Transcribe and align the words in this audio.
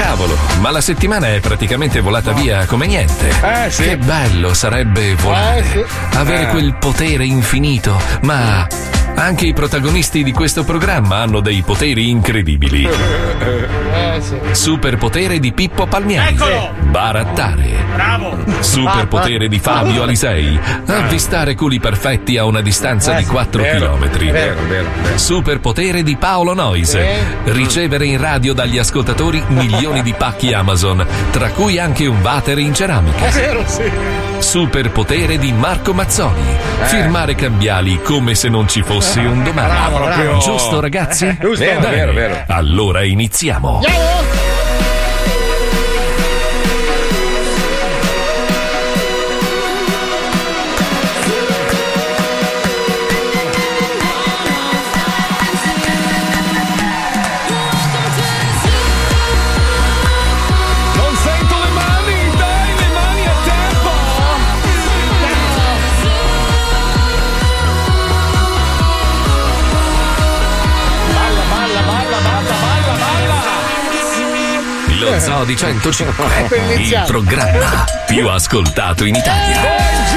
Cavolo, 0.00 0.38
ma 0.60 0.70
la 0.70 0.80
settimana 0.80 1.26
è 1.34 1.40
praticamente 1.40 1.98
volata 2.00 2.32
via 2.32 2.64
come 2.66 2.86
niente. 2.86 3.30
Eh, 3.30 3.68
sì. 3.68 3.82
Che 3.82 3.96
bello 3.98 4.54
sarebbe 4.54 5.16
volare, 5.16 5.58
Eh, 5.58 5.64
sì. 5.64 5.84
avere 6.16 6.42
Eh. 6.44 6.46
quel 6.50 6.74
potere 6.76 7.24
infinito, 7.24 8.00
ma 8.22 8.64
anche 9.18 9.46
i 9.46 9.52
protagonisti 9.52 10.22
di 10.22 10.32
questo 10.32 10.64
programma 10.64 11.16
hanno 11.16 11.40
dei 11.40 11.62
poteri 11.62 12.08
incredibili. 12.08 12.84
Eh, 12.84 14.20
sì. 14.20 14.38
Superpotere 14.52 15.40
di 15.40 15.52
Pippo 15.52 15.86
Palmieri. 15.86 16.34
Eccolo! 16.34 16.72
Barattare. 16.82 17.84
Bravo! 17.94 18.38
Superpotere 18.60 19.48
di 19.48 19.58
Fabio 19.58 20.04
Alisei. 20.04 20.58
Avvistare 20.86 21.54
culi 21.54 21.80
perfetti 21.80 22.36
a 22.36 22.44
una 22.44 22.60
distanza 22.60 23.14
di 23.14 23.24
4 23.24 23.62
vero, 23.62 23.98
km. 23.98 25.16
Superpotere 25.16 26.02
di 26.02 26.16
Paolo 26.16 26.54
Noise. 26.54 27.42
Ricevere 27.44 28.06
in 28.06 28.18
radio 28.18 28.54
dagli 28.54 28.78
ascoltatori 28.78 29.42
milioni 29.48 30.02
di 30.02 30.14
pacchi 30.16 30.52
Amazon, 30.52 31.04
tra 31.32 31.50
cui 31.50 31.78
anche 31.78 32.06
un 32.06 32.20
water 32.22 32.58
in 32.58 32.72
ceramica. 32.72 33.26
È 33.26 33.30
vero, 33.32 33.64
sì. 33.66 33.90
Superpotere 34.48 35.36
di 35.36 35.52
Marco 35.52 35.92
Mazzoni. 35.92 36.40
Firmare 36.84 37.34
cambiali 37.34 38.00
come 38.00 38.34
se 38.34 38.48
non 38.48 38.66
ci 38.66 38.80
fosse 38.80 39.20
un 39.20 39.44
domani. 39.44 39.68
Bravo, 39.68 39.96
proprio- 39.98 40.38
Giusto, 40.38 40.80
ragazzi? 40.80 41.36
Giusto, 41.38 41.62
Bene. 41.62 41.86
vero, 41.90 42.12
vero. 42.14 42.44
Allora 42.46 43.04
iniziamo. 43.04 43.72
Non 43.72 43.82
Zoo 75.18 75.44
di 75.44 75.56
105, 75.56 76.24
Ecco, 76.44 76.54
il 76.80 77.02
programma 77.06 77.84
più 78.06 78.28
ascoltato 78.28 79.04
in 79.04 79.14
Italia. 79.16 80.07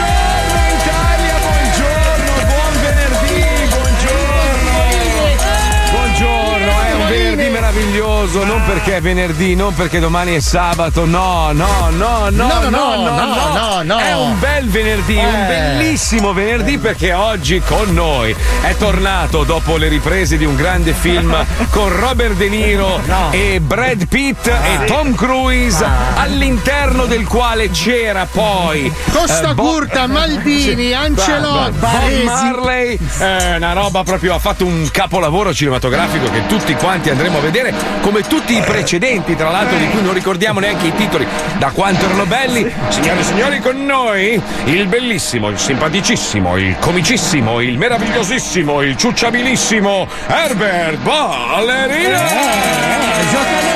Meraviglioso, 8.22 8.44
non 8.46 8.62
perché 8.66 8.98
è 8.98 9.02
venerdì, 9.02 9.56
non 9.56 9.74
perché 9.74 10.00
domani 10.00 10.36
è 10.36 10.40
sabato, 10.40 11.06
no, 11.06 11.52
no, 11.52 11.90
no, 11.92 12.30
no, 12.30 12.30
no, 12.30 12.70
no, 12.70 12.96
no, 12.96 13.54
no, 13.54 13.82
no. 13.84 13.98
È 13.98 14.16
un 14.16 14.40
bel 14.40 14.68
venerdì, 14.70 15.16
un 15.16 15.26
Eh. 15.26 15.46
bellissimo 15.48 16.34
venerdì 16.34 16.78
perché 16.78 17.14
oggi 17.14 17.62
con 17.66 17.94
noi 17.94 18.36
è 18.62 18.76
tornato 18.76 19.44
dopo 19.44 19.78
le 19.78 19.88
riprese 19.88 20.38
di 20.38 20.46
un 20.46 20.56
grande 20.56 20.94
film 20.94 21.36
con 21.72 21.90
Robert 21.90 22.36
De 22.36 22.50
Niro 22.50 23.00
e 23.32 23.60
Brad 23.60 24.08
Pitt 24.08 24.48
e 24.48 24.86
Tom 24.86 25.16
Cruise 25.16 25.86
all'interno 26.16 27.06
del 27.06 27.26
quale 27.26 27.70
c'era 27.70 28.28
poi 28.32 28.92
Costa 29.12 29.50
eh, 29.50 29.54
Bo- 29.54 29.64
Curta, 29.64 30.08
Maldini, 30.08 30.76
Sì, 30.88 30.94
Ancelotti, 30.94 31.78
Bob. 31.78 32.24
Marley, 32.24 32.98
eh, 33.20 33.56
una 33.56 33.74
roba 33.74 34.04
proprio, 34.04 34.36
ha 34.36 34.40
fatto 34.40 34.66
un 34.66 34.88
capolavoro 34.92 35.54
cinematografico 35.54 36.30
che 36.32 36.46
tutti 36.48 36.74
quanti 36.76 37.10
andremo 37.10 37.38
a 37.38 37.42
vedere, 37.42 37.74
come 38.12 38.24
tutti 38.24 38.58
i 38.58 38.62
precedenti, 38.62 39.38
tra 39.38 39.50
l'altro, 39.50 39.78
di 39.78 39.88
cui 39.88 40.02
non 40.02 40.14
ricordiamo 40.14 40.60
neanche 40.60 40.88
i 40.88 40.94
titoli, 40.94 41.26
da 41.58 41.72
quanto 41.72 42.04
erano 42.04 42.26
belli. 42.26 42.70
Signore 42.90 43.22
e 43.22 43.24
signori, 43.24 43.60
con 43.62 43.86
noi 43.86 44.42
il 44.66 44.88
bellissimo, 44.88 45.48
il 45.48 45.58
simpaticissimo, 45.58 46.58
il 46.58 46.76
comicissimo, 46.78 47.62
il 47.62 47.78
meravigliosissimo, 47.78 48.82
il 48.82 48.98
ciucciabilissimo 48.98 50.08
Herbert 50.28 50.98
Ballerina! 50.98 52.20
Buongiorno 52.20 53.71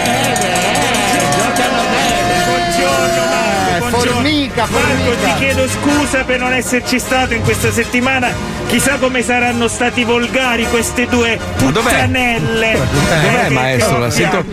Marco, 4.05 4.11
buongiorno. 4.11 4.13
formica, 4.13 4.65
Marco, 4.69 4.77
formica. 4.77 5.27
ti 5.27 5.33
chiedo 5.39 5.67
scusa 5.67 6.23
per 6.23 6.39
non 6.39 6.53
esserci 6.53 6.99
stato 6.99 7.33
in 7.33 7.41
questa 7.43 7.71
settimana. 7.71 8.29
Chissà 8.67 8.97
come 8.97 9.21
saranno 9.21 9.67
stati 9.67 10.03
volgari 10.03 10.67
queste 10.67 11.07
due 11.07 11.37
Ma 11.37 11.71
dov'è? 11.71 11.89
puttanelle. 11.89 12.71
Dov'è 12.73 13.45
Eh, 13.45 13.49
maestro? 13.49 13.97
La 13.99 14.09
sento. 14.09 14.43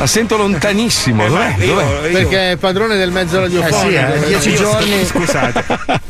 La 0.00 0.06
sento 0.06 0.38
lontanissimo. 0.38 1.28
Dov'è? 1.28 1.54
Io- 1.58 1.66
Dov'è? 1.74 2.06
io- 2.08 2.12
Perché 2.12 2.52
è 2.52 2.56
padrone 2.56 2.96
del 2.96 3.10
mezzo 3.10 3.38
radiofonico. 3.38 3.88
Eh 3.88 4.18
sì, 4.18 4.24
eh, 4.24 4.26
dieci 4.28 4.48
io- 4.50 4.56
giorni. 4.56 5.04
Scusate, 5.04 5.64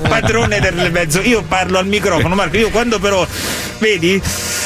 padrone 0.09 0.61
del 0.61 0.91
mezzo. 0.93 1.21
Io 1.23 1.43
parlo 1.43 1.79
al 1.79 1.87
microfono, 1.87 2.37
Marco. 2.37 2.57
Io 2.57 2.71
quando 2.71 3.01
però, 3.01 3.27
vedi, 3.79 4.23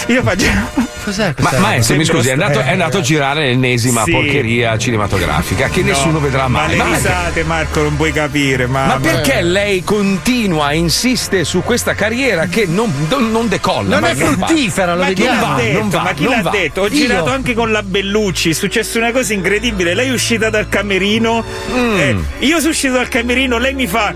io 0.09 0.23
faccio. 0.23 0.93
Cos'è 1.05 1.35
Ma 1.41 1.51
maestro, 1.59 1.97
mi 1.97 2.05
scusi, 2.07 2.31
è 2.31 2.33
andato, 2.33 2.61
è 2.61 2.71
andato 2.71 2.97
a 2.97 3.01
girare 3.03 3.45
l'ennesima 3.49 4.05
Sì. 4.05 4.11
porcheria 4.11 4.79
cinematografica 4.79 5.69
che 5.69 5.83
nessuno 5.83 6.19
vedrà 6.19 6.49
Ma 6.49 6.61
mai. 6.61 6.71
le 6.71 6.77
Ma, 6.77 6.95
risate, 6.95 7.45
Marco, 7.45 7.83
non 7.83 7.95
puoi 7.97 8.11
capire. 8.11 8.67
Ma, 8.67 8.87
ma 8.87 8.97
perché 8.99 9.43
lei 9.43 9.85
continua, 9.85 10.73
insiste 10.73 11.45
su 11.45 11.63
questa 11.63 11.93
carriera 11.93 12.47
che 12.47 12.65
non, 12.67 12.91
non- 13.11 13.31
non 13.31 13.49
decolla? 13.49 13.99
Non 13.99 14.01
Ma 14.01 14.11
è 14.13 14.15
fruttifera, 14.15 14.95
lo 14.95 15.03
Ma 15.03 15.09
chi 15.09 15.15
vediamo. 15.15 15.41
l'ha 15.43 15.47
va, 15.49 15.55
detto? 15.61 15.79
non 15.79 15.89
va, 15.91 16.01
ma 16.01 16.13
chi 16.15 16.25
l'ha 16.25 16.49
detto? 16.51 16.81
Ho 16.81 16.85
Io. 16.87 16.91
girato 16.91 17.31
anche 17.31 17.53
con 17.53 17.71
la 17.71 17.83
Bellucci, 17.83 18.49
è 18.49 18.53
successa 18.55 18.97
una 18.99 19.13
cosa 19.15 19.33
incredibile. 19.33 19.95
Lei 19.95 20.09
è 20.09 20.13
uscita 20.13 20.51
dal 20.51 20.69
camerino. 20.69 21.43
Mm. 21.71 21.99
eh, 21.99 22.17
io 22.41 22.59
sono 22.59 22.71
uscito 22.71 22.95
dal 22.95 23.09
camerino, 23.09 23.57
lei 23.59 23.73
mi 23.75 23.87
fa. 23.87 24.15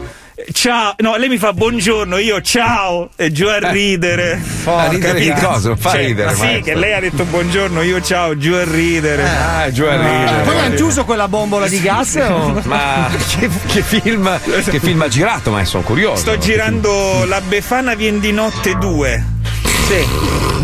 Ciao, 0.52 0.94
no, 0.98 1.16
lei 1.16 1.28
mi 1.28 1.36
fa 1.36 1.52
buongiorno, 1.52 2.16
io 2.18 2.40
ciao, 2.40 3.10
e 3.16 3.32
giù 3.32 3.46
a 3.48 3.58
ridere. 3.72 4.40
A 4.66 4.86
ridere 4.86 5.18
di 5.18 5.32
cosa? 5.32 5.74
Fa 5.74 5.90
Cioè, 5.90 6.06
ridere, 6.06 6.32
Sì, 6.32 6.40
maestro. 6.42 6.62
che 6.62 6.74
lei 6.78 6.92
ha 6.94 7.00
detto 7.00 7.24
buongiorno, 7.24 7.82
io 7.82 8.00
ciao, 8.00 8.38
giù 8.38 8.52
a 8.52 8.62
ridere. 8.62 9.24
Ah, 9.28 9.68
giù 9.72 9.82
a 9.82 9.96
ridere. 9.96 10.42
Poi 10.44 10.58
hanno 10.60 10.74
chiuso 10.76 11.04
quella 11.04 11.26
bombola 11.26 11.66
di 11.66 11.80
gas 11.80 12.14
o? 12.22 12.60
Ma 12.66 13.10
che, 13.36 13.50
che 13.66 13.82
film, 13.82 14.38
che 14.70 14.78
film 14.78 15.02
ha 15.02 15.08
girato? 15.08 15.50
Ma 15.50 15.64
sono 15.64 15.82
curioso. 15.82 16.18
Sto 16.20 16.38
girando 16.38 17.24
La 17.26 17.40
Befana 17.40 17.94
Vien 17.96 18.20
di 18.20 18.30
Notte 18.30 18.76
2. 18.78 19.24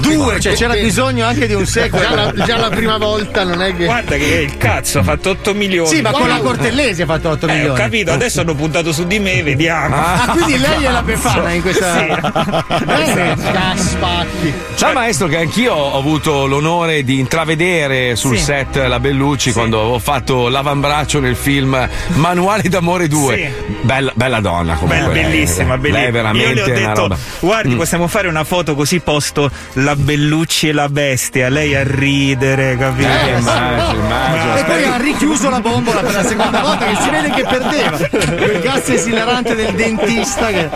Due, 0.01 0.39
cioè 0.39 0.53
c'era 0.53 0.75
bisogno 0.75 1.25
anche 1.27 1.47
di 1.47 1.55
un 1.55 1.65
sequel. 1.65 2.03
Già 2.03 2.15
la, 2.15 2.33
già 2.45 2.57
la 2.59 2.69
prima 2.69 2.99
volta 2.99 3.43
non 3.45 3.63
è 3.63 3.75
che. 3.75 3.87
Guarda 3.87 4.17
che 4.17 4.25
il 4.47 4.57
cazzo 4.59 4.99
ha 4.99 5.03
fatto 5.03 5.31
8 5.31 5.55
milioni. 5.55 5.89
Sì, 5.89 6.03
ma 6.03 6.11
con 6.11 6.29
la 6.29 6.39
Cortellesi 6.41 7.01
ha 7.03 7.07
fatto 7.07 7.31
8 7.31 7.47
Eh, 7.47 7.51
ho 7.51 7.55
milioni. 7.55 7.77
capito, 7.79 8.13
adesso 8.13 8.43
hanno 8.43 8.55
puntato 8.55 8.93
su 8.93 9.07
di 9.07 9.19
me, 9.19 9.43
vediamo. 9.43 9.97
Ah, 9.97 10.29
quindi 10.33 10.59
lei 10.59 10.85
è 10.85 10.91
la 10.91 11.03
Befana 11.03 11.53
in 11.53 11.63
questa. 11.63 12.07
Eh, 12.07 13.35
Caspatti. 13.51 14.53
Sa 14.75 14.93
maestro 14.93 15.27
che 15.27 15.39
anch'io 15.39 15.73
ho 15.73 15.97
avuto 15.99 16.47
l'onore 16.47 17.03
di 17.03 17.19
intravedere 17.19 18.15
sul 18.17 18.37
Sì. 18.37 18.45
set 18.45 18.77
la 18.77 19.01
Bellucci 19.01 19.53
quando 19.53 19.79
ho 19.79 19.99
fatto 19.99 20.49
l'avambraccio 20.49 21.19
nel 21.21 21.37
film 21.37 21.89
Manuale 22.15 22.69
d'amore 22.69 23.09
2. 23.09 23.37
Sì. 23.37 23.73
Bella, 23.81 24.13
bella 24.15 24.41
donna 24.41 24.75
comunque. 24.75 24.99
Bella, 25.09 25.13
lei. 25.13 25.23
bellissima, 25.23 25.79
bellissima. 25.79 26.03
Lei 26.03 26.13
veramente 26.13 26.49
Io 26.49 26.55
le 26.55 26.63
ho 26.63 26.75
detto, 26.75 27.01
roba. 27.01 27.17
guardi, 27.41 27.75
possiamo 27.75 28.07
fare 28.07 28.29
una 28.29 28.45
foto 28.45 28.75
così 28.75 29.01
posto 29.15 29.49
la 29.75 29.95
Bellucci 29.95 30.69
e 30.69 30.73
la 30.73 30.89
bestia, 30.89 31.49
lei 31.49 31.75
a 31.77 31.83
ridere, 31.85 32.77
capito? 32.77 33.09
Eh, 33.09 33.39
immagino, 33.39 34.03
immagino. 34.03 34.57
E 34.57 34.65
poi 34.65 34.85
ha 34.85 34.97
richiuso 34.97 35.51
la 35.51 35.61
bombola 35.61 36.01
per 36.01 36.13
la 36.15 36.25
seconda 36.25 36.61
volta 36.61 36.85
che 36.87 36.97
si 37.01 37.11
vede 37.11 37.31
che 37.31 37.43
perdeva. 37.45 37.97
Quel 38.37 38.61
gas 38.61 38.89
esilarante 38.89 39.55
del 39.55 39.73
dentista 39.75 40.47
che. 40.49 40.69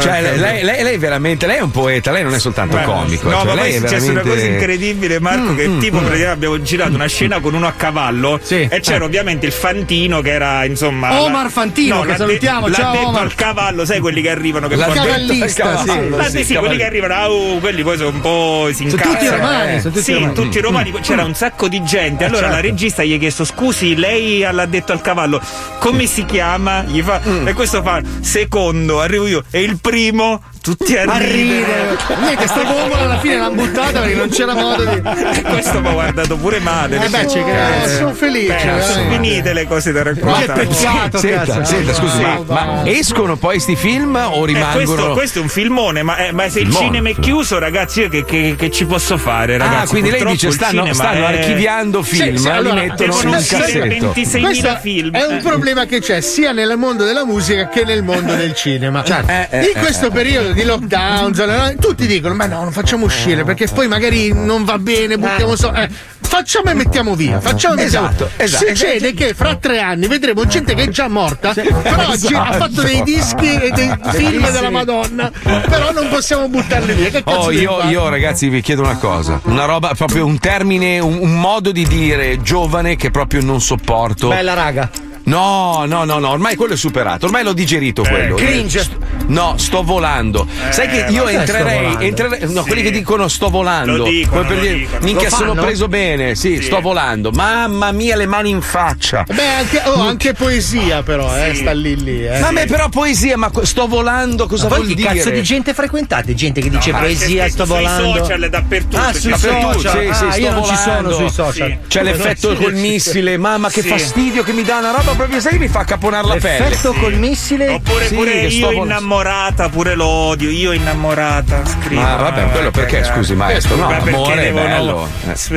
Cioè, 0.00 0.36
lei, 0.36 0.62
lei, 0.64 0.82
lei 0.82 0.96
veramente, 0.98 1.46
lei 1.46 1.58
è 1.58 1.60
un 1.60 1.70
poeta, 1.70 2.10
lei 2.10 2.24
non 2.24 2.34
è 2.34 2.38
soltanto 2.40 2.76
Beh, 2.76 2.82
comico. 2.82 3.28
No, 3.30 3.36
cioè, 3.42 3.44
ma 3.46 3.60
poi 3.60 3.70
è 3.72 3.78
successa 3.78 4.10
una 4.10 4.20
cosa 4.20 4.34
veramente- 4.34 4.46
Mm, 4.48 4.52
incredibile, 4.54 5.20
Marco. 5.20 5.54
che 5.54 5.62
tipo, 5.78 5.98
praticamente 5.98 6.26
abbiamo 6.26 6.62
girato 6.62 6.94
una 6.94 7.06
scena 7.06 7.38
con 7.40 7.54
uno 7.54 7.66
a 7.66 7.72
cavallo 7.72 8.40
Sì. 8.42 8.66
e 8.70 8.80
c'era 8.80 9.04
ovviamente 9.04 9.46
il 9.46 9.52
Fantino 9.52 10.20
che 10.22 10.30
era 10.32 10.64
insomma. 10.64 11.20
Omar 11.20 11.44
la- 11.44 11.50
Fantino, 11.50 12.00
che 12.02 12.08
l'ha 12.08 12.16
salutiamo, 12.16 12.66
l'ha 12.68 12.74
ciao, 12.74 12.92
detto 12.92 13.06
Omar. 13.08 13.22
al 13.22 13.34
cavallo, 13.34 13.84
sai 13.84 14.00
quelli 14.00 14.22
che 14.22 14.30
arrivano 14.30 14.66
che 14.68 14.74
al 14.74 14.92
Cavallista, 14.92 15.62
cavallo, 15.62 16.16
Ah, 16.18 16.24
sì, 16.24 16.38
sì, 16.38 16.44
sì, 16.44 16.54
quelli 16.54 16.76
che 16.76 16.84
arrivano 16.84 17.14
ciao, 17.28 17.58
quelli 17.58 17.82
poi 17.82 17.96
sono 17.96 18.08
un 18.10 18.20
po' 18.20 18.68
si 18.72 18.88
Sono 18.88 19.02
tutti 19.02 19.08
incazzano. 19.08 19.36
romani, 19.36 19.80
sono 19.80 19.92
tutti 19.92 20.04
sì, 20.04 20.12
romani. 20.14 20.34
tutti 20.34 20.60
romani. 20.60 20.90
Poi 20.90 21.00
C'era 21.00 21.24
un 21.24 21.34
sacco 21.34 21.68
di 21.68 21.82
gente. 21.84 22.24
Allora 22.24 22.40
certo. 22.40 22.54
la 22.54 22.60
regista 22.60 23.04
gli 23.04 23.12
ha 23.12 23.18
chiesto: 23.18 23.44
Scusi, 23.44 23.94
lei 23.96 24.40
l'ha 24.40 24.66
detto 24.66 24.92
al 24.92 25.00
cavallo, 25.00 25.40
come 25.78 26.06
si 26.06 26.24
chiama? 26.24 26.82
Gli 26.82 27.02
fa, 27.02 27.20
E 27.44 27.52
questo 27.52 27.82
fa: 27.82 28.00
Secondo, 28.20 29.00
arrivo 29.00 29.26
io. 29.26 29.44
E 29.50 29.60
il 29.62 29.78
primo, 29.78 30.42
tutti 30.60 30.96
a, 30.96 31.02
A 31.02 31.16
ridere. 31.18 31.32
ridere. 31.32 31.96
Niente, 32.20 32.46
sta 32.46 32.62
bombola 32.64 33.02
alla 33.02 33.18
fine 33.18 33.36
l'hanno 33.36 33.54
buttata 33.54 34.00
perché 34.00 34.14
non 34.14 34.28
c'era 34.28 34.54
modo 34.54 34.84
di. 34.84 35.02
E 35.34 35.42
questo 35.42 35.80
mi 35.80 35.88
ha 35.88 35.92
guardato 35.92 36.36
pure 36.36 36.58
male. 36.60 36.96
Eh 37.04 37.08
beh, 37.08 37.26
credo. 37.26 37.46
Eh, 37.84 37.88
sono 37.96 38.12
felice. 38.14 38.52
beh, 38.54 38.60
sono 38.60 38.76
veramente. 38.80 39.16
finite 39.16 39.52
le 39.52 39.66
cose 39.66 39.92
da 39.92 40.02
raccontare. 40.02 40.66
peccato, 40.66 41.18
Senta, 41.18 41.64
senta, 41.64 41.94
scusi, 41.94 42.16
Sì. 42.16 42.22
ma, 42.22 42.42
ma 42.46 42.82
escono 42.86 43.36
poi 43.36 43.58
sti 43.60 43.76
film 43.76 44.14
o 44.16 44.42
Eh, 44.42 44.46
rimangono? 44.46 44.84
questo, 44.84 45.12
questo 45.12 45.38
è 45.38 45.42
un 45.42 45.48
filmone, 45.48 46.02
ma, 46.02 46.16
eh, 46.16 46.32
ma 46.32 46.48
se 46.48 46.60
il 46.60 46.66
Filmone, 46.66 46.86
cinema 46.86 47.08
è 47.10 47.14
chiuso, 47.18 47.58
ragazzi, 47.58 48.00
io 48.00 48.08
che, 48.08 48.24
che- 48.24 48.54
che 48.58 48.70
ci 48.70 48.84
posso 48.86 49.16
fare? 49.18 49.56
Ragazzi, 49.58 49.84
ah, 49.84 49.88
quindi 49.88 50.10
lei 50.10 50.18
Purtroppo 50.22 50.32
dice 50.34 50.46
il 50.48 50.52
stanno, 50.54 50.70
cinema 50.84 50.94
stanno 50.94 51.26
è- 51.26 51.32
archiviando 51.38 52.02
film, 52.02 52.36
sì, 52.36 52.46
e 52.46 52.50
allora, 52.50 52.74
li 52.80 52.88
mettono 52.88 53.20
in 53.20 53.28
un 53.28 53.32
cassetto. 53.32 54.12
26.000 54.12 54.40
Questo 54.48 54.78
film. 54.80 55.14
è 55.14 55.24
un 55.24 55.36
Eh. 55.36 55.40
problema 55.42 55.84
che 55.86 56.00
c'è 56.00 56.20
sia 56.20 56.52
nel 56.52 56.76
mondo 56.76 57.04
della 57.04 57.24
musica 57.24 57.68
che 57.68 57.84
nel 57.84 58.02
mondo 58.02 58.34
del 58.34 58.54
cinema. 58.54 59.02
Eh, 59.04 59.48
eh, 59.50 59.64
In 59.74 59.80
questo 59.80 60.10
periodo 60.10 60.47
di 60.52 60.64
lockdown, 60.64 61.34
zona- 61.34 61.72
tutti 61.78 62.06
dicono: 62.06 62.34
Ma 62.34 62.46
no, 62.46 62.62
non 62.62 62.72
facciamo 62.72 63.04
uscire 63.04 63.44
perché 63.44 63.66
poi 63.66 63.88
magari 63.88 64.32
non 64.32 64.64
va 64.64 64.78
bene, 64.78 65.16
buttiamo 65.18 65.56
so. 65.56 65.72
eh, 65.72 65.88
facciamo 66.20 66.70
e 66.70 66.74
mettiamo 66.74 67.14
via. 67.14 67.40
Facciamo 67.40 67.74
e 67.74 67.82
mettiamo 67.84 68.06
Esatto, 68.08 68.30
via. 68.36 68.44
esatto. 68.44 68.66
Succede 68.66 69.14
che 69.14 69.34
fra 69.34 69.56
tre 69.56 69.80
anni 69.80 70.06
vedremo 70.06 70.44
gente 70.46 70.74
che 70.74 70.84
è 70.84 70.88
già 70.88 71.08
morta, 71.08 71.52
però 71.54 72.08
oggi 72.08 72.34
ha 72.34 72.52
fatto 72.52 72.82
dei 72.82 73.02
dischi 73.02 73.54
e 73.60 73.70
dei 73.70 73.92
film 74.12 74.50
della 74.50 74.70
Madonna, 74.70 75.30
però 75.42 75.92
non 75.92 76.08
possiamo 76.08 76.48
buttarli 76.48 76.92
via. 76.94 77.08
Che 77.10 77.22
cazzo 77.24 77.36
Oh, 77.38 77.50
io, 77.50 77.82
io, 77.88 78.08
ragazzi 78.08 78.48
vi 78.48 78.60
chiedo 78.60 78.82
una 78.82 78.96
cosa, 78.96 79.40
una 79.44 79.64
roba, 79.64 79.92
proprio 79.96 80.26
un 80.26 80.38
termine, 80.38 80.98
un, 80.98 81.18
un 81.20 81.38
modo 81.40 81.72
di 81.72 81.86
dire 81.86 82.40
giovane 82.42 82.96
che 82.96 83.10
proprio 83.10 83.42
non 83.42 83.60
sopporto. 83.60 84.28
Bella 84.28 84.54
raga. 84.54 84.90
No, 85.28 85.84
no, 85.86 86.04
no, 86.04 86.18
no, 86.18 86.30
ormai 86.30 86.56
quello 86.56 86.72
è 86.74 86.76
superato, 86.76 87.26
ormai 87.26 87.44
l'ho 87.44 87.52
digerito 87.52 88.02
quello. 88.02 88.34
cringe. 88.36 88.86
No, 89.26 89.54
sto 89.58 89.82
volando. 89.82 90.46
Sai 90.70 90.88
che 90.88 91.04
io 91.10 91.24
ma 91.24 91.30
che 91.30 91.32
sto 91.32 91.40
entrerei, 91.56 91.76
volando? 91.82 92.00
entrerei- 92.04 92.40
no, 92.52 92.60
Sì. 92.62 92.66
quelli 92.66 92.82
che 92.82 92.90
dicono 92.90 93.28
sto 93.28 93.50
volando. 93.50 93.96
Lo 93.98 94.04
dicono, 94.04 94.36
come 94.40 94.46
per 94.48 94.56
lo 94.56 94.62
dire, 94.62 94.74
dicono. 94.78 94.98
minchia 95.04 95.28
Lo 95.28 95.36
sono 95.36 95.54
preso 95.54 95.88
bene, 95.88 96.34
sì, 96.34 96.62
sto 96.62 96.80
volando. 96.80 97.30
Mamma 97.30 97.92
mia, 97.92 98.16
le 98.16 98.24
mani 98.26 98.48
in 98.50 98.62
faccia. 98.62 99.24
Beh, 99.30 99.46
anche, 99.46 99.82
oh, 99.84 100.00
anche 100.00 100.32
poesia, 100.32 101.02
però, 101.02 101.36
eh, 101.36 101.54
sta 101.54 101.72
lì 101.72 102.02
lì. 102.02 102.26
Eh. 102.26 102.38
Ma 102.40 102.50
me 102.52 102.64
però 102.64 102.88
poesia, 102.88 103.36
ma 103.36 103.50
sto 103.62 103.86
volando, 103.86 104.46
cosa 104.46 104.68
Voi 104.68 104.78
vuol 104.78 104.88
che 104.88 104.94
dire? 104.94 105.14
cazzo 105.14 105.28
di 105.30 105.42
gente 105.42 105.74
frequentate? 105.74 106.34
Gente 106.34 106.62
che 106.62 106.70
dice 106.70 106.90
Ma 106.92 107.00
poesia, 107.00 107.48
sto 107.50 107.64
scritto 107.66 107.74
volando. 107.74 108.10
Sui 108.10 108.18
social 108.20 108.48
dappertutto. 108.48 108.96
Ah, 108.96 109.12
sui 109.12 109.30
Dappertutto, 109.30 109.72
social. 109.80 109.92
sì, 109.92 110.14
sì, 110.14 110.24
ah, 110.24 110.30
sto 110.32 110.40
io 110.40 110.50
non 110.52 110.64
ci 110.64 110.76
sono 110.76 110.84
volando. 111.02 111.16
sui 111.16 111.30
social. 111.30 111.68
Sì. 111.68 111.78
C'è 111.88 112.02
l'effetto 112.02 112.54
col 112.54 112.72
missile, 112.80 113.36
mamma 113.36 113.68
che 113.68 113.82
Sì. 113.82 113.88
fastidio 113.88 114.42
che 114.42 114.52
mi 114.52 114.62
dà 114.62 114.78
una 114.78 114.92
roba 114.92 115.12
proprio, 115.18 115.40
sai 115.40 115.52
che 115.52 115.58
mi 115.58 115.68
fa 115.68 115.84
caponare 115.84 116.26
la 116.26 116.36
pelle. 116.36 116.66
Effetto 116.68 116.92
col 116.94 117.14
missile. 117.14 117.68
Oppure 117.68 118.06
Sì, 118.06 118.14
pure 118.14 118.30
io 118.46 118.70
innamorata, 118.70 119.68
pure 119.68 119.94
l'odio, 119.94 120.48
io 120.50 120.72
innamorata. 120.72 121.64
Scrivo. 121.66 122.00
Ma 122.00 122.16
vabbè, 122.16 122.40
Ah, 122.42 122.46
quello 122.46 122.70
perché, 122.70 123.00
cagare. 123.00 123.14
scusi, 123.14 123.34
maestro? 123.34 123.76
No, 123.76 123.86
perché 123.88 124.10
amore 124.10 124.34
è 124.34 124.44
devono 124.44 124.64
bello. 124.68 125.08
Eh. 125.28 125.34
s- 125.36 125.50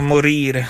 morire. 0.00 0.66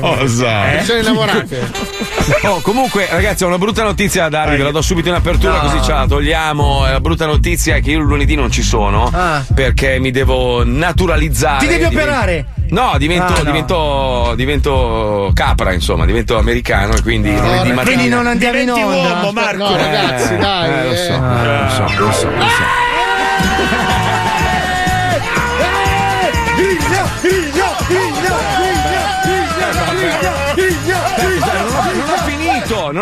Cosa? 0.00 0.82
Sono 0.82 0.98
innamorate. 0.98 2.02
Oh, 2.44 2.60
comunque, 2.62 3.06
ragazzi, 3.10 3.44
ho 3.44 3.48
una 3.48 3.58
brutta 3.58 3.82
notizia 3.82 4.22
da 4.28 4.28
darvi, 4.44 4.56
ve 4.56 4.62
la 4.62 4.70
do 4.70 4.80
subito 4.80 5.08
in 5.08 5.14
apertura, 5.14 5.58
così 5.58 5.82
ce 5.82 5.92
la 5.92 6.06
togliamo. 6.06 6.86
Eh, 6.86 6.92
La 6.92 7.00
brutta 7.00 7.26
notizia 7.26 7.76
è 7.76 7.82
che 7.82 7.90
io 7.90 7.98
il 7.98 8.04
lunedì 8.06 8.34
non 8.34 8.50
ci 8.50 8.62
sono 8.62 9.10
Ah. 9.12 9.44
perché 9.54 9.98
mi 9.98 10.10
devo 10.10 10.62
naturalizzare. 10.64 11.58
Ti 11.58 11.66
devi 11.66 11.84
operare? 11.84 12.46
No, 12.74 12.98
divento, 12.98 13.32
Ah, 13.32 13.36
no. 13.36 13.44
divento, 13.44 14.32
divento 14.34 15.30
capra, 15.32 15.72
insomma, 15.72 16.04
divento 16.04 16.36
americano 16.36 16.94
e 16.94 17.02
quindi 17.02 17.30
lunedì 17.30 17.72
mattina. 17.72 17.82
Quindi 17.84 18.08
non 18.08 18.26
andiamo 18.26 18.58
in 18.58 18.70
onda. 18.70 18.84
uomo, 18.86 19.30
Marco. 19.32 19.56
No, 19.58 19.76
ragazzi, 19.76 20.36
dai. 20.36 20.70
Eh, 20.70 20.82
lo 20.84 20.92
eh. 20.92 20.96
so, 20.96 21.12
lo 21.12 21.68
so, 21.70 21.82
lo 22.04 22.12
so, 22.12 22.30
lo 22.30 22.46
so. 22.48 22.62
Non 22.66 22.83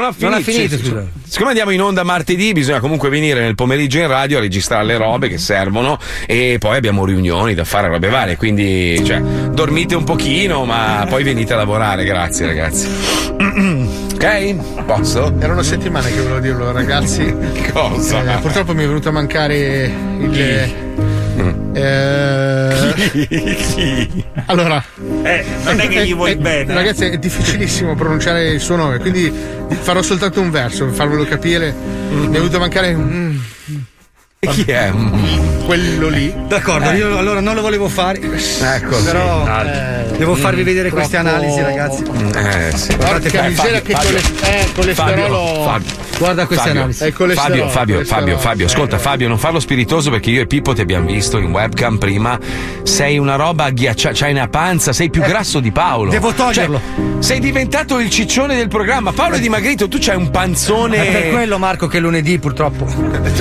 non 0.02 0.10
ha 0.10 0.12
finito. 0.12 0.28
Non 0.30 0.38
ha 0.38 0.40
finito, 0.42 0.76
Sì, 0.76 0.84
scusa. 0.84 1.06
Siccome 1.24 1.50
andiamo 1.50 1.70
in 1.70 1.80
onda 1.80 2.02
martedì, 2.02 2.52
bisogna 2.52 2.80
comunque 2.80 3.08
venire 3.08 3.40
nel 3.40 3.54
pomeriggio 3.54 3.98
in 3.98 4.06
radio 4.06 4.38
a 4.38 4.40
registrare 4.40 4.84
le 4.84 4.96
robe 4.96 5.28
che 5.28 5.38
servono 5.38 5.98
e 6.26 6.56
poi 6.58 6.76
abbiamo 6.76 7.04
riunioni 7.04 7.54
da 7.54 7.64
fare, 7.64 7.88
robe 7.88 8.08
varie. 8.08 8.36
Quindi, 8.36 9.02
cioè, 9.04 9.20
dormite 9.20 9.94
un 9.94 10.04
pochino, 10.04 10.64
ma 10.64 11.06
poi 11.08 11.22
venite 11.22 11.52
a 11.52 11.56
lavorare. 11.56 12.04
Grazie, 12.04 12.46
ragazzi. 12.46 12.88
ok? 14.14 14.84
Posso? 14.84 15.34
Erano 15.38 15.62
settimane 15.62 16.10
che 16.10 16.20
volevo 16.20 16.40
dirlo, 16.40 16.72
ragazzi. 16.72 17.34
Cosa? 17.72 18.36
Eh, 18.36 18.40
purtroppo 18.40 18.74
mi 18.74 18.84
è 18.84 18.86
venuto 18.86 19.08
a 19.08 19.12
mancare 19.12 19.92
il. 20.20 21.20
Eh, 21.72 22.72
allora, 24.46 24.82
Eh, 25.22 25.44
non 25.64 25.80
è 25.80 25.88
che 25.88 26.06
gli 26.06 26.14
vuoi 26.14 26.32
eh, 26.32 26.36
bene. 26.36 26.74
Ragazzi, 26.74 27.04
è 27.06 27.18
difficilissimo 27.18 27.94
pronunciare 27.94 28.50
il 28.50 28.60
suo 28.60 28.76
nome, 28.76 28.98
quindi 28.98 29.32
farò 29.80 30.02
soltanto 30.02 30.40
un 30.40 30.50
verso 30.50 30.84
per 30.86 30.94
farvelo 30.94 31.24
capire. 31.24 31.74
Mi 32.10 32.26
è 32.26 32.30
venuto 32.30 32.56
a 32.56 32.60
mancare 32.60 32.94
mm, 32.94 33.36
E 34.44 34.48
chi 34.48 34.64
è? 34.72 34.90
Quello 35.64 36.08
lì. 36.08 36.34
D'accordo, 36.48 36.90
io 36.90 37.16
allora 37.16 37.38
non 37.38 37.54
lo 37.54 37.60
volevo 37.62 37.88
fare. 37.88 38.18
Ecco, 38.20 38.38
sì. 38.98 39.04
Però 39.04 39.46
Eh, 39.62 40.16
devo 40.18 40.34
farvi 40.34 40.64
vedere 40.64 40.90
queste 40.90 41.16
troppo- 41.20 41.28
analisi, 41.28 41.60
ragazzi. 41.60 42.02
Eh, 42.34 42.76
sì. 42.76 42.96
Porca 42.96 43.44
Eh, 43.44 43.48
miseria, 43.50 43.80
che 43.82 43.92
Fabio. 43.92 44.08
cole- 44.10 44.50
eh, 44.50 44.66
colesterolo. 44.74 45.62
Fabio. 45.62 45.90
Guarda 46.18 46.46
queste 46.46 46.64
Fabio. 46.66 46.80
analisi. 46.80 47.02
È 47.04 47.06
il 47.06 47.12
colesterolo. 47.12 47.54
Fabio, 47.54 47.70
Fabio, 47.70 47.94
colesterolo. 47.94 48.26
Fabio, 48.32 48.38
Fabio, 48.48 48.66
ascolta 48.66 48.98
Fabio, 48.98 49.28
non 49.28 49.38
farlo 49.38 49.60
spiritoso 49.60 50.10
perché 50.10 50.30
io 50.30 50.40
e 50.42 50.46
Pippo 50.48 50.72
ti 50.72 50.80
abbiamo 50.80 51.06
visto 51.06 51.38
in 51.38 51.50
webcam 51.52 51.98
prima. 51.98 52.36
Sei 52.82 53.18
una 53.18 53.36
roba 53.36 53.64
agghiacciata, 53.66 54.14
c'hai 54.16 54.32
una 54.32 54.48
panza, 54.48 54.92
sei 54.92 55.08
più 55.08 55.22
grasso 55.22 55.60
di 55.60 55.70
Paolo. 55.70 56.10
devo 56.10 56.32
toglierlo. 56.32 56.80
Cioè, 56.96 57.22
sei 57.22 57.38
diventato 57.38 58.00
il 58.00 58.10
ciccione 58.10 58.56
del 58.56 58.66
programma. 58.66 59.12
Paolo 59.12 59.36
è 59.36 59.40
dimagrito, 59.40 59.86
tu 59.86 59.98
c'hai 60.00 60.16
un 60.16 60.30
panzone. 60.30 60.96
È 61.06 61.12
per 61.12 61.30
quello, 61.30 61.58
Marco, 61.58 61.86
che 61.86 62.00
lunedì 62.00 62.40
purtroppo. 62.40 62.86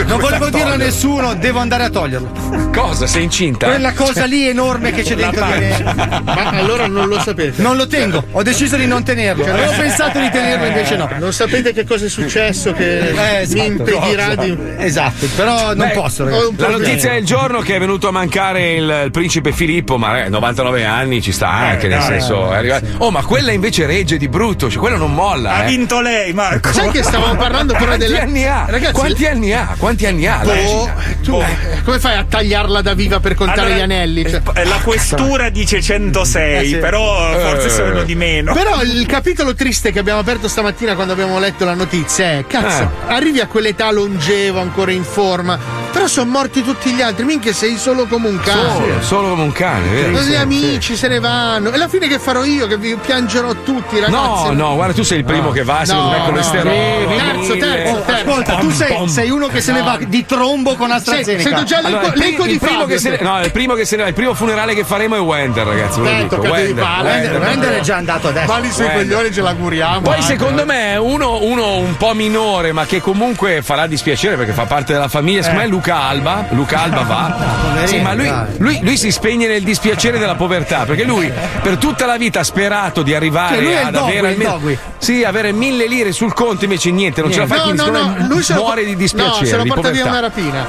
Non 0.05 0.19
volevo 0.19 0.49
dirlo 0.49 0.73
a 0.73 0.75
nessuno, 0.75 0.89
devo 0.95 1.59
andare 1.59 1.83
a 1.85 1.89
toglierlo. 1.89 2.69
Cosa? 2.73 3.07
Sei 3.07 3.23
incinta? 3.23 3.67
Quella 3.67 3.93
cosa 3.93 4.25
lì 4.25 4.47
enorme 4.47 4.91
che 4.91 5.03
c'è 5.03 5.15
dentro 5.15 5.45
di 5.45 5.51
me. 5.59 5.93
Ma 6.23 6.49
allora 6.49 6.87
non 6.87 7.07
lo 7.07 7.19
sapete. 7.19 7.61
Non 7.61 7.75
lo 7.77 7.87
tengo, 7.87 8.23
ho 8.31 8.43
deciso 8.43 8.75
di 8.75 8.85
non 8.85 9.03
tenerlo. 9.03 9.45
Avevo 9.45 9.71
pensato 9.71 10.19
di 10.19 10.29
tenerlo, 10.29 10.65
invece 10.67 10.95
no. 10.97 11.09
Non 11.17 11.31
sapete 11.33 11.73
che 11.73 11.85
cosa 11.85 12.05
è 12.05 12.09
successo 12.09 12.73
che 12.73 13.09
Eh, 13.09 13.41
esatto. 13.41 13.59
mi 13.61 13.65
impedirà 13.67 14.35
di. 14.35 14.57
Esatto, 14.77 15.25
però 15.35 15.73
non 15.73 15.87
Beh, 15.87 15.93
posso, 15.93 16.25
ragazzi. 16.25 16.53
La 16.57 16.69
notizia 16.69 17.11
del 17.13 17.25
giorno 17.25 17.59
che 17.61 17.75
è 17.75 17.79
venuto 17.79 18.07
a 18.07 18.11
mancare 18.11 18.73
il, 18.73 19.01
il 19.05 19.11
principe 19.11 19.51
Filippo, 19.51 19.97
ma 19.97 20.25
eh, 20.25 20.29
99 20.29 20.83
anni 20.85 21.21
ci 21.21 21.31
sta 21.31 21.49
anche, 21.49 21.87
nel 21.87 22.01
senso. 22.01 22.51
è 22.51 22.55
arrivato- 22.57 22.85
Oh, 22.97 23.11
ma 23.11 23.23
quella 23.23 23.51
invece 23.51 23.85
regge 23.85 24.17
di 24.17 24.27
brutto, 24.27 24.69
cioè 24.69 24.79
quello 24.79 24.97
non 24.97 25.13
molla. 25.13 25.55
Ha 25.55 25.63
eh. 25.63 25.67
vinto 25.67 26.01
lei, 26.01 26.33
Marco. 26.33 26.71
Sai 26.73 26.89
che 26.91 27.03
stavamo 27.03 27.35
parlando 27.35 27.73
però 27.73 27.85
Quanti 27.87 28.05
delle. 28.05 28.19
anni 28.21 28.45
ha? 28.45 28.65
Ragazzi, 28.67 28.93
Quanti 28.93 29.25
anni 29.25 29.53
ha? 29.53 29.75
Quanti 29.77 30.05
anni 30.05 30.27
ha? 30.27 30.41
la 30.43 30.53
Oh, 30.61 30.80
regina? 30.85 31.19
tu 31.23 31.35
eh, 31.41 31.81
come 31.83 31.99
fai 31.99 32.17
a 32.17 32.25
tagliarla 32.27 32.81
da 32.81 32.93
viva 32.93 33.19
per 33.19 33.35
contare 33.35 33.61
Allora, 33.61 33.75
gli 33.77 33.81
anelli? 33.81 34.29
Cioè- 34.29 34.41
eh, 34.53 34.65
La 34.65 34.79
questura 34.83 35.49
dice 35.49 35.81
106, 35.81 36.55
Eh, 36.57 36.65
sì. 36.67 36.75
però 36.77 37.31
forse 37.39 37.67
Eh. 37.67 37.69
sono 37.69 38.03
di 38.03 38.15
meno. 38.15 38.53
Però 38.53 38.81
il 38.81 39.05
capitolo 39.05 39.53
triste 39.55 39.91
che 39.91 39.99
abbiamo 39.99 40.19
aperto 40.19 40.47
stamattina 40.47 40.95
quando 40.95 41.13
abbiamo 41.13 41.39
letto 41.39 41.65
la 41.65 41.73
notizia 41.73 42.31
è: 42.31 42.45
cazzo, 42.47 42.83
Eh. 42.83 43.13
arrivi 43.13 43.39
a 43.39 43.47
quell'età 43.47 43.91
longevo, 43.91 44.59
ancora 44.59 44.91
in 44.91 45.03
forma, 45.03 45.57
però 45.91 46.07
sono 46.07 46.29
morti 46.31 46.63
tutti 46.63 46.91
gli 46.91 47.01
altri, 47.01 47.25
minchia 47.25 47.53
sei 47.53 47.77
solo 47.77 48.05
come 48.05 48.27
un 48.29 48.39
cane. 48.39 48.69
Solo, 48.73 49.01
solo 49.01 49.29
come 49.29 49.43
un 49.43 49.51
cane, 49.51 49.87
vero? 49.89 50.11
Così 50.13 50.29
Sì, 50.31 50.35
amici 50.37 50.95
se 50.95 51.07
ne 51.07 51.19
vanno. 51.19 51.69
E 51.71 51.73
alla 51.73 51.87
fine 51.89 52.07
che 52.07 52.19
farò 52.19 52.43
io? 52.43 52.67
Che 52.67 52.77
vi 52.77 52.95
piangerò 52.95 53.53
tutti, 53.63 53.95
sì. 53.95 54.01
ragazzi. 54.01 54.47
No, 54.47 54.51
no, 54.53 54.75
guarda, 54.75 54.93
tu 54.93 55.03
sei 55.03 55.19
il 55.19 55.25
primo 55.25 55.51
che 55.51 55.63
va, 55.63 55.83
secondo 55.85 56.09
No, 56.11 56.17
me, 56.17 56.23
con 56.25 56.33
le 56.33 56.39
no, 56.39 56.45
steroidi. 56.45 57.05
no. 57.05 57.15
Terzo, 57.17 57.57
terzo, 57.57 57.91
Oh, 57.93 58.01
terzo. 58.01 58.11
ascolta, 58.29 58.55
tu 58.55 58.69
sei, 58.71 59.09
sei 59.09 59.29
uno 59.29 59.47
che 59.47 59.61
se 59.61 59.71
ne 59.73 59.81
va 59.81 59.97
di 60.05 60.25
trombo 60.25 60.70
con 60.75 60.87
Sei- 60.89 60.97
AstraZeneca. 60.97 61.41
sento 61.49 61.63
già 61.63 61.77
Allora, 61.83 62.11
l'eco, 62.13 62.43
il, 62.45 62.51
di 62.51 62.57
primo 62.59 62.79
Fabio. 62.81 62.85
che 62.95 62.97
se 63.01 63.09
ne, 63.11 63.17
no, 63.21 63.39
il 63.41 63.51
primo 63.51 63.73
che 63.73 63.85
se 63.85 63.95
il 63.95 64.13
primo 64.13 64.33
funerale 64.33 64.73
che 64.73 64.83
faremo 64.83 65.15
è 65.15 65.19
Wender, 65.19 65.65
ragazzi. 65.65 65.99
Lo 65.99 66.07
Eh, 66.09 66.17
dico. 66.23 66.35
Wender. 66.37 66.85
Wender. 67.03 67.39
Wender 67.41 67.73
è 67.77 67.79
già 67.81 67.95
andato 67.97 68.27
adesso. 68.29 68.51
Mali 68.51 68.71
sui 68.71 68.89
coglioni 68.91 69.31
ce 69.33 69.41
l'auguriamo. 69.41 70.01
Poi 70.01 70.13
anche. 70.15 70.25
secondo 70.25 70.65
me 70.65 70.95
uno, 70.97 71.41
uno 71.41 71.77
un 71.77 71.95
po' 71.97 72.13
minore 72.13 72.71
ma 72.71 72.85
che 72.85 73.01
comunque 73.01 73.61
farà 73.61 73.87
dispiacere 73.87 74.35
perché 74.37 74.53
fa 74.53 74.65
parte 74.65 74.93
della 74.93 75.07
famiglia, 75.07 75.41
secondo 75.41 75.61
me 75.61 75.67
è 75.67 75.69
Luca 75.69 75.95
Alba. 76.01 76.45
Luca 76.51 76.81
Alba 76.81 77.01
va. 77.01 77.59
Sì, 77.91 77.99
ma 77.99 78.13
lui, 78.13 78.31
lui- 78.57 78.79
lui 78.83 78.95
si 78.97 79.11
spegne 79.11 79.47
nel 79.47 79.63
dispiacere 79.63 80.19
della 80.19 80.35
povertà 80.35 80.83
perché 80.85 81.03
lui 81.03 81.31
per 81.63 81.77
tutta 81.77 82.05
la 82.05 82.15
vita 82.17 82.41
ha 82.41 82.43
sperato 82.43 83.01
di 83.01 83.13
arrivare 83.15 83.55
Cioè, 83.63 83.73
ad 83.85 83.93
Dogui, 83.93 84.17
avere 84.17 84.27
almeno- 84.33 84.59
sì, 84.99 85.23
avere 85.23 85.51
mille 85.51 85.87
lire 85.87 86.11
sul 86.11 86.33
conto 86.33 86.65
invece 86.65 86.91
niente, 86.91 87.21
non 87.21 87.31
ce 87.31 87.39
la 87.39 87.47
fa 87.47 87.55
No, 87.55 87.71
no, 87.73 87.85
no, 87.89 88.15
me 88.17 88.25
lui 88.27 88.43
se 88.43 88.53
lo 88.53 88.61
muore 88.61 88.81
po- 88.83 88.87
di 88.89 88.95
dispiacere. 88.95 89.39
No, 89.39 89.45
se 89.45 89.55
lo 89.57 89.63
di 89.63 89.69
porta 89.69 89.89
via 89.89 90.03
povertà. 90.05 90.17
una 90.19 90.27
rapina. 90.27 90.60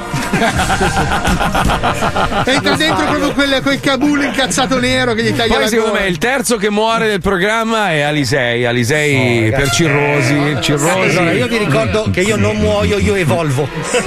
Entra 2.45 2.75
dentro 2.75 3.05
proprio 3.05 3.31
quel, 3.33 3.61
quel 3.61 3.79
Kabul 3.79 4.23
incazzato 4.23 4.79
nero 4.79 5.13
che 5.13 5.23
gli 5.23 5.33
taglia 5.35 5.53
Poi 5.53 5.61
la 5.63 5.67
secondo 5.67 5.91
gola. 5.91 6.03
me 6.03 6.07
il 6.09 6.17
terzo 6.17 6.57
che 6.57 6.69
muore 6.69 7.07
del 7.07 7.21
programma 7.21 7.91
è 7.91 8.01
Alisei, 8.01 8.65
Alisei 8.65 9.49
per 9.51 9.69
cirrosi, 9.71 10.57
cirrosi. 10.61 11.17
Allora, 11.17 11.31
io 11.31 11.47
vi 11.47 11.57
ricordo 11.57 12.09
che 12.11 12.21
io 12.21 12.35
non 12.35 12.57
muoio, 12.57 12.97
io 12.97 13.15
evolvo. 13.15 13.67
Sì, 13.91 14.01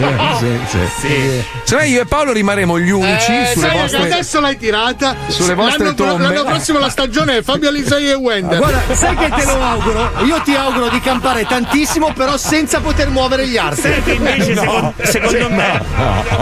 sì, 0.69 0.78
sì. 1.00 1.45
Se 1.64 1.75
no 1.76 1.83
io 1.83 2.02
e 2.02 2.07
Paolo 2.07 2.33
rimarremo 2.33 2.78
gli 2.78 2.90
unici 2.90 3.33
Eh, 3.33 3.47
sulle 3.52 3.69
sai, 3.69 3.78
vostre 3.78 4.02
adesso 4.02 4.40
l'hai 4.40 4.57
tirata. 4.59 5.16
sulle 5.28 5.55
vostre 5.55 5.85
l'anno, 5.85 5.95
tombe. 5.97 6.23
l'anno 6.23 6.45
prossimo 6.45 6.78
la 6.78 6.88
stagione 6.88 7.38
è 7.38 7.43
Fabio 7.43 7.69
Alisei 7.69 8.11
e 8.11 8.14
Wender. 8.14 8.59
Guarda, 8.59 8.95
sai 8.95 9.16
che 9.16 9.28
te 9.31 9.45
lo 9.45 9.62
auguro? 9.62 10.11
Io 10.25 10.40
ti 10.43 10.55
auguro 10.55 10.88
di 10.88 11.00
campare 11.00 11.45
tantissimo, 11.47 12.12
però 12.12 12.37
senza 12.37 12.81
poter 12.81 13.09
muovere 13.11 13.47
gli 13.47 13.57
arti. 13.57 13.81
Sai 13.81 14.02
che 14.02 14.12
invece 14.12 14.55
secondo, 14.57 14.93
secondo 15.02 15.49
me 15.50 15.75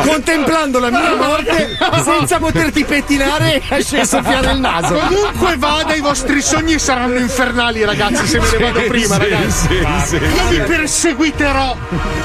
Contemplando 0.04 0.78
la 0.78 0.90
mia 0.90 1.14
morte 1.16 1.76
senza 2.02 2.38
poterti 2.38 2.84
pettinare 2.84 3.60
e 3.68 3.82
soffiare 4.04 4.52
il 4.52 4.60
naso. 4.60 4.94
Comunque 4.94 5.56
vada, 5.56 5.94
i 5.94 6.00
vostri 6.00 6.40
sogni 6.42 6.78
saranno 6.78 7.18
infernali, 7.18 7.84
ragazzi. 7.84 8.26
Se 8.26 8.38
me 8.40 8.46
ne 8.50 8.58
vado 8.58 8.82
prima, 8.86 9.16
ragazzi. 9.16 9.68
Io 9.72 10.48
vi 10.48 10.58
perseguiterò. 10.60 11.76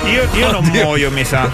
io, 0.06 0.28
io 0.34 0.52
non 0.52 0.66
muoio, 0.66 1.12
mi 1.12 1.24
sa. 1.26 1.50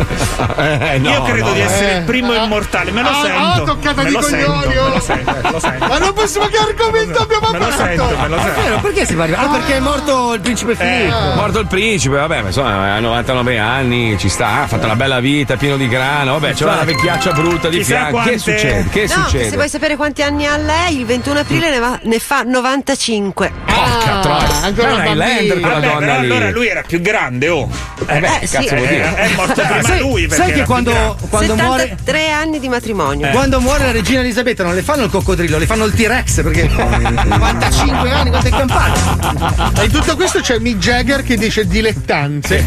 Eh, 0.57 0.97
no, 1.00 1.09
io 1.09 1.24
credo 1.24 1.47
no, 1.47 1.53
di 1.53 1.59
essere 1.62 1.93
eh. 1.93 1.97
il 2.00 2.03
primo 2.03 2.33
immortale, 2.33 2.91
me 2.91 3.01
lo 3.01 3.09
Ah, 3.09 3.21
sento. 3.24 3.39
ah, 3.41 3.62
toccata 3.65 4.03
me 4.03 4.09
di 4.09 4.15
coglioni, 4.15 4.77
oh. 4.77 4.89
lo 4.89 5.00
sento, 5.00 5.31
me 5.41 5.51
lo 5.51 5.59
sento. 5.59 5.85
Ma 5.88 5.97
non 5.97 6.13
possiamo 6.13 6.47
che 6.47 6.57
argomento 6.57 7.19
abbiamo 7.21 7.50
Me 7.51 7.59
lo 7.59 7.71
sento, 7.71 8.03
me 8.05 8.13
fatto. 8.15 8.27
lo 8.35 8.39
sento. 8.41 8.62
Vero, 8.62 8.79
perché 8.79 9.05
si 9.05 9.15
va 9.15 9.24
arrivando? 9.24 9.47
Ah, 9.55 9.57
perché 9.59 9.75
è 9.75 9.79
morto 9.79 10.33
il 10.33 10.41
principe 10.41 10.75
Filippo. 10.75 11.15
Morto 11.35 11.59
il 11.59 11.67
principe, 11.67 12.15
vabbè, 12.17 12.41
ma 12.41 12.47
insomma, 12.47 12.93
ha 12.95 13.00
99 13.00 13.57
anni, 13.59 14.17
ci 14.17 14.29
sta, 14.29 14.62
ha 14.63 14.67
fatto 14.67 14.85
una 14.85 14.95
bella 14.95 15.19
vita, 15.19 15.34
pieno 15.57 15.75
di 15.75 15.87
grano, 15.89 16.33
vabbè, 16.39 16.53
c'è 16.53 16.63
una 16.63 16.83
vecchiaccia 16.83 17.31
brutta 17.33 17.67
di 17.69 17.77
Chissà 17.77 17.89
fianco. 18.07 18.17
Che 18.17 18.23
quante- 18.23 18.37
succede? 18.39 18.85
Che 18.89 19.01
No, 19.07 19.23
succede? 19.23 19.49
se 19.49 19.55
vuoi 19.55 19.69
sapere 19.69 19.95
quanti 19.97 20.21
anni 20.21 20.45
ha 20.45 20.55
lei, 20.57 20.99
il 20.99 21.05
21 21.05 21.39
aprile 21.39 21.69
ne, 21.69 21.79
va- 21.79 21.99
ne 22.03 22.19
fa 22.19 22.43
95. 22.43 23.51
Porca 23.65 24.19
troia. 24.21 24.61
ancora 24.63 24.93
un 24.93 25.01
Highlander 25.05 25.59
quella 25.59 25.73
Vabbè, 25.75 25.85
donna 25.87 25.99
però 25.99 26.19
lì. 26.21 26.31
allora 26.31 26.49
lui 26.51 26.67
era 26.67 26.81
più 26.83 27.01
grande, 27.01 27.49
oh. 27.49 27.69
Eh 28.07 28.19
beh, 28.19 28.27
Eh, 28.35 28.39
che 28.39 28.47
sì, 28.47 28.55
cazzo 28.55 28.75
vuol 28.75 28.87
Eh, 28.87 28.91
dire? 28.91 29.15
è 29.15 29.29
morto 29.35 29.61
prima 29.61 29.81
sai, 29.83 29.99
lui 29.99 30.27
sai 30.29 30.53
che 30.53 30.63
quando, 30.63 31.17
quando 31.29 31.55
muore 31.55 31.81
73 31.83 32.29
anni 32.31 32.59
di 32.59 32.69
matrimonio. 32.69 33.29
quando 33.31 33.59
muore 33.59 33.85
la 33.85 33.91
regina 33.91 34.19
Elisabetta 34.21 34.63
non 34.63 34.75
le 34.75 34.81
fanno 34.83 35.03
il 35.03 35.09
coccodrillo, 35.09 35.57
le 35.57 35.65
fanno 35.65 35.85
il 35.85 35.93
T-Rex 35.93 36.41
perché 36.43 36.69
95 37.25 38.11
anni 38.11 38.29
quanto 38.29 38.47
è 38.47 38.51
campato. 38.51 39.73
E 39.81 39.85
in 39.85 39.91
tutto 39.91 40.15
questo 40.15 40.39
c'è 40.39 40.57
Mick 40.59 40.77
Jagger 40.77 41.21
che 41.23 41.35
dice 41.37 41.67
dilettante. 41.67 42.63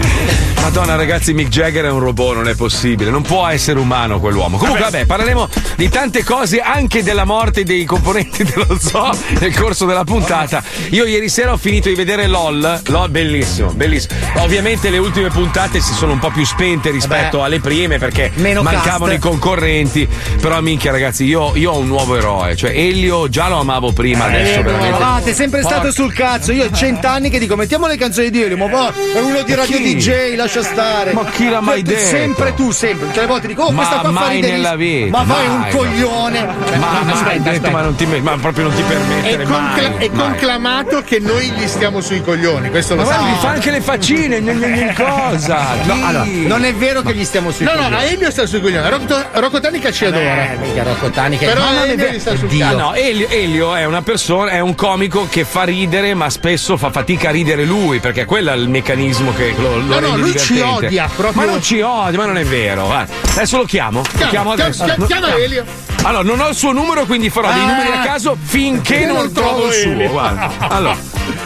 Madonna, 0.61 0.95
ragazzi, 0.97 1.33
Mick 1.33 1.49
Jagger 1.49 1.87
è 1.87 1.91
un 1.91 2.01
robot, 2.01 2.35
non 2.35 2.49
è 2.49 2.55
possibile. 2.59 3.11
Non 3.11 3.23
può 3.23 3.47
essere 3.47 3.79
umano 3.79 4.19
quell'uomo. 4.19 4.59
Comunque, 4.59 4.83
vabbè, 4.83 5.07
parleremo 5.07 5.49
di 5.77 5.89
tante 5.89 6.25
cose, 6.25 6.59
anche 6.61 7.03
della 7.05 7.25
morte 7.25 7.63
dei 7.63 7.85
componenti 7.85 8.43
dello 8.45 8.77
zoo 8.79 9.17
nel 9.39 9.57
corso 9.57 9.87
della 9.87 10.03
puntata. 10.05 10.63
Io 10.91 11.05
ieri 11.07 11.29
sera 11.29 11.53
ho 11.53 11.57
finito 11.57 11.89
di 11.89 11.95
vedere 11.95 12.27
LOL. 12.27 12.81
LOL, 12.87 13.09
bellissimo, 13.11 13.71
bellissimo. 13.71 14.15
Ovviamente 14.39 14.91
le 14.91 14.99
ultime 14.99 15.29
puntate 15.29 15.81
si 15.81 15.93
sono 15.95 16.13
un 16.13 16.19
po' 16.19 16.31
più 16.31 16.45
spente 16.45 16.91
rispetto 16.91 17.43
alle 17.45 17.61
prime 17.61 17.99
perché 17.99 18.33
mancavano 18.35 19.13
cast. 19.13 19.13
i 19.17 19.19
concorrenti. 19.19 20.09
Però, 20.41 20.61
minchia, 20.61 20.91
ragazzi, 20.91 21.25
io, 21.25 21.53
io 21.55 21.71
ho 21.73 21.79
un 21.79 21.87
nuovo 21.87 22.17
eroe. 22.17 22.57
Cioè, 22.57 22.71
Elio 22.71 23.29
già 23.29 23.49
lo 23.49 23.61
amavo 23.61 23.93
prima, 23.93 24.25
adesso 24.25 24.63
veramente. 24.63 25.03
Ah, 25.03 25.21
sei 25.23 25.35
sempre 25.35 25.61
stato 25.61 25.77
Porca- 25.83 25.91
sul 25.93 26.13
cazzo. 26.13 26.51
Io 26.53 26.65
ho 26.65 26.71
cent'anni 26.73 27.31
che 27.31 27.39
dico 27.39 27.55
mettiamo 27.57 27.87
le 27.87 27.97
canzoni 27.97 28.31
di 28.31 28.43
Elio, 28.43 28.57
ma 28.57 28.67
è 29.15 29.21
uno 29.21 29.43
di 29.43 29.55
radio 29.55 29.77
chi? 29.77 29.95
DJ, 29.95 30.35
lascia 30.35 30.63
stare. 30.63 31.13
Ma 31.13 31.25
chi 31.27 31.49
l'ha 31.49 31.61
mai 31.61 31.83
Tu- 31.83 31.91
detto? 31.91 32.07
Sempre 32.09 32.48
tu, 32.55 32.71
sempre. 32.71 33.07
Tutte 33.09 33.21
le 33.21 33.27
volte 33.27 33.47
dico, 33.47 33.63
oh, 33.65 33.71
Ma 33.71 33.85
questa 33.85 34.01
qua 34.01 34.13
fa 34.13 34.21
mai 34.21 34.35
ridere. 34.37 34.53
nella 34.53 34.77
vita, 34.77 35.17
Ma 35.19 35.23
vai 35.25 35.47
un 35.47 35.59
mai, 35.59 35.71
coglione. 35.71 36.49
Cioè, 36.67 36.77
Ma, 36.79 37.01
no, 37.05 37.15
mai 37.23 37.41
detto, 37.43 37.71
ma, 37.71 37.81
non 37.83 37.95
ti, 37.95 38.07
ma 38.07 38.37
proprio 38.39 38.65
non 38.65 38.75
ti 38.75 38.83
È, 38.83 38.85
permettere 38.85 39.45
concla- 39.45 39.89
mai. 39.91 40.05
è 40.07 40.09
mai. 40.13 40.29
conclamato 40.29 41.03
che 41.03 41.19
noi 41.21 41.51
gli 41.51 41.67
stiamo 41.67 42.01
sui 42.01 42.23
coglioni. 42.23 42.71
Questo 42.71 42.95
lo 42.95 43.03
Ma 43.03 43.07
guarda, 43.09 43.23
sai. 43.25 43.33
mi 43.33 43.39
fa 43.41 43.49
anche 43.49 43.71
le 43.71 43.81
faccine, 43.81 44.41
gna, 44.41 44.53
gna, 44.53 44.95
cosa? 44.95 45.59
No, 45.85 45.93
allora, 46.07 46.25
non 46.25 46.65
è 46.65 46.75
vero 46.75 47.03
che 47.03 47.15
gli 47.15 47.25
stiamo 47.25 47.51
sui 47.51 47.65
No, 47.65 47.73
no, 47.73 47.83
coglioni. 47.85 47.95
a 47.97 48.03
Elio 48.05 48.31
sta 48.31 48.47
sui 48.47 48.61
coglioni. 48.61 48.89
Rocco, 48.89 49.25
Rocco 49.33 49.61
Tanica 49.61 49.91
ci 49.91 50.05
adora. 50.05 50.53
Eh, 50.53 50.57
mica 50.61 50.83
Rocco 50.83 51.11
Tani 51.11 51.39
che 51.39 51.47
Però 51.47 51.61
no, 51.61 51.83
è 51.83 51.91
Elio 51.91 52.07
gli 52.09 52.19
sta 52.19 52.33
Dio. 52.35 52.67
Ah, 52.67 52.73
no, 52.73 52.95
Elio, 52.95 53.29
Elio 53.29 53.75
è 53.75 53.85
una 53.85 54.03
persona, 54.03 54.51
è 54.53 54.61
un 54.61 54.75
comico 54.75 55.27
che 55.31 55.45
fa 55.45 55.65
ridere, 55.65 56.15
ma 56.15 56.29
spesso 56.31 56.77
fa 56.77 56.91
fatica 56.91 57.29
a 57.29 57.33
ridere 57.33 57.65
lui, 57.65 57.99
perché 58.01 58.25
quello 58.25 58.51
è 58.53 58.55
il 58.55 58.69
meccanismo 58.69 59.33
che 59.35 59.55
lo, 59.57 59.77
lo 59.79 60.01
No, 60.01 60.09
no, 60.09 60.17
lui 60.17 60.37
ci 60.39 60.55
divertente. 60.55 60.87
odia, 60.87 61.11
proprio. 61.15 61.43
Ma 61.45 61.51
non 61.51 61.63
ci 61.63 61.81
odia, 61.81 62.19
ma 62.19 62.27
non 62.27 62.38
è 62.39 62.45
vero. 62.45 62.93
Adesso 62.93 63.57
lo 63.59 63.65
chiamo. 63.65 63.99
Lo 64.01 64.09
Chiama, 64.17 64.31
chiamo 64.31 64.55
chiama- 64.55 64.63
adesso. 64.65 64.85
chiama- 64.85 64.99
No, 64.99 65.07
chiama 65.07 65.37
Elio. 65.37 65.65
Allora, 66.03 66.23
non 66.23 66.41
ho 66.41 66.49
il 66.49 66.55
suo 66.55 66.73
numero, 66.73 67.05
quindi 67.07 67.29
farò 67.31 67.53
dei 67.53 67.63
Ah. 67.63 67.67
numeri 67.67 67.89
a 67.93 68.01
caso 68.01 68.37
finché 68.41 69.05
Non 69.07 69.17
non 69.17 69.33
trovo 69.33 69.67
il 69.69 69.73
suo. 69.75 70.09
Guarda. 70.09 70.51
Allora, 70.69 70.97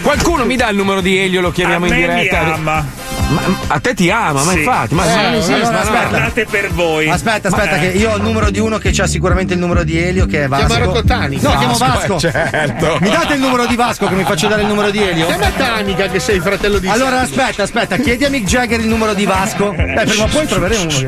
qualcuno 0.02 0.44
mi 0.44 0.56
dà 0.56 0.68
il 0.68 0.76
numero 0.76 1.00
di 1.00 1.16
Elio, 1.18 1.40
lo 1.40 1.50
chiamiamo 1.50 1.86
in 1.86 1.92
me 1.94 2.06
mi 2.06 2.20
diretta. 2.22 2.54
ama. 2.54 2.84
Ma, 3.32 3.40
a 3.68 3.80
te 3.80 3.94
ti 3.94 4.10
ama, 4.10 4.42
ma 4.44 4.52
Sì. 4.52 4.58
infatti, 4.58 4.94
ma 4.94 5.04
Eh, 5.04 5.22
non 5.22 5.34
esiste. 5.34 5.54
allora, 5.54 5.80
aspetta. 6.26 6.50
Per 6.50 6.70
voi. 6.72 7.08
Aspetta, 7.08 7.48
aspetta, 7.48 7.76
Ma- 7.76 7.78
che 7.82 7.86
io 7.88 8.10
ho 8.12 8.16
il 8.16 8.22
numero 8.22 8.50
di 8.50 8.58
uno 8.58 8.78
che 8.78 8.90
ha 8.90 9.06
sicuramente 9.06 9.54
il 9.54 9.58
numero 9.60 9.84
di 9.84 9.98
Elio, 9.98 10.26
che 10.26 10.44
è 10.44 10.48
Vasco. 10.48 10.66
Chiama 10.66 10.84
Rocco 10.84 11.04
Tani. 11.04 11.38
No, 11.40 11.56
chiamo 11.56 11.76
Vasco, 11.76 12.16
eh, 12.16 12.18
certo. 12.18 12.98
Mi 13.00 13.08
date 13.10 13.34
il 13.34 13.40
numero 13.40 13.66
di 13.66 13.74
Vasco 13.76 14.06
che 14.06 14.14
mi 14.14 14.24
faccio 14.24 14.48
dare 14.48 14.62
il 14.62 14.68
numero 14.68 14.90
di 14.90 15.02
Elio? 15.02 15.26
Chiama 15.26 15.50
Tanica 15.50 16.08
che 16.08 16.18
sei 16.20 16.36
il 16.36 16.42
fratello 16.42 16.78
di 16.78 16.88
Allora 16.88 17.20
aspetta, 17.20 17.62
aspetta, 17.62 17.96
chiedi 17.96 18.24
a 18.24 18.30
Mick 18.30 18.46
Jagger 18.46 18.80
il 18.80 18.86
numero 18.86 19.14
di 19.14 19.24
Vasco. 19.24 19.70
Beh, 19.72 20.04
prima 20.06 20.24
o 20.24 20.28
poi 20.28 20.46
troveremo 20.46 20.82
uno. 20.82 20.90
che- 20.90 21.06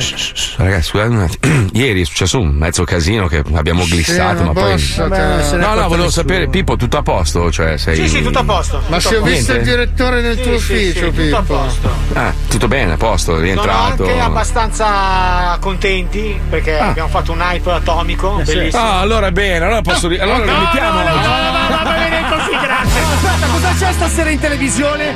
Ragazzi, 0.56 0.82
scusate 0.88 1.08
un 1.08 1.20
attimo. 1.20 1.68
Ieri 1.72 2.02
è 2.02 2.04
successo 2.04 2.40
un 2.40 2.48
mezzo 2.50 2.84
casino 2.84 3.26
che 3.26 3.42
abbiamo 3.54 3.84
glissato, 3.84 4.38
Sì, 4.38 4.44
ma 4.44 4.52
poi. 4.52 4.92
Vabbè, 4.96 5.50
ne 5.52 5.56
No, 5.58 5.74
no, 5.74 5.88
volevo 5.88 6.10
sapere, 6.10 6.48
Pippo, 6.48 6.76
tutto 6.76 6.96
a 6.98 7.02
posto? 7.02 7.50
Cioè, 7.50 7.76
sei. 7.76 7.96
Sì, 7.96 8.08
sì, 8.08 8.22
tutto 8.22 8.38
a 8.38 8.44
posto. 8.44 8.82
Ma 8.86 9.00
se 9.00 9.16
ho 9.16 9.22
visto 9.22 9.52
il 9.52 9.62
direttore 9.62 10.20
nel 10.22 10.40
tuo 10.40 10.58
Sì, 10.58 10.64
sì, 10.64 10.72
ufficio, 10.72 11.12
sì, 11.12 11.22
tutto 11.24 11.36
a 11.36 11.40
Pippo. 11.40 11.54
posto. 11.54 11.90
Ah, 12.14 12.32
tutto 12.48 12.68
bene, 12.68 12.92
a 12.92 12.96
posto, 12.96 13.32
Sono 13.32 13.42
rientrato. 13.42 14.04
anche 14.04 14.20
abbastanza 14.20 15.56
contenti 15.60 16.40
perché 16.48 16.78
abbiamo 16.78 17.08
fatto 17.08 17.32
un 17.32 17.40
hype 17.40 17.70
atomico, 17.72 18.40
bellissimo. 18.44 18.82
Ah, 18.82 19.00
allora 19.00 19.32
bene, 19.32 19.64
allora 19.64 19.82
posso. 19.82 20.06
Allora 20.06 20.38
lo 20.38 20.44
mettiamo. 20.58 21.00
Aspetta, 23.44 23.46
cosa 23.46 23.74
c'è 23.78 23.92
stasera 23.92 24.30
in 24.30 24.38
televisione? 24.38 25.14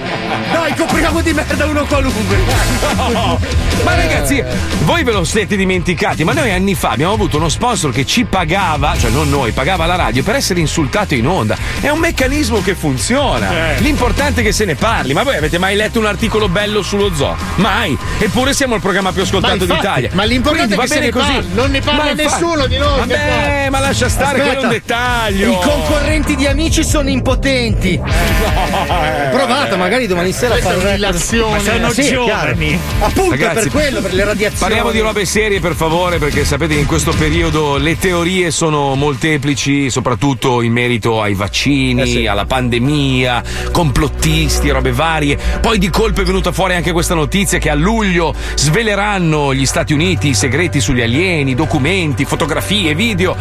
Dai, 0.53 0.75
copriamo 0.75 1.21
di 1.21 1.33
merda 1.33 1.67
uno 1.67 1.85
qualunque. 1.87 2.37
Ma 3.85 3.95
ragazzi, 3.95 4.43
voi 4.85 5.03
ve 5.03 5.13
lo 5.13 5.25
siete 5.25 5.57
dimenticati, 5.57 6.25
ma 6.25 6.33
noi 6.33 6.51
anni 6.53 6.75
fa 6.75 6.91
abbiamo 6.91 7.13
avuto 7.13 7.37
uno 7.37 7.49
sponsor 7.49 7.93
che 7.93 8.05
ci 8.05 8.25
pagava, 8.25 8.97
cioè 8.99 9.11
non 9.11 9.31
noi, 9.31 9.53
pagava 9.53 9.87
la 9.87 9.95
radio 9.95 10.23
per 10.23 10.35
essere 10.35 10.61
insultato 10.61 11.15
in 11.15 11.27
onda. 11.27 11.57
È 11.81 11.89
un 11.89 11.99
meccanismo 12.01 12.61
che 12.61 12.75
funziona. 12.75 13.51
L'importante 13.79 14.41
è 14.41 14.45
che 14.45 14.53
se 14.53 14.65
ne 14.65 14.75
parli. 14.75 15.13
Ma 15.15 15.23
voi 15.23 15.37
avete 15.37 15.59
mai 15.59 15.77
letto 15.77 15.99
un 15.99 16.07
articolo 16.07 16.49
bello 16.49 16.83
sullo 16.83 17.15
zoo? 17.15 17.37
Mai. 17.57 17.97
Eppure 18.19 18.53
siamo 18.53 18.75
il 18.75 18.81
programma 18.81 19.13
più 19.13 19.23
ascoltato 19.23 19.55
infatti, 19.55 19.75
d'Italia. 19.75 20.11
ma 20.13 20.25
l'importante 20.25 20.75
Quindi 20.75 20.75
è 20.75 20.77
va 20.77 20.83
che 20.83 20.89
se 20.89 20.95
bene 20.95 21.07
ne 21.07 21.13
così. 21.13 21.33
parli, 21.33 21.55
non 21.55 21.71
ne 21.71 21.81
parla 21.81 22.13
nessuno 22.13 22.67
di 22.67 22.77
noi, 22.77 22.99
Vabbè, 22.99 23.69
ma 23.71 23.79
lascia 23.79 24.09
stare, 24.09 24.41
quello 24.41 24.61
è 24.61 24.65
un 24.65 24.65
Aspetta. 24.67 24.95
dettaglio. 24.95 25.51
I 25.53 25.59
concorrenti 25.63 26.35
di 26.37 26.47
amici 26.47 26.85
sono 26.85 27.09
impotenti. 27.09 28.01
Provate, 29.31 29.77
magari 29.77 30.07
domani 30.07 30.33
sera 30.33 30.53
Questa 30.53 30.71
fare 30.71 30.89
un'illazione. 30.89 31.61
Sono 31.61 31.91
Sì, 31.91 32.09
giovani. 32.09 32.79
Appunto, 33.01 33.31
Ragazzi, 33.31 33.69
per 33.69 33.71
quello, 33.71 34.01
per 34.01 34.15
le 34.15 34.25
radiazioni. 34.25 34.61
Parliamo 34.61 34.91
di 34.91 35.01
robe 35.01 35.25
serie 35.25 35.61
per 35.61 35.75
favore 35.75 36.19
perché 36.19 36.45
sapete 36.45 36.75
che 36.75 36.81
in 36.81 36.87
questo 36.87 37.13
periodo 37.13 37.77
le 37.77 37.99
teorie 37.99 38.51
sono 38.51 38.95
molteplici, 38.95 39.91
soprattutto 39.91 40.63
in 40.63 40.73
merito 40.73 41.21
ai 41.23 41.35
vaccini, 41.35 42.27
alla 42.27 42.47
pandemia, 42.47 43.43
complottisti, 43.73 44.71
robe 44.71 44.93
varie. 44.93 45.39
Poi 45.61 45.79
di 45.79 45.91
colpo 45.91 46.21
è 46.21 46.25
venuta 46.25 46.53
fuori 46.53 46.75
anche 46.75 46.93
questa 46.93 47.15
notizia 47.15 47.59
che 47.59 47.71
a 47.71 47.75
luglio 47.75 48.35
sveleranno 48.55 49.55
gli 49.55 49.67
Stati 49.67 49.93
Uniti 49.93 50.29
i 50.29 50.35
segreti 50.35 50.81
sugli 50.81 51.03
alieni, 51.03 51.55
documenti, 51.55 52.25
fotografie, 52.25 52.95
video. 52.95 53.37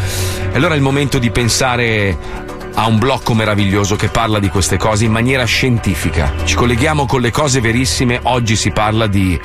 E 0.52 0.56
allora 0.56 0.74
è 0.74 0.78
il 0.78 0.84
momento 0.84 1.18
di 1.20 1.30
pensare 1.32 2.46
a 2.80 2.86
un 2.86 3.00
blocco 3.00 3.34
meraviglioso 3.34 3.96
che 3.96 4.08
parla 4.10 4.38
di 4.40 4.50
queste 4.50 4.78
cose 4.78 5.06
in 5.06 5.12
maniera 5.12 5.46
scientifica. 5.46 6.32
Ci 6.44 6.54
colleghiamo 6.56 7.08
con 7.08 7.22
le 7.22 7.32
cose 7.32 7.60
verissime, 7.60 8.20
oggi 8.24 8.56
si 8.56 8.70
parla 8.72 9.08
di 9.08 9.40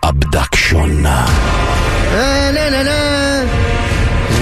abduction. 0.00 1.04
Eh, 2.12 2.50
na, 2.52 2.68
na, 2.68 2.82
na. 2.82 3.44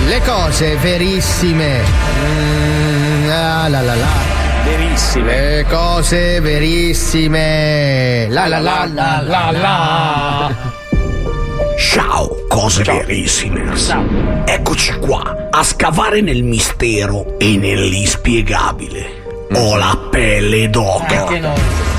Le 0.07 0.21
cose 0.25 0.77
verissime. 0.77 1.81
Mm, 2.25 3.29
ah, 3.31 3.69
la, 3.69 3.81
la, 3.81 3.95
la. 3.95 4.07
Verissime. 4.65 5.25
Le 5.25 5.67
cose 5.69 6.41
verissime. 6.41 8.27
La 8.31 8.49
la 8.49 8.59
la 8.59 8.89
la 8.93 9.23
la 9.25 9.51
la. 9.53 10.55
Ciao. 11.79 12.45
Cose 12.49 12.83
verissime. 12.83 13.73
Eccoci 14.45 14.95
qua, 14.99 15.35
a 15.57 15.63
scavare 15.63 16.21
nel 16.21 16.43
mistero 16.43 17.39
e 17.39 17.57
nell'inspiegabile. 17.57 19.47
Ho 19.53 19.77
la 19.77 20.09
pelle 20.11 20.69
d'oca. 20.69 21.94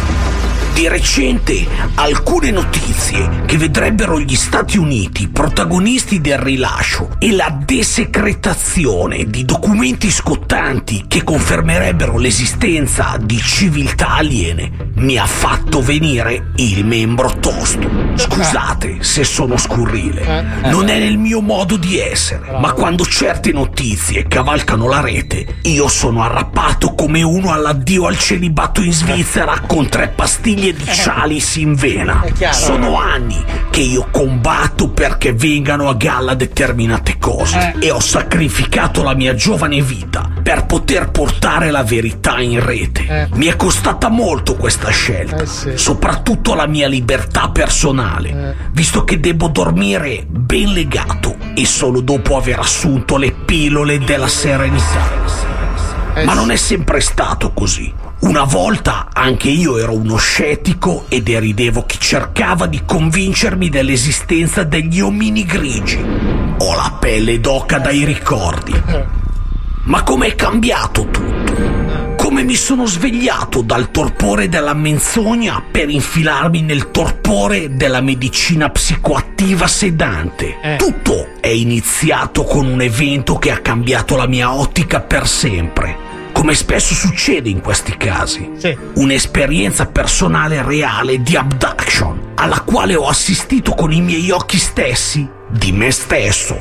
Di 0.75 0.89
recente 0.89 1.65
alcune 1.95 2.51
notizie 2.51 3.43
che 3.45 3.57
vedrebbero 3.57 4.19
gli 4.19 4.35
Stati 4.35 4.77
Uniti 4.77 5.29
protagonisti 5.29 6.19
del 6.19 6.37
rilascio 6.37 7.15
e 7.17 7.31
la 7.31 7.57
desecretazione 7.63 9.23
di 9.23 9.45
documenti 9.45 10.11
scottanti 10.11 11.05
che 11.07 11.23
confermerebbero 11.23 12.17
l'esistenza 12.17 13.15
di 13.21 13.37
civiltà 13.37 14.15
aliene 14.15 14.91
mi 14.95 15.17
ha 15.17 15.25
fatto 15.25 15.81
venire 15.81 16.51
il 16.57 16.85
membro 16.85 17.31
tosto. 17.39 17.89
Scusate 18.15 18.97
se 18.99 19.23
sono 19.23 19.55
scurrile, 19.55 20.61
non 20.65 20.89
è 20.89 20.99
nel 20.99 21.17
mio 21.17 21.39
modo 21.39 21.77
di 21.77 21.99
essere, 21.99 22.57
ma 22.59 22.73
quando 22.73 23.05
certe 23.05 23.53
notizie 23.53 24.27
cavalcano 24.27 24.89
la 24.89 24.99
rete, 24.99 25.59
io 25.63 25.87
sono 25.87 26.21
arrappato 26.21 26.93
come 26.95 27.21
uno 27.23 27.51
all'addio 27.53 28.07
al 28.07 28.17
celibato 28.17 28.81
in 28.81 28.91
Svizzera 28.93 29.61
con 29.65 29.87
tre 29.87 30.09
pastiglie 30.09 30.64
di 30.73 30.85
Cialis 30.85 31.55
in 31.57 31.75
vena. 31.75 32.23
Chiaro. 32.33 32.53
Sono 32.55 32.99
anni 32.99 33.43
che 33.69 33.81
io 33.81 34.07
combatto 34.11 34.89
perché 34.89 35.33
vengano 35.33 35.89
a 35.89 35.95
galla 35.95 36.33
determinate 36.33 37.17
cose 37.19 37.75
e 37.79 37.91
ho 37.91 37.99
sacrificato 37.99 39.03
la 39.03 39.13
mia 39.13 39.33
giovane 39.35 39.81
vita 39.81 40.29
per 40.41 40.65
poter 40.65 41.09
portare 41.09 41.71
la 41.71 41.83
verità 41.83 42.39
in 42.39 42.63
rete. 42.63 43.29
Mi 43.33 43.47
è 43.47 43.55
costata 43.55 44.09
molto 44.09 44.55
questa 44.55 44.89
scelta, 44.89 45.45
soprattutto 45.45 46.53
la 46.53 46.67
mia 46.67 46.87
libertà 46.87 47.49
personale, 47.49 48.55
visto 48.71 49.03
che 49.03 49.19
devo 49.19 49.47
dormire 49.47 50.25
ben 50.27 50.71
legato 50.71 51.35
e 51.55 51.65
solo 51.65 52.01
dopo 52.01 52.37
aver 52.37 52.59
assunto 52.59 53.17
le 53.17 53.31
pillole 53.31 53.99
della 53.99 54.27
serenità. 54.27 55.23
Ma 56.23 56.33
non 56.33 56.51
è 56.51 56.55
sempre 56.55 57.01
stato 57.01 57.51
così. 57.51 58.04
Una 58.25 58.43
volta 58.43 59.09
anche 59.13 59.49
io 59.49 59.77
ero 59.77 59.95
uno 59.95 60.15
scettico 60.15 61.05
e 61.09 61.21
deridevo 61.21 61.85
chi 61.85 61.99
cercava 61.99 62.65
di 62.65 62.81
convincermi 62.83 63.69
dell'esistenza 63.69 64.63
degli 64.63 64.99
omini 64.99 65.45
grigi. 65.45 66.03
Ho 66.57 66.73
la 66.73 66.97
pelle 66.99 67.39
d'oca 67.39 67.77
dai 67.77 68.03
ricordi. 68.03 68.73
Ma 69.83 70.01
com'è 70.01 70.33
cambiato 70.33 71.07
tutto? 71.11 72.15
Come 72.17 72.43
mi 72.43 72.55
sono 72.55 72.87
svegliato 72.87 73.61
dal 73.61 73.91
torpore 73.91 74.49
della 74.49 74.73
menzogna 74.73 75.63
per 75.71 75.87
infilarmi 75.91 76.63
nel 76.63 76.89
torpore 76.89 77.75
della 77.75 78.01
medicina 78.01 78.71
psicoattiva 78.71 79.67
sedante. 79.67 80.77
Tutto 80.77 81.27
è 81.39 81.49
iniziato 81.49 82.43
con 82.43 82.65
un 82.65 82.81
evento 82.81 83.37
che 83.37 83.51
ha 83.51 83.59
cambiato 83.59 84.15
la 84.15 84.25
mia 84.25 84.51
ottica 84.51 84.99
per 84.99 85.27
sempre. 85.27 86.14
Come 86.35 86.53
spesso 86.53 86.93
succede 86.93 87.47
in 87.49 87.61
questi 87.61 87.95
casi. 87.95 88.51
Un'esperienza 88.95 89.85
personale 89.85 90.61
reale 90.61 91.23
di 91.23 91.37
abduction, 91.37 92.33
alla 92.35 92.59
quale 92.59 92.93
ho 92.93 93.07
assistito 93.07 93.71
con 93.73 93.93
i 93.93 94.01
miei 94.01 94.29
occhi 94.31 94.57
stessi 94.57 95.27
di 95.47 95.71
me 95.71 95.89
stesso. 95.91 96.59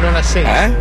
Non 0.00 0.16
ha 0.16 0.20
senso. 0.22 0.76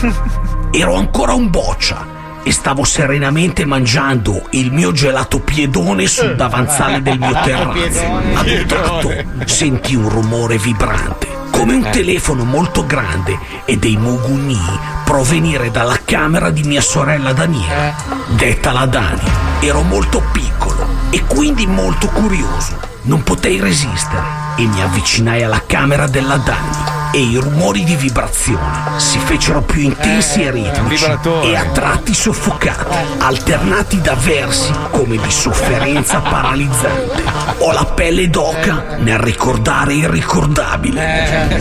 Ero 0.72 0.94
ancora 0.94 1.34
un 1.34 1.50
boccia 1.50 2.40
e 2.42 2.50
stavo 2.52 2.84
serenamente 2.84 3.64
mangiando 3.66 4.46
il 4.52 4.72
mio 4.72 4.90
gelato 4.90 5.40
piedone 5.40 6.06
sul 6.06 6.34
davanzale 6.36 7.02
del 7.02 7.18
mio 7.18 7.32
terrazzo. 7.44 8.04
Ad 8.34 8.48
un 8.48 8.64
tratto 8.66 9.12
sentì 9.44 9.94
un 9.94 10.08
rumore 10.08 10.56
vibrante, 10.56 11.28
come 11.54 11.74
un 11.74 11.88
telefono 11.90 12.44
molto 12.44 12.84
grande 12.84 13.38
e 13.64 13.76
dei 13.76 13.96
mugugni 13.96 14.58
provenire 15.04 15.70
dalla 15.70 16.00
camera 16.04 16.50
di 16.50 16.64
mia 16.64 16.80
sorella 16.80 17.32
Daniela, 17.32 17.94
detta 18.36 18.72
la 18.72 18.86
Dani. 18.86 19.22
Ero 19.60 19.82
molto 19.82 20.20
piccolo 20.32 20.84
e 21.10 21.22
quindi 21.24 21.66
molto 21.66 22.08
curioso. 22.08 22.76
Non 23.02 23.22
potei 23.22 23.60
resistere 23.60 24.22
e 24.56 24.66
mi 24.66 24.82
avvicinai 24.82 25.44
alla 25.44 25.62
camera 25.64 26.08
della 26.08 26.38
Dani 26.38 26.93
e 27.14 27.20
i 27.20 27.36
rumori 27.36 27.84
di 27.84 27.94
vibrazione 27.94 28.98
si 28.98 29.20
fecero 29.20 29.62
più 29.62 29.82
intensi 29.82 30.42
e 30.42 30.50
ritmici 30.50 31.04
e 31.04 31.54
a 31.54 31.64
tratti 31.66 32.12
soffocati, 32.12 32.92
alternati 33.18 34.00
da 34.00 34.14
versi 34.14 34.72
come 34.90 35.16
di 35.16 35.30
sofferenza 35.30 36.18
paralizzante. 36.18 37.22
Ho 37.58 37.70
la 37.70 37.84
pelle 37.84 38.28
d'oca 38.28 38.96
nel 38.98 39.18
ricordare 39.18 39.94
il 39.94 40.08
ricordabile. 40.08 41.60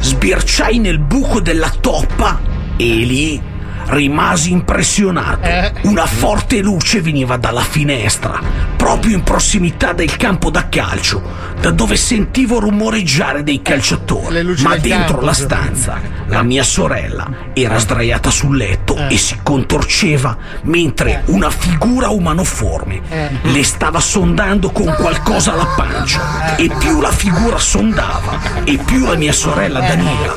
Sbirciai 0.00 0.80
nel 0.80 0.98
buco 0.98 1.40
della 1.40 1.72
toppa 1.80 2.40
e 2.76 2.84
lì 2.84 3.40
rimasi 3.88 4.52
impressionato. 4.52 5.48
Una 5.82 6.06
forte 6.06 6.60
luce 6.60 7.00
veniva 7.00 7.36
dalla 7.36 7.62
finestra, 7.62 8.40
proprio 8.76 9.16
in 9.16 9.22
prossimità 9.22 9.92
del 9.92 10.16
campo 10.16 10.50
da 10.50 10.68
calcio, 10.68 11.22
da 11.60 11.70
dove 11.70 11.96
sentivo 11.96 12.58
rumoreggiare 12.58 13.42
dei 13.42 13.62
calciatori. 13.62 14.56
Ma 14.62 14.76
dentro 14.76 15.06
campo, 15.06 15.24
la 15.24 15.32
stanza, 15.32 16.00
la 16.26 16.42
mia 16.42 16.62
sorella 16.62 17.28
era 17.52 17.78
sdraiata 17.78 18.30
sul 18.30 18.56
letto 18.56 18.96
e 19.08 19.16
si 19.16 19.38
contorceva 19.42 20.36
mentre 20.62 21.22
una 21.26 21.50
figura 21.50 22.08
umanoforme 22.08 23.00
le 23.42 23.64
stava 23.64 24.00
sondando 24.00 24.70
con 24.70 24.94
qualcosa 24.98 25.54
la 25.54 25.66
pancia. 25.76 26.56
E 26.56 26.70
più 26.78 27.00
la 27.00 27.10
figura 27.10 27.58
sondava, 27.58 28.64
e 28.64 28.78
più 28.78 29.06
la 29.06 29.16
mia 29.16 29.32
sorella 29.32 29.80
Daniela, 29.80 30.36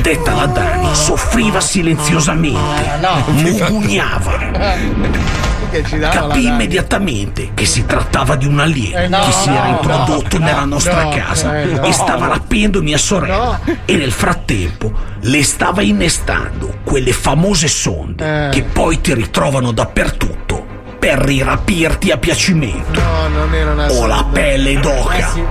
detta 0.00 0.34
la 0.34 0.46
Dani, 0.46 0.94
soffriva 0.94 1.60
silenziosamente, 1.60 2.91
mugugnava. 3.32 4.36
Dava 4.52 4.76
la 5.98 6.08
Capì 6.10 6.44
immediatamente 6.46 7.52
che 7.54 7.64
si 7.64 7.86
trattava 7.86 8.36
di 8.36 8.44
un 8.46 8.60
alieno 8.60 8.98
Eh, 8.98 9.08
no, 9.08 9.20
che 9.24 9.32
si 9.32 9.48
era 9.48 9.64
no, 9.64 9.70
introdotto 9.70 10.38
no, 10.38 10.44
nella 10.44 10.64
nostra 10.66 11.04
no, 11.04 11.08
casa 11.08 11.60
eh, 11.62 11.64
no. 11.64 11.82
e 11.84 11.92
stava 11.92 12.26
rapendo 12.26 12.82
mia 12.82 12.98
sorella. 12.98 13.58
E 13.86 13.96
nel 13.96 14.12
frattempo 14.12 14.92
le 15.20 15.42
stava 15.42 15.80
innestando 15.80 16.80
quelle 16.84 17.12
famose 17.12 17.68
sonde 17.68 18.48
Eh. 18.48 18.48
che 18.50 18.62
poi 18.64 19.00
ti 19.00 19.14
ritrovano 19.14 19.72
dappertutto 19.72 20.66
per 20.98 21.18
rirapirti 21.18 22.10
a 22.10 22.18
piacimento. 22.18 23.00
No, 23.00 23.28
non 23.28 23.54
era 23.54 23.72
una 23.72 23.90
Ho 23.90 24.06
la 24.06 24.26
pelle 24.30 24.78
d'oca. 24.78 25.16
Eh, 25.16 25.24
sì. 25.32 25.42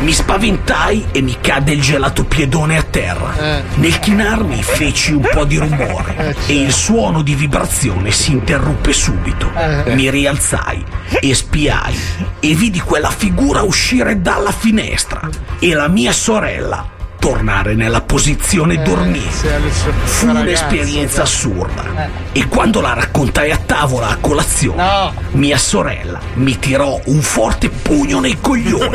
Mi 0.00 0.12
spaventai 0.12 1.08
e 1.12 1.20
mi 1.20 1.36
cadde 1.40 1.72
il 1.72 1.80
gelato 1.82 2.24
piedone 2.24 2.78
a 2.78 2.82
terra. 2.82 3.36
Eh. 3.36 3.62
Nel 3.74 3.98
chinarmi 3.98 4.62
feci 4.62 5.12
un 5.12 5.28
po' 5.30 5.44
di 5.44 5.58
rumore 5.58 6.34
e 6.46 6.54
il 6.54 6.72
suono 6.72 7.20
di 7.22 7.34
vibrazione 7.34 8.10
si 8.10 8.32
interruppe 8.32 8.92
subito. 8.94 9.50
Eh. 9.54 9.94
Mi 9.94 10.10
rialzai 10.10 10.82
e 11.20 11.34
spiai 11.34 11.94
e 12.40 12.54
vidi 12.54 12.80
quella 12.80 13.10
figura 13.10 13.62
uscire 13.62 14.22
dalla 14.22 14.52
finestra 14.52 15.28
e 15.58 15.74
la 15.74 15.88
mia 15.88 16.12
sorella 16.12 16.98
tornare 17.20 17.74
nella 17.74 18.00
posizione 18.00 18.82
dormiente. 18.82 19.60
Fu 20.04 20.26
un'esperienza 20.28 21.22
assurda 21.22 22.08
e 22.32 22.48
quando 22.48 22.80
la 22.80 22.94
raccontai 22.94 23.52
a 23.52 23.58
tavola 23.58 24.08
a 24.08 24.16
colazione, 24.16 25.12
mia 25.32 25.58
sorella 25.58 26.18
mi 26.34 26.58
tirò 26.58 26.98
un 27.04 27.20
forte 27.20 27.68
pugno 27.68 28.18
nei 28.20 28.38
coglioni. 28.40 28.88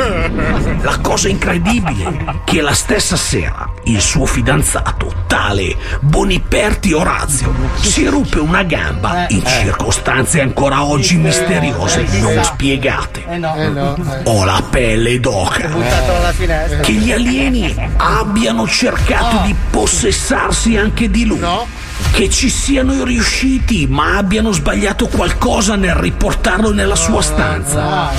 La 0.82 0.98
cosa 1.00 1.28
incredibile 1.28 2.04
è 2.04 2.34
che 2.44 2.60
la 2.60 2.74
stessa 2.74 3.16
sera 3.16 3.70
il 3.84 4.00
suo 4.00 4.26
fidanzato, 4.26 5.12
tale 5.26 5.76
Boniperti 6.00 6.92
Orazio, 6.92 7.54
si 7.80 8.06
ruppe 8.06 8.40
una 8.40 8.62
gamba 8.64 9.26
in 9.28 9.44
circostanze 9.44 10.40
ancora 10.40 10.84
oggi 10.84 11.16
misteriose 11.16 12.06
e 12.10 12.20
non 12.20 12.42
spiegate. 12.42 13.24
Eh 13.28 13.38
no. 13.38 13.54
Eh 13.54 13.68
no, 13.68 13.96
eh. 13.96 14.20
Ho 14.24 14.44
la 14.44 14.62
pelle 14.68 15.20
d'oca. 15.20 15.70
Che 16.82 16.92
gli 16.92 17.12
alieni 17.12 17.74
abbiano 18.18 18.66
cercato 18.66 19.44
di 19.44 19.54
possessarsi 19.70 20.76
anche 20.76 21.10
di 21.10 21.24
lui. 21.24 21.40
Che 22.12 22.30
ci 22.30 22.48
siano 22.48 23.04
riusciti, 23.04 23.86
ma 23.86 24.16
abbiano 24.16 24.52
sbagliato 24.52 25.06
qualcosa 25.08 25.76
nel 25.76 25.94
riportarlo 25.94 26.72
nella 26.72 26.94
sua 26.94 27.22
stanza. 27.22 28.10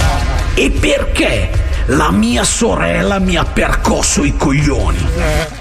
E 0.54 0.72
perché 0.72 1.67
la 1.88 2.12
mia 2.12 2.44
sorella 2.44 3.20
mi 3.20 3.38
ha 3.38 3.46
percosso 3.46 4.24
i 4.24 4.36
coglioni? 4.36 5.06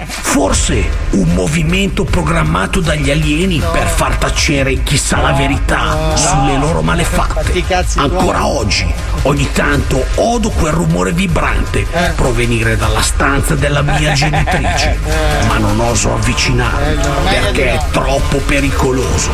Forse 0.05 1.05
un 1.11 1.33
movimento 1.33 2.03
programmato 2.03 2.81
dagli 2.81 3.09
alieni 3.09 3.61
per 3.71 3.87
far 3.87 4.17
tacere 4.17 4.83
chissà 4.83 5.21
la 5.21 5.31
verità 5.31 6.15
sulle 6.15 6.57
loro 6.57 6.81
malefatte. 6.81 7.63
Ancora 7.95 8.45
oggi, 8.45 8.93
ogni 9.23 9.49
tanto 9.53 10.03
odo 10.15 10.49
quel 10.49 10.73
rumore 10.73 11.13
vibrante 11.13 11.87
provenire 12.15 12.75
dalla 12.75 13.01
stanza 13.01 13.55
della 13.55 13.81
mia 13.81 14.11
genitrice, 14.13 14.99
ma 15.47 15.57
non 15.57 15.79
oso 15.79 16.13
avvicinarmi 16.13 17.01
perché 17.29 17.73
è 17.73 17.79
troppo 17.91 18.37
pericoloso. 18.39 19.31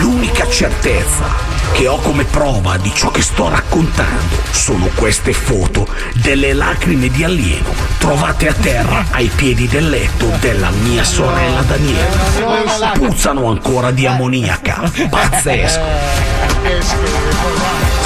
L'unica 0.00 0.46
certezza 0.48 1.50
che 1.72 1.88
ho 1.88 1.96
come 1.98 2.24
prova 2.24 2.76
di 2.76 2.92
ciò 2.94 3.10
che 3.10 3.22
sto 3.22 3.48
raccontando 3.48 4.36
sono 4.50 4.90
queste 4.94 5.32
foto 5.32 5.86
delle 6.14 6.52
lacrime 6.52 7.08
di 7.08 7.24
alieno 7.24 7.72
trovate 7.98 8.48
a 8.48 8.54
terra 8.54 9.04
ai 9.10 9.30
piedi 9.34 9.68
del 9.68 9.88
letto 9.88 10.26
della 10.40 10.70
mia 10.82 11.04
sorella 11.04 11.62
Daniela. 11.62 12.92
Puzzano 12.94 13.48
ancora 13.48 13.90
di 13.90 14.06
ammoniaca. 14.06 14.90
Pazzesco. 15.08 15.80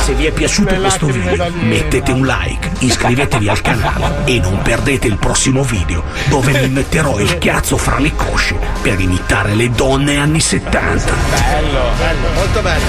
Se 0.04 0.12
vi 0.12 0.26
è 0.26 0.32
piaciuto 0.32 0.74
questo 0.74 1.06
video 1.06 1.50
mettete 1.60 2.12
un 2.12 2.26
like, 2.26 2.70
iscrivetevi 2.80 3.48
al 3.48 3.60
canale 3.62 4.24
e 4.26 4.38
non 4.38 4.60
perdete 4.60 5.06
il 5.06 5.16
prossimo 5.16 5.62
video 5.62 6.04
dove 6.28 6.52
mi 6.60 6.68
metterò 6.68 7.18
il 7.18 7.38
cazzo 7.38 7.78
fra 7.78 7.98
le 7.98 8.14
cosce 8.14 8.58
per 8.82 9.00
imitare 9.00 9.54
le 9.54 9.70
donne 9.70 10.18
anni 10.18 10.40
70. 10.40 11.14
Bello, 11.14 11.80
bello, 11.96 12.28
molto 12.34 12.60
bello. 12.60 12.84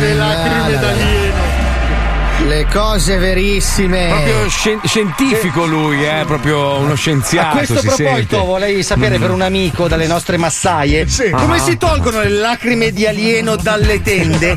Le 0.00 0.14
lacrime 0.14 0.78
d'alieno. 0.78 1.29
Le 2.50 2.66
cose 2.72 3.16
verissime. 3.16 4.08
Proprio 4.08 4.48
scien- 4.48 4.80
scientifico 4.84 5.66
lui, 5.66 6.04
eh, 6.04 6.24
proprio 6.26 6.78
uno 6.78 6.96
scienziato. 6.96 7.46
A 7.46 7.56
questo 7.58 7.78
si 7.78 7.86
proposito 7.86 8.08
sente. 8.08 8.36
vorrei 8.38 8.82
sapere 8.82 9.18
Mm. 9.18 9.20
per 9.20 9.30
un 9.30 9.40
amico 9.42 9.86
dalle 9.86 10.08
nostre 10.08 10.36
massaie 10.36 11.06
come 11.30 11.58
Ah. 11.58 11.60
si 11.60 11.76
tolgono 11.76 12.22
le 12.22 12.28
lacrime 12.30 12.90
di 12.90 13.06
alieno 13.06 13.54
dalle 13.54 14.02
tende? 14.02 14.56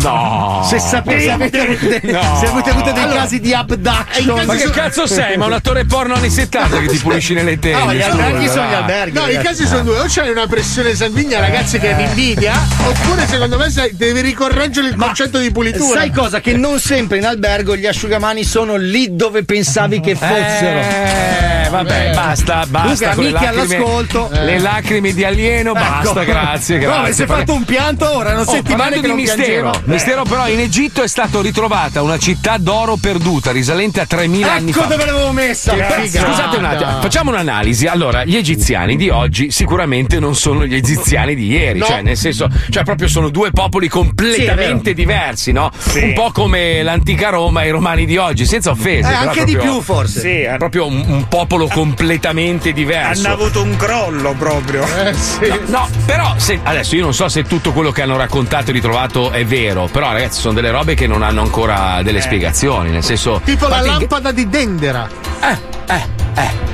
No. 0.00 0.66
Se 0.66 0.78
sapete, 0.78 1.20
se 1.20 1.30
avete, 1.30 2.00
No. 2.04 2.38
se 2.40 2.46
avete 2.46 2.70
avuto 2.70 2.92
dei 2.92 3.02
Allora, 3.02 3.20
casi 3.20 3.40
di 3.40 3.52
abduction. 3.52 4.44
Ma 4.46 4.54
che 4.54 4.70
cazzo 4.70 5.06
sei? 5.06 5.36
Ma 5.36 5.44
un 5.44 5.52
attore 5.52 5.84
porno 5.84 6.14
anni 6.14 6.30
70 6.30 6.78
che 6.78 6.86
ti 6.86 6.96
pulisci 6.98 7.34
nelle 7.34 7.58
tende? 7.58 7.84
No, 7.84 7.92
gli 7.92 8.00
alberghi 8.00 8.48
sono 8.48 8.68
gli 8.70 8.72
alberghi. 8.74 9.18
No, 9.18 9.24
i 9.28 9.34
ragazzi. 9.36 9.44
casi 9.46 9.66
sono 9.66 9.82
due: 9.82 9.98
o 10.00 10.04
c'hai 10.08 10.30
una 10.30 10.46
pressione 10.46 10.94
sanguigna, 10.94 11.40
ragazzi, 11.40 11.78
che 11.78 11.92
mi 11.94 12.04
invidia, 12.04 12.54
oppure 12.86 13.26
secondo 13.26 13.58
me 13.58 13.70
devi 13.92 14.20
ricorreggere 14.22 14.88
il 14.88 14.96
concetto 14.96 15.38
di 15.38 15.50
pulitura. 15.52 16.00
Sai 16.00 16.10
cosa? 16.10 16.40
Che 16.40 16.54
non 16.56 16.78
sempre 16.80 17.18
in 17.18 17.26
albergo 17.34 17.76
gli 17.76 17.86
asciugamani 17.86 18.44
sono 18.44 18.76
lì 18.76 19.14
dove 19.14 19.44
pensavi 19.44 20.00
che 20.00 20.14
fossero. 20.14 20.78
Eh, 20.78 21.53
vabbè, 21.82 22.10
basta, 22.14 22.64
basta. 22.68 23.14
Comunque, 23.14 23.14
con 23.14 23.24
le 23.24 23.28
amiche 23.38 23.44
lacrime- 23.56 23.74
all'ascolto. 23.76 24.28
Le 24.32 24.58
lacrime 24.58 25.12
di 25.12 25.24
alieno, 25.24 25.72
basta, 25.72 26.22
Ecco. 26.22 26.30
grazie, 26.32 26.76
No, 26.78 26.82
grazie. 26.84 27.02
ma 27.02 27.12
si 27.12 27.22
è 27.22 27.26
fatto 27.26 27.52
un 27.54 27.64
pianto 27.64 28.14
ora, 28.16 28.32
non 28.32 28.44
Oh, 28.46 28.50
settimane 28.50 28.94
che 28.96 29.00
di 29.02 29.06
non 29.08 29.16
mistero, 29.16 29.70
piangeva. 29.70 29.80
mistero 29.84 30.22
però 30.24 30.48
in 30.48 30.60
Egitto 30.60 31.02
è 31.02 31.08
stata 31.08 31.40
ritrovata 31.40 32.02
una 32.02 32.18
città 32.18 32.56
d'oro 32.58 32.96
perduta 32.96 33.50
risalente 33.52 34.00
a 34.00 34.06
3000 34.06 34.52
anni 34.52 34.70
Ecco 34.70 34.80
fa. 34.82 34.86
dove 34.86 35.04
l'avevo 35.04 35.32
messa. 35.32 35.72
Scusate 35.74 36.56
un 36.56 36.64
attimo, 36.64 37.00
facciamo 37.00 37.30
un'analisi. 37.30 37.86
Allora, 37.86 38.24
gli 38.24 38.36
egiziani 38.36 38.96
di 38.96 39.08
oggi 39.08 39.50
sicuramente 39.50 40.18
non 40.20 40.34
sono 40.34 40.64
gli 40.66 40.74
egiziani 40.74 41.34
di 41.34 41.46
ieri, 41.48 41.78
No. 41.80 41.86
cioè 41.86 42.02
nel 42.02 42.16
senso, 42.16 42.48
cioè 42.70 42.82
proprio 42.84 43.08
sono 43.08 43.28
due 43.30 43.50
popoli 43.50 43.88
completamente 43.88 44.94
diversi, 44.94 45.52
no? 45.52 45.70
Un 45.94 46.12
po' 46.14 46.30
come 46.32 46.82
l'antica 46.82 47.30
Roma 47.30 47.62
e 47.62 47.68
i 47.68 47.70
romani 47.70 48.06
di 48.06 48.16
oggi, 48.16 48.46
senza 48.46 48.70
offese. 48.70 49.10
Eh, 49.10 49.14
anche 49.14 49.44
di 49.44 49.52
proprio- 49.52 49.72
più, 49.74 49.80
forse. 49.82 50.20
Sì, 50.20 50.40
È 50.40 50.56
proprio 50.58 50.86
un, 50.86 51.02
un 51.06 51.28
popolo 51.28 51.63
completamente 51.68 52.72
diverso. 52.72 53.26
hanno 53.26 53.34
avuto 53.34 53.62
un 53.62 53.76
crollo 53.76 54.34
proprio. 54.38 54.84
No, 54.86 55.58
no, 55.66 55.88
però 56.06 56.34
se- 56.36 56.60
adesso 56.62 56.94
io 56.96 57.02
non 57.02 57.14
so 57.14 57.28
se 57.28 57.44
tutto 57.44 57.72
quello 57.72 57.90
che 57.92 58.02
hanno 58.02 58.16
raccontato 58.16 58.70
e 58.70 58.72
ritrovato 58.72 59.30
è 59.30 59.44
vero, 59.44 59.88
però 59.90 60.12
ragazzi 60.12 60.40
sono 60.40 60.54
delle 60.54 60.70
robe 60.70 60.94
che 60.94 61.06
non 61.06 61.22
hanno 61.22 61.42
ancora 61.42 62.02
delle 62.02 62.20
spiegazioni, 62.20 62.90
nel 62.90 63.02
senso... 63.02 63.40
Tipo 63.44 63.68
la 63.68 63.80
lampada 63.80 64.32
di 64.32 64.48
Dendera. 64.48 65.08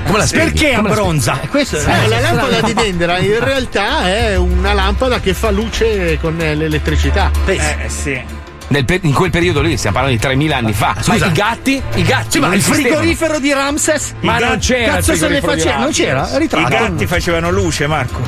come 0.07 0.19
la 0.19 0.27
spieghi? 0.27 0.51
Perché 0.53 0.75
Come 0.75 0.89
la 0.89 0.95
abbronza? 0.95 1.41
Questo 1.49 1.77
Eh, 1.79 2.09
la 2.09 2.21
lampada 2.21 2.61
di 2.63 2.75
Dendera 2.75 3.19
in 3.19 3.39
realtà 3.39 4.07
è 4.09 4.37
una 4.37 4.73
lampada 4.73 5.21
che 5.21 5.35
fa 5.35 5.51
luce 5.51 6.19
con 6.21 6.41
eh, 6.41 6.55
l'elettricità. 6.55 7.31
Eh, 7.47 7.61
sì. 7.89 8.39
Pe- 8.85 9.01
in 9.03 9.13
quel 9.13 9.31
periodo 9.31 9.61
lì, 9.63 9.77
stiamo 9.77 9.97
parlando 9.97 10.17
di 10.19 10.23
3000 10.23 10.57
anni 10.57 10.73
fa. 10.73 10.95
Ma 10.97 11.03
Scusa. 11.03 11.27
i 11.27 11.33
gatti? 11.33 11.83
I 11.95 12.03
gatti 12.03 12.27
Sì, 12.31 12.39
ma 12.39 12.55
il 12.55 12.63
frigorifero 12.63 13.39
di 13.41 13.53
Ramses? 13.53 14.15
Ma 14.21 14.39
I 14.39 14.41
non 14.45 14.59
c'era 14.59 14.95
Cazzo 14.95 15.15
se 15.17 15.29
ne 15.29 15.41
faceva? 15.41 15.77
Non 15.79 15.91
c'era? 15.91 16.29
I 16.33 16.39
Ritratto. 16.39 16.69
gatti 16.69 17.07
facevano 17.07 17.51
luce, 17.51 17.87
Marco. 17.89 18.21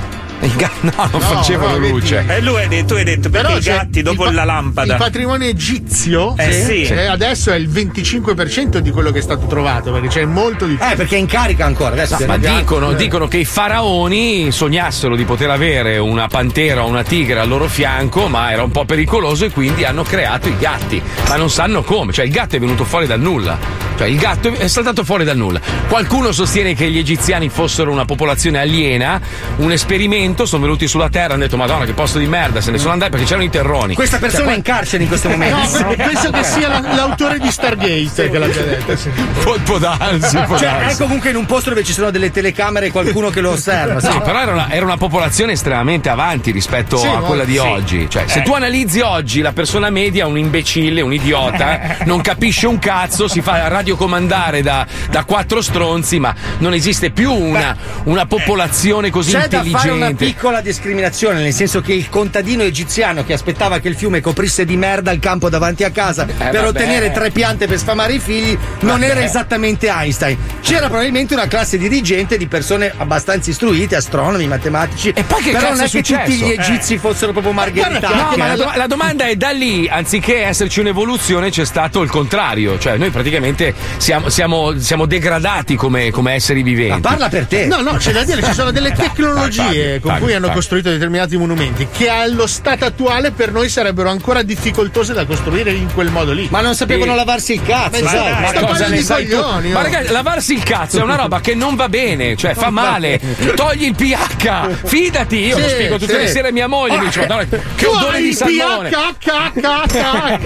I 0.46 0.52
ga- 0.56 0.70
no, 0.80 0.92
non 1.12 1.20
facevano 1.20 1.78
no, 1.78 1.88
luce. 1.88 2.24
E 2.26 2.40
lui 2.40 2.56
hai 2.60 2.68
detto, 2.68 2.96
hai 2.96 3.04
detto 3.04 3.30
perché 3.30 3.46
Però 3.46 3.58
i 3.58 3.62
gatti 3.62 4.02
dopo 4.02 4.24
pa- 4.24 4.32
la 4.32 4.44
lampada. 4.44 4.92
Il 4.94 4.98
patrimonio 4.98 5.46
egizio 5.48 6.34
Eh, 6.36 6.52
sì. 6.52 6.82
eh, 6.82 7.06
adesso 7.06 7.52
è 7.52 7.56
il 7.56 7.68
25% 7.68 8.78
di 8.78 8.90
quello 8.90 9.10
che 9.12 9.20
è 9.20 9.22
stato 9.22 9.46
trovato, 9.46 9.92
perché 9.92 10.08
c'è 10.08 10.24
molto 10.24 10.66
di 10.66 10.74
più. 10.74 10.84
Eh, 10.84 10.96
perché 10.96 11.14
è 11.16 11.18
in 11.18 11.26
carica 11.26 11.64
ancora. 11.64 11.90
Adesso 11.92 12.16
No, 12.18 12.26
ma 12.26 12.36
dicono, 12.38 12.90
eh. 12.90 12.96
dicono 12.96 13.28
che 13.28 13.38
i 13.38 13.44
faraoni 13.44 14.50
sognassero 14.50 15.14
di 15.16 15.24
poter 15.24 15.50
avere 15.50 15.98
una 15.98 16.26
pantera 16.26 16.84
o 16.84 16.88
una 16.88 17.02
tigre 17.04 17.38
al 17.38 17.48
loro 17.48 17.68
fianco, 17.68 18.26
ma 18.28 18.50
era 18.50 18.62
un 18.64 18.70
po' 18.70 18.84
pericoloso 18.84 19.44
e 19.44 19.50
quindi 19.50 19.84
hanno 19.84 20.02
creato 20.02 20.48
i 20.48 20.56
gatti. 20.58 21.00
Ma 21.28 21.36
non 21.36 21.50
sanno 21.50 21.82
come, 21.82 22.12
cioè 22.12 22.24
il 22.24 22.32
gatto 22.32 22.56
è 22.56 22.58
venuto 22.58 22.84
fuori 22.84 23.06
dal 23.06 23.20
nulla. 23.20 23.58
Cioè 23.96 24.08
il 24.08 24.16
gatto 24.16 24.52
è 24.52 24.66
saltato 24.68 25.04
fuori 25.04 25.22
dal 25.24 25.36
nulla. 25.36 25.60
Qualcuno 25.88 26.32
sostiene 26.32 26.74
che 26.74 26.90
gli 26.90 26.98
egiziani 26.98 27.48
fossero 27.50 27.92
una 27.92 28.04
popolazione 28.06 28.58
aliena, 28.58 29.20
un 29.56 29.70
esperimento, 29.70 30.30
sono 30.46 30.62
venuti 30.62 30.86
sulla 30.88 31.08
Terra 31.08 31.30
e 31.30 31.32
hanno 31.34 31.42
detto 31.42 31.56
Madonna 31.56 31.84
che 31.84 31.92
posto 31.92 32.18
di 32.18 32.26
merda, 32.26 32.60
se 32.60 32.70
ne 32.70 32.78
sono 32.78 32.92
andati 32.92 33.10
perché 33.10 33.26
c'erano 33.26 33.44
i 33.44 33.50
terroni. 33.50 33.94
Questa 33.94 34.18
persona 34.18 34.44
Cioè, 34.44 34.52
è 34.52 34.56
in 34.56 34.62
carcere 34.62 35.02
in 35.02 35.08
questo 35.08 35.28
momento. 35.30 35.56
No, 35.78 35.88
pe- 35.88 35.96
penso 35.96 36.30
che 36.30 36.42
sia 36.44 36.68
la- 36.68 36.94
l'autore 36.94 37.38
di 37.38 37.50
Stargate 37.50 38.30
che 38.30 38.38
l'abbia 38.38 38.62
detto. 38.62 38.96
sì. 38.96 39.10
Può, 39.42 39.56
può 39.64 39.78
darsi, 39.78 40.36
può 40.46 40.56
Cioè, 40.56 40.68
darsi. 40.68 40.94
è 40.94 40.96
comunque 40.98 41.30
in 41.30 41.36
un 41.36 41.46
posto 41.46 41.70
dove 41.70 41.82
ci 41.84 41.92
sono 41.92 42.10
delle 42.10 42.30
telecamere 42.30 42.86
e 42.86 42.90
qualcuno 42.90 43.30
che 43.30 43.40
lo 43.40 43.50
osserva. 43.50 44.00
sì. 44.00 44.06
No, 44.08 44.20
però 44.20 44.40
era 44.40 44.52
una, 44.52 44.70
era 44.70 44.84
una 44.84 44.96
popolazione 44.96 45.52
estremamente 45.52 46.08
avanti 46.08 46.50
rispetto 46.52 46.96
Sì, 46.96 47.06
a 47.08 47.18
quella 47.18 47.44
di 47.44 47.52
sì. 47.54 47.58
oggi. 47.58 48.06
Cioè, 48.08 48.24
se 48.26 48.40
Eh. 48.40 48.42
tu 48.42 48.52
analizzi 48.54 49.00
oggi 49.00 49.40
la 49.40 49.52
persona 49.52 49.90
media, 49.90 50.26
un 50.26 50.38
imbecille, 50.38 51.00
un 51.00 51.12
idiota, 51.12 51.96
non 52.04 52.20
capisce 52.20 52.66
un 52.66 52.78
cazzo, 52.78 53.26
si 53.28 53.40
fa 53.40 53.66
radiocomandare 53.68 54.62
da, 54.62 54.86
da 55.10 55.24
quattro 55.24 55.60
stronzi, 55.60 56.18
ma 56.20 56.34
non 56.58 56.72
esiste 56.74 57.10
più 57.10 57.32
una, 57.32 57.76
una 58.04 58.26
popolazione 58.26 59.10
così 59.10 59.32
C'è 59.32 59.44
intelligente. 59.44 60.21
Piccola 60.26 60.60
discriminazione, 60.60 61.40
nel 61.42 61.52
senso 61.52 61.80
che 61.80 61.92
il 61.92 62.08
contadino 62.08 62.62
egiziano 62.62 63.24
che 63.24 63.32
aspettava 63.32 63.78
che 63.78 63.88
il 63.88 63.96
fiume 63.96 64.20
coprisse 64.20 64.64
di 64.64 64.76
merda 64.76 65.10
il 65.12 65.18
campo 65.20 65.48
davanti 65.48 65.84
a 65.84 65.90
casa 65.90 66.24
per 66.24 66.34
vabbè. 66.36 66.66
ottenere 66.66 67.10
tre 67.12 67.30
piante 67.30 67.66
per 67.66 67.78
sfamare 67.78 68.14
i 68.14 68.18
figli 68.18 68.56
non 68.80 69.02
era 69.02 69.22
esattamente 69.22 69.88
Einstein. 69.88 70.36
C'era 70.60 70.86
probabilmente 70.88 71.34
una 71.34 71.46
classe 71.46 71.78
dirigente 71.78 72.36
di 72.36 72.46
persone 72.46 72.92
abbastanza 72.96 73.50
istruite, 73.50 73.96
astronomi, 73.96 74.46
matematici. 74.46 75.10
E 75.14 75.22
poi 75.24 75.42
che 75.42 75.50
Però 75.50 75.62
cazzo 75.68 75.74
non 75.76 75.80
è 75.84 75.86
è 75.86 75.90
che 75.90 76.02
tutti 76.02 76.32
successo? 76.32 76.44
gli 76.46 76.50
egizi 76.50 76.98
fossero 76.98 77.32
proprio 77.32 77.52
No, 77.52 77.58
margheritati. 77.58 78.36
ma 78.38 78.46
la, 78.46 78.52
eh. 78.52 78.56
do- 78.56 78.72
la 78.74 78.86
domanda 78.86 79.26
è 79.26 79.36
da 79.36 79.50
lì, 79.50 79.88
anziché 79.88 80.44
esserci 80.44 80.80
un'evoluzione, 80.80 81.50
c'è 81.50 81.64
stato 81.64 82.02
il 82.02 82.10
contrario. 82.10 82.78
Cioè, 82.78 82.96
noi 82.96 83.10
praticamente 83.10 83.74
siamo, 83.96 84.28
siamo- 84.28 84.78
siamo 84.78 85.06
degradati 85.06 85.74
come, 85.76 86.10
come 86.10 86.34
esseri 86.34 86.62
viventi. 86.62 87.00
Ma 87.00 87.00
parla 87.00 87.28
per 87.28 87.46
te. 87.46 87.66
No, 87.66 87.80
no, 87.80 87.92
c'è 87.96 88.12
da 88.12 88.22
dire, 88.24 88.42
ci 88.42 88.52
sono 88.52 88.70
delle 88.70 88.90
Dai, 88.92 89.06
tecnologie 89.08 89.88
dai, 89.90 90.00
con 90.00 90.11
dai, 90.11 90.11
cui 90.18 90.26
dai, 90.28 90.36
hanno 90.36 90.50
costruito 90.50 90.90
determinati 90.90 91.36
monumenti 91.36 91.86
che 91.92 92.08
allo 92.08 92.46
stato 92.46 92.84
attuale 92.84 93.30
per 93.30 93.52
noi 93.52 93.68
sarebbero 93.68 94.08
ancora 94.10 94.42
difficoltose 94.42 95.12
da 95.12 95.24
costruire 95.24 95.72
in 95.72 95.92
quel 95.92 96.10
modo 96.10 96.32
lì. 96.32 96.48
Ma 96.50 96.60
non 96.60 96.74
sapevano 96.74 97.14
lavarsi 97.14 97.54
il 97.54 97.62
cazzo, 97.62 98.02
Ma 98.02 98.10
sai? 98.10 98.32
Ma 98.40 98.46
sto 98.48 98.60
cosa 98.60 98.66
parlando 98.66 98.88
ne 98.94 98.96
di 98.96 99.02
sai 99.02 99.26
tu? 99.26 99.36
coglioni, 99.36 99.70
Ma 99.70 99.78
oh. 99.78 99.82
ragazzi, 99.82 100.12
lavarsi 100.12 100.52
il 100.54 100.62
cazzo 100.62 100.98
è 100.98 101.02
una 101.02 101.16
roba 101.16 101.40
che 101.40 101.54
non 101.54 101.74
va 101.76 101.88
bene, 101.88 102.36
cioè 102.36 102.54
fa 102.54 102.70
male. 102.70 103.20
Togli 103.54 103.84
il 103.84 103.94
pH, 103.94 104.86
fidati, 104.86 105.38
io 105.46 105.58
lo 105.58 105.64
Sì, 105.68 105.70
spiego 105.70 105.98
tutte 105.98 106.12
sì. 106.14 106.18
le 106.18 106.26
sere 106.28 106.48
a 106.48 106.52
mia 106.52 106.66
moglie, 106.68 106.98
mi 106.98 107.04
dice, 107.06 107.20
Madonna, 107.20 107.44
che 107.44 107.60
Tu 107.76 107.86
odore 107.88 108.20
di 108.20 108.32
salmone. 108.32 108.90
PHHHH. 108.90 110.40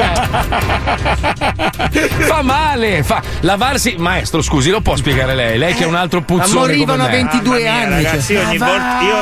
Fa 2.27 2.43
male, 2.43 3.03
fa 3.03 3.23
lavarsi, 3.41 3.95
maestro, 3.99 4.43
scusi, 4.43 4.71
lo 4.71 4.81
può 4.81 4.97
spiegare 4.97 5.35
lei? 5.35 5.59
Lei 5.59 5.75
che 5.75 5.85
è 5.85 5.87
un 5.87 5.95
altro 5.95 6.23
puzzone 6.23 6.61
morivano 6.61 7.05
come 7.05 7.17
a 7.19 7.23
me. 7.23 7.29
22 7.31 7.49
Mamma 7.49 7.59
mia, 7.61 7.73
anni. 7.95 8.03
Ragazzi, 8.05 8.35
cioè. 8.35 8.43
io 8.43 8.49
ogni, 8.49 8.59
Ma 8.59 8.67
volta, 8.67 9.01
io, 9.03 9.15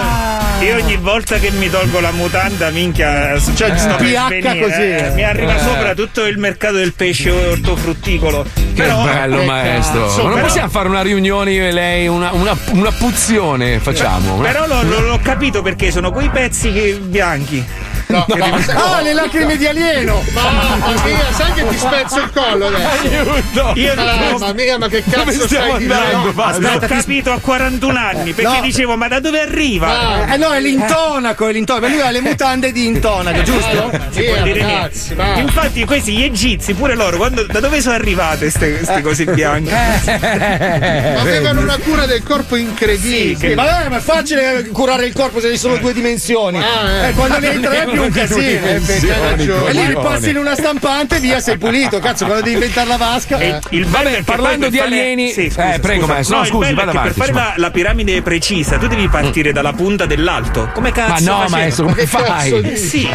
io 0.61 0.77
ogni 0.77 0.97
volta 0.97 1.39
che 1.39 1.51
mi 1.51 1.69
tolgo 1.71 2.01
la 2.01 2.11
mutanda, 2.13 2.71
minchia, 2.71 3.39
cioè, 3.55 3.69
il 3.71 3.79
sto 3.79 3.97
pH 3.97 4.27
svenire, 4.27 4.59
così. 4.61 4.81
eh, 4.83 5.11
mi 5.15 5.25
arriva 5.25 5.57
Eh. 5.57 5.59
sopra 5.61 5.95
tutto 5.95 6.25
il 6.25 6.39
mercato 6.39 6.75
del 6.77 6.93
pesce 6.95 7.31
ortofrutticolo. 7.31 8.43
Che 8.75 8.83
Però, 8.83 9.03
bello, 9.05 9.41
eh, 9.41 9.45
maestro. 9.47 10.07
cazzo, 10.07 10.17
Ma 10.17 10.23
non 10.23 10.33
però- 10.35 10.47
possiamo 10.47 10.69
fare 10.71 10.89
una 10.89 11.03
riunione 11.03 11.53
io 11.53 11.65
e 11.67 11.73
lei, 11.73 12.07
una, 12.09 12.33
una, 12.33 12.57
una 12.73 12.91
puzione 12.93 13.79
facciamo. 13.79 14.35
una- 14.35 14.49
Però 14.51 14.67
l'ho- 14.67 15.01
l'ho 15.01 15.21
capito 15.23 15.63
perché 15.63 15.91
sono 15.91 16.11
quei 16.11 16.29
pezzi 16.31 16.73
che- 16.73 16.99
bianchi. 17.01 17.65
Ah, 18.09 19.01
le 19.01 19.13
lacrime 19.13 19.57
di 19.57 19.67
alieno! 19.67 20.23
Mamma 20.33 21.03
mia, 21.05 21.33
sai 21.33 21.53
che 21.53 21.67
ti 21.69 21.79
spezzo 21.79 22.19
il 22.21 22.31
collo 22.33 22.67
adesso? 22.67 22.89
Aiuto! 23.03 23.73
Io 23.75 23.95
Mamma 23.95 24.53
mia, 24.53 24.79
ma 24.79 24.89
che 24.89 25.03
cazzo 25.09 25.31
stiamo 25.31 25.47
stai 25.47 25.71
andando? 25.71 26.05
dicendo? 26.07 26.33
Basta. 26.33 26.61
l'ho 26.73 26.79
capito 26.87 27.33
a 27.33 27.39
41 27.41 27.99
anni 27.99 28.33
perché 28.33 28.55
No. 28.57 28.61
dicevo 28.61 28.97
ma 28.97 29.09
da 29.09 29.21
dove 29.21 29.41
arriva? 29.41 30.33
Eh 30.33 30.37
no, 30.37 30.51
è 30.53 30.61
l'intonaco, 30.61 31.49
è 31.49 31.53
l'intonaco. 31.53 31.87
Lui 31.89 32.01
ha 32.01 32.11
le 32.11 32.21
mutande 32.21 32.73
di 32.73 32.87
intonaco, 32.87 33.43
giusto? 33.43 33.91
Si 34.11 34.23
può 34.23 34.35
Via, 34.35 34.43
dire 34.43 34.61
ragazzi. 34.61 35.17
Infatti 35.37 35.85
questi 35.85 36.13
gli 36.13 36.23
egizi, 36.23 36.75
pure 36.75 36.95
loro, 36.95 37.17
quando- 37.17 37.45
da 37.47 37.61
dove 37.61 37.81
sono 37.81 37.95
arrivate 37.95 38.51
queste 38.53 39.01
cose 39.03 39.25
bianche? 39.25 39.73
Avevano 41.19 41.61
una 41.61 41.79
cura 41.79 42.07
del 42.07 42.23
corpo 42.23 42.57
incredibile. 42.57 43.37
Sì, 43.37 43.55
ma, 43.55 43.85
eh, 43.85 43.89
ma 43.89 43.97
è 43.97 44.01
facile 44.01 44.69
curare 44.73 45.07
il 45.07 45.13
corpo 45.15 45.41
se 45.41 45.51
ci 45.51 45.59
sono 45.59 45.77
due 45.77 45.93
dimensioni. 45.93 46.59
Ah, 46.63 46.89
eh. 46.91 47.09
Eh, 47.09 47.13
quando 47.13 47.39
ne 47.39 47.49
hai 47.49 47.61
tre, 47.61 47.87
più 47.95 48.03
un 48.03 48.11
casino. 48.11 48.41
dimensioni, 48.41 49.43
E 49.69 49.73
lì 49.73 49.87
li 49.87 49.93
coglioni. 49.95 49.95
passi 49.95 50.31
in 50.31 50.37
una 50.37 50.55
stampante, 50.55 51.19
via, 51.21 51.41
sei 51.41 51.57
pulito. 51.59 51.99
Cazzo, 51.99 52.25
quando 52.27 52.43
devi 52.43 52.55
inventare 52.57 52.89
la 52.89 52.97
vasca. 52.97 53.39
E 53.39 53.59
il 53.71 53.87
bello 53.87 54.09
è 54.09 54.15
che 54.17 54.23
parlando 54.23 54.69
di 54.69 54.77
fare- 54.77 54.89
alieni- 54.91 55.31
Sì, 55.33 55.47
eh, 55.47 55.51
scusa, 55.51 55.79
prego, 55.81 56.01
scusa. 56.03 56.13
maestro, 56.13 56.37
No, 56.37 56.43
no, 56.43 56.49
scusi, 56.49 56.75
vada 56.75 56.91
che 56.91 56.97
avanti, 56.99 57.19
per 57.21 57.27
fare 57.27 57.33
la, 57.47 57.55
la 57.57 57.71
piramide 57.71 58.23
precisa, 58.23 58.79
tu 58.79 58.87
devi 58.87 59.09
partire 59.09 59.53
dalla 59.53 59.73
punta 59.73 60.07
dell'alto. 60.07 60.71
Come 60.73 60.93
cazzo? 60.93 61.09
Ma 61.11 61.19
no, 61.19 61.39
facevano? 61.41 61.49
maestro, 61.51 61.85
come 61.87 62.07
fai? 62.07 62.53
Eh, 62.53 62.77
Sì. 62.77 63.09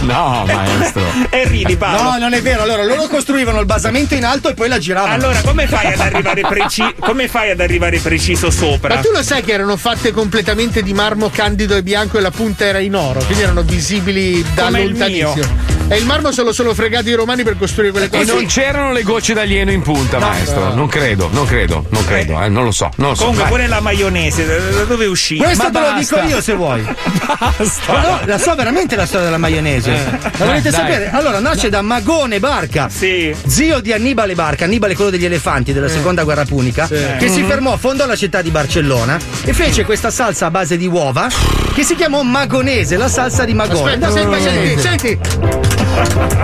No, 0.00 0.44
maestro. 0.46 1.02
E 1.30 1.44
ridi, 1.48 1.76
Paolo. 1.76 2.02
No, 2.12 2.18
non 2.18 2.32
è 2.34 2.42
vero. 2.42 2.62
Allora, 2.62 2.84
loro 2.84 3.06
costruivano 3.08 3.58
il 3.60 3.66
basamento 3.66 4.14
in 4.14 4.24
alto 4.24 4.48
e 4.50 4.54
poi 4.54 4.68
la 4.68 4.78
giravano. 4.78 5.14
Allora, 5.14 5.40
come 5.42 5.66
fai 5.66 5.92
ad 5.92 6.00
arrivare 6.00 6.42
preciso? 6.42 6.92
Come 7.00 7.28
fai 7.28 7.50
ad 7.50 7.60
arrivare 7.60 7.98
preciso 7.98 8.50
sopra? 8.50 8.94
Ma 8.96 9.00
tu 9.00 9.10
lo 9.12 9.22
sai 9.22 9.42
che 9.42 9.52
erano 9.52 9.76
fatte 9.76 10.12
completamente 10.12 10.82
di 10.82 10.92
marmo 10.92 11.30
candido 11.30 11.74
e 11.76 11.82
bianco 11.82 12.18
e 12.18 12.20
la 12.20 12.30
punta 12.30 12.64
era 12.64 12.78
in 12.78 12.94
oro, 12.94 13.20
quindi 13.24 13.42
erano 13.42 13.62
visibili 13.62 14.23
da 14.54 14.64
Come 14.64 14.84
lontanissimo. 14.86 15.73
E 15.86 15.96
il 15.98 16.06
marmo 16.06 16.32
se 16.32 16.42
lo 16.42 16.52
sono 16.52 16.72
fregati 16.72 17.10
i 17.10 17.14
romani 17.14 17.42
per 17.42 17.58
costruire 17.58 17.90
quelle 17.92 18.06
E 18.06 18.08
cose. 18.08 18.32
non 18.32 18.46
c'erano 18.46 18.90
le 18.92 19.02
gocce 19.02 19.34
d'alieno 19.34 19.70
in 19.70 19.82
punta, 19.82 20.18
maestro. 20.18 20.72
Non 20.74 20.88
credo, 20.88 21.28
non 21.32 21.44
credo, 21.46 21.84
non 21.90 22.04
credo, 22.06 22.42
eh, 22.42 22.48
non 22.48 22.64
lo 22.64 22.70
so. 22.72 22.88
Non 22.96 23.10
lo 23.10 23.14
so. 23.14 23.20
Comunque, 23.24 23.42
Vai. 23.44 23.52
pure 23.52 23.68
la 23.68 23.80
maionese, 23.80 24.46
da 24.46 24.84
dove 24.84 25.04
è 25.04 25.08
uscita? 25.08 25.44
Questo 25.44 25.64
Ma 25.64 25.70
te 25.70 25.78
lo 25.78 25.92
basta. 25.92 26.16
dico 26.20 26.28
io 26.34 26.40
se 26.40 26.54
vuoi. 26.54 26.82
Basta. 27.34 27.92
Ma 27.92 28.00
no, 28.02 28.20
la 28.24 28.38
so 28.38 28.54
veramente 28.54 28.96
la 28.96 29.04
storia 29.06 29.26
della 29.26 29.38
maionese. 29.38 29.90
La 30.38 30.44
volete 30.46 30.68
Eh, 30.68 30.72
sapere? 30.72 31.10
Allora, 31.10 31.38
nasce 31.38 31.68
da 31.68 31.82
Magone 31.82 32.38
Barca, 32.40 32.88
Sì. 32.88 33.34
zio 33.46 33.80
di 33.80 33.92
Annibale 33.92 34.34
Barca, 34.34 34.64
Annibale 34.64 34.94
quello 34.94 35.10
degli 35.10 35.24
elefanti 35.24 35.72
della 35.72 35.88
seconda 35.88 36.22
guerra 36.24 36.44
punica, 36.44 36.86
che 36.88 37.28
si 37.28 37.42
fermò, 37.42 37.76
fondò 37.76 38.06
la 38.06 38.16
città 38.16 38.40
di 38.42 38.50
Barcellona 38.50 39.18
e 39.44 39.52
fece 39.52 39.84
questa 39.84 40.10
salsa 40.10 40.46
a 40.46 40.50
base 40.50 40.76
di 40.76 40.86
uova 40.86 41.28
che 41.74 41.82
si 41.82 41.94
chiamò 41.94 42.22
magonese, 42.22 42.96
la 42.96 43.08
salsa 43.08 43.44
di 43.44 43.52
Magone. 43.54 43.92
Aspetta, 43.94 44.10
senti, 44.10 44.40
senti, 44.40 44.80
senti. 44.80 45.82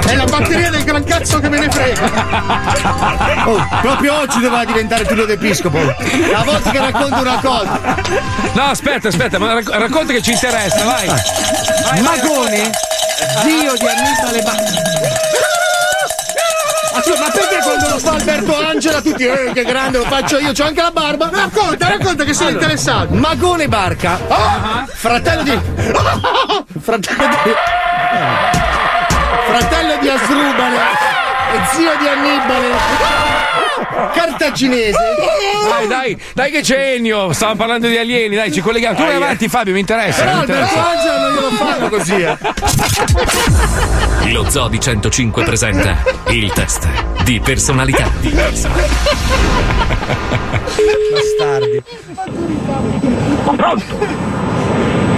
È 0.06 0.14
la 0.14 0.24
batteria 0.24 0.70
del 0.70 0.84
gran 0.84 1.04
cazzo 1.04 1.40
che 1.40 1.48
me 1.48 1.58
ne 1.58 1.70
frega. 1.70 3.44
Oh, 3.46 3.66
proprio 3.80 4.18
oggi 4.20 4.40
doveva 4.40 4.64
diventare 4.64 5.04
Tullio 5.04 5.26
d'Episcopo. 5.26 5.78
La 5.78 6.42
volta 6.44 6.70
che 6.70 6.78
racconto 6.78 7.20
una 7.20 7.38
cosa. 7.40 7.80
No, 8.52 8.62
aspetta, 8.62 9.08
aspetta, 9.08 9.38
ma 9.38 9.54
rac- 9.54 9.70
racconta 9.70 10.12
che 10.12 10.22
ci 10.22 10.32
interessa, 10.32 10.84
vai. 10.84 11.06
Vai, 11.06 11.20
vai, 11.84 12.00
Magone, 12.00 12.70
zio 13.42 13.74
di 13.74 13.86
Annibale 13.86 14.42
Barca. 14.42 14.88
Ah, 16.92 17.02
sì, 17.02 17.10
Ma 17.18 17.30
perché 17.30 17.58
quando 17.62 17.88
lo 17.88 17.98
fa 17.98 18.12
Alberto 18.12 18.56
Angela 18.56 19.00
tutti 19.00 19.24
eh, 19.24 19.52
che 19.54 19.64
grande 19.64 19.98
lo 19.98 20.04
faccio 20.04 20.38
io, 20.38 20.52
c'ho 20.52 20.64
anche 20.64 20.82
la 20.82 20.90
barba? 20.90 21.30
Racconta, 21.32 21.88
racconta 21.88 22.24
che 22.24 22.34
sono 22.34 22.50
interessato. 22.50 23.14
Magone 23.14 23.68
Barca, 23.68 24.18
fratello 24.86 25.42
di. 25.42 25.58
fratello 26.80 27.28
di. 27.44 28.59
Fratello 29.50 29.96
di 30.00 30.08
Asdrubale 30.08 30.76
e 31.52 31.60
zio 31.74 31.90
di 31.98 32.06
Annibale. 32.08 32.68
Cartaginese. 34.14 34.98
Dai, 35.68 35.86
dai, 35.88 36.16
dai 36.34 36.50
che 36.50 36.60
c'è 36.60 36.94
Ennio. 36.94 37.32
Stavamo 37.32 37.56
parlando 37.56 37.86
di 37.88 37.96
alieni, 37.96 38.36
dai, 38.36 38.52
ci 38.52 38.60
colleghiamo. 38.60 38.96
Tu 38.96 39.02
vai 39.04 39.16
avanti, 39.16 39.48
Fabio, 39.48 39.72
mi 39.72 39.80
interessa. 39.80 40.22
Però 40.22 40.36
mi 40.36 40.40
interessa. 40.42 40.82
Non 41.18 41.32
glielo 41.34 41.50
fanno 41.50 41.88
così. 41.88 42.14
eh. 42.20 42.36
Lo 44.32 44.48
Zoo 44.48 44.68
di 44.68 44.78
105 44.80 45.42
presenta 45.44 45.96
il 46.28 46.52
test 46.52 46.86
di 47.24 47.40
personalità. 47.40 48.08
Bastardi. 51.12 51.82
Pronto? 53.56 53.84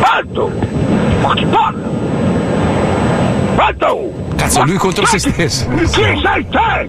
Pronto? 0.00 0.50
Ma 1.20 1.34
chi 1.34 1.44
parla? 1.46 1.88
Pronto? 3.54 4.12
Cazzo, 4.36 4.64
lui 4.64 4.76
contro 4.76 5.06
se 5.06 5.18
stesso. 5.18 5.68
Chi 5.68 5.86
sei 5.90 6.46
te? 6.48 6.88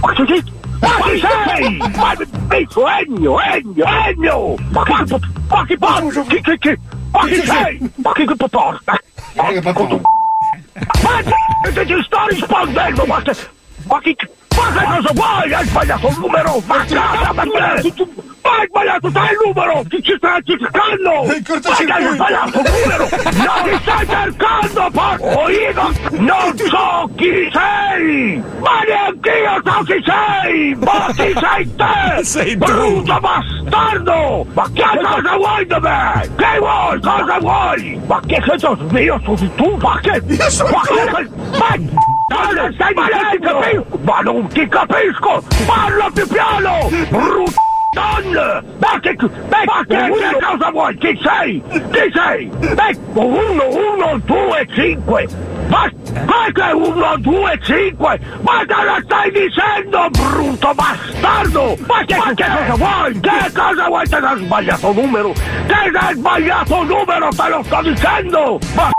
Ma 0.00 0.12
chi 0.12 0.24
sei? 0.26 0.44
Ma 0.80 0.88
chi 1.02 1.20
sei? 1.20 1.76
Ma 1.96 2.14
dico 2.56 2.88
Ennio, 2.88 3.40
Ennio, 3.40 3.84
Ennio! 3.84 4.54
Ma 4.70 4.84
chi, 4.84 5.14
ma 5.48 5.66
chi 5.66 5.78
parla? 5.78 6.22
Chi, 6.28 6.40
chi, 6.40 6.58
chi? 6.58 6.78
Ma 7.10 7.26
chi 7.26 7.42
sei? 7.44 7.92
Ma 7.96 8.12
chi 8.12 8.26
che 8.26 8.48
porta? 8.48 9.00
Ma 9.34 9.44
che 9.48 9.60
Ma 9.60 9.72
che 11.72 11.84
ti 11.84 12.02
sto 12.04 12.26
rispondendo? 12.28 13.04
Ma 13.06 13.22
che... 13.22 13.32
Ma 13.84 14.00
chi... 14.00 14.16
Ma 14.16 14.16
che 14.16 14.28
cosa 14.58 15.12
vuoi? 15.12 15.54
Hai 15.54 15.66
sbagliato 15.66 16.08
il 16.08 16.16
numero! 16.18 16.62
Ma 16.66 16.84
casa 16.84 17.32
per 17.34 17.46
me! 17.46 17.94
Ma 18.42 18.50
hai 18.58 18.66
sbagliato 18.66 19.10
te 19.10 19.18
il 19.18 19.38
numero! 19.44 19.82
Chi 19.88 20.02
ci 20.02 20.14
stai 20.16 20.42
cercando? 20.44 21.24
Ma 21.24 21.76
che 21.76 21.92
hai 21.92 22.14
sbagliato 22.14 22.60
il 22.60 22.70
numero! 22.80 23.08
Non 23.08 23.62
ti 23.64 23.78
stai 23.82 24.06
cercando, 24.06 24.90
porco 24.92 25.48
io! 25.48 25.92
Non 26.10 26.56
so 26.56 27.10
chi 27.16 27.50
sei! 27.52 28.42
Ma 28.60 28.80
neanche 28.86 29.30
io 29.30 29.60
so 29.64 29.82
chi 29.84 30.02
sei! 30.04 30.74
Ma 30.76 31.06
chi 31.14 31.32
sei 31.38 31.74
te? 31.76 32.24
Sei 32.24 32.58
tu. 32.58 32.64
Brutto 32.64 33.20
bastardo! 33.20 34.46
Ma 34.52 34.66
che 34.72 34.84
cosa 35.02 35.36
vuoi 35.36 35.66
da 35.66 35.80
me? 35.80 36.30
Che 36.36 36.58
vuoi? 36.58 37.00
Cosa 37.00 37.38
vuoi? 37.38 38.00
Ma 38.06 38.20
che 38.26 38.42
cosa 38.46 38.76
io 38.98 39.20
sono 39.24 39.50
tu? 39.56 39.76
Ma 39.80 39.98
che... 40.00 40.22
Ma 40.22 40.80
che... 40.82 41.28
Ma... 41.58 42.16
Dai, 42.28 42.74
stai 42.74 42.94
malendo! 42.94 43.86
Ma 44.02 44.20
non 44.20 44.46
ti 44.48 44.68
capisco! 44.68 45.42
Parla 45.66 46.10
più 46.12 46.26
piano! 46.28 46.88
Brutto! 47.08 47.66
Donna! 47.94 48.62
Ma 48.78 49.00
che, 49.00 49.14
beh, 49.14 49.64
ma 49.64 49.84
che, 49.86 50.12
che 50.12 50.44
cosa 50.44 50.70
vuoi? 50.70 50.96
Chi 50.98 51.18
sei? 51.22 51.62
Chi 51.70 52.12
sei? 52.12 52.46
Beh, 52.46 52.98
uno, 53.14 53.64
uno, 53.66 54.18
due, 54.24 54.68
cinque! 54.74 55.26
Ma, 55.68 55.90
ma 56.26 56.46
che 56.52 56.72
uno, 56.72 57.16
due, 57.18 57.58
cinque? 57.62 58.20
Ma 58.42 58.62
te 58.66 58.84
la 58.84 59.00
stai 59.02 59.30
dicendo, 59.32 60.08
brutto 60.10 60.74
bastardo! 60.74 61.76
Ma 61.86 62.04
che, 62.04 62.16
ma 62.16 62.34
che 62.34 62.44
cosa 62.44 62.74
vuoi? 62.74 63.20
Che 63.20 63.52
cosa 63.54 63.86
vuoi? 63.86 64.06
Te 64.06 64.20
l'hai 64.20 64.38
sbagliato 64.38 64.92
numero! 64.92 65.32
Te 65.32 65.90
l'hai 65.90 66.14
sbagliato 66.14 66.82
numero, 66.82 67.28
te 67.30 67.48
lo 67.48 67.62
sto 67.62 67.82
dicendo! 67.82 68.58
Ma 68.74 68.90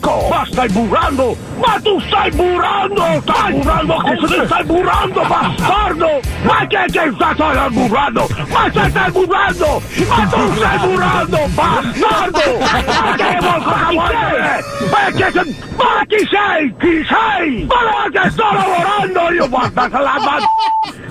ma 0.00 0.46
stai 0.50 0.68
burrando! 0.68 1.36
Ma 1.56 1.78
tu 1.82 2.00
stai 2.00 2.30
burrando! 2.30 3.22
Stai 3.22 3.52
burrando! 3.52 3.96
Che 3.98 4.26
se 4.26 4.46
stai 4.46 4.64
burrando, 4.64 5.20
bastardo! 5.20 6.20
Ma 6.42 6.66
che 6.66 6.84
che 6.90 7.12
stai 7.14 7.34
burrando? 7.70 8.28
Ma 8.48 8.70
se 8.72 8.90
stai 8.90 9.10
burrando! 9.10 9.82
Ma 10.08 10.26
tu 10.26 10.54
stai 10.54 10.78
burrando, 10.78 11.38
bastardo! 11.54 12.58
Ma 12.58 13.14
che 13.16 13.38
vuoi 13.40 13.62
cosa 13.62 13.88
vuoi 13.90 14.08
da 14.08 14.30
me? 14.30 14.64
Ma 14.90 15.10
che 15.14 15.30
se... 15.32 15.56
Ma 15.76 16.04
chi 16.06 16.28
sei? 16.30 16.74
Chi 16.78 17.06
sei? 17.06 17.64
Ma 17.64 17.74
no, 17.82 18.10
che 18.10 18.30
sto 18.30 18.44
lavorando 18.50 19.34
io! 19.34 19.48
Guarda 19.48 19.88
che 19.88 19.98
la 19.98 20.18
ma... 20.20 20.38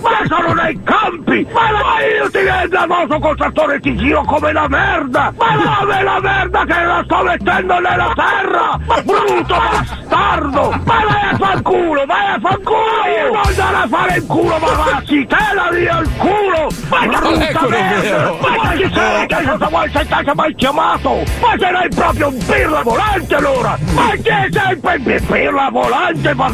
Ma 0.01 0.25
sono 0.27 0.53
nei 0.53 0.81
campi! 0.83 1.47
Ma 1.51 1.69
no, 1.69 1.77
io 2.17 2.29
ti 2.31 2.39
vedo 2.39 2.77
addosso 2.77 3.19
col 3.19 3.37
trattore 3.37 3.75
e 3.75 3.79
ti 3.79 3.95
giro 3.95 4.23
come 4.23 4.51
la 4.51 4.67
merda! 4.67 5.33
Ma 5.37 5.55
dove 5.55 6.01
la 6.01 6.19
merda 6.19 6.63
che 6.65 6.83
la 6.83 7.01
sto 7.03 7.23
mettendo 7.23 7.79
nella 7.79 8.11
terra? 8.15 8.79
Brutto 9.03 9.55
bastardo! 9.55 10.69
Ma 10.83 10.99
vai 11.05 11.29
a 11.31 11.37
fanculo, 11.37 12.05
vai 12.05 12.27
a 12.33 12.39
fanculo! 12.39 12.79
Io 13.15 13.31
non 13.31 13.41
andare 13.45 13.75
a 13.75 13.87
fare 13.87 14.15
il 14.15 14.25
culo, 14.25 14.57
ma 14.57 14.67
vacci, 14.71 15.27
te 15.27 15.37
la 15.53 15.69
via 15.71 15.99
il 15.99 16.09
culo! 16.17 16.67
Ma 16.89 17.05
brutta 17.05 17.59
quello 17.59 17.69
merda! 17.69 18.31
Ma 18.41 18.71
chi 18.71 18.91
sei? 18.93 19.27
Che 19.27 19.43
cosa 19.45 19.67
vuoi 19.67 19.89
se 19.91 20.07
ti 20.07 20.31
mai 20.33 20.55
chiamato? 20.55 21.23
Ma 21.41 21.55
sei 21.57 21.89
proprio 21.93 22.27
un 22.27 22.37
pirla 22.45 22.81
volante 22.81 23.35
allora! 23.35 23.77
Ma 23.93 24.09
che 24.11 24.49
sei 24.51 24.77
per 24.77 25.01
pirla 25.03 25.69
volante, 25.69 26.33
ma... 26.33 26.49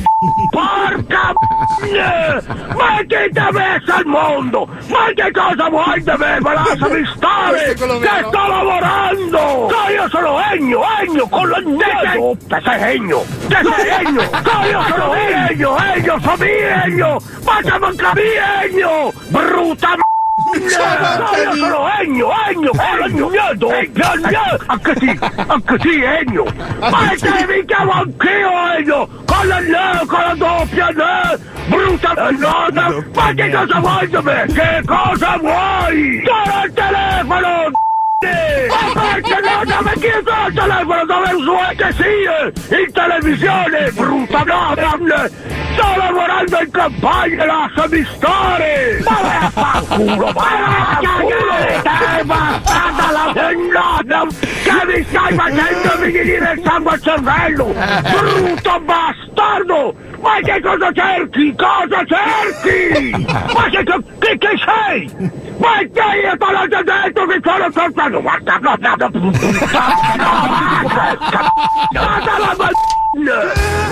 Porca 0.49 1.31
m***a! 1.31 2.41
Ma 2.75 2.99
che 3.07 3.29
messo 3.51 3.93
al 3.93 4.05
mondo? 4.05 4.67
Ma 4.87 5.11
che 5.13 5.31
cosa 5.31 5.69
vuoi 5.69 6.03
da 6.03 6.17
me? 6.17 6.39
Ma 6.39 6.53
lasciami 6.53 7.05
stare! 7.15 7.73
Che 7.73 8.25
sto 8.27 8.47
lavorando! 8.47 9.69
No, 9.69 9.89
io 9.91 10.09
sono 10.09 10.39
Ennio, 10.51 10.81
Ennio, 11.01 11.27
con 11.27 11.49
la! 11.49 11.57
Che 11.57 12.61
sei 12.63 12.95
Ennio? 12.95 13.25
Che 13.47 13.57
sei 13.63 14.05
Ennio? 14.05 14.29
No, 14.31 14.65
io 14.65 14.81
sono 14.87 15.13
Ennio, 15.13 15.77
Ennio, 15.77 16.19
sono 16.21 16.43
Ennio! 16.43 17.21
Ma 17.43 17.59
che 17.61 17.79
manca 17.79 18.13
Ennio! 18.63 19.13
Brutta 19.29 19.95
m***a! 19.95 20.16
No, 20.47 21.37
io 21.37 21.55
sono 21.55 21.89
Ennio, 21.99 22.29
Ennio, 22.47 22.71
Ennio, 23.03 23.31
Ennio, 23.31 23.69
anche 24.67 24.95
sì, 24.97 25.19
anche 25.19 25.77
sì, 25.81 26.01
Ennio. 26.01 26.45
Ma 26.79 27.13
te 27.19 27.45
mi 27.47 27.65
chiamo 27.65 27.91
anch'io 27.91 28.49
Ennio, 28.77 29.07
con 29.25 29.47
la 29.47 29.59
N, 29.59 30.07
con 30.07 30.19
la 30.19 30.35
doppia 30.35 30.89
N, 30.89 31.39
brutta 31.67 32.13
nota. 32.13 33.03
Ma 33.13 33.33
che 33.33 33.49
cosa 33.51 33.79
vuoi 33.79 34.09
da 34.09 34.21
me? 34.21 34.45
Che 34.47 34.81
cosa 34.85 35.37
vuoi? 35.37 36.23
Sono 36.25 36.59
al 36.61 36.73
telefono, 36.73 37.71
Ma 38.19 38.99
perché 38.99 39.39
no? 39.41 39.83
Perché 39.83 40.07
io 40.07 40.23
ho 40.25 40.47
il 40.47 40.53
telefono 40.55 41.05
dove 41.05 41.27
anche 41.67 41.93
sì! 41.93 42.75
In 42.75 42.91
televisione, 42.91 43.91
brutta 43.91 44.43
madonna! 44.43 45.27
Sto 45.27 45.95
lavorando 45.95 46.59
in 46.59 46.71
campagna, 46.71 47.45
lasciami 47.45 48.03
stare! 48.15 49.03
Ma 49.05 49.21
vai 49.21 49.35
a 49.35 49.49
fanculo, 49.51 50.31
vai 50.31 50.61
a 50.63 50.99
cagare 50.99 51.81
te, 51.83 52.23
bastarda 52.23 53.11
la 53.11 53.31
dennata! 53.33 54.25
Che 54.63 54.85
mi 54.85 55.03
stai 55.03 55.33
facendo 55.35 55.97
venire 55.99 56.53
il 56.53 56.61
sangue 56.63 56.91
al 56.91 57.01
cervello! 57.01 57.65
Brutto 57.65 58.79
bastardo! 58.79 59.95
Ma 60.19 60.39
che 60.41 60.59
cosa 60.61 60.91
cerchi? 60.91 61.55
Cosa 61.55 62.03
cerchi? 62.03 63.11
Ma 63.21 63.69
che, 63.69 63.83
che, 63.83 64.37
che 64.39 64.49
sei? 64.65 65.31
Ma 65.57 65.77
che 65.77 66.17
io 66.23 66.37
te 66.37 66.51
l'ho 66.51 66.67
già 66.67 66.81
detto 66.81 67.25
che 67.27 67.39
sono 67.43 67.69
soltanto... 68.07 68.21
Guarda, 68.21 68.59
guarda, 68.59 69.07
guarda 71.91 72.37
la 72.39 72.55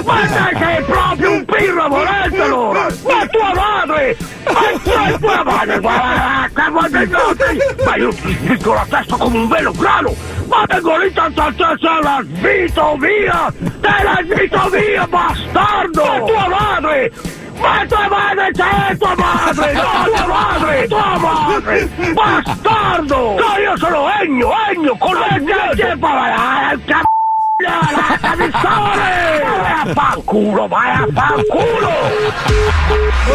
ma 0.03 0.21
te 0.21 0.57
sei 0.59 0.83
proprio 0.83 1.31
un 1.31 1.45
pirro 1.45 1.87
volente 1.87 2.41
allora! 2.41 2.87
Ma 3.03 3.27
tua 3.27 3.53
madre! 3.55 4.17
Ma 4.43 5.17
tua, 5.17 5.43
madre! 5.43 5.79
Guarda, 5.79 6.69
ma 6.69 7.95
io 7.95 8.09
ti 8.09 8.33
spicco 8.33 8.73
la 8.73 8.85
testa 8.87 9.15
come 9.15 9.37
un 9.37 9.47
velo 9.47 9.71
grano! 9.71 10.13
Ma 10.47 10.63
tengo 10.67 10.97
lì 10.97 11.11
tanta 11.11 11.51
testa 11.55 11.99
la 12.01 12.23
svito 12.23 12.97
via! 12.97 13.51
Te 13.81 14.03
la 14.03 14.19
svito 14.23 14.69
via, 14.69 15.07
bastardo! 15.07 16.03
Ma 16.03 16.19
tua 16.19 16.47
madre! 16.47 17.11
Ma 17.59 17.85
tua 17.87 18.07
madre 18.09 18.51
c'è 18.51 18.97
tua 18.97 19.15
madre! 19.15 19.73
No, 19.73 19.81
tua 20.13 20.27
madre! 20.27 20.87
Tua 20.87 21.17
madre! 21.17 21.89
Bastardo! 22.13 23.35
No, 23.35 23.57
io 23.61 23.77
sono 23.77 24.09
Egno! 24.21 24.51
Egno! 24.69 24.97
Con 24.97 25.15
le 25.15 25.41
gente! 27.65 27.95
Lasciami 27.95 28.49
stare! 28.49 29.43
Vai 29.61 29.71
a 29.71 29.93
fanculo, 29.93 30.67
vai 30.67 30.91
a 30.91 31.07
fanculo! 31.13 31.93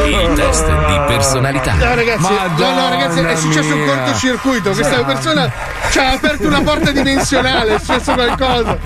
Il 0.06 0.32
test 0.34 0.66
di 0.86 1.00
personalità. 1.06 1.74
No, 1.74 1.94
ragazzi, 1.94 2.32
no, 2.56 2.70
no, 2.74 2.88
ragazzi, 2.88 3.20
è 3.20 3.34
successo 3.36 3.74
un 3.74 3.80
mia. 3.80 3.94
cortocircuito. 3.96 4.70
Questa 4.70 5.04
persona 5.04 5.50
ci 5.90 5.98
ha 5.98 6.12
aperto 6.12 6.46
una 6.46 6.60
porta 6.62 6.90
dimensionale, 6.92 7.74
è 7.74 7.78
successo 7.78 8.12
qualcosa. 8.12 8.78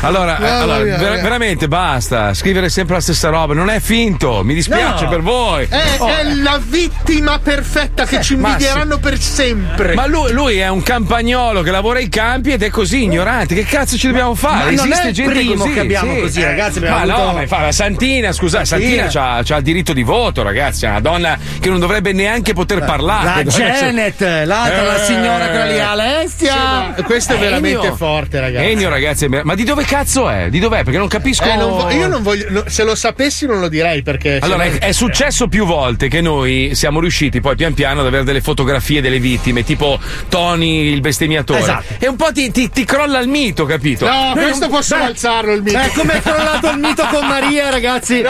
Allora, 0.00 0.36
eh, 0.36 0.40
Mamma 0.40 0.58
allora, 0.62 0.84
mia, 0.84 0.96
ver- 0.96 1.18
eh. 1.18 1.22
veramente 1.22 1.68
basta 1.68 2.32
scrivere 2.34 2.68
sempre 2.68 2.94
la 2.96 3.00
stessa 3.00 3.28
roba, 3.30 3.54
non 3.54 3.68
è 3.70 3.80
finto, 3.80 4.42
mi 4.44 4.54
dispiace 4.54 5.04
No. 5.04 5.10
per 5.10 5.20
voi. 5.22 5.66
È, 5.68 5.96
Oh, 5.98 6.06
è 6.06 6.22
la 6.34 6.60
vittima 6.62 7.38
perfetta 7.38 8.04
che 8.04 8.20
ci 8.22 8.36
ma 8.36 8.48
invidieranno 8.50 8.98
per 8.98 9.18
sempre. 9.18 9.94
Ma 9.94 10.06
lui, 10.06 10.32
lui 10.32 10.58
è 10.58 10.68
un 10.68 10.82
campagnolo 10.82 11.62
che 11.62 11.70
lavora 11.70 11.98
ai 11.98 12.08
campi 12.08 12.52
ed 12.52 12.62
è 12.62 12.70
così 12.70 13.02
ignorante. 13.04 13.54
Che 13.54 13.64
cazzo 13.64 13.96
ci 13.96 14.06
dobbiamo 14.06 14.34
fare? 14.34 14.70
Ma 14.78 14.84
non 14.84 14.92
Esiste 14.92 15.08
è 15.08 15.12
gente 15.12 15.32
primo 15.40 15.54
così, 15.62 15.72
che 15.72 15.80
abbiamo 15.80 16.14
sì. 16.14 16.20
così, 16.20 16.42
ragazzi, 16.42 16.78
abbiamo 16.78 16.96
Ma 16.98 17.04
no, 17.04 17.14
avuto- 17.14 17.36
ma 17.38 17.46
fa 17.46 17.60
la 17.60 17.72
Santina, 17.72 18.32
scusate, 18.32 18.64
Santina, 18.64 19.08
Santina. 19.10 19.34
c'ha, 19.36 19.42
c'ha 19.44 19.56
il 19.56 19.62
diritto 19.62 19.92
di 19.92 20.02
voto, 20.02 20.42
ragazzi. 20.42 20.84
È 20.84 20.88
una 20.88 21.00
donna 21.00 21.38
che 21.60 21.68
non 21.68 21.78
dovrebbe 21.80 22.12
neanche 22.12 22.52
poter 22.52 22.84
parlare. 22.84 23.44
La 23.44 23.48
essere- 23.50 23.72
Janet, 23.72 24.20
l'altra, 24.46 24.82
la 24.82 25.02
Eh. 25.02 25.04
signora 25.04 25.46
quella 25.48 25.64
lì, 25.66 25.78
Alessia. 25.80 26.94
Eh, 26.96 27.02
Questo 27.02 27.34
è 27.34 27.38
veramente 27.38 27.78
Ennio. 27.86 27.96
forte, 27.96 28.40
ragazzi. 28.40 28.64
Ennio, 28.70 28.88
ragazzi, 28.88 29.24
è 29.24 29.28
ma 29.42 29.54
di 29.54 29.64
dove 29.64 29.84
cazzo 29.84 30.28
è? 30.28 30.48
Di 30.50 30.58
dov'è? 30.58 30.82
Perché 30.84 30.98
non 30.98 31.08
capisco. 31.08 31.44
Eh, 31.44 31.56
non 31.56 31.70
vo- 31.70 31.90
io 31.90 32.06
non 32.08 32.22
voglio. 32.22 32.46
no, 32.50 32.62
se 32.66 32.84
lo 32.84 32.94
sapessi, 32.94 33.46
non 33.46 33.60
lo 33.60 33.68
direi 33.68 34.02
perché. 34.02 34.38
Allora, 34.40 34.64
no- 34.64 34.70
è, 34.72 34.78
è 34.78 34.92
successo 34.92 35.48
più 35.48 35.64
volte 35.64 36.08
che 36.08 36.20
noi 36.20 36.70
siamo 36.74 37.00
riusciti 37.00 37.40
poi 37.40 37.56
pian 37.56 37.74
piano 37.74 38.00
ad 38.00 38.06
avere 38.06 38.24
delle 38.24 38.40
fotografie 38.40 39.00
delle 39.00 39.18
vittime, 39.20 39.64
tipo 39.64 39.98
Tony 40.28 40.90
il 40.92 41.00
bestemmiatore. 41.00 41.60
Esatto. 41.60 41.94
E 41.98 42.08
un 42.08 42.16
po' 42.16 42.32
ti, 42.32 42.50
ti- 42.50 42.70
ti 42.70 42.84
crolla 42.84 43.18
il 43.20 43.28
mito, 43.28 43.64
capito? 43.64 44.06
No, 44.06 44.32
Noi 44.34 44.44
questo 44.44 44.67
non- 44.68 44.78
possiamo 44.78 45.04
Beh, 45.04 45.08
alzarlo 45.10 45.52
il 45.52 45.62
mito. 45.62 45.78
È 45.78 45.90
come 45.92 46.12
è 46.14 46.20
crollato 46.22 46.68
il 46.70 46.78
mito 46.78 47.06
con 47.10 47.26
Maria, 47.26 47.70
ragazzi. 47.70 48.22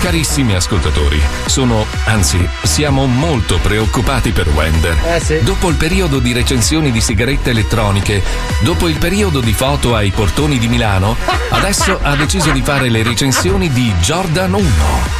Carissimi 0.00 0.54
ascoltatori, 0.54 1.20
sono, 1.46 1.86
anzi, 2.06 2.46
siamo 2.64 3.06
molto 3.06 3.58
preoccupati 3.58 4.32
per 4.32 4.48
Wender. 4.48 4.98
Eh, 5.06 5.20
sì. 5.20 5.38
Dopo 5.42 5.68
il 5.68 5.76
periodo 5.76 6.18
di 6.18 6.32
recensioni 6.32 6.90
di 6.90 7.00
sigarette 7.00 7.50
elettroniche, 7.50 8.20
dopo 8.62 8.88
il 8.88 8.98
periodo 8.98 9.38
di 9.40 9.52
foto 9.52 9.94
ai 9.94 10.10
portoni 10.10 10.58
di 10.58 10.66
Milano, 10.66 11.16
adesso 11.50 12.00
ha 12.02 12.16
deciso 12.16 12.50
di 12.50 12.62
fare 12.62 12.88
le 12.90 13.04
recensioni 13.04 13.70
di 13.70 13.94
Jordan 14.00 14.52
1. 14.54 14.66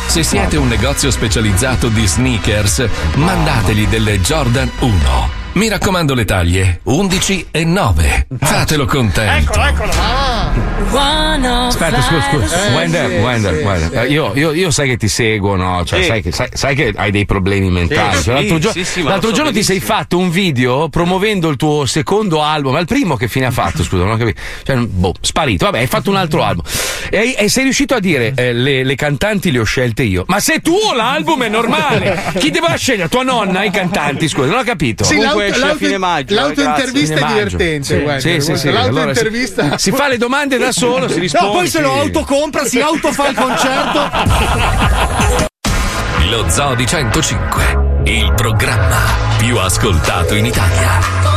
Se 0.08 0.24
siete 0.24 0.56
un 0.56 0.66
negozio 0.66 1.12
specializzato 1.12 1.88
di 1.88 2.04
sneakers, 2.04 2.84
mandategli 3.14 3.86
delle 3.86 4.20
Jordan 4.20 4.68
1. 4.80 5.41
Mi 5.54 5.68
raccomando 5.68 6.14
le 6.14 6.24
taglie 6.24 6.80
11 6.84 7.48
e 7.50 7.64
9. 7.64 8.26
Fatelo 8.40 8.86
contento. 8.86 9.52
Aspetta, 10.92 12.00
scusa, 12.02 12.22
scusa. 12.30 12.66
Eh, 12.68 12.74
Wender, 12.74 13.08
sì, 13.10 13.16
Wender, 13.16 13.56
sì, 13.58 13.62
Wender. 13.64 14.06
sì. 14.06 14.12
Io, 14.12 14.32
io- 14.34 14.52
io 14.52 14.70
sai 14.70 14.88
che 14.88 14.96
ti 14.96 15.08
seguo, 15.08 15.54
no? 15.56 15.84
Cioè, 15.84 16.00
Sì. 16.00 16.06
sai, 16.06 16.22
che, 16.22 16.32
sai, 16.32 16.48
sai 16.52 16.74
che 16.74 16.92
hai 16.96 17.10
dei 17.10 17.26
problemi 17.26 17.70
mentali. 17.70 18.16
Sì, 18.16 18.22
Cioè, 18.24 18.34
l'altro 18.34 18.54
sì, 18.56 18.60
gio- 18.60 18.72
sì, 18.72 18.84
sì, 18.84 19.02
ma 19.02 19.10
l'altro 19.10 19.28
so 19.28 19.34
giorno 19.34 19.50
ti 19.52 19.62
sei 19.62 19.76
benissimo. 19.76 19.98
fatto 19.98 20.18
un 20.18 20.30
video 20.30 20.88
promuovendo 20.88 21.48
il 21.48 21.56
tuo 21.56 21.84
secondo 21.86 22.42
album. 22.42 22.72
Ma 22.72 22.78
il 22.80 22.86
primo 22.86 23.16
che 23.16 23.28
fine 23.28 23.46
ha 23.46 23.50
fatto? 23.50 23.82
Scusa, 23.82 24.04
non 24.04 24.12
ho 24.12 24.16
capito. 24.16 24.40
Cioè, 24.64 24.76
boh, 24.76 25.14
sparito. 25.20 25.66
Vabbè, 25.66 25.78
hai 25.80 25.86
fatto 25.86 26.08
un 26.10 26.16
altro 26.16 26.42
album. 26.42 26.64
E, 27.10 27.34
e 27.38 27.48
sei 27.48 27.64
riuscito 27.64 27.94
a 27.94 28.00
dire 28.00 28.32
eh, 28.36 28.52
le, 28.54 28.84
le 28.84 28.94
cantanti 28.94 29.50
le 29.50 29.58
ho 29.60 29.64
scelte 29.64 30.02
io. 30.02 30.24
Ma 30.28 30.40
se 30.40 30.60
tuo 30.60 30.94
l'album 30.94 31.42
è 31.44 31.48
normale, 31.48 32.32
chi 32.38 32.50
deve 32.50 32.74
scegliere? 32.76 33.08
Tua 33.08 33.22
nonna 33.22 33.64
i 33.64 33.70
cantanti? 33.70 34.28
Scusa, 34.28 34.48
non 34.48 34.58
ho 34.58 34.62
capito. 34.64 35.04
Sì, 35.04 35.16
Comunque 35.16 35.41
esce 35.46 35.60
a 35.62 35.64
l'auto- 35.66 35.84
fine 35.84 35.98
maggio, 35.98 36.32
eh, 36.32 36.36
l'autointervista 36.36 37.16
Fine 37.16 37.28
è 37.28 37.32
divertente. 37.32 37.84
Sì, 37.84 38.00
guarda, 38.02 38.20
sì, 38.20 38.40
sì, 38.40 38.56
sì. 38.56 38.70
L'autointervista. 38.70 39.60
Allora, 39.62 39.78
si, 39.78 39.90
si 39.90 39.96
fa 39.96 40.08
le 40.08 40.16
domande 40.18 40.58
da 40.58 40.72
solo, 40.72 41.08
si 41.08 41.18
risponde. 41.18 41.46
No, 41.46 41.52
poi 41.52 41.68
se 41.68 41.80
lo 41.80 41.92
autocompra, 41.92 42.64
si 42.64 42.80
autofa 42.80 43.28
il 43.28 43.36
concerto. 43.36 44.10
Lo 46.30 46.48
Zoo 46.48 46.74
di 46.74 46.86
105, 46.86 47.78
il 48.04 48.32
programma 48.34 48.96
più 49.38 49.58
ascoltato 49.58 50.34
in 50.34 50.46
Italia. 50.46 51.31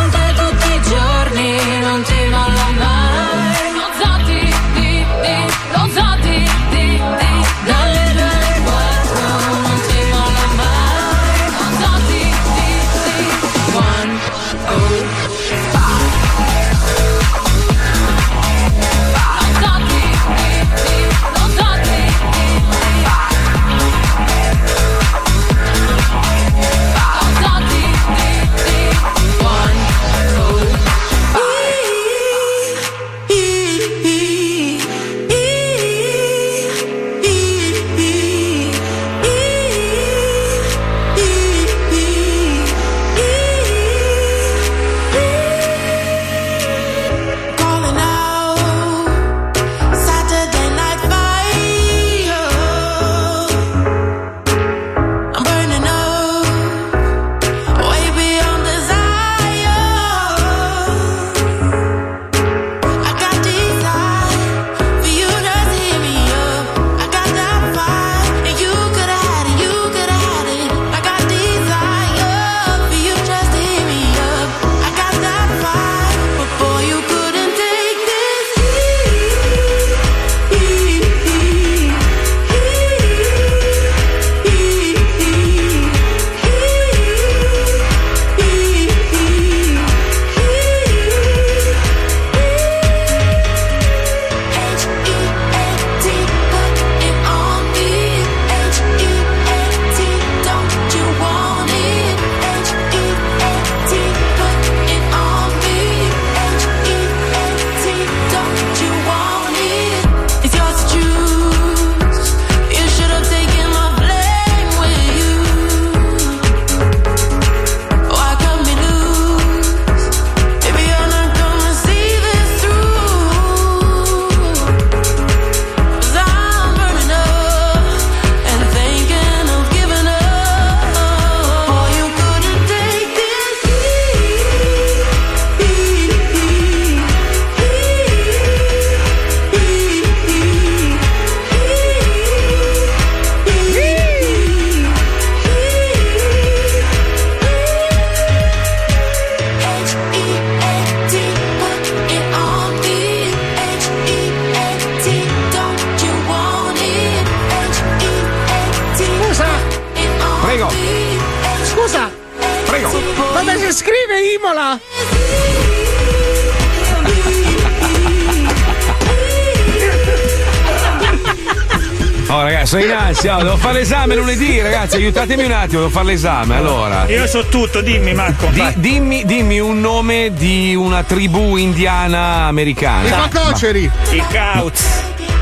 Ragazzi, 174.96 175.20
aiutatemi 175.20 175.44
un 175.46 175.52
attimo, 175.52 175.80
devo 175.80 175.92
fare 175.92 176.06
l'esame. 176.06 176.56
Allora. 176.56 177.06
Io 177.08 177.28
so 177.28 177.46
tutto, 177.48 177.82
dimmi 177.82 178.14
Marco. 178.14 178.48
Di- 178.48 178.74
dimmi, 178.76 179.26
dimmi 179.26 179.60
un 179.60 179.80
nome 179.80 180.32
di 180.34 180.76
una 180.76 181.04
tribù 181.04 181.56
indiana 181.58 182.46
americana. 182.46 183.08
I 183.08 183.30
facoceri. 183.30 183.92
I 184.12 184.24
Kauz. 184.32 184.82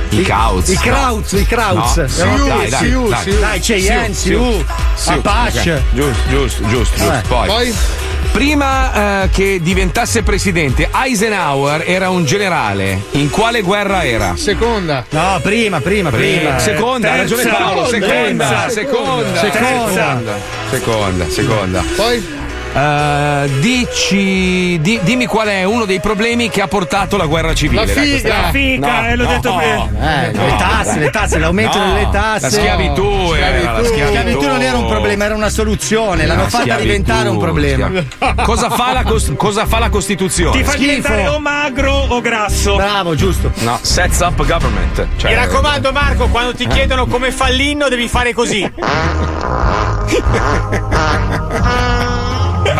I 0.09 0.21
Kauz. 0.21 0.67
I 0.69 0.75
Krauz, 0.77 1.31
i 1.31 1.45
Krauz. 1.45 1.95
No. 1.97 2.07
Siamo- 2.07 2.45
Dai, 2.45 2.69
dai, 2.69 2.85
Siu, 2.87 3.07
dai. 3.09 3.23
Siu. 3.23 3.39
Dai, 3.39 3.59
Cheyenne, 3.59 4.13
Sioux, 4.13 4.63
Sioux, 4.95 5.17
Apache. 5.17 5.71
ok. 5.73 5.81
Giusto, 5.95 6.29
giusto, 6.29 6.67
giusto, 6.67 6.95
giusto. 6.97 7.13
Eh. 7.13 7.21
Poi, 7.27 7.47
Poi 7.47 7.73
prima 8.33 9.23
eh, 9.23 9.29
che 9.29 9.59
diventasse 9.61 10.23
presidente, 10.23 10.89
Eisenhower 10.91 11.83
era 11.85 12.09
un 12.09 12.25
generale. 12.25 12.99
In 13.11 13.29
quale 13.29 13.61
guerra 13.61 14.03
era? 14.03 14.35
seconda. 14.35 15.05
No, 15.11 15.39
prima, 15.41 15.79
prima, 15.79 16.09
prima. 16.09 16.57
Seconda, 16.57 17.13
ha 17.13 17.15
ragione. 17.17 17.43
Paolo, 17.45 17.85
seconda, 17.85 18.47
Terza. 18.49 18.69
seconda, 18.69 19.39
Seconda. 19.39 20.37
seconda, 20.71 21.29
seconda. 21.29 21.83
Poi 21.95 22.25
Eh, 22.75 23.49
dici, 23.59 24.79
di- 24.81 24.99
dimmi 25.03 25.27
qual 25.27 25.47
è 25.47 25.63
uno 25.63 25.85
dei 25.85 25.99
problemi 25.99 26.49
che 26.49 26.59
ha 26.61 26.67
portato 26.67 27.17
la 27.17 27.27
guerra 27.27 27.53
civile. 27.53 27.85
La 27.85 27.93
dai, 27.93 28.07
figa. 28.17 28.41
La 28.41 28.49
fica, 28.51 28.87
No, 29.01 29.07
eh, 29.07 29.15
l'ho 29.15 29.23
no, 29.25 29.29
detto 29.29 29.55
prima. 29.55 29.89
Eh, 30.23 30.31
le 30.31 30.55
tasse, 30.57 30.99
le 30.99 31.09
tasse, 31.11 31.37
l'aumento 31.37 31.77
No, 31.77 31.93
delle 31.93 32.09
tasse. 32.11 32.41
La 32.41 32.49
schiavitù 32.49 33.33
era 33.35 33.49
la 33.49 33.59
Schiavitù. 33.61 33.85
schiavitù. 33.85 34.07
Schiavitù 34.11 34.47
non 34.47 34.61
era 34.63 34.77
un 34.77 34.87
problema, 34.87 35.25
era 35.25 35.35
una 35.35 35.49
soluzione. 35.49 36.25
L'hanno 36.25 36.41
La 36.43 36.49
fatta 36.49 36.63
schiavitù, 36.63 36.87
diventare 36.87 37.29
un 37.29 37.37
problema. 37.37 37.87
schiavitù. 37.87 38.41
Cosa 38.43 38.69
fa 38.71 38.93
la, 38.93 39.03
cos- 39.03 39.33
cosa 39.37 39.65
fa 39.67 39.77
la 39.79 39.89
Costituzione? 39.89 40.57
Ti 40.57 40.63
fa 40.63 40.71
Schifo. 40.71 40.83
diventare 40.85 41.27
o 41.27 41.39
magro 41.39 41.93
o 41.93 42.21
grasso. 42.21 42.75
Bravo, 42.75 43.13
giusto. 43.13 43.51
No, 43.59 43.77
sets 43.81 44.19
up 44.21 44.43
government. 44.45 45.07
Cioè, 45.17 45.29
Mi 45.29 45.35
raccomando, 45.37 45.91
Marco, 45.91 46.27
quando 46.29 46.55
ti 46.55 46.65
chiedono 46.65 47.05
come 47.05 47.31
fa 47.31 47.49
l'inno, 47.49 47.87
devi 47.87 48.07
fare 48.07 48.33
così. 48.33 48.61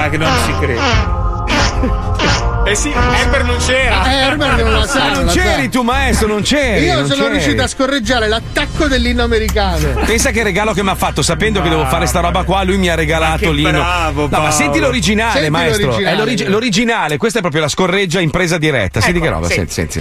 Ma 0.04 0.10
che 0.10 0.18
non 0.18 0.32
ci 0.46 0.54
credo. 0.60 0.82
Eh 2.66 2.76
sì, 2.76 2.94
Ember 2.94 3.44
non 3.44 3.58
c'era. 3.58 4.06
Eh, 4.10 4.16
Herbert 4.24 4.62
non 4.62 4.72
la 4.72 4.80
Ah, 4.84 4.88
sa. 4.88 5.10
non 5.12 5.26
c'eri 5.28 5.68
tu, 5.68 5.82
maestro, 5.82 6.28
non 6.30 6.44
c'eri. 6.44 6.86
Io 6.86 6.94
non 7.00 7.08
sono 7.10 7.24
c'eri. 7.24 7.34
riuscito 7.34 7.62
a 7.62 7.68
scorreggiare 7.68 8.30
l'attacco 8.30 8.88
dell'inno 8.88 9.22
americano. 9.22 9.86
Pensa 10.06 10.32
che 10.32 10.44
regalo 10.44 10.72
che 10.72 10.82
mi 10.82 10.88
ha 10.88 10.96
fatto, 10.96 11.22
sapendo 11.22 11.62
che 11.62 11.68
devo 11.68 11.84
fare 11.88 12.06
sta 12.06 12.22
roba 12.22 12.44
qua, 12.44 12.64
lui 12.64 12.78
mi 12.78 12.88
ha 12.88 12.96
regalato 12.96 13.52
l'inno. 13.52 13.72
bravo, 13.72 14.30
no, 14.32 14.40
ma 14.40 14.50
senti 14.52 14.80
l'originale, 14.80 15.34
Senti 15.34 15.50
maestro. 15.50 15.88
l'originale. 15.88 16.16
È 16.16 16.18
l'origi- 16.18 16.46
l'originale, 16.46 17.18
questa 17.18 17.40
è 17.40 17.42
proprio 17.42 17.64
la 17.64 17.68
scorreggia 17.68 18.22
in 18.22 18.30
presa 18.30 18.58
diretta. 18.58 19.02
Senti 19.02 19.18
Ecco, 19.18 19.26
che 19.26 19.32
roba, 19.34 19.48
sì. 19.48 19.54
senti, 19.56 19.74
senti. 19.74 20.00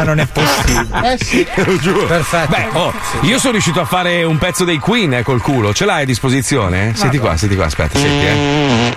Ma 0.00 0.06
non 0.06 0.18
è 0.18 0.26
possibile. 0.26 1.12
Eh 1.12 1.18
sì. 1.22 1.44
Te 1.54 1.62
lo 1.62 1.76
giuro. 1.76 2.06
Perfetto. 2.06 2.50
Beh, 2.50 2.68
oh, 2.72 2.92
io 3.20 3.38
sono 3.38 3.52
riuscito 3.52 3.80
a 3.80 3.84
fare 3.84 4.22
un 4.22 4.38
pezzo 4.38 4.64
dei 4.64 4.78
Queen 4.78 5.12
eh, 5.12 5.22
col 5.22 5.42
culo. 5.42 5.74
Ce 5.74 5.84
l'hai 5.84 6.02
a 6.02 6.06
disposizione? 6.06 6.94
Senti 6.94 7.18
qua, 7.18 7.36
senti 7.36 7.54
qua, 7.54 7.66
aspetta, 7.66 7.98
senti, 7.98 8.26
eh. 8.26 8.96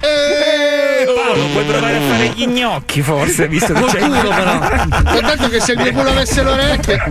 Eh, 0.00 1.04
Paolo, 1.14 1.44
puoi 1.52 1.64
provare 1.64 1.96
a 1.96 2.00
fare 2.00 2.28
gli 2.34 2.46
gnocchi 2.46 3.02
forse, 3.02 3.48
visto 3.48 3.74
che 3.74 3.84
c'è 3.84 3.98
culo, 3.98 4.28
però. 4.30 4.56
Ho 5.16 5.20
detto 5.20 5.48
che 5.48 5.60
se 5.60 5.72
il 5.72 5.80
mio 5.80 5.92
culo 5.92 6.08
avesse 6.08 6.42
le 6.42 6.50
orecchie. 6.50 7.02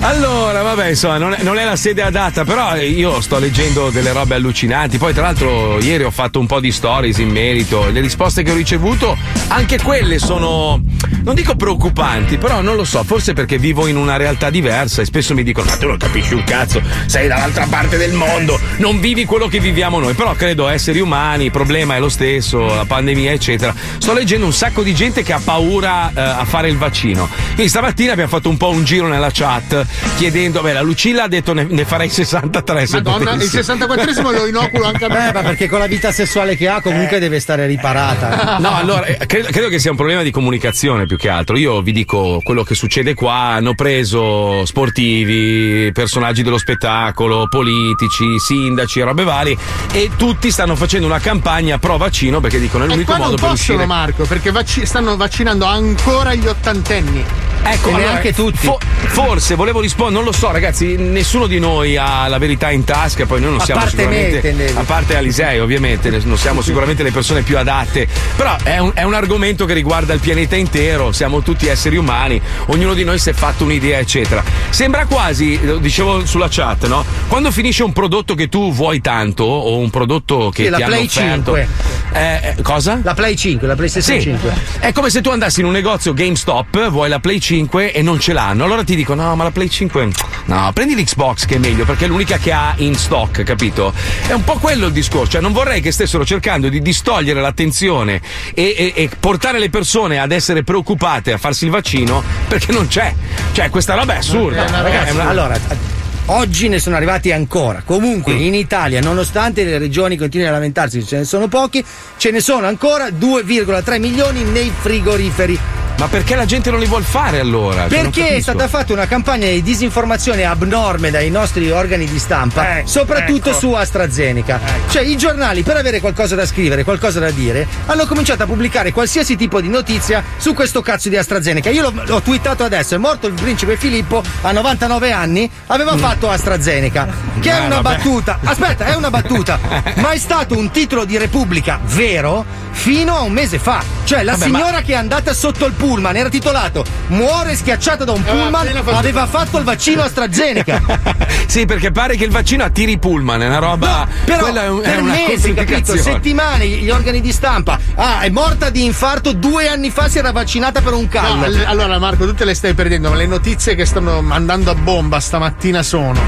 Allora, 0.00 0.62
vabbè, 0.62 0.88
insomma, 0.88 1.18
non 1.18 1.32
è, 1.32 1.42
non 1.42 1.58
è 1.58 1.64
la 1.64 1.76
sede 1.76 2.02
adatta, 2.02 2.44
però 2.44 2.76
io 2.76 3.20
sto 3.20 3.38
leggendo 3.38 3.90
delle 3.90 4.12
robe 4.12 4.34
allucinanti. 4.34 4.98
Poi, 4.98 5.12
tra 5.12 5.22
l'altro, 5.22 5.78
ieri 5.80 6.04
ho 6.04 6.10
fatto 6.10 6.38
un 6.38 6.46
po' 6.46 6.60
di 6.60 6.70
stories 6.70 7.18
in 7.18 7.30
merito. 7.30 7.88
Le 7.90 8.00
risposte 8.00 8.42
che 8.42 8.50
ho 8.50 8.54
ricevuto, 8.54 9.16
anche 9.48 9.80
quelle 9.80 10.18
sono, 10.18 10.80
non 11.22 11.34
dico 11.34 11.56
preoccupanti, 11.56 12.36
però 12.38 12.60
non 12.60 12.76
lo 12.76 12.84
so, 12.84 13.02
forse 13.02 13.32
perché 13.32 13.58
vivo 13.58 13.86
in 13.86 13.96
una 13.96 14.16
realtà 14.16 14.50
diversa 14.50 15.00
e 15.00 15.04
spesso 15.04 15.32
mi 15.34 15.42
dicono: 15.42 15.70
Ma 15.70 15.76
tu 15.76 15.86
non 15.86 15.96
capisci 15.96 16.34
un 16.34 16.44
cazzo, 16.44 16.82
sei 17.06 17.26
dall'altra 17.26 17.66
parte 17.68 17.96
del 17.96 18.12
mondo, 18.12 18.58
non 18.78 19.00
vivi 19.00 19.24
quello 19.24 19.48
che 19.48 19.58
viviamo 19.58 19.98
noi. 20.00 20.14
Però 20.14 20.34
credo 20.34 20.68
esseri 20.68 21.00
umani, 21.00 21.44
il 21.44 21.50
problema 21.50 21.96
è 21.96 21.98
lo 22.00 22.08
stesso, 22.10 22.64
la 22.64 22.84
pandemia, 22.84 23.32
eccetera. 23.32 23.74
Sto 23.98 24.12
leggendo 24.12 24.44
un 24.44 24.52
sacco 24.52 24.82
di 24.82 24.94
gente 24.94 25.22
che 25.22 25.32
ha 25.32 25.40
paura 25.42 26.10
eh, 26.10 26.20
a 26.20 26.44
fare 26.44 26.68
il 26.68 26.76
vaccino. 26.76 27.28
Quindi 27.54 27.68
stamattina 27.68 28.12
abbiamo 28.12 28.30
fatto 28.30 28.48
un 28.48 28.56
po' 28.56 28.68
un 28.68 28.84
giro 28.84 29.08
nella 29.08 29.30
chat 29.32 29.83
chiedendo, 30.16 30.60
beh, 30.60 30.72
la 30.72 30.82
Lucilla 30.82 31.24
ha 31.24 31.28
detto 31.28 31.52
ne, 31.52 31.66
ne 31.68 31.84
farei 31.84 32.08
63 32.08 32.86
se 32.86 32.96
Madonna, 32.96 33.32
il 33.32 33.38
potessi. 33.38 33.58
64esimo 33.58 34.32
lo 34.32 34.46
inoculo 34.46 34.84
anche 34.84 35.04
a 35.04 35.08
me. 35.08 35.28
Eh, 35.28 35.32
ma 35.32 35.42
perché 35.42 35.68
con 35.68 35.78
la 35.78 35.86
vita 35.86 36.12
sessuale 36.12 36.56
che 36.56 36.68
ha 36.68 36.80
comunque 36.80 37.18
deve 37.18 37.40
stare 37.40 37.66
riparata. 37.66 38.58
No, 38.58 38.74
allora, 38.74 39.04
eh, 39.06 39.26
credo, 39.26 39.48
credo 39.50 39.68
che 39.68 39.78
sia 39.78 39.90
un 39.90 39.96
problema 39.96 40.22
di 40.22 40.30
comunicazione 40.30 41.06
più 41.06 41.16
che 41.16 41.28
altro. 41.28 41.56
Io 41.56 41.80
vi 41.82 41.92
dico 41.92 42.40
quello 42.42 42.62
che 42.62 42.74
succede 42.74 43.14
qua. 43.14 43.32
Hanno 43.54 43.74
preso 43.74 44.64
sportivi, 44.64 45.90
personaggi 45.92 46.42
dello 46.42 46.58
spettacolo, 46.58 47.46
politici, 47.48 48.38
sindaci, 48.38 49.00
robe 49.00 49.24
varie 49.24 49.56
e 49.92 50.10
tutti 50.16 50.50
stanno 50.50 50.76
facendo 50.76 51.06
una 51.06 51.18
campagna 51.20 51.78
pro 51.78 51.96
vaccino 51.96 52.40
perché 52.40 52.58
dicono 52.58 52.84
è 52.84 52.86
E 52.86 52.90
l'unico 52.90 53.10
qua 53.12 53.16
non 53.18 53.30
modo 53.30 53.36
per 53.40 53.50
possono, 53.50 53.78
uscire. 53.78 53.86
Marco, 53.86 54.24
perché 54.24 54.50
vacci- 54.50 54.86
stanno 54.86 55.16
vaccinando 55.16 55.64
ancora 55.64 56.34
gli 56.34 56.46
ottantenni. 56.46 57.24
Ecco, 57.66 57.88
allora, 57.88 58.02
neanche 58.04 58.32
tutti. 58.34 58.58
fo- 58.66 58.78
forse 59.06 59.54
volevo 59.54 59.80
rispondere, 59.80 60.16
non 60.16 60.24
lo 60.24 60.32
so, 60.32 60.50
ragazzi. 60.50 60.96
Nessuno 60.96 61.46
di 61.46 61.58
noi 61.58 61.96
ha 61.96 62.26
la 62.28 62.38
verità 62.38 62.70
in 62.70 62.84
tasca. 62.84 63.26
Poi 63.26 63.40
noi 63.40 63.50
non 63.52 63.60
A 63.60 63.64
siamo 63.64 63.80
me, 63.82 63.88
sicuramente. 63.88 64.36
intendevi. 64.36 64.78
a 64.78 64.82
parte 64.82 65.16
Alisei, 65.16 65.58
ovviamente, 65.60 66.10
non 66.24 66.36
siamo 66.36 66.60
sicuramente 66.60 67.02
le 67.02 67.10
persone 67.10 67.42
più 67.42 67.56
adatte. 67.58 68.06
Però 68.36 68.56
è 68.62 68.78
un, 68.78 68.92
è 68.94 69.02
un 69.02 69.14
argomento 69.14 69.64
che 69.64 69.72
riguarda 69.72 70.12
il 70.12 70.20
pianeta 70.20 70.56
intero. 70.56 71.12
Siamo 71.12 71.42
tutti 71.42 71.66
esseri 71.66 71.96
umani, 71.96 72.40
ognuno 72.66 72.94
di 72.94 73.04
noi 73.04 73.18
si 73.18 73.30
è 73.30 73.32
fatto 73.32 73.64
un'idea, 73.64 73.98
eccetera. 73.98 74.42
Sembra 74.70 75.06
quasi, 75.06 75.58
lo 75.64 75.78
dicevo 75.78 76.26
sulla 76.26 76.48
chat, 76.50 76.86
no? 76.86 77.04
Quando 77.28 77.50
finisce 77.50 77.82
un 77.82 77.92
prodotto 77.92 78.34
che 78.34 78.48
tu 78.48 78.72
vuoi 78.72 79.00
tanto, 79.00 79.44
o 79.44 79.78
un 79.78 79.90
prodotto 79.90 80.50
che 80.52 80.64
Sì, 80.64 80.68
la 80.70 80.76
ti 80.76 80.82
hanno 80.82 80.92
Play 80.94 81.06
offerto. 81.06 81.54
5. 81.56 81.68
Eh, 82.12 82.54
eh, 82.58 82.62
cosa? 82.62 83.00
La 83.02 83.14
Play 83.14 83.36
5, 83.36 83.66
la 83.66 83.74
PlayStation 83.74 84.16
Sì, 84.18 84.22
5. 84.22 84.52
è 84.80 84.92
come 84.92 85.10
se 85.10 85.20
tu 85.20 85.30
andassi 85.30 85.60
in 85.60 85.66
un 85.66 85.72
negozio 85.72 86.12
GameStop, 86.12 86.88
vuoi 86.90 87.08
la 87.08 87.18
Play 87.20 87.40
5 87.40 87.53
e 87.92 88.02
non 88.02 88.18
ce 88.20 88.32
l'hanno. 88.32 88.64
Allora 88.64 88.82
ti 88.84 88.96
dico: 88.96 89.14
no, 89.14 89.34
ma 89.36 89.44
la 89.44 89.50
Play 89.50 89.68
5. 89.68 90.08
No, 90.46 90.70
prendi 90.74 90.94
l'Xbox 90.94 91.46
che 91.46 91.54
è 91.56 91.58
meglio 91.58 91.84
perché 91.84 92.04
è 92.04 92.08
l'unica 92.08 92.36
che 92.38 92.52
ha 92.52 92.74
in 92.78 92.94
stock, 92.96 93.42
capito? 93.44 93.92
È 94.26 94.32
un 94.32 94.44
po' 94.44 94.58
quello 94.58 94.86
il 94.86 94.92
discorso. 94.92 95.32
Cioè, 95.32 95.40
non 95.40 95.52
vorrei 95.52 95.80
che 95.80 95.92
stessero 95.92 96.24
cercando 96.24 96.68
di 96.68 96.82
distogliere 96.82 97.40
l'attenzione 97.40 98.20
e, 98.54 98.74
e- 98.76 98.92
e 98.94 99.10
portare 99.18 99.58
le 99.58 99.70
persone 99.70 100.18
ad 100.18 100.32
essere 100.32 100.62
preoccupate 100.64 101.32
a 101.32 101.38
farsi 101.38 101.64
il 101.64 101.70
vaccino 101.70 102.22
perché 102.48 102.72
non 102.72 102.86
c'è. 102.88 103.14
Cioè, 103.52 103.70
questa 103.70 103.94
roba 103.94 104.14
è 104.14 104.16
assurda. 104.18 104.64
Ma 104.70 104.80
Ragazzi, 104.82 105.12
una- 105.14 105.28
allora. 105.28 105.92
Oggi 106.26 106.68
ne 106.68 106.78
sono 106.78 106.96
arrivati 106.96 107.32
ancora. 107.32 107.82
Comunque 107.84 108.32
Mm. 108.32 108.40
in 108.40 108.54
Italia, 108.54 109.00
nonostante 109.00 109.62
le 109.62 109.76
regioni 109.76 110.16
continuino 110.16 110.50
a 110.52 110.54
lamentarsi 110.54 111.04
ce 111.06 111.18
ne 111.18 111.24
sono 111.24 111.48
pochi, 111.48 111.84
ce 112.16 112.30
ne 112.30 112.40
sono 112.40 112.66
ancora 112.66 113.08
2,3 113.10 113.98
milioni 113.98 114.42
nei 114.42 114.72
frigoriferi. 114.74 115.58
Ma 115.96 116.08
perché 116.08 116.34
la 116.34 116.44
gente 116.44 116.70
non 116.70 116.80
li 116.80 116.86
vuol 116.86 117.04
fare 117.04 117.38
allora? 117.38 117.84
Perché 117.84 118.28
è 118.36 118.40
stata 118.40 118.66
fatta 118.68 118.92
una 118.92 119.06
campagna 119.06 119.46
di 119.46 119.62
disinformazione 119.62 120.44
abnorme 120.44 121.10
dai 121.10 121.30
nostri 121.30 121.70
organi 121.70 122.04
di 122.06 122.18
stampa, 122.18 122.78
Ecco, 122.78 122.88
soprattutto 122.88 123.50
ecco. 123.50 123.58
su 123.58 123.72
AstraZeneca. 123.72 124.60
Cioè, 124.90 125.02
i 125.02 125.16
giornali, 125.16 125.62
per 125.62 125.76
avere 125.76 126.00
qualcosa 126.00 126.34
da 126.34 126.44
scrivere, 126.46 126.82
qualcosa 126.84 127.20
da 127.20 127.30
dire, 127.30 127.66
hanno 127.86 128.06
cominciato 128.06 128.42
a 128.42 128.46
pubblicare 128.46 128.92
qualsiasi 128.92 129.36
tipo 129.36 129.60
di 129.60 129.68
notizia 129.68 130.22
su 130.36 130.52
questo 130.52 130.82
cazzo 130.82 131.08
di 131.08 131.16
AstraZeneca. 131.16 131.70
Io 131.70 131.82
l'ho, 131.82 131.92
l'ho 132.04 132.20
twittato 132.22 132.64
adesso: 132.64 132.96
è 132.96 132.98
morto 132.98 133.26
il 133.28 133.34
principe 133.34 133.76
Filippo 133.76 134.22
a 134.42 134.50
99 134.52 135.12
anni, 135.12 135.48
aveva 135.68 135.96
fatto 135.96 136.28
AstraZeneca. 136.28 137.06
Che 137.40 137.50
è 137.50 137.54
Eh, 137.54 137.66
una 137.66 137.80
vabbè. 137.80 137.96
battuta. 137.96 138.38
Aspetta, 138.42 138.84
è 138.86 138.94
una 138.94 139.10
battuta. 139.10 139.58
ma 139.96 140.10
è 140.10 140.18
stato 140.18 140.58
un 140.58 140.70
titolo 140.72 141.04
di 141.04 141.16
Repubblica 141.16 141.78
vero 141.84 142.44
fino 142.72 143.14
a 143.16 143.20
un 143.20 143.32
mese 143.32 143.58
fa. 143.60 143.93
Cioè, 144.04 144.22
la 144.22 144.32
Vabbè, 144.32 144.46
ma- 144.48 144.58
signora 144.58 144.80
che 144.82 144.92
è 144.92 144.96
andata 144.96 145.32
sotto 145.32 145.64
il 145.66 145.72
pullman 145.72 146.14
era 146.16 146.28
titolato 146.28 146.84
Muore 147.08 147.56
schiacciata 147.56 148.04
da 148.04 148.12
un 148.12 148.22
pullman, 148.22 148.54
appena 148.54 148.82
fatto- 148.82 148.96
aveva 148.98 149.26
fatto 149.26 149.58
il 149.58 149.64
vaccino 149.64 150.02
AstraZeneca. 150.04 150.82
sì, 151.46 151.64
perché 151.64 151.90
pare 151.90 152.16
che 152.16 152.24
il 152.24 152.30
vaccino 152.30 152.64
attiri 152.64 152.92
i 152.92 152.98
pullman, 152.98 153.40
è 153.42 153.46
una 153.46 153.58
roba. 153.58 154.06
Però 154.24 154.38
quella 154.40 154.64
è, 154.64 154.68
un- 154.68 154.80
è 154.82 154.90
per 154.90 155.00
una 155.02 155.12
mesi, 155.14 155.54
capito? 155.54 155.96
Settimane, 155.96 156.66
gli 156.66 156.90
organi 156.90 157.20
di 157.20 157.32
stampa. 157.32 157.78
Ah, 157.94 158.20
è 158.20 158.28
morta 158.30 158.68
di 158.70 158.84
infarto 158.84 159.32
due 159.32 159.68
anni 159.68 159.90
fa, 159.90 160.08
si 160.08 160.18
era 160.18 160.32
vaccinata 160.32 160.80
per 160.82 160.92
un 160.92 161.02
No, 161.02 161.08
callo. 161.08 161.44
all- 161.44 161.64
allora 161.66 161.98
Marco, 161.98 162.26
tu 162.26 162.34
te 162.34 162.44
le 162.44 162.54
stai 162.54 162.74
perdendo, 162.74 163.08
ma 163.10 163.16
le 163.16 163.26
notizie 163.26 163.74
che 163.74 163.84
stanno 163.86 164.22
andando 164.30 164.70
a 164.70 164.74
bomba 164.74 165.18
stamattina 165.20 165.82
sono 165.82 166.20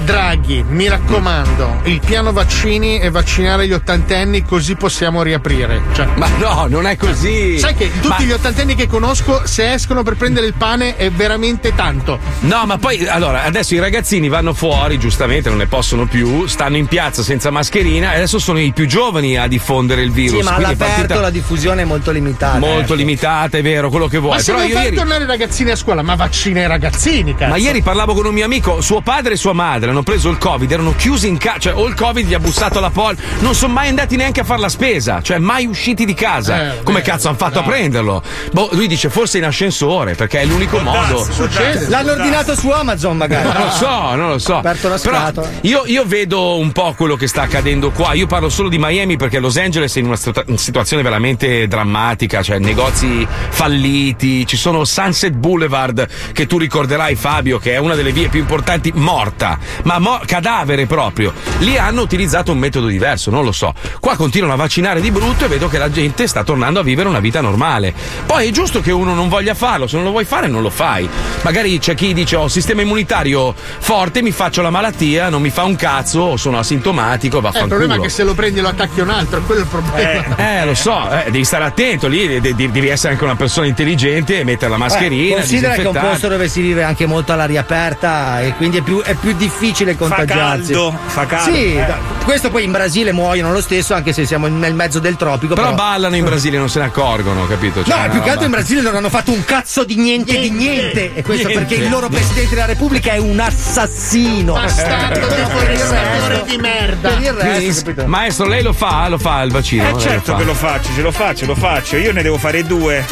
Draghi, 0.00 0.64
mi 0.68 0.88
raccomando, 0.88 1.82
il 1.84 2.00
piano 2.04 2.32
vaccini 2.32 2.98
e 2.98 3.08
vaccinare 3.10 3.68
gli 3.68 3.72
ottantenni 3.72 4.42
così 4.42 4.74
possiamo 4.74 5.22
riaprire. 5.22 5.80
Cioè, 5.92 6.06
Ma 6.16 6.26
no, 6.38 6.66
non 6.68 6.86
è 6.86 6.96
così. 6.96 7.56
sai 7.58 7.74
che 7.74 7.88
tutti 8.00 8.08
Ma- 8.08 8.20
gli 8.22 8.32
ottantenni 8.32 8.74
che 8.74 8.88
conosco, 8.88 9.42
se 9.44 9.72
escono 9.74 10.02
per 10.02 10.16
prendere 10.16 10.46
il 10.46 10.54
pane 10.54 10.96
è 10.96 11.08
veramente 11.10 11.72
tanto. 11.76 12.18
No, 12.40 12.66
ma 12.66 12.78
poi 12.78 13.06
allora 13.06 13.44
adesso 13.44 13.74
i 13.74 13.78
ragazzini 13.78 14.28
vanno 14.28 14.52
fuori, 14.54 14.98
giustamente 14.98 15.48
non 15.50 15.58
ne 15.58 15.66
possono 15.66 16.06
più, 16.06 16.46
stanno 16.48 16.76
in 16.76 16.86
piazza 16.86 17.22
senza 17.22 17.50
mascherina 17.50 18.12
e 18.12 18.16
adesso 18.16 18.40
sono 18.40 18.58
i 18.58 18.72
più 18.72 18.86
giovani 18.86 19.36
a 19.38 19.46
diffondere 19.46 20.02
il 20.02 20.10
virus. 20.10 20.40
Sì, 20.40 20.44
ma 20.44 20.52
è 20.52 20.54
all'aperto 20.56 20.84
partita 20.84 21.20
la 21.20 21.30
diffusione 21.30 21.82
è 21.82 21.84
molto 21.84 22.10
limitata. 22.10 22.58
molto 22.58 22.80
ecco. 22.80 22.94
limitata, 22.94 23.56
è 23.58 23.62
vero, 23.62 23.88
quello 23.88 24.08
che 24.08 24.18
vuoi. 24.18 24.34
Ma 24.34 24.38
se 24.40 24.46
Però 24.50 24.58
non 24.58 24.66
io 24.68 24.74
fai 24.74 24.84
ieri. 24.84 24.96
tornare 24.96 25.22
i 25.22 25.26
ragazzini 25.28 25.70
a 25.70 25.76
scuola, 25.76 26.02
ma 26.02 26.16
vaccina 26.16 26.60
i 26.60 26.66
ragazzini, 26.66 27.34
cazzo. 27.36 27.50
Ma 27.50 27.56
ieri 27.56 27.82
parlavo 27.82 28.14
con 28.14 28.26
un 28.26 28.34
mio 28.34 28.44
amico, 28.44 28.80
suo 28.80 29.00
padre 29.00 29.34
e 29.34 29.36
sua 29.36 29.52
madre 29.52 29.81
hanno 29.90 30.02
preso 30.02 30.28
il 30.28 30.38
Covid, 30.38 30.70
erano 30.70 30.94
chiusi 30.94 31.28
in 31.28 31.38
casa, 31.38 31.58
cioè 31.58 31.74
o 31.74 31.86
il 31.86 31.94
Covid 31.94 32.26
gli 32.26 32.34
ha 32.34 32.38
bussato 32.38 32.78
alla 32.78 32.90
porta, 32.90 33.22
non 33.40 33.54
sono 33.54 33.72
mai 33.72 33.88
andati 33.88 34.16
neanche 34.16 34.40
a 34.40 34.44
fare 34.44 34.60
la 34.60 34.68
spesa, 34.68 35.20
cioè 35.22 35.38
mai 35.38 35.66
usciti 35.66 36.04
di 36.04 36.14
casa. 36.14 36.74
Eh, 36.74 36.82
Come 36.82 37.00
beh, 37.00 37.04
cazzo 37.04 37.28
hanno 37.28 37.36
fatto 37.36 37.58
a 37.58 37.62
no. 37.62 37.68
prenderlo? 37.68 38.22
Boh, 38.52 38.68
lui 38.72 38.86
dice 38.86 39.10
forse 39.10 39.38
in 39.38 39.44
ascensore, 39.44 40.14
perché 40.14 40.40
è 40.40 40.44
l'unico 40.44 40.78
modo. 40.78 41.24
Succede. 41.30 41.88
L'hanno 41.88 42.12
ordinato 42.12 42.54
su 42.54 42.68
Amazon 42.70 43.16
magari. 43.16 43.48
Non 43.52 43.64
lo 43.66 43.70
so, 43.70 44.14
non 44.14 44.28
lo 44.28 44.38
so. 44.38 44.56
Aperto 44.56 44.88
la 44.88 44.98
Però 44.98 45.16
scatola. 45.16 45.50
io, 45.62 45.82
io 45.86 46.04
vedo 46.04 46.56
un 46.58 46.72
po' 46.72 46.94
quello 46.96 47.16
che 47.16 47.26
sta 47.26 47.42
accadendo 47.42 47.90
qua. 47.90 48.12
Io 48.14 48.26
parlo 48.26 48.48
solo 48.48 48.68
di 48.68 48.78
Miami 48.78 49.16
perché 49.16 49.38
Los 49.38 49.56
Angeles 49.56 49.94
è 49.94 49.98
in 50.00 50.06
una 50.06 50.56
situazione 50.56 51.02
veramente 51.02 51.66
drammatica. 51.68 52.42
Cioè, 52.42 52.58
negozi 52.58 53.26
falliti. 53.50 54.46
Ci 54.46 54.56
sono 54.56 54.84
Sunset 54.84 55.32
Boulevard, 55.32 56.06
che 56.32 56.46
tu 56.46 56.58
ricorderai, 56.58 57.14
Fabio, 57.14 57.58
che 57.58 57.72
è 57.74 57.78
una 57.78 57.94
delle 57.94 58.12
vie 58.12 58.28
più 58.28 58.40
importanti, 58.40 58.90
morta. 58.94 59.58
Ma 59.84 59.98
mo- 59.98 60.20
cadavere 60.24 60.86
proprio. 60.86 61.32
Lì 61.58 61.76
hanno 61.76 62.02
utilizzato 62.02 62.52
un 62.52 62.58
metodo 62.58 62.86
diverso, 62.86 63.30
non 63.30 63.44
lo 63.44 63.52
so. 63.52 63.72
Qua 64.00 64.16
continuano 64.16 64.52
a 64.54 64.56
vaccinare 64.56 65.00
di 65.00 65.10
brutto 65.10 65.44
e 65.44 65.48
vedo 65.48 65.68
che 65.68 65.78
la 65.78 65.90
gente 65.90 66.26
sta 66.26 66.44
tornando 66.44 66.80
a 66.80 66.82
vivere 66.82 67.08
una 67.08 67.20
vita 67.20 67.40
normale. 67.40 67.92
Poi 68.26 68.48
è 68.48 68.50
giusto 68.50 68.80
che 68.80 68.90
uno 68.92 69.14
non 69.14 69.28
voglia 69.28 69.54
farlo, 69.54 69.86
se 69.86 69.96
non 69.96 70.04
lo 70.04 70.10
vuoi 70.10 70.24
fare 70.24 70.48
non 70.48 70.62
lo 70.62 70.70
fai. 70.70 71.08
Magari 71.42 71.78
c'è 71.78 71.94
chi 71.94 72.12
dice 72.14 72.36
ho 72.36 72.48
sistema 72.48 72.82
immunitario 72.82 73.54
forte, 73.78 74.22
mi 74.22 74.30
faccio 74.30 74.62
la 74.62 74.70
malattia, 74.70 75.28
non 75.28 75.42
mi 75.42 75.50
fa 75.50 75.64
un 75.64 75.76
cazzo, 75.76 76.36
sono 76.36 76.58
asintomatico, 76.58 77.38
Eh, 77.38 77.60
il 77.60 77.68
problema 77.68 77.94
è 77.96 78.00
che 78.00 78.08
se 78.08 78.22
lo 78.24 78.34
prendi 78.34 78.60
lo 78.60 78.68
attacchi 78.68 79.00
un 79.00 79.10
altro, 79.10 79.40
quello 79.42 79.62
è 79.62 79.64
il 79.64 79.70
problema. 79.70 80.36
Eh, 80.36 80.64
lo 80.64 80.74
so, 80.74 81.10
eh, 81.10 81.30
devi 81.30 81.44
stare 81.44 81.64
attento 81.64 82.08
lì, 82.08 82.26
de- 82.40 82.40
de- 82.40 82.70
devi 82.70 82.88
essere 82.88 83.12
anche 83.12 83.24
una 83.24 83.36
persona 83.36 83.66
intelligente 83.66 84.40
e 84.40 84.44
mettere 84.44 84.70
la 84.70 84.76
mascherina. 84.76 85.34
Eh, 85.36 85.38
considera 85.38 85.74
che 85.74 85.82
è 85.82 85.86
un 85.86 85.92
posto 85.98 86.28
dove 86.28 86.48
si 86.48 86.60
vive 86.60 86.82
anche 86.82 87.06
molto 87.06 87.32
all'aria 87.32 87.60
aperta 87.60 88.40
e 88.40 88.54
quindi 88.56 88.78
è 88.78 88.82
più, 88.82 89.00
è 89.02 89.14
più 89.14 89.32
difficile 89.32 89.61
contagiarsi. 89.96 90.72
caldo, 90.72 90.98
fa 91.06 91.26
caldo. 91.26 91.54
Sì, 91.54 91.74
Eh. 91.76 91.94
questo 92.24 92.50
poi 92.50 92.64
in 92.64 92.72
Brasile 92.72 93.12
muoiono 93.12 93.52
lo 93.52 93.60
stesso 93.60 93.94
anche 93.94 94.12
se 94.12 94.26
siamo 94.26 94.46
nel 94.48 94.74
mezzo 94.74 94.98
del 94.98 95.16
tropico. 95.16 95.54
Però 95.54 95.66
Però, 95.72 95.76
ballano 95.82 96.16
in 96.16 96.24
Brasile, 96.24 96.58
non 96.58 96.68
se 96.68 96.78
ne 96.80 96.86
accorgono, 96.86 97.46
capito? 97.46 97.80
No, 97.80 97.84
Cioè, 97.84 97.98
una 97.98 98.08
più 98.08 98.22
che 98.22 98.30
altro 98.30 98.44
in 98.44 98.50
Brasile 98.50 98.80
non 98.82 98.94
hanno 98.96 99.08
fatto 99.10 99.30
un 99.32 99.44
cazzo 99.44 99.84
di 99.84 99.96
niente, 99.96 100.38
di 100.38 100.50
niente. 100.50 101.14
E 101.14 101.22
questo 101.22 101.46
Niente. 101.48 101.66
perché 101.66 101.84
il 101.84 101.90
loro 101.90 102.08
presidente 102.08 102.54
della 102.54 102.66
Repubblica 102.66 103.12
è 103.12 103.18
un 103.18 103.38
assassino. 103.40 104.52
Bastardo 104.54 105.26
deformatore 105.26 106.42
di 106.46 106.56
merda. 106.58 107.08
Per 107.10 107.20
il 107.20 107.34
Quindi, 107.38 107.66
resto, 107.66 107.84
capito? 107.90 108.06
maestro, 108.06 108.46
lei 108.46 108.62
lo 108.62 108.72
fa? 108.72 109.08
Lo 109.08 109.18
fa 109.18 109.42
il 109.42 109.50
vaccino? 109.52 109.88
Eh 109.96 109.98
certo 110.00 110.32
lo 110.32 110.38
che 110.38 110.42
fa? 110.44 110.48
lo 110.50 110.54
faccio, 110.54 110.90
ce 110.94 111.02
lo 111.02 111.12
faccio, 111.12 111.46
lo 111.46 111.54
faccio. 111.54 111.96
Io 111.96 112.12
ne 112.12 112.22
devo 112.22 112.38
fare 112.38 112.64
due. 112.64 113.04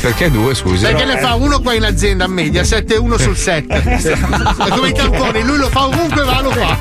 Perché 0.00 0.30
due, 0.30 0.54
scusi? 0.54 0.84
Che 0.86 0.92
No, 0.92 1.04
ne 1.04 1.14
eh. 1.18 1.20
fa 1.20 1.34
uno 1.34 1.60
qua 1.60 1.74
in 1.74 1.84
azienda 1.84 2.24
a 2.24 2.28
media, 2.28 2.62
7 2.64 2.94
e 2.94 2.98
1 2.98 3.18
sul 3.18 3.36
7. 3.36 3.82
È 3.82 4.68
come 4.68 4.88
i 4.88 4.92
tamponi, 4.94 5.42
lui 5.42 5.58
lo 5.58 5.68
fa 5.68 5.75
ovunque 5.84 6.24
va, 6.24 6.40
lo 6.40 6.50
fa. 6.50 6.76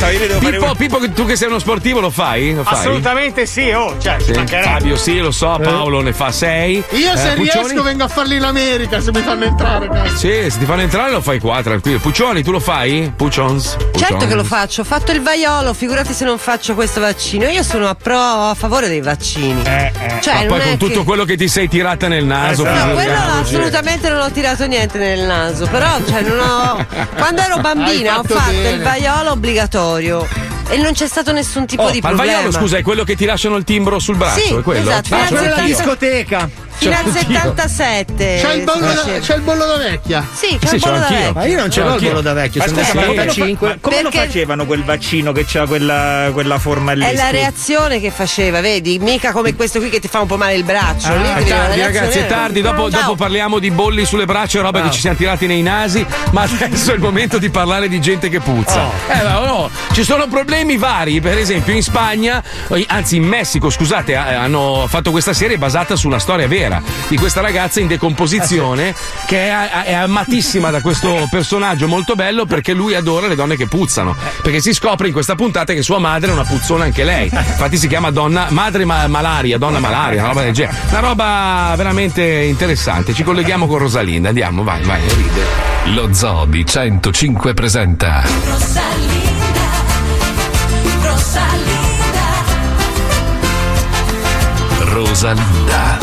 No, 0.00 0.08
io 0.08 0.18
ne 0.18 0.26
devo 0.26 0.40
fare 0.40 0.58
Pippo. 0.58 0.74
Pippo, 0.98 1.12
tu 1.12 1.26
che 1.26 1.36
sei 1.36 1.48
uno 1.48 1.58
sportivo 1.58 2.00
lo 2.00 2.10
fai? 2.10 2.54
Lo 2.54 2.64
fai? 2.64 2.78
Assolutamente 2.78 3.46
sì, 3.46 3.70
oh, 3.70 3.96
cioè, 3.98 4.16
ci 4.20 4.32
Sì. 4.34 4.46
Fabio 4.62 4.96
sì, 4.96 5.18
lo 5.18 5.30
so, 5.30 5.58
Paolo 5.62 6.00
ne 6.00 6.12
fa 6.12 6.32
sei. 6.32 6.82
Io 6.90 7.16
se 7.16 7.32
Eh, 7.32 7.34
Puccioni? 7.34 7.66
riesco 7.68 7.82
vengo 7.82 8.04
a 8.04 8.08
farli 8.08 8.36
in 8.36 8.42
America 8.42 9.00
se 9.00 9.12
mi 9.12 9.20
fanno 9.22 9.44
entrare, 9.44 9.88
cazzo. 9.88 10.16
Sì, 10.16 10.50
se 10.50 10.58
ti 10.58 10.64
fanno 10.64 10.82
entrare 10.82 11.10
lo 11.12 11.20
fai 11.20 11.38
qua, 11.38 11.62
tranquillo. 11.62 11.98
Puccioni, 12.00 12.42
tu 12.42 12.50
lo 12.50 12.60
fai? 12.60 13.12
Puccions? 13.14 13.76
Certo 13.96 14.26
che 14.26 14.34
lo 14.34 14.44
faccio, 14.44 14.80
ho 14.80 14.84
fatto 14.84 15.12
il 15.12 15.22
vaiolo, 15.22 15.72
figurati 15.72 16.12
se 16.12 16.24
non 16.24 16.38
faccio 16.38 16.74
questo 16.74 17.00
vaccino. 17.00 17.46
Io 17.48 17.62
sono 17.62 17.88
a 17.88 17.94
pro 17.94 18.18
a 18.18 18.54
favore 18.54 18.88
dei 18.88 19.00
vaccini. 19.00 19.62
Cioè, 19.62 20.34
Ma 20.34 20.38
non 20.40 20.46
poi 20.48 20.60
è 20.60 20.64
con 20.70 20.76
tutto 20.78 20.98
che- 21.00 21.04
quello 21.04 21.24
che 21.24 21.36
ti 21.36 21.48
sei 21.48 21.68
tirata 21.68 22.08
nel 22.08 22.24
naso. 22.24 22.64
No, 22.64 22.92
quello 22.92 23.14
assolutamente 23.40 24.08
non 24.08 24.20
ho 24.20 24.30
tirato 24.30 24.66
niente 24.66 24.98
nel 24.98 25.20
naso, 25.20 25.66
però 25.66 25.88
cioè, 26.06 26.22
non 26.22 26.38
ho... 26.40 26.86
quando 27.16 27.40
ero 27.42 27.58
bambina 27.58 28.20
ho 28.22 28.38
fatto 28.38 28.50
bene. 28.52 28.70
il 28.70 28.82
vaiolo 28.82 29.30
obbligatorio 29.32 30.26
e 30.68 30.76
non 30.78 30.92
c'è 30.92 31.06
stato 31.06 31.32
nessun 31.32 31.66
tipo 31.66 31.82
Oh, 31.82 31.90
di 31.90 32.00
ma 32.00 32.08
il 32.10 32.14
problema. 32.16 32.38
vaiolo, 32.38 32.52
scusa, 32.58 32.76
è 32.78 32.82
quello 32.82 33.04
che 33.04 33.14
ti 33.16 33.24
lasciano 33.24 33.56
il 33.56 33.64
timbro 33.64 33.98
sul 33.98 34.16
braccio, 34.16 34.40
Sì, 34.40 34.54
è 34.54 34.62
quello? 34.62 34.90
esatto, 34.90 35.14
Ah, 35.14 35.26
Quella 35.26 35.54
anch'io. 35.56 35.76
discoteca. 35.76 36.50
Fino 36.74 36.92
al 36.96 37.04
Cioè, 37.04 37.06
anch'io. 37.06 37.20
77. 37.20 38.38
C'è 38.42 38.52
il, 38.54 38.64
bollo 38.64 38.86
da, 38.86 39.02
c'è 39.20 39.34
il 39.36 39.40
bollo 39.42 39.66
da 39.66 39.76
vecchia. 39.76 40.26
Sì, 40.32 40.58
c'è 40.58 40.66
Sì, 40.68 40.74
il 40.76 40.80
bollo 40.80 40.98
da 40.98 41.08
vecchio. 41.08 41.32
Ma 41.34 41.44
io 41.46 41.58
non 41.58 41.70
ce 41.70 41.82
l'ho 41.82 41.94
il 41.94 42.00
volo 42.00 42.20
da 42.20 42.32
vecchio, 42.32 42.60
Ma 42.60 42.66
sono 42.66 42.80
del 42.80 42.86
ma 42.94 43.00
come 43.02 43.06
lo, 43.06 43.12
fa- 43.14 43.20
75. 43.32 43.68
ma 43.68 43.76
come 43.80 44.02
lo 44.02 44.08
Perché- 44.10 44.26
facevano 44.26 44.66
quel 44.66 44.84
vaccino 44.84 45.32
che 45.32 45.44
c'ha 45.46 45.66
quella, 45.66 46.30
quella 46.32 46.58
forma 46.58 46.92
lì? 46.92 47.04
È 47.04 47.14
la 47.14 47.30
reazione 47.30 48.00
che 48.00 48.10
faceva, 48.10 48.60
vedi? 48.60 48.98
Mica 48.98 49.32
come 49.32 49.54
questo 49.54 49.78
qui 49.78 49.88
che 49.90 50.00
ti 50.00 50.08
fa 50.08 50.20
un 50.20 50.26
po' 50.26 50.36
male 50.36 50.54
il 50.54 50.64
braccio. 50.64 51.08
Ah, 51.08 51.16
Lì 51.16 51.44
è 51.44 51.48
tardi, 51.48 51.80
ragazzi, 51.80 52.18
è 52.18 52.26
tardi. 52.26 52.60
Dopo, 52.60 52.88
dopo 52.88 53.14
parliamo 53.14 53.58
di 53.58 53.70
bolli 53.70 54.04
sulle 54.04 54.24
braccia 54.24 54.58
e 54.58 54.62
roba 54.62 54.82
che 54.82 54.90
ci 54.90 55.00
siamo 55.00 55.16
tirati 55.16 55.46
nei 55.46 55.62
nasi. 55.62 56.04
Ma 56.30 56.42
adesso 56.42 56.90
è 56.90 56.94
il 56.94 57.00
momento 57.00 57.38
di 57.38 57.50
parlare 57.50 57.88
di 57.88 58.00
gente 58.00 58.28
che 58.28 58.40
puzza. 58.40 58.88
Eh, 59.08 59.22
ma 59.22 59.44
no, 59.46 59.70
ci 59.92 60.02
sono 60.04 60.26
problemi 60.26 60.76
vari. 60.76 61.20
Per 61.20 61.36
esempio, 61.38 61.72
in 61.74 61.82
Spagna, 61.82 62.42
anzi 62.86 63.16
in 63.16 63.24
Messico, 63.24 63.70
scusate, 63.70 64.14
hanno 64.14 64.86
fatto 64.88 65.10
questa 65.10 65.32
serie 65.32 65.58
basata 65.58 65.96
sulla 65.96 66.18
storia 66.18 66.48
vera 66.48 66.61
di 67.08 67.16
questa 67.16 67.40
ragazza 67.40 67.80
in 67.80 67.86
decomposizione 67.86 68.94
che 69.26 69.48
è, 69.48 69.84
è 69.84 69.92
amatissima 69.94 70.70
da 70.70 70.80
questo 70.80 71.26
personaggio 71.30 71.88
molto 71.88 72.14
bello 72.14 72.44
perché 72.46 72.72
lui 72.72 72.94
adora 72.94 73.26
le 73.26 73.34
donne 73.34 73.56
che 73.56 73.66
puzzano. 73.66 74.14
Perché 74.42 74.60
si 74.60 74.72
scopre 74.72 75.08
in 75.08 75.12
questa 75.12 75.34
puntata 75.34 75.72
che 75.72 75.82
sua 75.82 75.98
madre 75.98 76.30
è 76.30 76.32
una 76.32 76.44
puzzona 76.44 76.84
anche 76.84 77.04
lei. 77.04 77.24
Infatti 77.32 77.76
si 77.76 77.88
chiama 77.88 78.10
donna 78.10 78.46
madre 78.50 78.84
ma- 78.84 79.06
malaria, 79.08 79.58
donna 79.58 79.78
malaria, 79.78 80.20
una 80.20 80.28
roba 80.28 80.42
del 80.42 80.52
genere. 80.52 80.76
Una 80.90 81.00
roba 81.00 81.74
veramente 81.76 82.22
interessante. 82.22 83.12
Ci 83.14 83.22
colleghiamo 83.22 83.66
con 83.66 83.78
Rosalinda. 83.78 84.28
Andiamo, 84.28 84.62
vai, 84.62 84.82
vai, 84.82 85.00
ride. 85.08 85.70
Lo 85.94 86.12
Zoo 86.12 86.44
di 86.44 86.64
105 86.64 87.54
presenta 87.54 88.22
Rosalinda, 88.22 89.70
Rosalinda. 91.00 91.80
Rosalinda, 94.84 95.98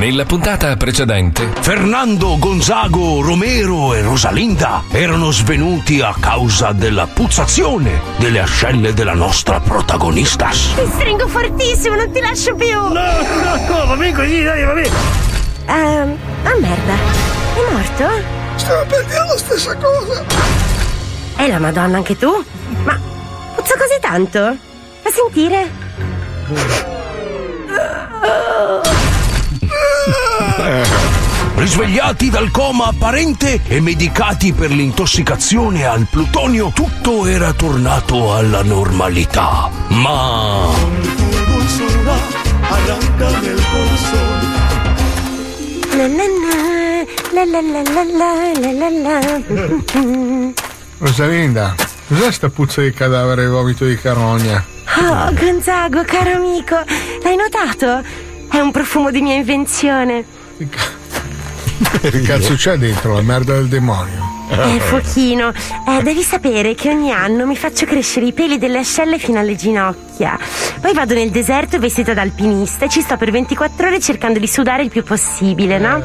Nella 0.00 0.24
puntata 0.24 0.74
precedente, 0.78 1.52
Fernando, 1.60 2.38
Gonzago, 2.38 3.20
Romero 3.20 3.92
e 3.92 4.00
Rosalinda 4.00 4.84
erano 4.90 5.30
svenuti 5.30 6.00
a 6.00 6.14
causa 6.18 6.72
della 6.72 7.06
puzzazione 7.06 8.00
delle 8.16 8.40
ascelle 8.40 8.94
della 8.94 9.12
nostra 9.12 9.60
protagonista. 9.60 10.48
Ti 10.48 10.86
stringo 10.90 11.28
fortissimo, 11.28 11.96
non 11.96 12.10
ti 12.12 12.20
lascio 12.20 12.54
più. 12.54 12.66
No, 12.66 12.88
no, 12.88 13.86
va 13.86 13.94
bene 13.94 14.14
così, 14.14 14.42
dai, 14.42 14.64
va 14.64 14.72
bene. 14.72 14.88
Ehm, 15.66 16.16
ah 16.44 16.58
merda. 16.58 16.94
È 17.54 17.70
morto? 17.70 18.24
Stavo 18.56 18.86
per 18.86 19.04
dire 19.04 19.26
la 19.26 19.36
stessa 19.36 19.76
cosa. 19.76 20.24
E 21.36 21.46
la 21.46 21.58
madonna 21.58 21.98
anche 21.98 22.16
tu? 22.16 22.42
Ma 22.84 22.98
puzza 23.54 23.74
così 23.76 23.98
tanto? 24.00 24.56
Fa 25.02 25.10
sentire? 25.10 25.68
Eh. 30.58 31.18
Risvegliati 31.54 32.30
dal 32.30 32.50
coma 32.50 32.86
apparente 32.86 33.60
e 33.66 33.80
medicati 33.80 34.52
per 34.52 34.70
l'intossicazione 34.70 35.84
al 35.84 36.06
plutonio, 36.10 36.70
tutto 36.74 37.26
era 37.26 37.52
tornato 37.52 38.34
alla 38.34 38.62
normalità. 38.62 39.68
Ma... 39.88 40.68
Rosalinda, 50.98 51.74
cos'è 52.08 52.32
sta 52.32 52.48
puzza 52.48 52.80
di 52.80 52.92
cadavere 52.92 53.44
e 53.44 53.48
vomito 53.48 53.84
di 53.84 53.98
carogna? 53.98 54.64
Oh, 54.98 55.32
Gonzago, 55.34 56.04
caro 56.04 56.36
amico, 56.36 56.76
l'hai 57.22 57.36
notato? 57.36 58.29
È 58.50 58.58
un 58.58 58.72
profumo 58.72 59.10
di 59.10 59.22
mia 59.22 59.34
invenzione. 59.36 60.24
Che 62.00 62.20
cazzo 62.22 62.54
c'è 62.54 62.76
dentro? 62.76 63.14
La 63.14 63.22
merda 63.22 63.54
del 63.54 63.68
demonio. 63.68 64.38
Eh, 64.50 64.80
fuochino, 64.80 65.52
eh, 65.86 66.02
devi 66.02 66.22
sapere 66.22 66.74
che 66.74 66.88
ogni 66.90 67.12
anno 67.12 67.46
mi 67.46 67.56
faccio 67.56 67.86
crescere 67.86 68.26
i 68.26 68.32
peli 68.32 68.58
delle 68.58 68.78
ascelle 68.78 69.18
fino 69.18 69.38
alle 69.38 69.54
ginocchia. 69.54 70.36
Poi 70.80 70.92
vado 70.92 71.14
nel 71.14 71.30
deserto 71.30 71.78
vestita 71.78 72.12
da 72.12 72.22
alpinista 72.22 72.86
e 72.86 72.88
ci 72.88 73.00
sto 73.00 73.16
per 73.16 73.30
24 73.30 73.86
ore 73.86 74.00
cercando 74.00 74.40
di 74.40 74.48
sudare 74.48 74.82
il 74.82 74.90
più 74.90 75.04
possibile, 75.04 75.78
no? 75.78 76.02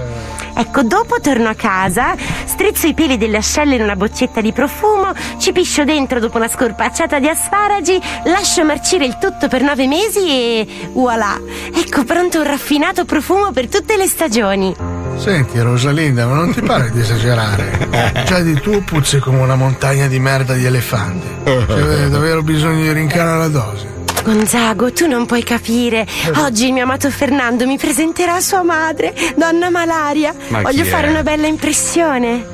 Ecco, 0.58 0.84
dopo 0.84 1.20
torno 1.20 1.50
a 1.50 1.54
casa, 1.54 2.16
strizzo 2.46 2.88
i 2.88 2.94
peli 2.94 3.18
delle 3.18 3.38
ascelle 3.38 3.76
in 3.76 3.82
una 3.82 3.98
boccetta 3.98 4.40
di 4.40 4.54
profumo, 4.54 5.14
ci 5.38 5.52
piscio 5.52 5.84
dentro 5.84 6.22
dopo 6.22 6.38
una 6.38 6.48
scorpacciata 6.48 7.20
di 7.20 7.28
asparagi, 7.28 8.02
lascio 8.26 8.64
marcire 8.64 9.06
il 9.06 9.18
tutto 9.18 9.50
per 9.50 9.62
nove 9.62 9.86
mesi 9.86 10.30
e 10.30 10.90
voilà! 10.94 11.38
Ecco 11.74 12.06
pronto 12.06 12.40
un 12.40 12.46
raffinato 12.46 13.04
profumo 13.04 13.52
per 13.52 13.68
tutte 13.68 13.98
le 13.98 14.08
stagioni. 14.08 14.74
Senti 15.18 15.60
Rosalinda, 15.60 16.26
ma 16.26 16.36
non 16.36 16.54
ti 16.54 16.62
pare 16.62 16.90
di 16.92 17.00
esagerare? 17.00 18.24
Già 18.26 18.40
di 18.40 18.54
tu 18.62 18.84
puzzi 18.84 19.20
come 19.20 19.40
una 19.40 19.56
montagna 19.56 20.08
di 20.08 20.20
merda 20.20 20.54
di 20.54 20.66
elefanti. 20.66 21.28
C'è 21.44 22.08
davvero 22.10 22.44
bisogno 22.44 22.82
di 22.82 22.92
rincarare 22.94 23.40
la 23.40 23.48
dose. 23.48 23.95
Gonzago, 24.26 24.92
tu 24.92 25.06
non 25.06 25.28
puoi 25.28 25.44
capire. 25.44 26.04
Oggi 26.38 26.66
il 26.66 26.74
mio 26.74 26.82
amato 26.82 27.12
Fernando 27.12 27.68
mi 27.68 27.78
presenterà 27.78 28.42
sua 28.42 28.64
madre, 28.64 29.14
donna 29.36 29.70
Malaria. 29.70 30.34
Ma 30.48 30.62
Voglio 30.64 30.82
è? 30.82 30.86
fare 30.86 31.10
una 31.10 31.22
bella 31.22 31.46
impressione. 31.46 32.48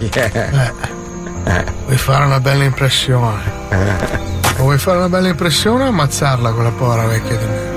Vuoi 1.86 1.98
fare 1.98 2.26
una 2.26 2.42
bella 2.42 2.66
impressione? 2.66 3.42
O 4.58 4.64
vuoi 4.64 4.78
fare 4.78 4.98
una 4.98 5.08
bella 5.08 5.30
impressione 5.30 5.86
o 5.86 5.88
ammazzarla 5.88 6.52
quella 6.52 6.72
povera 6.72 7.06
vecchia 7.06 7.38
di 7.38 7.46
me? 7.46 7.71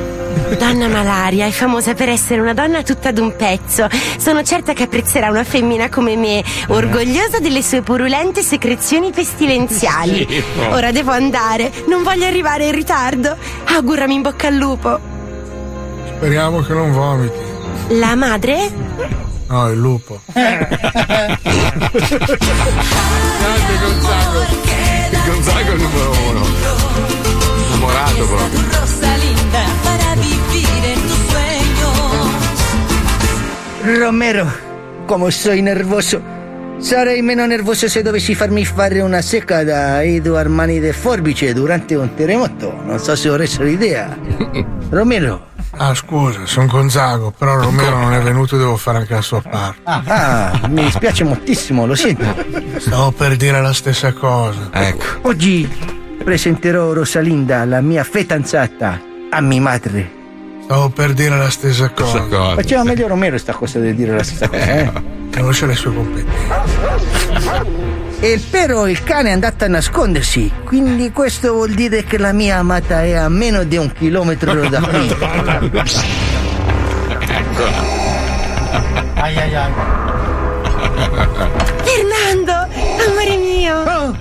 Donna 0.58 0.88
Malaria 0.88 1.46
è 1.46 1.50
famosa 1.50 1.94
per 1.94 2.08
essere 2.08 2.40
una 2.40 2.54
donna 2.54 2.82
tutta 2.82 3.10
d'un 3.10 3.34
pezzo. 3.36 3.88
Sono 4.18 4.42
certa 4.42 4.72
che 4.72 4.84
apprezzerà 4.84 5.30
una 5.30 5.44
femmina 5.44 5.88
come 5.88 6.16
me, 6.16 6.42
orgogliosa 6.68 7.38
delle 7.40 7.62
sue 7.62 7.82
purulente 7.82 8.42
secrezioni 8.42 9.10
pestilenziali. 9.12 10.22
Schifo. 10.22 10.68
Ora 10.70 10.92
devo 10.92 11.12
andare, 11.12 11.72
non 11.88 12.02
voglio 12.02 12.26
arrivare 12.26 12.66
in 12.66 12.72
ritardo. 12.72 13.36
Augurami 13.64 14.14
in 14.14 14.22
bocca 14.22 14.48
al 14.48 14.54
lupo. 14.54 14.98
Speriamo 16.16 16.60
che 16.60 16.72
non 16.72 16.92
vomiti. 16.92 17.52
La 17.88 18.14
madre? 18.14 18.70
No, 19.48 19.68
il 19.70 19.78
lupo. 19.78 20.20
Grande 20.32 20.68
Gonzago. 23.80 24.40
Il 25.10 25.18
Gonzago 25.26 25.70
è 25.70 25.74
il 25.74 25.80
numero 25.80 26.10
uno. 26.28 26.63
Romero, 34.04 34.46
come 35.06 35.30
sei 35.30 35.62
nervoso. 35.62 36.20
Sarei 36.76 37.22
meno 37.22 37.46
nervoso 37.46 37.88
se 37.88 38.02
dovessi 38.02 38.34
farmi 38.34 38.62
fare 38.66 39.00
una 39.00 39.22
secca 39.22 39.64
da 39.64 40.02
Edo 40.02 40.36
Armani 40.36 40.78
de 40.78 40.92
Forbice 40.92 41.54
durante 41.54 41.94
un 41.94 42.14
terremoto. 42.14 42.82
Non 42.84 42.98
so 42.98 43.16
se 43.16 43.30
vorresti 43.30 43.64
l'idea. 43.64 44.14
Romero. 44.90 45.46
Ah, 45.70 45.94
scusa, 45.94 46.44
sono 46.44 46.66
Gonzago, 46.66 47.30
però 47.30 47.56
Romero 47.56 47.96
non 47.96 48.12
è 48.12 48.20
venuto, 48.20 48.58
devo 48.58 48.76
fare 48.76 48.98
anche 48.98 49.14
la 49.14 49.22
sua 49.22 49.40
parte. 49.40 49.80
Ah, 49.84 50.60
mi 50.68 50.84
dispiace 50.84 51.24
moltissimo, 51.24 51.86
lo 51.86 51.94
sento. 51.94 52.26
Stavo 52.76 53.10
per 53.10 53.36
dire 53.36 53.62
la 53.62 53.72
stessa 53.72 54.12
cosa. 54.12 54.68
Ecco. 54.70 55.28
Oggi 55.28 55.66
presenterò 56.22 56.92
Rosalinda, 56.92 57.64
la 57.64 57.80
mia 57.80 58.04
fidanzata, 58.04 59.00
a 59.30 59.40
mia 59.40 59.60
madre. 59.62 60.22
Stavo 60.64 60.88
per 60.88 61.12
dire 61.12 61.36
la 61.36 61.50
stessa 61.50 61.90
cosa. 61.90 62.24
Faceva 62.54 62.84
meglio 62.84 63.06
Romero 63.06 63.36
sta 63.36 63.52
cosa 63.52 63.78
di 63.80 63.94
dire 63.94 64.16
la 64.16 64.22
stessa 64.22 64.48
cosa, 64.48 64.64
eh? 64.64 64.90
Conosce 65.32 65.66
le 65.66 65.74
sue 65.74 65.92
competenze. 65.92 66.32
E 68.20 68.40
però 68.50 68.88
il 68.88 69.02
cane 69.04 69.28
è 69.28 69.32
andato 69.32 69.64
a 69.64 69.68
nascondersi, 69.68 70.50
quindi 70.64 71.10
questo 71.12 71.52
vuol 71.52 71.72
dire 71.72 72.04
che 72.04 72.16
la 72.16 72.32
mia 72.32 72.56
amata 72.58 73.02
è 73.02 73.12
a 73.12 73.28
meno 73.28 73.64
di 73.64 73.76
un 73.76 73.92
chilometro 73.92 74.66
da 74.68 74.80
qui. 74.88 75.14
Ai 79.16 79.36
ai 79.36 79.54
ai. 79.54 79.72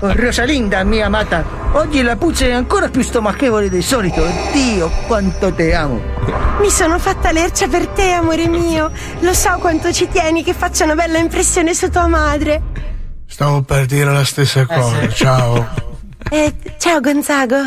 Oh, 0.04 0.12
Rosalinda, 0.12 0.84
mia 0.84 1.06
amata, 1.06 1.46
oggi 1.72 2.02
la 2.02 2.18
puzza 2.18 2.44
è 2.44 2.52
ancora 2.52 2.90
più 2.90 3.02
stomachevole 3.02 3.70
del 3.70 3.84
solito. 3.84 4.22
Dio, 4.52 4.92
quanto 5.08 5.54
te 5.54 5.74
amo. 5.74 6.02
Mi 6.60 6.70
sono 6.70 7.00
fatta 7.00 7.32
lercia 7.32 7.70
per 7.70 7.88
te, 7.88 8.12
amore 8.12 8.50
mio. 8.50 8.92
Lo 9.22 9.34
so 9.34 9.56
quanto 9.60 9.94
ci 9.94 10.10
tieni 10.10 10.44
che 10.44 10.54
faccia 10.54 10.84
una 10.84 10.96
bella 10.96 11.20
impressione 11.20 11.74
su 11.74 11.90
tua 11.90 12.08
madre. 12.08 12.62
Stavo 13.26 13.62
per 13.62 13.86
dire 13.86 14.12
la 14.12 14.26
stessa 14.26 14.66
cosa. 14.66 15.08
Ciao. 15.08 15.70
Eh, 16.30 16.54
ciao 16.78 17.00
Gonzago. 17.00 17.62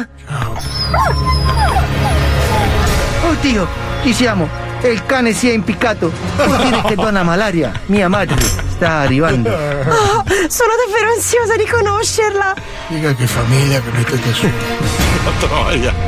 Oddio, 3.30 3.66
chi 4.02 4.12
siamo? 4.12 4.46
E 4.82 4.88
il 4.88 5.06
cane 5.06 5.32
si 5.32 5.48
è 5.48 5.52
impiccato. 5.54 6.12
Vuol 6.36 6.58
dire 6.58 6.82
che 6.82 6.96
donna 6.96 7.22
Malaria, 7.22 7.72
mia 7.86 8.08
madre, 8.10 8.36
sta 8.76 8.98
arrivando. 8.98 9.50
Oh, 9.50 10.24
sono 10.48 10.72
davvero 10.84 11.12
ansiosa 11.14 11.56
di 11.56 11.66
conoscerla. 11.66 12.54
Dica 12.88 13.14
che 13.14 13.26
famiglia 13.26 13.80
che 13.80 13.90
mettete 13.90 14.32
su. 14.32 14.48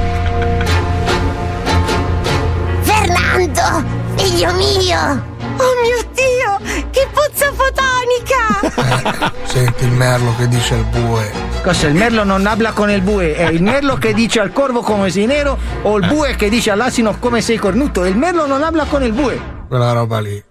Fernando, 2.82 3.84
figlio 4.16 4.52
mio. 4.52 5.36
Oh 5.60 5.74
mio 5.82 5.96
Dio, 6.12 6.60
che 6.90 7.08
puzza 7.10 7.50
fotonica. 7.52 9.32
Senti 9.44 9.84
il 9.84 9.90
merlo 9.90 10.34
che 10.36 10.46
dice 10.46 10.74
al 10.74 10.84
bue. 10.84 11.32
Cosa? 11.62 11.88
Il 11.88 11.94
merlo 11.94 12.22
non 12.22 12.46
habla 12.46 12.70
con 12.72 12.90
il 12.90 13.00
bue? 13.00 13.34
È 13.34 13.48
il 13.48 13.62
merlo 13.62 13.96
che 13.96 14.14
dice 14.14 14.38
al 14.40 14.52
corvo 14.52 14.82
come 14.82 15.10
sei 15.10 15.26
nero 15.26 15.58
o 15.82 15.96
il 15.96 16.06
bue 16.06 16.36
che 16.36 16.48
dice 16.48 16.70
all'asino 16.70 17.18
come 17.18 17.40
sei 17.40 17.56
cornuto? 17.56 18.04
Il 18.04 18.16
merlo 18.16 18.46
non 18.46 18.62
habla 18.62 18.84
con 18.84 19.02
il 19.02 19.12
bue. 19.12 19.40
Quella 19.66 19.90
roba 19.92 20.20
lì. 20.20 20.47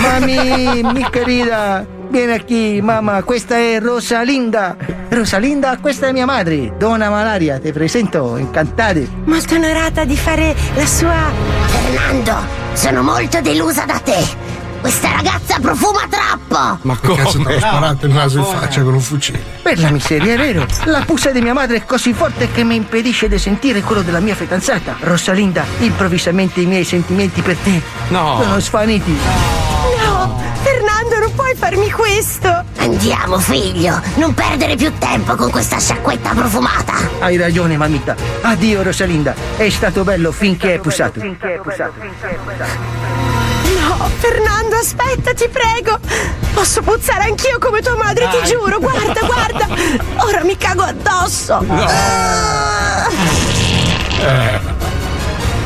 Mami, 0.00 0.82
mi 0.82 1.06
querida, 1.10 1.84
vieni 2.08 2.44
qui, 2.44 2.80
mamma, 2.80 3.22
questa 3.22 3.56
è 3.56 3.78
Rosalinda. 3.80 4.76
Rosalinda, 5.08 5.78
questa 5.80 6.08
è 6.08 6.12
mia 6.12 6.26
madre, 6.26 6.74
Donna 6.78 7.08
Malaria, 7.10 7.58
ti 7.58 7.72
presento, 7.72 8.36
incantate. 8.36 9.08
Molto 9.24 9.54
onorata 9.54 10.04
di 10.04 10.16
fare 10.16 10.54
la 10.74 10.86
sua. 10.86 11.30
Fernando, 11.66 12.36
sono 12.74 13.02
molto 13.02 13.40
delusa 13.40 13.84
da 13.84 13.98
te. 13.98 14.46
Questa 14.80 15.10
ragazza 15.10 15.58
profuma 15.60 16.06
troppo. 16.08 16.78
Ma 16.82 16.96
che 17.00 17.14
cazzo 17.16 17.38
ti 17.42 17.52
ho 17.52 17.58
sparato 17.58 18.06
il 18.06 18.12
naso 18.12 18.38
in 18.38 18.44
faccia 18.44 18.82
con 18.82 18.94
un 18.94 19.00
fucile? 19.00 19.42
Per 19.62 19.76
la 19.80 19.90
miseria, 19.90 20.34
è 20.34 20.36
vero. 20.36 20.64
La 20.84 21.02
puzza 21.04 21.30
di 21.32 21.40
mia 21.40 21.52
madre 21.52 21.78
è 21.78 21.84
così 21.84 22.12
forte 22.12 22.48
che 22.52 22.62
mi 22.62 22.76
impedisce 22.76 23.28
di 23.28 23.38
sentire 23.38 23.80
quello 23.82 24.02
della 24.02 24.20
mia 24.20 24.36
fidanzata. 24.36 24.96
Rosalinda, 25.00 25.64
improvvisamente 25.80 26.60
i 26.60 26.66
miei 26.66 26.84
sentimenti 26.84 27.42
per 27.42 27.56
te 27.56 27.82
No. 28.10 28.38
sono 28.40 28.60
svaniti. 28.60 29.10
No, 29.10 29.67
Fernando, 30.62 31.18
non 31.20 31.34
puoi 31.34 31.54
farmi 31.54 31.90
questo. 31.90 32.64
Andiamo, 32.78 33.38
figlio. 33.38 34.00
Non 34.16 34.34
perdere 34.34 34.76
più 34.76 34.92
tempo 34.98 35.34
con 35.34 35.50
questa 35.50 35.78
sciacquetta 35.78 36.30
profumata. 36.30 36.94
Hai 37.20 37.36
ragione, 37.36 37.76
mamita. 37.76 38.14
Addio, 38.42 38.82
Rosalinda. 38.82 39.34
È 39.56 39.68
stato 39.68 40.04
bello 40.04 40.32
finché 40.32 40.74
è 40.74 40.78
pussato. 40.78 41.20
No, 41.22 41.34
Fernando, 44.18 44.76
aspetta, 44.76 45.32
ti 45.34 45.48
prego. 45.48 45.98
Posso 46.52 46.82
puzzare 46.82 47.24
anch'io 47.24 47.58
come 47.58 47.80
tua 47.80 47.96
madre, 47.96 48.28
ti 48.28 48.48
giuro. 48.48 48.78
Guarda, 48.78 49.20
guarda. 49.20 49.66
Ora 50.26 50.44
mi 50.44 50.56
cago 50.56 50.82
addosso. 50.82 51.64
Ah. 51.68 53.08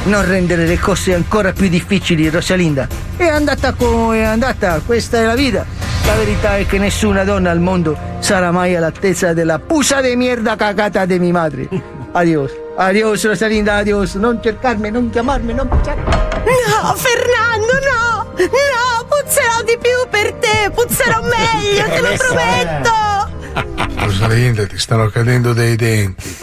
Non 0.05 0.27
rendere 0.27 0.67
le 0.67 0.79
cose 0.79 1.15
ancora 1.15 1.53
più 1.53 1.69
difficili, 1.69 2.29
Rosalinda. 2.29 2.89
È 3.17 3.27
andata 3.27 3.73
come 3.73 4.19
è 4.19 4.25
andata, 4.25 4.81
questa 4.85 5.19
è 5.19 5.25
la 5.25 5.35
vita. 5.35 5.65
La 6.07 6.15
verità 6.15 6.57
è 6.57 6.67
che 6.67 6.79
nessuna 6.79 7.23
donna 7.23 7.51
al 7.51 7.61
mondo 7.61 7.97
sarà 8.19 8.51
mai 8.51 8.75
all'altezza 8.75 9.33
della 9.33 9.61
pusa 9.61 10.01
de 10.01 10.17
mierda 10.17 10.57
cagata 10.57 11.05
di 11.05 11.19
mia 11.21 11.33
madre. 11.33 11.69
Adios. 12.13 12.51
Adios, 12.77 13.25
Rosalinda, 13.25 13.77
adios. 13.77 14.15
Non 14.15 14.41
cercarmi, 14.43 14.91
non 14.91 15.09
chiamarmi, 15.11 15.55
non 15.55 15.69
cercarmi. 15.85 16.11
No, 16.45 16.95
Fernando, 16.95 17.73
no. 17.89 18.33
No, 18.37 19.07
puzzerò 19.09 19.63
di 19.65 19.79
più 19.81 20.09
per 20.11 20.33
te. 20.35 20.71
Puzzerò 20.75 21.21
meglio, 21.31 21.85
te 21.89 22.01
lo 22.01 22.17
prometto. 22.17 24.01
Rosalinda, 24.05 24.67
ti 24.67 24.79
stanno 24.79 25.09
cadendo 25.09 25.53
dei 25.53 25.77
denti. 25.77 26.37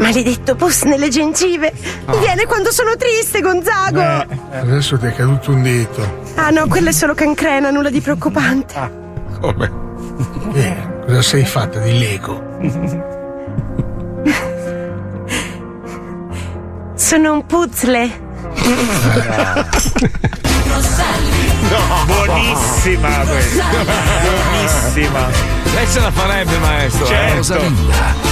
Maledetto 0.00 0.56
pus 0.56 0.82
nelle 0.82 1.08
gengive. 1.08 1.72
Mi 2.06 2.18
viene 2.18 2.46
quando 2.46 2.72
sono 2.72 2.96
triste, 2.96 3.40
Gonzago. 3.40 4.02
Adesso 4.50 4.98
ti 4.98 5.06
è 5.06 5.14
caduto 5.14 5.52
un 5.52 5.62
dito. 5.62 6.22
Ah 6.36 6.50
no, 6.50 6.66
quella 6.66 6.88
è 6.88 6.92
solo 6.92 7.14
cancrena, 7.14 7.70
nulla 7.70 7.90
di 7.90 8.00
preoccupante. 8.00 8.98
Come? 9.40 9.70
Eh, 10.54 10.76
cosa 11.06 11.22
sei 11.22 11.44
fatta 11.44 11.78
di 11.80 11.98
Lego? 11.98 12.58
Sono 16.94 17.32
un 17.32 17.46
puzzle. 17.46 18.28
No, 21.70 21.78
buonissima 22.04 23.08
questa. 23.26 23.64
Buonissima. 24.22 25.28
Lei 25.74 25.86
ce 25.86 26.00
la 26.00 26.10
farebbe, 26.10 26.58
maestro. 26.58 27.06
Certo. 27.06 27.54
Eh? 27.58 28.29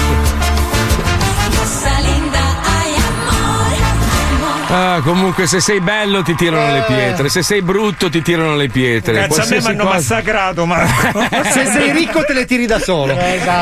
Ah, 4.71 5.01
comunque, 5.03 5.47
se 5.47 5.61
sei 5.61 5.81
bello 5.81 6.23
ti 6.23 6.35
tirano 6.35 6.71
le 6.73 6.83
pietre, 6.87 7.29
se 7.31 7.43
sei 7.43 7.63
brutto 7.63 8.11
ti 8.11 8.21
tirano 8.21 8.55
le 8.55 8.69
pietre. 8.69 9.15
Cazzo, 9.15 9.25
a 9.25 9.27
me 9.29 9.35
Qualsiasi 9.35 9.67
mi 9.67 9.73
hanno 9.81 9.85
massacrato, 9.91 10.67
Marco. 10.67 11.21
Se 11.51 11.65
sei 11.67 11.91
ricco 11.93 12.23
te 12.25 12.35
le 12.35 12.45
tiri 12.45 12.67
da 12.67 12.79
solo. 12.79 13.17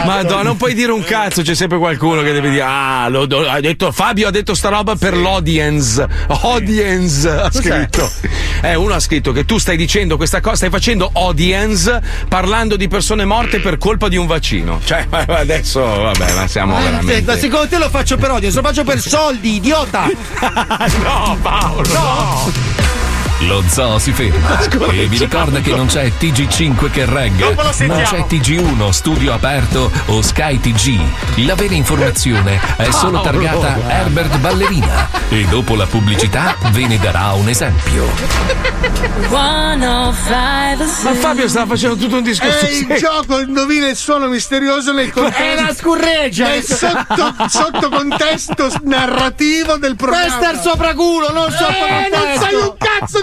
Madonna, 0.04 0.42
non 0.42 0.56
puoi 0.56 0.74
dire 0.74 0.90
un 0.90 1.04
cazzo, 1.04 1.42
c'è 1.42 1.54
sempre 1.54 1.78
qualcuno 1.78 2.22
che 2.22 2.32
deve 2.32 2.50
dire: 2.50 2.62
Ah, 2.66 3.06
lo- 3.08 3.26
lo- 3.28 3.48
ha 3.48 3.60
detto 3.60 3.92
Fabio 3.92 4.26
ha 4.28 4.30
detto 4.32 4.54
sta 4.54 4.68
roba 4.68 4.96
per 4.96 5.16
l'audience. 5.16 6.04
Audience 6.42 7.28
ha 7.28 7.50
scritto. 7.52 8.10
Eh, 8.62 8.74
uno 8.74 8.94
ha 8.94 9.00
scritto 9.00 9.30
che 9.32 9.44
tu 9.44 9.58
stai 9.58 9.76
dicendo 9.76 10.16
questa 10.16 10.40
cosa, 10.40 10.56
stai 10.56 10.70
facendo 10.70 11.10
audience 11.14 12.00
parlando 12.28 12.74
di 12.76 12.88
persone 12.88 13.24
morte 13.24 13.60
per 13.60 13.78
colpa 13.78 14.08
di 14.08 14.16
un 14.16 14.26
vaccino. 14.26 14.80
Cioè, 14.84 15.06
ma 15.08 15.24
adesso, 15.28 15.80
vabbè, 15.84 16.32
ma 16.34 16.48
siamo 16.48 16.78
Eh, 16.78 16.82
veramente. 16.82 17.22
ma 17.32 17.36
secondo 17.38 17.68
te 17.68 17.78
lo 17.78 17.88
faccio 17.90 18.16
per 18.16 18.30
odio, 18.32 18.50
lo 18.52 18.62
faccio 18.62 18.82
per 18.82 18.98
soldi, 19.00 19.54
idiota! 19.56 20.08
no, 20.98 21.36
Paolo, 21.42 21.82
no! 21.94 23.05
Lo 23.40 23.62
zoo 23.68 23.98
si 23.98 24.12
ferma 24.12 24.62
Scusa. 24.62 24.86
e 24.92 25.06
vi 25.06 25.18
ricorda 25.18 25.60
che 25.60 25.74
non 25.74 25.86
c'è 25.86 26.10
TG5 26.18 26.90
che 26.90 27.04
regga, 27.04 27.52
ma 27.54 27.70
sentiamo. 27.70 28.02
c'è 28.02 28.24
TG1 28.26 28.88
studio 28.90 29.34
aperto 29.34 29.90
o 30.06 30.22
Sky 30.22 30.58
TG. 30.58 31.44
La 31.44 31.54
vera 31.54 31.74
informazione 31.74 32.58
è 32.76 32.90
solo 32.90 33.20
Paolo. 33.20 33.38
targata 33.42 33.78
Herbert 33.88 34.38
Ballerina 34.38 35.08
e 35.28 35.44
dopo 35.44 35.74
la 35.76 35.84
pubblicità 35.86 36.56
ve 36.70 36.86
ne 36.86 36.98
darà 36.98 37.32
un 37.32 37.48
esempio. 37.50 38.08
Ma 41.02 41.14
Fabio 41.14 41.48
stava 41.48 41.66
facendo 41.66 41.96
tutto 41.96 42.16
un 42.16 42.22
discorso. 42.22 42.64
È 42.66 42.70
il 42.70 42.86
gioco, 42.98 43.40
indovina 43.40 43.88
il 43.88 43.96
suono 43.96 44.28
misterioso 44.28 44.92
nel 44.92 45.12
contesto. 45.12 45.42
È 45.42 45.58
una 45.58 45.74
scurreggia. 45.74 46.48
Nel 46.48 46.62
sotto, 46.64 47.34
sotto 47.48 47.88
contesto 47.90 48.70
narrativo 48.84 49.76
del 49.76 49.94
programma. 49.96 50.24
Questo 50.36 50.44
è 50.44 50.52
il 50.54 50.60
sopraculo, 50.60 51.32
non 51.32 51.48
il 51.48 51.52
Eh, 51.52 51.56
sottocontesto. 51.56 52.16
non 52.26 52.38
sai 52.38 52.54
un 52.54 52.74
cazzo 52.78 53.20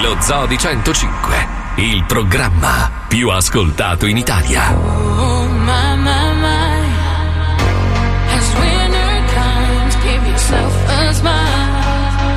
Lo 0.00 0.16
Zoo 0.20 0.46
di 0.46 0.56
105, 0.56 1.46
il 1.76 2.04
programma 2.04 2.90
più 3.08 3.28
ascoltato 3.28 4.06
in 4.06 4.16
Italia. 4.16 4.74
Oh 4.74 5.46
my 5.46 5.96
my 5.96 6.34
my. 6.40 6.80
As 8.34 8.54
winter 8.58 9.34
comes, 9.34 9.96
give 10.02 10.26
yourself 10.26 10.88
a 10.88 11.12
smile. 11.12 11.70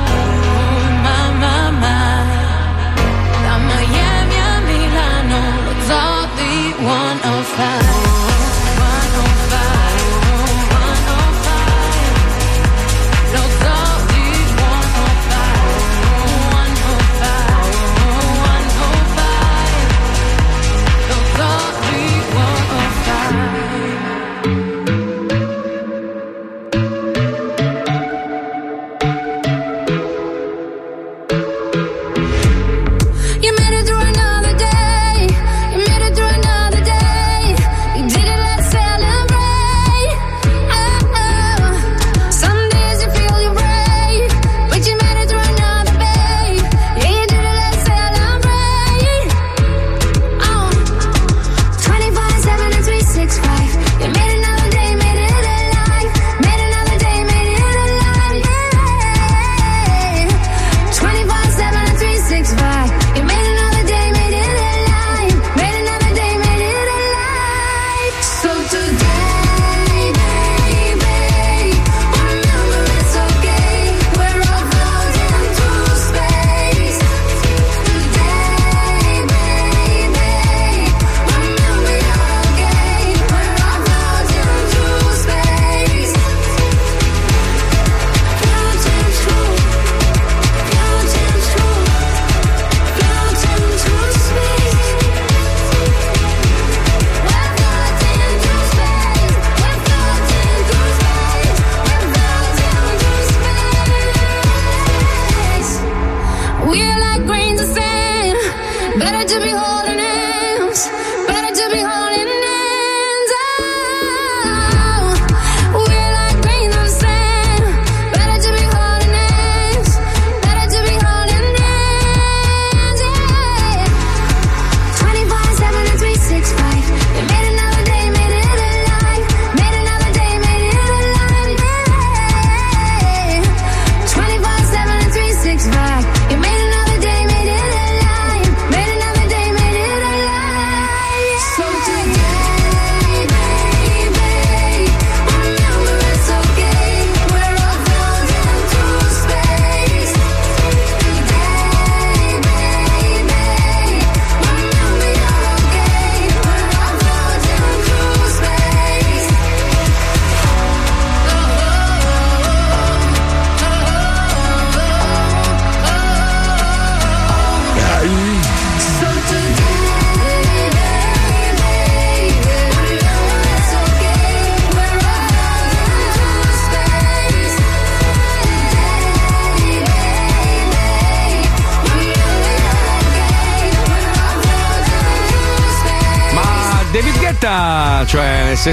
Oh 0.08 0.90
my 1.02 1.32
my 1.38 1.66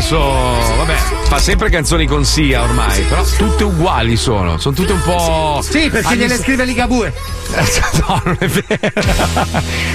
senso, 0.02 0.18
vabbè, 0.20 0.96
fa 1.28 1.38
sempre 1.40 1.70
canzoni 1.70 2.08
con 2.08 2.26
Sia 2.26 2.64
ormai, 2.64 3.02
però 3.04 3.24
tutte 3.38 3.64
uguali 3.64 4.16
sono, 4.18 4.58
sono 4.58 4.74
tutte 4.74 4.92
un 4.94 5.02
po'. 5.02 5.60
Sì, 5.62 5.90
perché 5.90 6.16
gliele 6.16 6.38
scrive 6.38 6.66
Ligabue. 6.66 7.14
No, 8.08 8.20
non 8.26 8.36
è 8.40 8.48
vero. 8.48 8.92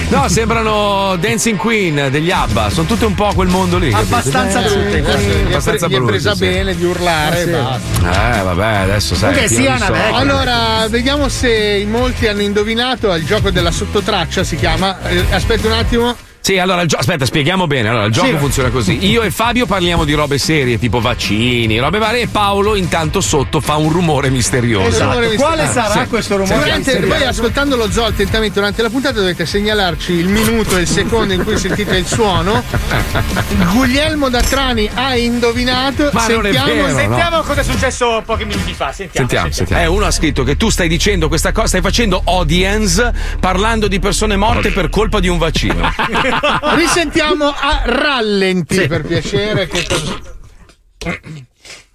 No, 0.09 0.27
sembrano 0.29 1.17
Dancing 1.17 1.57
Queen 1.57 2.07
degli 2.09 2.31
ABBA, 2.31 2.69
sono 2.69 2.87
tutte 2.87 3.05
un 3.05 3.13
po' 3.13 3.31
quel 3.35 3.49
mondo 3.49 3.77
lì. 3.77 3.89
capito? 3.89 4.15
Abbastanza 4.15 4.61
brutte. 4.61 5.03
Abbastanza 5.45 5.87
Gli 5.87 5.89
è 5.89 5.95
pre- 5.95 5.97
brutte, 5.97 6.11
presa 6.11 6.33
sì. 6.33 6.39
bene 6.39 6.75
di 6.75 6.85
urlare. 6.85 7.41
Eh, 7.41 7.43
sì. 7.43 7.49
Eh, 7.51 8.41
vabbè, 8.43 8.75
adesso 8.75 9.15
sai. 9.15 9.35
Ok, 9.35 9.47
pieno 9.47 9.75
di 9.75 9.81
soldi. 9.83 9.99
Allora, 10.13 10.87
vediamo 10.89 11.27
se 11.27 11.51
in 11.51 11.89
molti 11.89 12.27
hanno 12.27 12.41
indovinato 12.41 13.13
il 13.13 13.25
gioco 13.25 13.51
della 13.51 13.71
sottotraccia 13.71 14.43
si 14.43 14.55
chiama. 14.55 14.97
eh, 15.09 15.25
aspetta 15.31 15.67
un 15.67 15.73
attimo. 15.73 16.15
Sì, 16.49 16.57
allora, 16.57 16.83
gio- 16.87 16.97
aspetta, 16.97 17.25
spieghiamo 17.25 17.67
bene. 17.67 17.89
Allora, 17.89 18.05
il 18.05 18.11
gioco 18.11 18.25
Sì. 18.29 18.37
funziona 18.37 18.69
così. 18.69 19.05
Io 19.05 19.21
e 19.21 19.29
Fabio 19.29 19.67
parliamo 19.67 20.03
di 20.03 20.13
robe 20.13 20.39
serie, 20.39 20.79
tipo 20.79 20.99
vaccini, 20.99 21.77
robe 21.77 21.99
varie, 21.99 22.21
e 22.21 22.27
Paolo 22.27 22.73
intanto 22.75 23.21
sotto 23.21 23.59
fa 23.61 23.75
un 23.75 23.91
rumore 23.91 24.31
misterioso. 24.31 24.87
Esatto. 24.87 25.19
Quale 25.35 25.67
sarà 25.67 26.01
Sì. 26.01 26.07
questo 26.09 26.37
rumore? 26.37 26.55
Durante, 26.55 26.77
misterioso? 26.77 27.17
voi 27.19 27.27
ascoltando 27.27 27.75
lo 27.75 27.91
zoo 27.91 28.05
attentamente 28.05 28.55
durante 28.55 28.81
la 28.81 28.89
puntata 28.89 29.19
dovete 29.19 29.45
segnalarci 29.45 30.11
il 30.13 30.27
minuto 30.27 30.75
e 30.75 30.81
il 30.81 30.87
secondo 30.87 31.33
in 31.33 31.43
cui 31.43 31.55
sentite 31.55 31.95
il 31.97 32.07
suono. 32.07 32.63
Guglielmo 33.73 34.29
Datrani 34.29 34.89
ha 34.93 35.15
indovinato. 35.15 36.09
Ma 36.13 36.27
non 36.27 36.45
è 36.45 36.53
sentiamo, 36.53 36.81
vero, 36.83 36.87
no. 36.87 36.97
Sentiamo 36.97 37.41
cosa 37.41 37.61
è 37.61 37.63
successo 37.63 38.21
pochi 38.25 38.45
minuti 38.45 38.73
fa. 38.73 38.91
Sentiamo. 38.91 39.27
Sentiamo, 39.27 39.51
sentiamo. 39.53 39.81
Eh, 39.81 39.85
uno 39.85 40.05
ha 40.05 40.11
scritto 40.11 40.43
che 40.43 40.57
tu 40.57 40.69
stai 40.69 40.87
dicendo 40.87 41.27
questa 41.27 41.51
cosa, 41.51 41.67
stai 41.67 41.81
facendo 41.81 42.21
audience 42.25 43.13
parlando 43.39 43.87
di 43.87 43.99
persone 43.99 44.35
morte 44.35 44.71
per 44.71 44.89
colpa 44.89 45.19
di 45.19 45.27
un 45.27 45.37
vaccino. 45.37 45.89
Risentiamo 46.75 47.47
a 47.47 47.81
rallenti 47.85 48.87
per 48.87 49.03
piacere. 49.05 49.67
Che 49.67 49.85
cosa- 49.87 50.37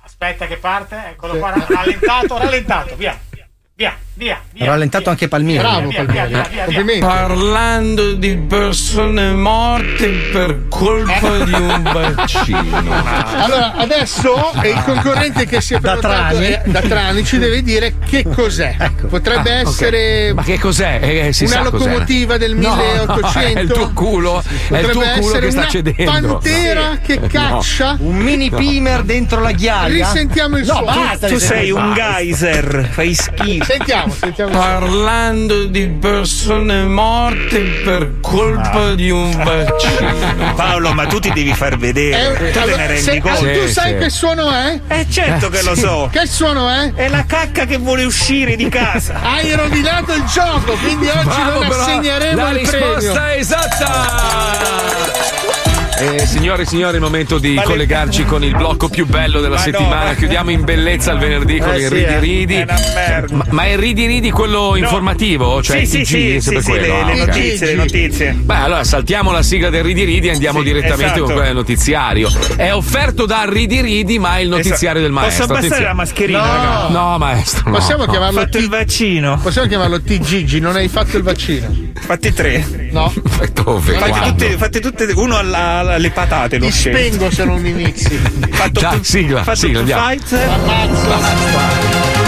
Aspetta 0.04 0.46
che 0.46 0.56
parte. 0.56 0.96
Eccolo 1.10 1.36
qua. 1.38 1.52
Rallentato, 1.68 2.38
rallentato. 2.38 2.94
Via, 2.96 3.18
via. 4.64 4.72
Rallentato 4.72 5.10
anche 5.10 5.28
Palmiro. 5.28 5.62
Bravo, 5.62 5.90
Complimenti. 5.92 7.00
Parlando 7.00 8.12
di 8.14 8.36
persone 8.36 9.32
morte 9.32 10.08
per 10.32 10.66
colpa 10.68 11.38
di 11.44 11.52
un 11.52 11.82
vaccino. 11.92 13.04
Allora, 13.36 13.74
adesso 13.76 14.52
è 14.52 14.66
il 14.68 14.82
concorrente 14.84 15.46
che 15.46 15.60
si 15.60 15.74
è 15.74 15.80
prenotato 15.80 16.36
Trani. 16.36 16.46
eh, 16.46 16.60
da 16.66 16.80
Trani 16.80 17.24
ci 17.24 17.38
deve 17.38 17.62
dire 17.62 17.94
che 18.08 18.24
cos'è. 18.24 18.76
Potrebbe 19.08 19.50
Ah, 19.54 19.58
essere 19.60 20.32
Ma 20.34 20.42
che 20.42 20.58
cos'è? 20.58 20.98
Eh, 21.02 21.32
si 21.32 21.44
una 21.44 21.52
sa 21.64 21.70
cos'è. 21.70 21.84
locomotiva 21.88 22.36
del 22.38 22.54
No, 22.56 22.74
1800. 22.74 23.38
è 23.58 23.62
il 23.62 23.70
tuo 23.70 23.92
culo, 23.92 24.42
è 24.70 24.76
il 24.78 24.86
tuo 24.88 25.00
culo 25.00 25.04
essere 25.04 25.40
che 25.40 25.50
sta 25.50 25.60
una 25.60 25.68
cedendo. 25.68 26.04
pantera 26.10 26.98
che 27.04 27.18
No. 27.18 27.26
caccia. 27.28 27.96
Un 28.00 28.16
mini 28.16 28.48
No. 28.50 28.56
pimer 28.56 29.02
dentro 29.02 29.40
la 29.40 29.52
ghiaia. 29.52 29.86
Risentiamo 29.92 30.56
il 30.58 30.66
no, 30.66 30.74
suono. 30.76 30.86
Basta, 31.06 31.28
Tu 31.28 31.38
sei 31.38 31.70
un 31.70 31.92
geyser, 31.94 32.88
fai 32.90 33.14
schifo. 33.14 33.64
Sentiamo, 33.64 34.12
sentiamo. 34.12 34.53
Parlando 34.54 35.64
di 35.64 35.88
persone 35.88 36.84
morte 36.84 37.58
per 37.84 38.20
colpa 38.20 38.94
di 38.94 39.10
un 39.10 39.32
vaccino. 39.36 40.14
Paolo, 40.54 40.92
ma 40.92 41.06
tu 41.06 41.18
ti 41.18 41.32
devi 41.32 41.52
far 41.52 41.76
vedere. 41.76 42.50
Eh, 42.50 42.52
tu 42.52 42.60
te 42.60 42.76
ne 42.76 42.86
rendi 42.86 43.02
se- 43.02 43.18
conto? 43.20 43.38
tu 43.40 43.66
Sì, 43.66 43.72
sai 43.72 43.94
sì. 43.94 43.98
che 43.98 44.10
suono 44.10 44.52
è? 44.52 44.80
Eh 44.86 45.06
certo 45.10 45.48
che 45.48 45.60
lo 45.64 45.74
so. 45.74 46.08
Che 46.12 46.24
suono 46.28 46.68
è? 46.70 46.92
È 46.94 47.08
la 47.08 47.24
cacca 47.26 47.64
che 47.64 47.78
vuole 47.78 48.04
uscire 48.04 48.54
di 48.54 48.68
casa. 48.68 49.14
Hai 49.26 49.52
rovinato 49.56 50.12
il 50.14 50.22
gioco, 50.32 50.74
quindi 50.74 51.08
oggi 51.08 51.24
Bravo, 51.24 51.58
non 51.58 51.68
però, 51.68 51.80
assegneremo 51.82 52.42
la 52.42 52.50
il 52.50 52.56
risposta 52.58 53.12
premio. 53.12 53.22
è 53.24 53.36
esatta! 53.38 55.33
Eh, 55.96 56.26
signore 56.26 56.62
e 56.62 56.66
signori, 56.66 56.92
è 56.92 56.96
il 56.96 57.02
momento 57.02 57.38
di 57.38 57.54
Vale- 57.54 57.66
collegarci 57.68 58.24
con 58.24 58.42
il 58.42 58.54
blocco 58.56 58.88
più 58.88 59.06
bello 59.06 59.40
della 59.40 59.54
Ma 59.54 59.64
no, 59.64 59.70
settimana. 59.70 60.04
ma- 60.06 60.14
Chiudiamo 60.14 60.50
in 60.50 60.64
bellezza 60.64 61.12
il 61.12 61.18
venerdì 61.18 61.58
con 61.58 61.70
Eh, 61.72 61.76
il 61.76 61.82
sì, 61.86 61.88
Ridi 61.94 62.04
eh. 62.04 62.18
Ridi. 62.18 62.54
È. 62.56 63.24
Ma, 63.30 63.44
ma 63.50 63.62
è 63.64 63.68
il 63.72 63.78
Ridi 63.78 64.06
Ridi 64.06 64.30
quello 64.32 64.74
informativo? 64.76 65.62
Cioè 65.62 65.84
sì, 65.84 66.00
il 66.00 66.06
TG, 66.06 66.06
sì, 66.06 66.40
sempre 66.40 66.62
sì, 66.62 66.70
sì, 66.72 66.78
quello? 66.78 66.86
le, 66.94 67.00
Ah, 67.00 67.04
le 67.14 67.20
ok. 67.20 67.26
notizie, 67.28 67.66
le 67.66 67.74
notizie. 67.74 68.32
Beh, 68.32 68.54
allora 68.54 68.84
saltiamo 68.84 69.30
la 69.30 69.42
sigla 69.42 69.70
del 69.70 69.84
Ridi 69.84 70.02
Ridi 70.04 70.26
e 70.26 70.30
andiamo 70.32 70.58
Sì, 70.58 70.64
direttamente 70.64 71.04
esatto. 71.04 71.20
con 71.22 71.30
quella 71.32 71.46
del 71.46 71.54
notiziario. 71.56 72.28
È 72.56 72.72
offerto 72.72 73.24
da 73.26 73.44
Ridi 73.48 73.80
Ridi, 73.80 74.18
ma 74.18 74.36
è 74.36 74.40
il 74.40 74.48
notiziario 74.48 75.00
del 75.00 75.12
maestro. 75.12 75.46
Posso 75.46 75.58
abbassare 75.58 75.84
Attenzione. 75.84 75.88
la 75.88 75.94
mascherina, 75.94 76.88
No. 76.88 77.08
No, 77.10 77.18
maestro. 77.18 77.70
no, 77.70 77.76
Possiamo 77.76 78.02
no. 78.04 78.08
Ho 78.08 78.12
chiamarlo 78.12 78.40
fatto 78.40 78.58
il 78.58 78.66
T- 78.66 78.68
vaccino. 78.68 79.38
Possiamo 79.40 79.68
chiamarlo 79.68 80.00
T 80.02 80.18
Gigi, 80.18 80.58
non 80.58 80.74
hai 80.74 80.88
fatto 80.88 81.16
il 81.16 81.22
vaccino. 81.22 81.72
Fatti 82.00 82.32
tre. 82.32 82.83
No. 82.94 83.12
Dove? 83.52 83.98
Fate 83.98 84.20
tutte, 84.30 84.56
fate 84.56 84.80
tutte 84.80 85.04
uno 85.16 85.36
alla- 85.36 85.78
alle 85.94 86.10
patate. 86.12 86.58
Lo 86.58 86.66
Ti 86.66 86.72
scelgo. 86.72 86.98
spengo 86.98 87.30
se 87.32 87.44
non 87.44 87.66
inizi. 87.66 88.08
Fatto 88.54 88.80
Dai, 88.80 88.96
tu- 88.98 89.02
sigla, 89.04 89.42
fatto 89.42 89.58
sigla, 89.58 89.72
tu 89.82 89.90
andiamo. 89.90 90.06
fight. 90.06 90.32
Ammazzo. 90.32 92.22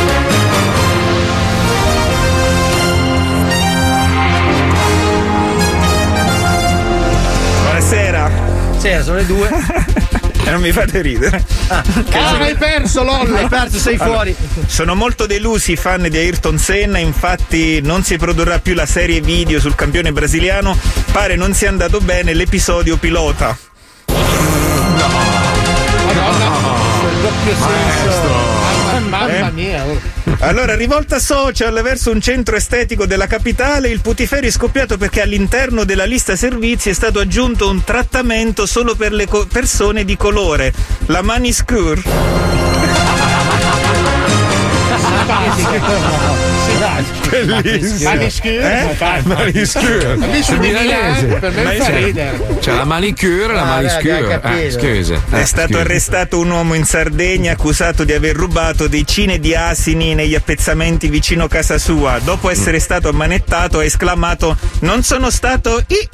Buonasera. 7.62 8.30
Sì, 8.78 8.88
sono 9.02 9.16
le 9.16 9.26
due. 9.26 9.48
E 10.46 10.50
non 10.52 10.60
mi 10.60 10.70
fate 10.70 11.02
ridere. 11.02 11.44
Ah, 11.66 11.82
hai 12.38 12.54
perso, 12.54 13.02
LOL. 13.02 13.34
Hai 13.34 13.48
perso, 13.48 13.78
sei 13.78 13.96
fuori. 13.96 14.34
Sono 14.66 14.94
molto 14.94 15.26
delusi 15.26 15.72
i 15.72 15.76
fan 15.76 16.06
di 16.08 16.16
Ayrton 16.16 16.56
Senna, 16.56 16.98
infatti 16.98 17.80
non 17.82 18.04
si 18.04 18.16
produrrà 18.16 18.60
più 18.60 18.74
la 18.74 18.86
serie 18.86 19.20
video 19.20 19.58
sul 19.58 19.74
campione 19.74 20.12
brasiliano, 20.12 20.78
pare 21.10 21.34
non 21.34 21.52
sia 21.52 21.68
andato 21.68 22.00
bene 22.00 22.32
l'episodio 22.32 22.96
pilota. 22.96 23.58
Il 24.06 24.14
doppio 27.22 27.54
senso. 27.54 28.75
Mamma, 29.06 29.26
mamma 29.26 29.50
mia. 29.50 29.84
oh. 29.84 29.98
Allora, 30.40 30.74
rivolta 30.74 31.18
social 31.18 31.80
verso 31.82 32.10
un 32.10 32.20
centro 32.20 32.56
estetico 32.56 33.06
della 33.06 33.26
capitale, 33.26 33.88
il 33.88 34.00
Putiferi 34.00 34.48
è 34.48 34.50
scoppiato 34.50 34.96
perché 34.96 35.22
all'interno 35.22 35.84
della 35.84 36.04
lista 36.04 36.36
servizi 36.36 36.90
è 36.90 36.92
stato 36.92 37.20
aggiunto 37.20 37.70
un 37.70 37.82
trattamento 37.84 38.66
solo 38.66 38.94
per 38.94 39.12
le 39.12 39.26
co- 39.26 39.46
persone 39.46 40.04
di 40.04 40.16
colore, 40.16 40.72
la 41.06 41.22
maniscure. 41.22 42.02
Bellissimo. 47.28 48.10
Maniscure? 48.10 48.80
Eh? 48.80 48.96
Di 49.52 50.44
Milano, 50.58 50.60
milanese. 50.60 51.26
per 51.40 51.52
me 51.52 51.74
fa 51.76 51.84
C'è- 51.84 52.04
ridere. 52.04 52.40
C'è 52.60 52.72
la 52.72 52.84
manicure 52.84 53.44
e 53.44 53.54
la 53.54 53.62
Ah, 53.76 53.82
capito. 53.98 54.48
Eh, 54.48 54.70
scusa. 54.70 55.20
È 55.30 55.38
Eh, 55.40 55.44
stato 55.46 55.78
arrestato 55.78 56.38
un 56.38 56.50
uomo 56.50 56.74
in 56.74 56.84
Sardegna 56.84 57.52
accusato 57.52 58.04
di 58.04 58.12
aver 58.12 58.36
rubato 58.36 58.86
decine 58.88 59.38
di 59.38 59.54
asini 59.54 60.14
negli 60.14 60.34
appezzamenti 60.34 61.08
vicino 61.08 61.48
casa 61.48 61.78
sua. 61.78 62.18
Dopo 62.22 62.50
essere 62.50 62.78
stato 62.78 63.08
ammanettato 63.08 63.78
ha 63.80 63.84
esclamato 63.84 64.56
Non 64.80 65.02
sono 65.02 65.30
stato 65.30 65.82
io! 65.86 66.08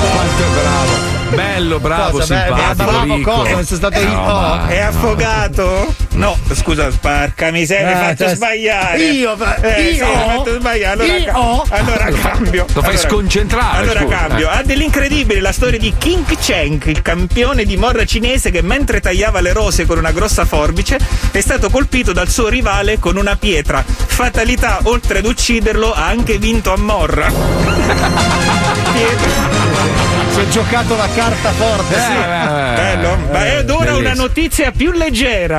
Quanto 0.00 0.42
è 0.42 0.48
bravo. 0.60 1.17
Bello, 1.38 1.78
bravo, 1.78 2.18
Cosa, 2.18 2.42
simpatico. 2.44 2.90
bravo, 2.90 3.14
ricco. 3.14 3.30
cosa? 3.30 3.50
Sono 3.50 3.62
stato 3.64 4.00
io. 4.00 4.08
ma- 4.08 4.66
È 4.68 4.80
affogato? 4.80 5.94
No, 6.14 6.36
scusa, 6.52 6.88
porca 7.00 7.50
miseria, 7.52 7.86
mi 7.86 7.92
hai 7.92 7.98
Ah, 7.98 8.02
fatto 8.08 8.24
cioè, 8.24 8.34
sbagliare. 8.34 8.98
io, 9.04 9.36
eh, 9.62 9.74
sì, 9.76 9.82
io? 9.98 10.06
mi 10.06 10.14
hai 10.14 10.28
fatto 10.36 10.58
sbagliare. 10.58 10.92
Allora, 11.02 11.16
Io? 11.16 11.62
ca- 11.68 11.76
allora 11.76 12.04
cambio. 12.10 12.66
Lo 12.72 12.80
fai 12.82 12.90
Allora- 12.94 13.08
sconcentrare, 13.08 13.78
Allora 13.78 14.00
scusa. 14.00 14.16
cambio. 14.16 14.50
Eh. 14.50 14.56
Ha 14.56 14.62
dell'incredibile 14.64 15.40
la 15.40 15.52
storia 15.52 15.78
di 15.78 15.94
King 15.96 16.24
Cheng, 16.40 16.84
il 16.86 17.02
campione 17.02 17.64
di 17.64 17.76
morra 17.76 18.04
cinese 18.04 18.50
che 18.50 18.62
mentre 18.62 18.98
tagliava 19.00 19.40
le 19.40 19.52
rose 19.52 19.86
con 19.86 19.98
una 19.98 20.10
grossa 20.10 20.44
forbice 20.44 20.98
è 21.30 21.40
stato 21.40 21.70
colpito 21.70 22.12
dal 22.12 22.28
suo 22.28 22.48
rivale 22.48 22.98
con 22.98 23.16
una 23.16 23.36
pietra. 23.36 23.84
Fatalità, 23.86 24.80
oltre 24.84 25.18
ad 25.18 25.26
ucciderlo, 25.26 25.92
ha 25.92 26.06
anche 26.06 26.38
vinto 26.38 26.72
a 26.72 26.76
morra. 26.76 27.30
Si 30.38 30.44
è 30.44 30.48
giocato 30.50 30.94
la 30.94 31.08
carta 31.16 31.50
forte. 31.50 31.96
Eh, 31.96 31.98
sì. 31.98 32.12
eh, 32.12 32.74
Bello. 32.76 33.18
Ma 33.32 33.44
eh, 33.46 33.58
ed 33.58 33.70
ora 33.70 33.90
una 33.90 33.92
bellissimo. 33.94 34.22
notizia 34.22 34.70
più 34.70 34.92
leggera. 34.92 35.58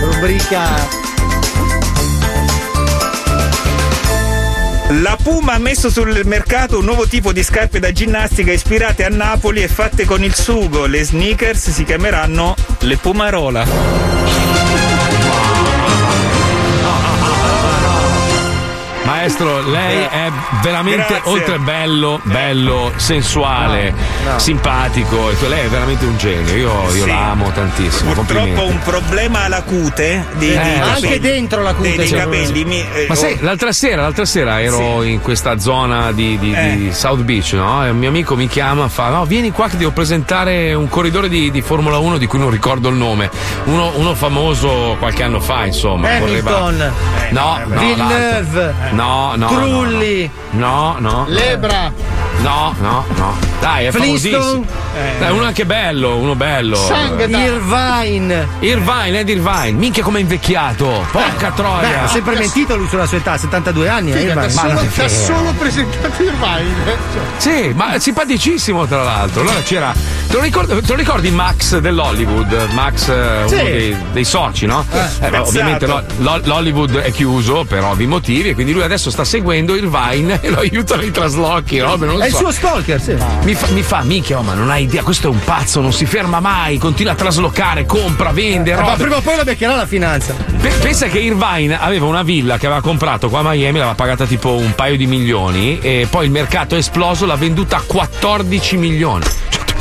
Rubrica. 0.00 1.06
La 5.02 5.16
Puma 5.22 5.52
ha 5.52 5.58
messo 5.58 5.88
sul 5.88 6.20
mercato 6.24 6.78
un 6.78 6.84
nuovo 6.86 7.06
tipo 7.06 7.32
di 7.32 7.44
scarpe 7.44 7.78
da 7.78 7.92
ginnastica 7.92 8.50
ispirate 8.50 9.04
a 9.04 9.08
Napoli 9.08 9.62
e 9.62 9.68
fatte 9.68 10.04
con 10.04 10.24
il 10.24 10.34
sugo. 10.34 10.86
Le 10.86 11.04
sneakers 11.04 11.70
si 11.70 11.84
chiameranno 11.84 12.56
le 12.80 12.96
Pumarola. 12.96 13.66
Maestro, 19.18 19.68
lei 19.68 20.04
è 20.04 20.30
veramente 20.62 21.06
Grazie. 21.08 21.30
oltre 21.30 21.58
bello, 21.58 22.20
bello, 22.22 22.92
sensuale, 22.96 23.90
No, 24.24 24.32
no. 24.32 24.38
simpatico. 24.38 25.30
e 25.30 25.48
lei 25.48 25.64
è 25.66 25.68
veramente 25.68 26.04
un 26.04 26.16
genio. 26.16 26.54
Io, 26.54 26.72
io 26.94 27.02
Sì. 27.04 27.06
la 27.08 27.30
amo 27.30 27.50
tantissimo. 27.50 28.12
Purtroppo 28.12 28.64
un 28.66 28.78
problema 28.84 29.44
alla 29.44 29.62
cute 29.62 30.24
di, 30.36 30.52
Eh, 30.54 30.60
di 30.62 30.70
so. 30.70 30.84
capelli. 30.94 31.18
Dei, 31.18 31.96
dei 31.96 32.10
capelli. 32.10 32.64
Mi, 32.64 32.80
eh, 32.80 33.06
Ma 33.08 33.14
oh, 33.14 33.16
sai, 33.16 33.36
l'altra 33.40 33.72
sera, 33.72 34.02
l'altra 34.02 34.24
sera 34.24 34.60
ero 34.62 35.02
in 35.02 35.20
questa 35.20 35.58
zona 35.58 36.12
di, 36.12 36.38
di- 36.38 36.54
di 36.54 36.88
Eh. 36.88 36.92
South 36.92 37.22
Beach, 37.22 37.52
no? 37.52 37.84
E 37.84 37.90
un 37.90 37.98
mio 37.98 38.08
amico 38.08 38.36
mi 38.36 38.46
chiama, 38.48 38.88
fa: 38.88 39.08
No, 39.08 39.24
vieni 39.24 39.50
qua 39.50 39.68
che 39.68 39.76
devo 39.76 39.90
presentare 39.90 40.74
un 40.74 40.88
corridore 40.88 41.28
di, 41.28 41.50
di 41.50 41.60
Formula 41.60 41.98
1 41.98 42.18
di 42.18 42.26
cui 42.26 42.38
non 42.38 42.50
ricordo 42.50 42.88
il 42.88 42.96
nome. 42.96 43.30
Uno, 43.64 43.92
uno 43.96 44.14
famoso 44.14 44.96
qualche 44.98 45.22
anno 45.24 45.40
fa, 45.40 45.64
insomma. 45.66 46.08
Hamilton. 46.16 46.58
correva- 46.58 46.96
No, 47.30 47.58
no, 47.66 47.78
Villeneuve. 47.78 48.74
l'altro. 48.78 48.92
No, 49.08 49.36
no. 49.36 49.48
Trulli. 49.48 50.30
No, 50.52 51.00
no. 51.00 51.24
no. 51.24 51.26
Lebra. 51.30 51.90
No, 52.40 52.74
no, 52.80 53.04
no. 53.16 53.36
Dai, 53.60 53.86
è 53.86 53.90
famosissimo. 53.90 54.64
Dai, 55.18 55.32
uno 55.32 55.44
anche 55.44 55.64
bello, 55.66 56.16
uno 56.16 56.34
bello. 56.36 56.78
Irvine. 57.26 58.46
Irvine, 58.60 59.18
Ed 59.20 59.28
Irvine. 59.28 59.72
Minchia 59.72 60.02
come 60.02 60.18
è 60.18 60.22
invecchiato. 60.22 61.04
Porca 61.10 61.50
troia. 61.50 61.88
Beh, 61.88 61.98
ha 61.98 62.08
sempre 62.08 62.36
mentito 62.38 62.76
lui 62.76 62.86
sulla 62.88 63.06
sua 63.06 63.16
età, 63.18 63.36
72 63.36 63.88
anni. 63.88 64.12
eh, 64.12 64.18
Figa, 64.18 64.32
Irvine. 64.34 64.54
da 64.54 64.62
Ma 64.62 64.80
vero. 64.94 65.08
solo 65.08 65.52
presentato 65.58 66.22
Irvine. 66.22 66.96
Sì, 67.38 67.72
ma 67.74 67.94
è 67.94 67.98
simpaticissimo 67.98 68.86
tra 68.86 69.02
l'altro. 69.02 69.40
Allora 69.42 69.60
c'era. 69.62 69.92
Te 70.28 70.34
lo 70.34 70.40
ricordi, 70.42 70.74
te 70.80 70.86
lo 70.88 70.94
ricordi 70.94 71.30
Max 71.30 71.78
dell'Hollywood? 71.78 72.68
Max, 72.72 73.08
eh, 73.08 73.38
uno 73.38 73.48
Sì. 73.48 73.54
dei, 73.56 73.96
dei 74.12 74.24
soci, 74.24 74.66
no? 74.66 74.84
Eh, 74.92 75.26
Eh, 75.26 75.30
beh, 75.30 75.38
ovviamente 75.38 75.86
lo- 75.86 76.02
lo- 76.18 76.40
l'Hollywood 76.44 76.98
è 76.98 77.10
chiuso 77.10 77.64
per 77.64 77.82
ovvi 77.82 78.06
motivi, 78.06 78.50
e 78.50 78.54
quindi 78.54 78.72
lui 78.72 78.82
adesso 78.82 79.10
sta 79.10 79.24
seguendo 79.24 79.74
Irvine 79.74 80.38
e 80.42 80.50
lo 80.50 80.58
aiuta 80.58 80.96
nei 80.96 81.10
traslochi, 81.10 81.78
no? 81.78 81.96
Non 81.96 82.16
lo 82.16 82.22
È 82.27 82.27
il 82.28 82.34
suo 82.34 82.50
stalker, 82.50 83.00
sì. 83.00 83.16
Mi 83.42 83.54
fa, 83.54 83.66
mi 83.72 83.82
fa, 83.82 84.02
minchia, 84.02 84.38
oh, 84.38 84.42
ma 84.42 84.54
non 84.54 84.70
hai 84.70 84.84
idea, 84.84 85.02
questo 85.02 85.28
è 85.28 85.30
un 85.30 85.40
pazzo, 85.44 85.80
non 85.80 85.92
si 85.92 86.06
ferma 86.06 86.40
mai, 86.40 86.78
continua 86.78 87.12
a 87.12 87.16
traslocare, 87.16 87.84
compra, 87.86 88.30
vende, 88.32 88.72
Eh, 88.72 88.76
Ma 88.76 88.94
prima 88.94 89.16
o 89.16 89.20
poi 89.20 89.36
la 89.36 89.44
beccherà 89.44 89.74
la 89.74 89.86
finanza. 89.86 90.34
Pe- 90.60 90.68
pensa 90.80 91.06
che 91.06 91.18
Irvine 91.18 91.78
aveva 91.78 92.06
una 92.06 92.22
villa 92.22 92.58
che 92.58 92.66
aveva 92.66 92.80
comprato 92.80 93.28
qua 93.28 93.40
a 93.40 93.42
Miami, 93.42 93.78
l'aveva 93.78 93.94
pagata 93.94 94.26
tipo 94.26 94.52
un 94.54 94.74
paio 94.74 94.96
di 94.96 95.06
milioni 95.06 95.78
e 95.80 96.06
poi 96.10 96.26
il 96.26 96.30
mercato 96.30 96.74
è 96.74 96.78
esploso, 96.78 97.26
l'ha 97.26 97.36
venduta 97.36 97.76
a 97.76 97.82
14 97.84 98.76
milioni. 98.76 99.24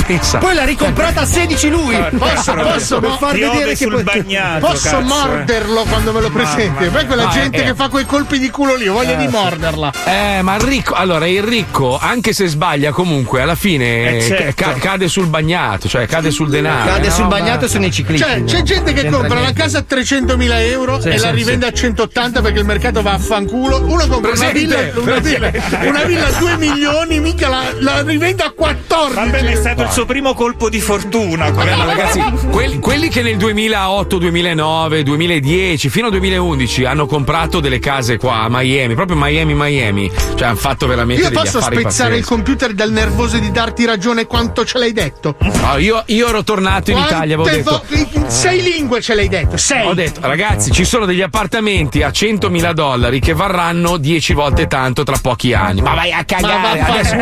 Cioè, 0.08 0.16
pensa. 0.18 0.38
Poi 0.38 0.53
l'ha 0.55 0.64
ricomprata 0.64 1.22
a 1.22 1.26
16 1.26 1.70
lui. 1.70 1.95
Posso, 2.18 2.53
posso, 2.53 2.99
per 2.99 3.10
mo- 3.10 3.18
far 3.18 3.34
vedere 3.34 3.66
che 3.70 3.76
sul 3.76 3.91
poi- 3.91 4.03
bagnato. 4.03 4.66
Posso 4.68 4.89
cazzo, 4.89 4.99
eh. 4.99 5.03
morderlo 5.03 5.84
quando 5.84 6.14
me 6.14 6.22
lo 6.22 6.30
presenti? 6.30 6.86
Poi 6.88 7.05
quella 7.05 7.24
mia. 7.26 7.32
gente 7.34 7.58
Ah, 7.58 7.60
eh, 7.62 7.64
che 7.66 7.70
eh. 7.72 7.76
fa 7.76 7.89
quei 7.89 8.05
colpi 8.05 8.39
di 8.39 8.49
culo 8.49 8.76
lì, 8.76 8.88
ho 8.88 8.93
voglia 8.93 9.16
di 9.16 9.28
morderla. 9.28 9.91
Eh, 10.05 10.41
ma 10.41 10.55
il 10.55 10.62
ricco, 10.62 10.93
allora 10.93 11.28
il 11.28 11.43
ricco, 11.43 11.97
anche 12.01 12.34
se 12.34 12.47
sbaglia, 12.47 12.91
comunque 12.91 13.41
alla 13.41 13.55
fine 13.55 14.18
Eh, 14.18 14.22
certo. 14.22 14.64
ca- 14.64 14.74
cade 14.74 15.08
sul 15.08 15.28
bagnato, 15.28 15.88
cioè 15.88 16.05
cade 16.08 16.32
sul 16.32 16.49
denaro. 16.49 16.89
Cade 16.91 17.08
Eh, 17.08 17.12
sul 17.12 17.24
no, 17.24 17.30
bagnato 17.30 17.66
e 17.66 17.68
sono 17.68 17.86
i 17.86 17.91
ciclisti. 17.91 18.26
Cioè, 18.26 18.43
c'è 18.43 18.62
gente 18.64 18.93
che 18.93 19.10
compra 19.10 19.36
la 19.36 19.41
niente. 19.41 19.62
casa 19.62 19.80
a 19.80 19.84
300.000 19.88 20.62
euro 20.62 21.01
Sì, 21.01 21.10
e 21.10 21.18
sì, 21.18 21.24
la 21.26 21.32
rivende 21.32 21.66
a 21.68 21.72
180 21.74 22.41
perché 22.41 22.60
il 22.60 22.66
mercato 22.66 23.01
va 23.01 23.14
a 23.14 23.20
fanculo. 23.20 23.78
Uno 23.86 24.08
compra 24.08 24.32
una 24.32 24.39
Presente, 24.49 24.60
villa, 24.60 25.01
una 25.01 25.20
villa, 25.20 25.51
una 25.88 26.03
villa 26.03 26.28
a 26.28 26.32
2 26.39 26.58
milioni, 26.58 27.20
mica 27.20 27.47
la, 27.49 27.64
la 27.80 28.01
rivende 28.03 28.43
a 28.43 28.51
14. 28.51 29.16
Vabbè, 29.32 29.51
è 29.51 29.55
stato 29.55 29.82
il 29.84 29.89
suo 29.98 30.06
primo 30.06 30.36
colpo 30.36 30.70
di 30.70 30.80
fortuna. 30.80 31.50
Vabbè, 31.50 31.76
ma 31.76 31.86
ragazzi, 31.86 32.22
quelli, 32.52 32.78
quelli 32.78 33.10
che 33.10 33.24
nel 33.24 33.36
2008, 33.38 34.20
2009, 34.20 35.02
2010 35.02 35.89
fino 35.89 36.06
al 36.06 36.12
2011 36.12 36.86
hanno 36.86 37.08
comprato 37.08 37.60
delle 37.60 37.80
case 37.80 38.18
qua 38.18 38.41
a 38.41 38.48
Miami, 38.48 38.93
proprio 38.93 39.18
Miami, 39.18 39.56
Miami, 39.56 40.12
cioè 40.36 40.50
hanno 40.50 40.56
fatto 40.56 40.86
veramente 40.86 41.24
Io 41.24 41.30
degli 41.30 41.38
posso 41.39 41.58
affari 41.58 41.80
spezzare 41.80 42.10
il 42.18 42.22
pazzeschi. 42.22 42.34
computer 42.36 42.74
dal 42.74 42.91
nervoso 42.91 43.39
di 43.39 43.50
darti 43.50 43.86
ragione 43.86 44.28
quanto 44.28 44.64
ce 44.66 44.78
l'hai 44.78 44.93
detto? 44.93 45.36
No, 45.39 45.78
io, 45.78 46.04
io 46.06 46.28
ero 46.28 46.43
tornato 46.43 46.91
in 46.91 46.98
Italia, 47.00 47.34
avevo 47.36 47.41
Quante 47.50 47.64
detto. 47.64 47.84
vo- 48.20 48.30
sei 48.30 48.62
lingue 48.62 49.02
ce 49.02 49.16
l'hai 49.16 49.28
detto, 49.30 49.58
sei. 49.58 49.88
Ho 49.88 49.95
detto, 49.95 50.20
ragazzi, 50.22 50.70
ci 50.70 50.86
sono 50.86 51.06
degli 51.08 51.24
appartamenti 51.24 52.04
a 52.04 52.10
100.000 52.10 52.72
dollari 52.74 53.20
che 53.20 53.34
varranno 53.34 53.98
10 53.98 54.34
volte 54.34 54.68
tanto 54.68 55.02
tra 55.02 55.18
pochi 55.20 55.54
anni. 55.54 55.82
Ma 55.82 55.95
vai 55.95 56.12
a 56.12 56.24
cagare! 56.24 56.82
Ma 56.82 56.88
Adesso, 56.88 57.16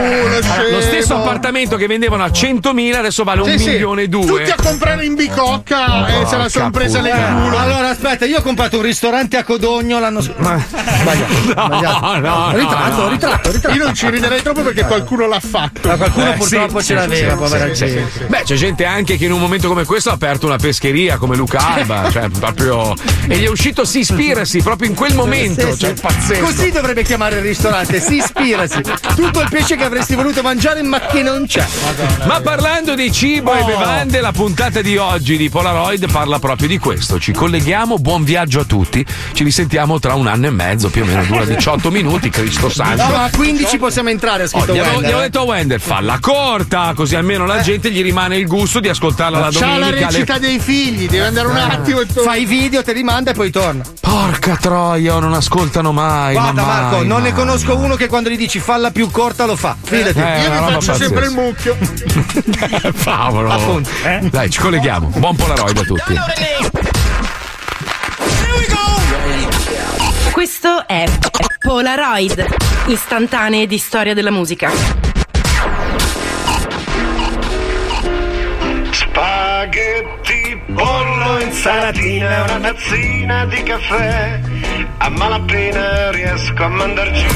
lo 0.72 0.82
stesso 0.82 1.16
appartamento 1.16 1.78
che 1.78 1.88
vendevano 1.88 2.24
a 2.26 2.28
100.000 2.66 2.96
adesso 2.96 3.24
vale 3.24 3.42
un 3.42 3.58
Sì, 3.58 3.70
milione 3.70 4.04
e 4.04 4.08
due. 4.08 4.26
Tutti 4.26 4.50
a 4.50 4.56
comprare 4.62 5.06
in 5.06 5.16
bicocca 5.16 6.08
e 6.08 6.26
se 6.26 6.38
la 6.38 6.50
sono 6.50 6.72
presa 6.72 7.02
nel 7.02 7.14
culo. 7.14 7.58
Allora, 7.58 7.90
aspetta, 7.90 8.26
io 8.26 8.40
ho 8.40 8.42
comprato 8.42 8.78
un 8.78 8.84
ristorante 8.84 9.38
a 9.38 9.44
Codogno 9.44 10.00
l'anno 10.00 10.22
scorso. 10.22 10.42
Ma 10.42 10.58
sbagliato. 10.58 11.34
sbagliato. 11.46 12.00
no, 12.00 12.20
no, 12.20 12.52
ritratto, 12.58 13.02
no. 13.02 13.10
ritratto, 13.10 13.52
ritratto. 13.52 13.78
Io 13.78 13.84
non 13.84 13.94
ci 13.94 14.10
riderei 14.10 14.42
troppo 14.42 14.62
perché 14.62 14.86
qualcuno 14.86 15.28
l'ha 15.28 15.40
fatto. 15.40 15.88
Ma 15.88 15.96
qualcuno 15.96 16.32
Eh, 16.32 16.38
purtroppo 16.38 16.80
sì, 16.80 16.86
ce 16.88 16.94
l'aveva, 16.96 17.32
sì, 17.32 17.38
povera 17.38 17.66
sì, 17.66 17.86
gente. 17.86 18.12
sì. 18.12 18.24
Beh, 18.26 18.42
c'è 18.44 18.56
gente 18.56 18.86
anche 18.86 19.18
che 19.18 19.26
in 19.26 19.32
un 19.32 19.40
momento 19.40 19.68
come 19.68 19.86
questo 19.86 20.10
ha 20.10 20.14
aperto 20.14 20.46
una 20.48 20.58
pescheria 20.58 21.18
come 21.18 21.36
Luca 21.36 21.60
Alba, 21.60 22.10
cioè 22.12 22.30
proprio. 22.30 22.94
E 23.28 23.38
gli 23.38 23.46
è 23.46 23.50
uscito 23.50 23.86
si 23.86 24.00
ispirasi 24.00 24.62
proprio 24.62 24.90
in 24.90 24.96
quel 24.96 25.14
momento. 25.14 25.72
Sì, 25.74 25.80
cioè, 25.80 25.94
sì. 25.96 26.02
pazzesco. 26.02 26.44
Così 26.46 26.72
dovrebbe 26.72 27.04
chiamare 27.04 27.38
il 27.38 27.44
ristorante, 27.44 28.00
si 28.00 28.16
ispirasi. 28.16 28.82
Tutto 29.16 29.42
il 29.42 29.48
pesce 29.50 29.76
che 29.76 29.84
avresti 29.84 30.16
voluto 30.16 30.42
mangiare, 30.42 30.82
ma 30.82 31.00
che 31.00 31.22
non 31.22 31.46
c'è. 31.46 31.66
Ma 32.26 32.40
parlando 32.56 32.96
di 32.96 33.12
cibo 33.12 33.54
e 33.54 33.64
bevande, 33.66 34.22
la 34.22 34.32
puntata 34.32 34.82
di 34.82 34.96
oggi 34.96 35.36
di 35.36 35.50
Polaroid 35.50 36.10
parla 36.10 36.40
proprio 36.40 36.70
di 36.70 36.78
questo. 36.78 37.20
Ci 37.20 37.34
colleghiamo, 37.34 37.98
buon 37.98 38.24
viaggio 38.24 38.62
a 38.62 38.64
tutti. 38.64 39.06
Ci 39.34 39.44
risentiamo 39.44 40.00
tra 40.00 40.14
un 40.14 40.28
anno 40.28 40.48
e 40.48 40.52
mezzo, 40.52 40.90
più 40.90 41.04
o 41.04 41.06
meno 41.06 41.22
dura 41.26 41.44
18 41.46 41.92
minuti, 41.92 42.30
Cristo 42.30 42.70
santo. 42.70 43.04
No, 43.04 43.10
ma 43.10 43.24
a 43.26 43.30
15 43.30 43.78
possiamo 43.78 44.08
entrare, 44.10 44.44
ha 44.44 44.46
Oh, 44.46 44.48
scritto 44.48 44.74
gli 44.74 44.78
Wender. 44.80 45.04
avevo 45.04 45.20
detto 45.20 45.40
a 45.40 45.44
Wender, 45.44 45.80
falla 45.82 46.18
corta, 46.22 46.94
così 46.96 47.16
almeno 47.16 47.46
la 47.46 47.60
gente 47.60 47.92
gli 47.92 48.02
rimane 48.02 48.38
il 48.38 48.48
gusto 48.48 48.80
di 48.80 48.88
ascoltarla 48.88 49.38
la 49.40 49.50
C'ha 49.52 49.66
la 49.78 49.86
domenica. 49.88 50.08
recita 50.08 50.38
dei 50.38 50.60
figli, 50.60 51.10
deve 51.10 51.26
andare 51.26 51.48
un 51.48 51.58
attimo 51.58 52.00
e 52.00 52.06
Fai 52.06 52.44
i 52.44 52.46
video, 52.46 52.84
te 52.84 52.94
li 52.94 53.04
manda 53.04 53.32
e 53.32 53.34
poi 53.34 53.52
torna. 53.52 53.84
Porca 54.00 54.56
troia, 54.56 55.20
non 55.20 55.34
ascoltano 55.34 55.92
mai. 55.92 56.34
Guarda 56.36 56.62
ma 56.62 56.68
Marco, 56.68 56.96
mai, 56.98 57.08
non 57.08 57.22
ne 57.22 57.30
mai. 57.32 57.38
conosco 57.38 57.76
uno 57.76 57.96
che 57.96 58.08
quando 58.08 58.30
gli 58.30 58.38
dici 58.38 58.60
falla 58.60 58.92
più 58.92 59.12
corta 59.12 59.46
lo 59.46 59.58
fa. 59.58 59.76
Fidati. 59.82 60.20
Eh, 60.20 60.42
Io 60.44 60.52
mi 60.52 60.72
faccio 60.72 60.94
sempre 60.94 61.26
il 61.26 61.32
mucchio. 61.34 61.76
Favolo. 62.94 63.52
Appunto. 63.52 63.90
Dai, 64.30 64.50
ci 64.50 64.60
colleghiamo. 64.60 65.08
Buon 65.16 65.36
Polaroid 65.36 65.78
a 65.78 65.84
tutti. 65.84 66.14
Questo 70.32 70.88
è 70.88 71.06
Polaroid, 71.60 72.46
istantanee 72.88 73.68
di 73.68 73.78
storia 73.78 74.14
della 74.14 74.32
musica. 74.32 74.70
Spaghetti, 78.92 80.62
pollo, 80.74 81.40
insalatina, 81.40 82.44
una 82.44 82.60
tazzina 82.60 83.46
di 83.46 83.64
caffè. 83.64 84.40
A 84.98 85.10
malapena 85.10 86.12
riesco 86.12 86.64
a 86.64 86.68
mandar 86.68 87.12
giù. 87.12 87.28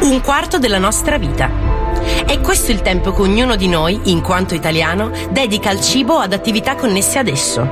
Un 0.00 0.20
quarto 0.20 0.58
della 0.58 0.78
nostra 0.78 1.18
vita. 1.18 1.77
È 2.26 2.40
questo 2.40 2.72
il 2.72 2.82
tempo 2.82 3.12
che 3.12 3.22
ognuno 3.22 3.56
di 3.56 3.68
noi, 3.68 4.00
in 4.04 4.20
quanto 4.20 4.54
italiano, 4.54 5.10
dedica 5.30 5.70
al 5.70 5.80
cibo 5.80 6.18
ad 6.18 6.32
attività 6.32 6.74
connesse 6.74 7.18
ad 7.18 7.28
esso. 7.28 7.68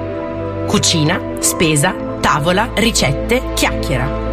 Cucina, 0.67 1.21
spesa, 1.41 1.95
tavola, 2.21 2.71
ricette, 2.75 3.53
chiacchiera. 3.55 4.25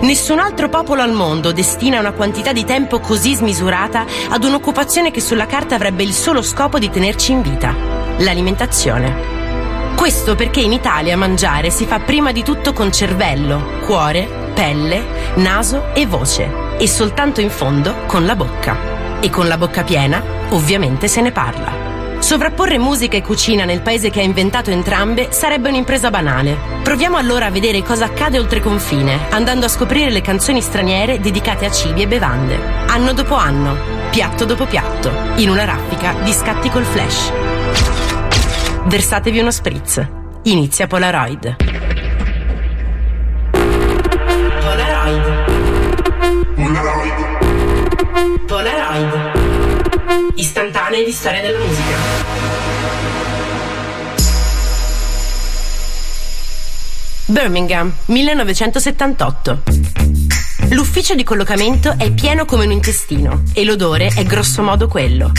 Nessun 0.00 0.38
altro 0.38 0.68
popolo 0.68 1.02
al 1.02 1.12
mondo 1.12 1.52
destina 1.52 1.98
una 1.98 2.12
quantità 2.12 2.52
di 2.52 2.64
tempo 2.64 3.00
così 3.00 3.34
smisurata 3.34 4.06
ad 4.28 4.44
un'occupazione 4.44 5.10
che 5.10 5.20
sulla 5.20 5.46
carta 5.46 5.74
avrebbe 5.74 6.04
il 6.04 6.12
solo 6.12 6.40
scopo 6.40 6.78
di 6.78 6.88
tenerci 6.88 7.32
in 7.32 7.42
vita, 7.42 7.74
l'alimentazione. 8.18 9.36
Questo 9.96 10.36
perché 10.36 10.60
in 10.60 10.72
Italia 10.72 11.16
mangiare 11.16 11.70
si 11.70 11.84
fa 11.84 11.98
prima 11.98 12.30
di 12.30 12.44
tutto 12.44 12.72
con 12.72 12.92
cervello, 12.92 13.80
cuore, 13.84 14.28
pelle, 14.54 15.02
naso 15.34 15.92
e 15.94 16.06
voce 16.06 16.76
e 16.78 16.86
soltanto 16.86 17.40
in 17.40 17.50
fondo 17.50 17.94
con 18.06 18.24
la 18.24 18.36
bocca. 18.36 18.97
E 19.20 19.30
con 19.30 19.48
la 19.48 19.56
bocca 19.56 19.82
piena, 19.82 20.22
ovviamente 20.50 21.08
se 21.08 21.20
ne 21.20 21.32
parla. 21.32 21.88
Sovrapporre 22.20 22.78
musica 22.78 23.16
e 23.16 23.22
cucina 23.22 23.64
nel 23.64 23.80
paese 23.80 24.10
che 24.10 24.20
ha 24.20 24.24
inventato 24.24 24.70
entrambe 24.70 25.28
sarebbe 25.30 25.68
un'impresa 25.68 26.10
banale. 26.10 26.56
Proviamo 26.82 27.16
allora 27.16 27.46
a 27.46 27.50
vedere 27.50 27.82
cosa 27.82 28.06
accade 28.06 28.38
oltre 28.38 28.60
confine, 28.60 29.28
andando 29.30 29.66
a 29.66 29.68
scoprire 29.68 30.10
le 30.10 30.20
canzoni 30.20 30.60
straniere 30.60 31.20
dedicate 31.20 31.66
a 31.66 31.70
cibi 31.70 32.02
e 32.02 32.08
bevande. 32.08 32.58
Anno 32.86 33.12
dopo 33.12 33.34
anno, 33.34 33.76
piatto 34.10 34.44
dopo 34.44 34.66
piatto, 34.66 35.10
in 35.36 35.48
una 35.48 35.64
raffica 35.64 36.14
di 36.22 36.32
scatti 36.32 36.70
col 36.70 36.84
flash. 36.84 37.32
Versatevi 38.84 39.38
uno 39.38 39.50
spritz. 39.50 40.06
Inizia 40.42 40.86
Polaroid. 40.86 41.77
Istantanee 50.38 51.02
di 51.04 51.10
storia 51.10 51.40
della 51.42 51.58
musica. 51.58 51.96
Birmingham, 57.26 57.92
1978. 58.06 59.62
L'ufficio 60.70 61.14
di 61.14 61.24
collocamento 61.24 61.94
è 61.96 62.10
pieno 62.12 62.44
come 62.44 62.64
un 62.64 62.72
intestino 62.72 63.42
e 63.52 63.64
l'odore 63.64 64.08
è 64.08 64.22
grossomodo 64.24 64.86
quello. 64.88 65.32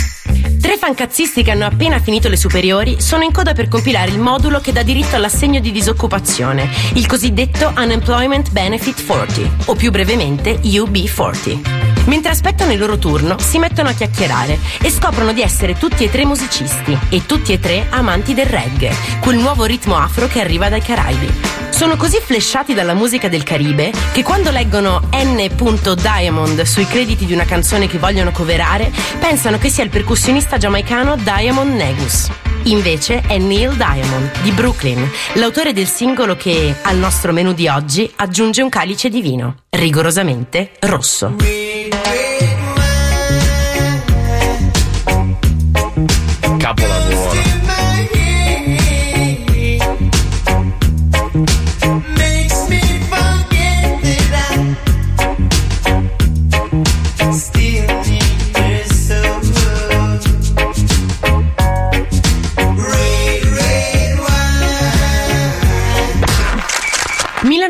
Tre 0.60 0.78
fancazzisti 0.78 1.44
che 1.44 1.52
hanno 1.52 1.66
appena 1.66 2.00
finito 2.00 2.30
le 2.30 2.36
superiori 2.36 3.00
sono 3.00 3.24
in 3.24 3.32
coda 3.32 3.54
per 3.54 3.68
compilare 3.68 4.12
il 4.12 4.20
modulo 4.20 4.60
che 4.60 4.72
dà 4.72 4.84
diritto 4.84 5.16
all'assegno 5.16 5.60
di 5.60 5.72
disoccupazione, 5.72 6.70
il 6.94 7.06
cosiddetto 7.06 7.74
Unemployment 7.76 8.52
Benefit 8.52 9.06
40, 9.06 9.72
o 9.72 9.76
più 9.76 9.92
brevemente 9.92 10.60
UB40. 10.62 11.88
Mentre 12.06 12.32
aspettano 12.32 12.72
il 12.72 12.80
loro 12.80 12.98
turno, 12.98 13.38
si 13.40 13.60
mettono 13.60 13.90
a 13.90 13.94
chiacchierare 13.94 14.58
e 14.82 14.90
scoprono 14.90 15.32
di 15.32 15.42
essere 15.42 15.78
tutti 15.78 16.04
e 16.04 16.10
tre 16.10 16.26
musicisti 16.26 16.98
e 17.10 17.26
tutti 17.26 17.54
e 17.54 17.60
tre 17.60 17.86
amanti 17.90 18.34
del 18.34 18.48
reggae, 18.48 18.96
quel 19.22 19.38
nuovo 19.38 19.66
ritmo 19.66 19.96
afro 19.96 20.28
che 20.28 20.42
arriva 20.42 20.70
dai 20.70 20.82
Caraibi. 20.82 21.58
Sono 21.70 21.96
così 21.96 22.20
flashati 22.20 22.74
dalla 22.74 22.94
musica 22.94 23.30
del 23.30 23.44
Caribe 23.44 23.94
che 24.12 24.22
quando 24.22 24.52
leggono 24.52 25.08
N. 25.14 25.50
Diamond 25.96 26.62
sui 26.64 26.86
crediti 26.86 27.26
di 27.26 27.34
una 27.34 27.46
canzone 27.46 27.88
che 27.88 27.98
vogliono 27.98 28.32
coverare, 28.32 28.92
pensano 29.20 29.58
che 29.58 29.70
sia 29.70 29.84
il 29.84 29.90
percussionista 29.90 30.58
giamaicano 30.58 31.16
Diamond 31.16 31.74
Negus. 31.74 32.30
Invece 32.64 33.22
è 33.26 33.38
Neil 33.38 33.74
Diamond 33.76 34.42
di 34.42 34.52
Brooklyn, 34.52 35.10
l'autore 35.34 35.74
del 35.74 35.88
singolo 35.88 36.36
che 36.36 36.76
al 36.82 36.98
nostro 36.98 37.32
menù 37.32 37.54
di 37.54 37.68
oggi 37.68 38.12
aggiunge 38.18 38.62
un 38.62 38.70
calice 38.70 39.10
di 39.10 39.22
vino, 39.22 39.56
rigorosamente 39.70 40.72
rosso. 40.82 41.69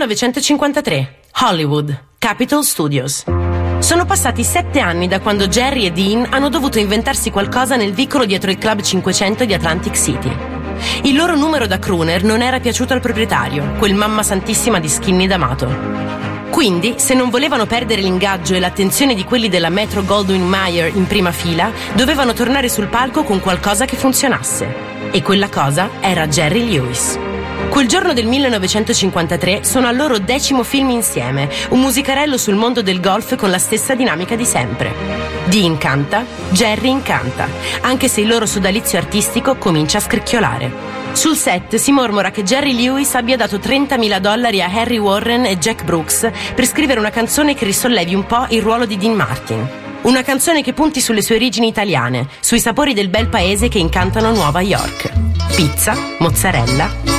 1953, 0.10 1.20
Hollywood, 1.42 2.06
Capitol 2.18 2.64
Studios. 2.64 3.26
Sono 3.78 4.06
passati 4.06 4.44
sette 4.44 4.80
anni 4.80 5.08
da 5.08 5.20
quando 5.20 5.48
Jerry 5.48 5.86
e 5.86 5.92
Dean 5.92 6.26
hanno 6.32 6.50
dovuto 6.50 6.80
inventarsi 6.80 7.30
qualcosa 7.30 7.76
nel 7.76 7.94
vicolo 7.94 8.26
dietro 8.26 8.50
il 8.50 8.58
Club 8.58 8.82
500 8.82 9.46
di 9.46 9.54
Atlantic 9.54 9.96
City. 9.96 10.36
Il 11.04 11.16
loro 11.16 11.36
numero 11.36 11.68
da 11.68 11.78
crooner 11.78 12.24
non 12.24 12.42
era 12.42 12.60
piaciuto 12.60 12.94
al 12.94 13.02
proprietario, 13.02 13.76
quel 13.78 13.94
mamma 13.94 14.24
santissima 14.24 14.80
di 14.80 14.90
Skinny 14.90 15.28
D'Amato. 15.28 15.68
Quindi, 16.50 16.96
se 16.98 17.14
non 17.14 17.30
volevano 17.30 17.68
perdere 17.68 18.02
l'ingaggio 18.02 18.56
e 18.56 18.60
l'attenzione 18.60 19.14
di 19.14 19.24
quelli 19.24 19.48
della 19.48 19.70
Metro 19.70 20.04
Goldwyn 20.04 20.42
Mayer 20.42 20.92
in 20.96 21.06
prima 21.06 21.32
fila, 21.32 21.72
dovevano 21.94 22.34
tornare 22.34 22.68
sul 22.68 22.88
palco 22.88 23.24
con 23.24 23.40
qualcosa 23.40 23.86
che 23.86 23.96
funzionasse. 23.96 25.12
E 25.12 25.22
quella 25.22 25.50
cosa 25.50 25.88
era 26.02 26.28
Jerry 26.28 26.68
Lewis. 26.68 27.29
Quel 27.70 27.88
giorno 27.88 28.14
del 28.14 28.26
1953 28.26 29.64
sono 29.64 29.88
al 29.88 29.96
loro 29.96 30.18
decimo 30.18 30.64
film 30.64 30.90
insieme, 30.90 31.48
un 31.70 31.80
musicarello 31.80 32.38
sul 32.38 32.56
mondo 32.56 32.82
del 32.82 33.00
golf 33.00 33.36
con 33.36 33.52
la 33.52 33.60
stessa 33.60 33.94
dinamica 33.94 34.36
di 34.36 34.44
sempre. 34.44 34.92
Dee 35.46 35.62
incanta, 35.62 36.26
Jerry 36.50 36.90
incanta, 36.90 37.48
anche 37.82 38.08
se 38.08 38.22
il 38.22 38.28
loro 38.28 38.48
sodalizio 38.48 38.98
artistico 38.98 39.56
comincia 39.56 40.00
a 40.00 40.02
scricchiolare. 40.02 40.72
Sul 41.14 41.36
set 41.36 41.76
si 41.76 41.92
mormora 41.92 42.32
che 42.32 42.44
Jerry 42.44 42.74
Lewis 42.74 43.14
abbia 43.14 43.38
dato 43.38 43.58
30.000 43.58 44.20
dollari 44.20 44.62
a 44.62 44.72
Harry 44.72 44.98
Warren 44.98 45.46
e 45.46 45.58
Jack 45.58 45.84
Brooks 45.84 46.30
per 46.56 46.66
scrivere 46.66 47.00
una 47.00 47.12
canzone 47.12 47.54
che 47.54 47.66
risollevi 47.66 48.16
un 48.16 48.26
po' 48.26 48.46
il 48.50 48.62
ruolo 48.62 48.86
di 48.86 48.98
Dean 48.98 49.14
Martin. 49.14 49.68
Una 50.02 50.24
canzone 50.24 50.64
che 50.64 50.74
punti 50.74 51.02
sulle 51.02 51.22
sue 51.22 51.36
origini 51.36 51.68
italiane, 51.68 52.28
sui 52.40 52.60
sapori 52.60 52.94
del 52.94 53.10
bel 53.10 53.28
paese 53.28 53.68
che 53.68 53.80
incantano 53.80 54.32
Nuova 54.32 54.62
York. 54.62 55.12
Pizza, 55.56 55.96
mozzarella, 56.20 57.19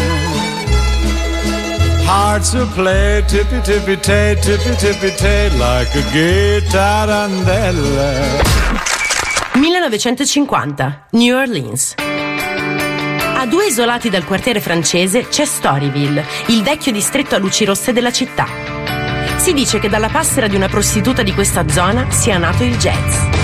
Hearts 2.13 2.51
will 2.51 2.67
play 2.73 3.23
tippy 3.23 3.61
tippy 3.61 3.97
tay, 3.97 4.35
tippy 4.35 4.75
tippy 4.75 5.15
tay, 5.15 5.49
like 5.51 5.97
a 5.97 6.11
gay 6.11 6.61
tarantella. 6.69 8.43
1950, 9.53 11.07
New 11.11 11.33
Orleans. 11.33 11.93
A 11.95 13.45
due 13.45 13.67
isolati 13.67 14.09
dal 14.09 14.25
quartiere 14.25 14.59
francese 14.59 15.29
c'è 15.29 15.45
Storyville, 15.45 16.25
il 16.47 16.63
vecchio 16.63 16.91
distretto 16.91 17.35
a 17.35 17.37
luci 17.37 17.63
rosse 17.63 17.93
della 17.93 18.11
città. 18.11 18.45
Si 19.37 19.53
dice 19.53 19.79
che 19.79 19.87
dalla 19.87 20.09
passera 20.09 20.47
di 20.47 20.57
una 20.57 20.67
prostituta 20.67 21.23
di 21.23 21.33
questa 21.33 21.65
zona 21.69 22.11
sia 22.11 22.37
nato 22.37 22.65
il 22.65 22.75
jazz. 22.75 23.40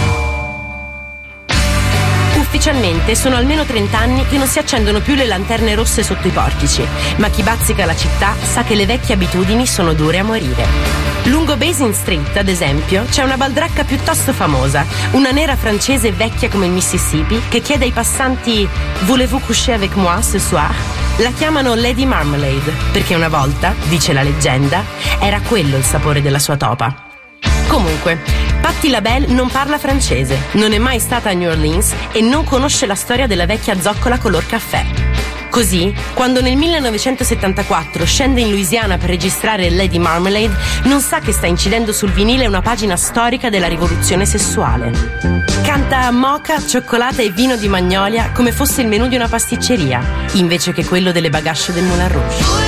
Ufficialmente 2.67 3.15
sono 3.15 3.37
almeno 3.37 3.63
30 3.63 3.97
anni 3.97 4.27
che 4.27 4.37
non 4.37 4.45
si 4.45 4.59
accendono 4.59 4.99
più 4.99 5.15
le 5.15 5.25
lanterne 5.25 5.73
rosse 5.73 6.03
sotto 6.03 6.27
i 6.27 6.31
portici, 6.31 6.85
ma 7.15 7.29
chi 7.29 7.41
bazzica 7.41 7.85
la 7.85 7.95
città 7.95 8.35
sa 8.41 8.65
che 8.65 8.75
le 8.75 8.85
vecchie 8.85 9.13
abitudini 9.13 9.65
sono 9.65 9.93
dure 9.93 10.19
a 10.19 10.23
morire. 10.25 10.65
Lungo 11.23 11.55
Basin 11.55 11.93
Street, 11.93 12.35
ad 12.35 12.49
esempio, 12.49 13.05
c'è 13.09 13.23
una 13.23 13.37
baldracca 13.37 13.85
piuttosto 13.85 14.33
famosa, 14.33 14.85
una 15.11 15.31
nera 15.31 15.55
francese 15.55 16.11
vecchia 16.11 16.49
come 16.49 16.65
il 16.65 16.73
Mississippi, 16.73 17.41
che 17.47 17.61
chiede 17.61 17.85
ai 17.85 17.91
passanti 17.91 18.67
Voulez-vous 19.05 19.45
coucher 19.45 19.73
avec 19.73 19.95
moi 19.95 20.21
ce 20.21 20.37
soir? 20.37 20.75
La 21.19 21.31
chiamano 21.31 21.73
Lady 21.73 22.03
Marmalade, 22.03 22.73
perché 22.91 23.15
una 23.15 23.29
volta, 23.29 23.73
dice 23.87 24.11
la 24.11 24.23
leggenda, 24.23 24.83
era 25.21 25.39
quello 25.39 25.77
il 25.77 25.85
sapore 25.85 26.21
della 26.21 26.39
sua 26.39 26.57
topa. 26.57 26.93
Comunque, 27.67 28.46
Patti 28.67 28.89
LaBelle 28.89 29.27
non 29.27 29.47
parla 29.49 29.77
francese, 29.77 30.37
non 30.55 30.73
è 30.73 30.77
mai 30.77 30.99
stata 30.99 31.29
a 31.29 31.31
New 31.31 31.49
Orleans 31.49 31.93
e 32.11 32.19
non 32.19 32.43
conosce 32.43 32.85
la 32.85 32.95
storia 32.95 33.25
della 33.25 33.45
vecchia 33.45 33.79
zoccola 33.79 34.17
color 34.17 34.45
caffè. 34.45 34.85
Così, 35.49 35.95
quando 36.13 36.41
nel 36.41 36.57
1974 36.57 38.03
scende 38.03 38.41
in 38.41 38.49
Louisiana 38.49 38.97
per 38.97 39.07
registrare 39.07 39.69
Lady 39.69 39.99
Marmalade, 39.99 40.53
non 40.83 40.99
sa 40.99 41.19
che 41.19 41.31
sta 41.31 41.45
incidendo 41.45 41.93
sul 41.93 42.11
vinile 42.11 42.45
una 42.45 42.61
pagina 42.61 42.97
storica 42.97 43.49
della 43.49 43.67
rivoluzione 43.67 44.25
sessuale. 44.25 44.91
Canta 45.63 46.11
mocha, 46.11 46.59
cioccolata 46.59 47.21
e 47.21 47.29
vino 47.29 47.55
di 47.55 47.69
magnolia 47.69 48.31
come 48.33 48.51
fosse 48.51 48.81
il 48.81 48.89
menù 48.89 49.07
di 49.07 49.15
una 49.15 49.29
pasticceria, 49.29 50.01
invece 50.33 50.73
che 50.73 50.83
quello 50.83 51.13
delle 51.13 51.29
bagasce 51.29 51.71
del 51.71 51.85
Moulin 51.85 52.11
Rouge. 52.11 52.66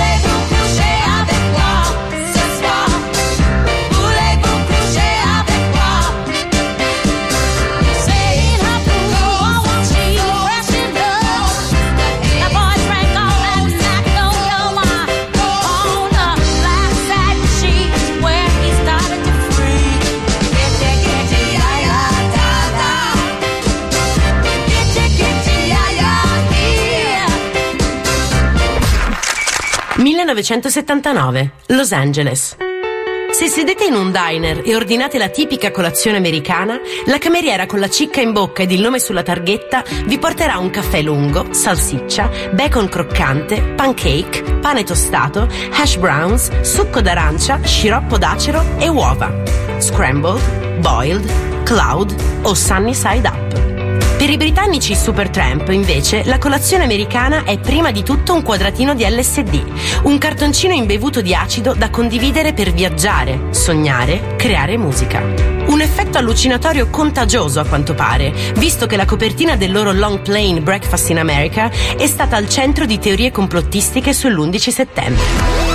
1979, 30.33 31.51
Los 31.67 31.91
Angeles. 31.91 32.55
Se 33.31 33.47
sedete 33.47 33.85
in 33.85 33.93
un 33.93 34.11
diner 34.11 34.61
e 34.63 34.75
ordinate 34.75 35.17
la 35.17 35.29
tipica 35.29 35.71
colazione 35.71 36.17
americana, 36.17 36.79
la 37.05 37.17
cameriera 37.17 37.65
con 37.65 37.79
la 37.79 37.89
cicca 37.89 38.21
in 38.21 38.31
bocca 38.31 38.63
ed 38.63 38.71
il 38.71 38.81
nome 38.81 38.99
sulla 38.99 39.23
targhetta 39.23 39.83
vi 40.05 40.17
porterà 40.19 40.57
un 40.57 40.69
caffè 40.69 41.01
lungo, 41.01 41.51
salsiccia, 41.51 42.29
bacon 42.51 42.89
croccante, 42.89 43.61
pancake, 43.61 44.43
pane 44.59 44.83
tostato, 44.83 45.47
hash 45.71 45.97
browns, 45.97 46.61
succo 46.61 47.01
d'arancia, 47.01 47.59
sciroppo 47.63 48.17
d'acero 48.17 48.63
e 48.77 48.87
uova. 48.87 49.31
Scrambled, 49.79 50.79
boiled, 50.79 51.63
cloud 51.63 52.13
o 52.43 52.53
sunny 52.53 52.93
side 52.93 53.27
up. 53.27 53.78
Per 54.19 54.29
i 54.29 54.35
britannici 54.35 54.95
Supertramp, 54.95 55.69
invece, 55.69 56.25
la 56.25 56.39
colazione 56.39 56.83
americana 56.83 57.45
è 57.45 57.57
prima 57.57 57.89
di 57.91 58.03
tutto 58.03 58.33
un 58.33 58.43
quadratino 58.43 58.93
di 58.93 59.07
LSD, 59.09 59.63
un 60.03 60.17
cartoncino 60.17 60.73
imbevuto 60.73 61.21
di 61.21 61.33
acido 61.33 61.73
da 61.73 61.89
condividere 61.89 62.51
per 62.51 62.73
viaggiare, 62.73 63.39
sognare, 63.51 64.35
creare 64.35 64.75
musica. 64.75 65.21
Un 65.21 65.79
effetto 65.79 66.17
allucinatorio 66.17 66.89
contagioso 66.89 67.61
a 67.61 67.65
quanto 67.65 67.93
pare, 67.93 68.33
visto 68.55 68.87
che 68.87 68.97
la 68.97 69.05
copertina 69.05 69.55
del 69.55 69.71
loro 69.71 69.93
long 69.93 70.19
plane 70.19 70.59
Breakfast 70.59 71.11
in 71.11 71.19
America 71.19 71.71
è 71.97 72.05
stata 72.05 72.35
al 72.35 72.49
centro 72.49 72.85
di 72.85 72.99
teorie 72.99 73.31
complottistiche 73.31 74.11
sull'11 74.11 74.69
settembre. 74.69 75.68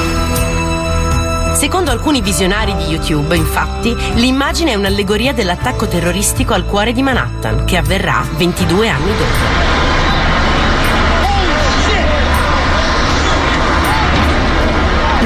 Secondo 1.65 1.91
alcuni 1.93 2.21
visionari 2.21 2.77
di 2.77 2.85
YouTube, 2.85 3.35
infatti, 3.35 3.97
l'immagine 4.17 4.73
è 4.73 4.75
un'allegoria 4.75 5.33
dell'attacco 5.33 5.89
terroristico 5.89 6.53
al 6.53 6.67
cuore 6.67 6.93
di 6.93 7.01
Manhattan, 7.01 7.65
che 7.65 7.79
avverrà 7.79 8.23
22 8.37 8.89
anni 8.91 9.11
dopo. 9.17 9.73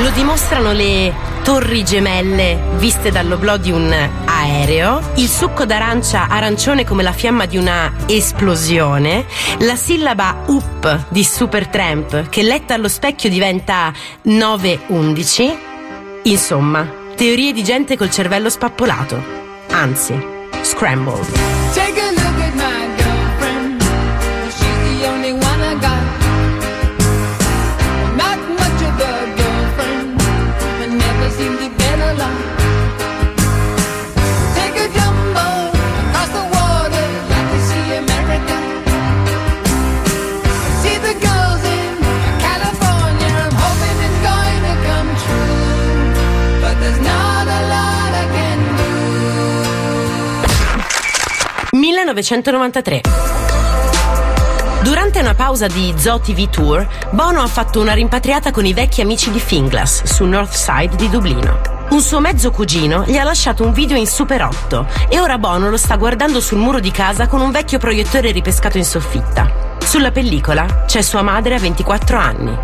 Lo 0.00 0.10
dimostrano 0.10 0.70
le 0.70 1.12
torri 1.42 1.82
gemelle 1.82 2.56
viste 2.76 3.10
dall'oblò 3.10 3.56
di 3.56 3.72
un 3.72 3.92
aereo, 4.24 5.00
il 5.16 5.28
succo 5.28 5.64
d'arancia 5.64 6.28
arancione 6.28 6.84
come 6.84 7.02
la 7.02 7.10
fiamma 7.10 7.46
di 7.46 7.56
una 7.56 7.92
esplosione, 8.06 9.26
la 9.62 9.74
sillaba 9.74 10.44
up 10.46 11.06
di 11.08 11.24
Supertramp 11.24 12.28
che 12.28 12.42
letta 12.42 12.74
allo 12.74 12.88
specchio 12.88 13.28
diventa 13.28 13.92
911. 14.22 15.67
Insomma, 16.24 16.86
teorie 17.16 17.52
di 17.52 17.62
gente 17.62 17.96
col 17.96 18.10
cervello 18.10 18.50
spappolato. 18.50 19.22
Anzi, 19.70 20.14
scrambled. 20.62 21.26
1993. 51.98 53.00
Durante 54.82 55.18
una 55.18 55.34
pausa 55.34 55.66
di 55.66 55.92
Zoo 55.96 56.20
TV 56.20 56.48
Tour, 56.48 56.86
Bono 57.10 57.42
ha 57.42 57.46
fatto 57.48 57.80
una 57.80 57.92
rimpatriata 57.92 58.52
con 58.52 58.64
i 58.64 58.72
vecchi 58.72 59.00
amici 59.00 59.32
di 59.32 59.40
Finglas, 59.40 60.04
su 60.04 60.24
North 60.24 60.52
Side 60.52 60.94
di 60.94 61.10
Dublino. 61.10 61.60
Un 61.90 62.00
suo 62.00 62.20
mezzo 62.20 62.52
cugino 62.52 63.02
gli 63.04 63.16
ha 63.16 63.24
lasciato 63.24 63.64
un 63.64 63.72
video 63.72 63.96
in 63.96 64.06
Super 64.06 64.44
8 64.44 64.86
e 65.08 65.18
ora 65.18 65.38
Bono 65.38 65.70
lo 65.70 65.76
sta 65.76 65.96
guardando 65.96 66.40
sul 66.40 66.58
muro 66.58 66.78
di 66.78 66.92
casa 66.92 67.26
con 67.26 67.40
un 67.40 67.50
vecchio 67.50 67.78
proiettore 67.78 68.30
ripescato 68.30 68.78
in 68.78 68.84
soffitta. 68.84 69.76
Sulla 69.78 70.12
pellicola 70.12 70.84
c'è 70.86 71.02
sua 71.02 71.22
madre 71.22 71.56
a 71.56 71.58
24 71.58 72.16
anni. 72.16 72.56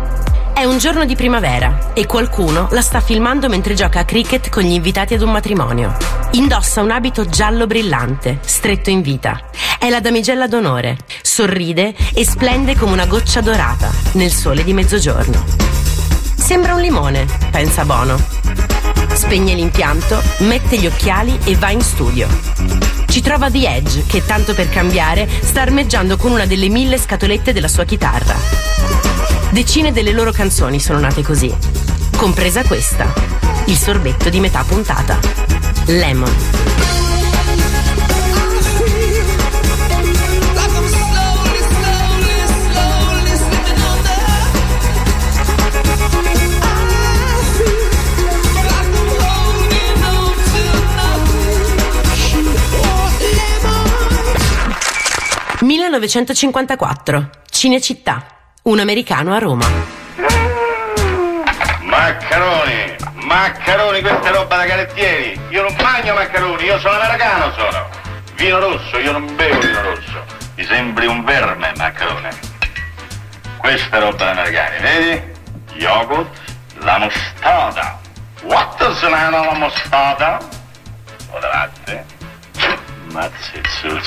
È 0.55 0.63
un 0.63 0.77
giorno 0.77 1.03
di 1.03 1.17
primavera 1.17 1.91
e 1.93 2.05
qualcuno 2.05 2.69
la 2.71 2.79
sta 2.79 3.01
filmando 3.01 3.49
mentre 3.49 3.73
gioca 3.73 3.99
a 3.99 4.05
cricket 4.05 4.47
con 4.47 4.63
gli 4.63 4.71
invitati 4.71 5.13
ad 5.13 5.21
un 5.21 5.31
matrimonio. 5.31 5.97
Indossa 6.31 6.81
un 6.81 6.91
abito 6.91 7.27
giallo 7.27 7.67
brillante, 7.67 8.39
stretto 8.41 8.89
in 8.89 9.01
vita. 9.01 9.49
È 9.77 9.89
la 9.89 9.99
damigella 9.99 10.47
d'onore, 10.47 10.97
sorride 11.21 11.93
e 12.13 12.23
splende 12.23 12.77
come 12.77 12.93
una 12.93 13.05
goccia 13.05 13.41
dorata 13.41 13.91
nel 14.13 14.31
sole 14.31 14.63
di 14.63 14.71
mezzogiorno. 14.71 15.43
Sembra 16.37 16.73
un 16.73 16.79
limone, 16.79 17.25
pensa 17.51 17.83
Bono. 17.83 18.17
Spegne 19.11 19.55
l'impianto, 19.55 20.21
mette 20.39 20.77
gli 20.77 20.85
occhiali 20.85 21.37
e 21.43 21.57
va 21.57 21.71
in 21.71 21.81
studio. 21.81 22.29
Ci 23.07 23.19
trova 23.19 23.51
The 23.51 23.75
Edge, 23.75 24.05
che 24.07 24.25
tanto 24.25 24.53
per 24.53 24.69
cambiare 24.69 25.27
sta 25.41 25.63
armeggiando 25.63 26.15
con 26.15 26.31
una 26.31 26.45
delle 26.45 26.69
mille 26.69 26.97
scatolette 26.97 27.51
della 27.51 27.67
sua 27.67 27.83
chitarra. 27.83 29.14
Decine 29.51 29.91
delle 29.91 30.11
loro 30.11 30.31
canzoni 30.31 30.79
sono 30.79 30.99
nate 30.99 31.21
così, 31.23 31.53
compresa 32.17 32.63
questa, 32.63 33.11
il 33.65 33.75
sorbetto 33.75 34.29
di 34.29 34.39
metà 34.39 34.63
puntata. 34.63 35.17
Lemon. 35.85 36.33
«1954. 55.61 57.29
Cinecittà. 57.49 58.34
Un 58.67 58.79
americano 58.79 59.31
a 59.31 59.37
Roma. 59.37 59.67
Maccaroni, 61.81 62.95
maccaroni, 63.13 64.01
questa 64.01 64.29
è 64.29 64.31
roba 64.31 64.55
da 64.55 64.65
carettieri. 64.65 65.39
Io 65.49 65.61
non 65.61 65.75
mangio 65.79 66.15
maccaroni, 66.15 66.63
io 66.63 66.79
sono 66.79 66.95
americano 66.99 67.53
sono. 67.53 67.87
Vino 68.33 68.57
rosso, 68.57 68.97
io 68.97 69.11
non 69.11 69.35
bevo 69.35 69.59
vino 69.59 69.81
rosso. 69.83 70.25
Mi 70.55 70.65
sembri 70.65 71.05
un 71.05 71.23
verme, 71.23 71.73
maccarone. 71.77 72.29
Questa 73.57 73.97
è 73.97 73.99
roba 73.99 74.15
da 74.15 74.31
americani, 74.31 74.79
vedi? 74.79 75.21
Yogurt, 75.73 76.35
la 76.79 76.97
mostarda. 76.97 77.99
What 78.45 78.93
sono 78.93 79.29
la 79.29 79.53
mostarda? 79.53 80.39
O 81.29 81.39
latte. 81.39 82.03
Mazzi, 83.11 83.61
sul 83.79 84.01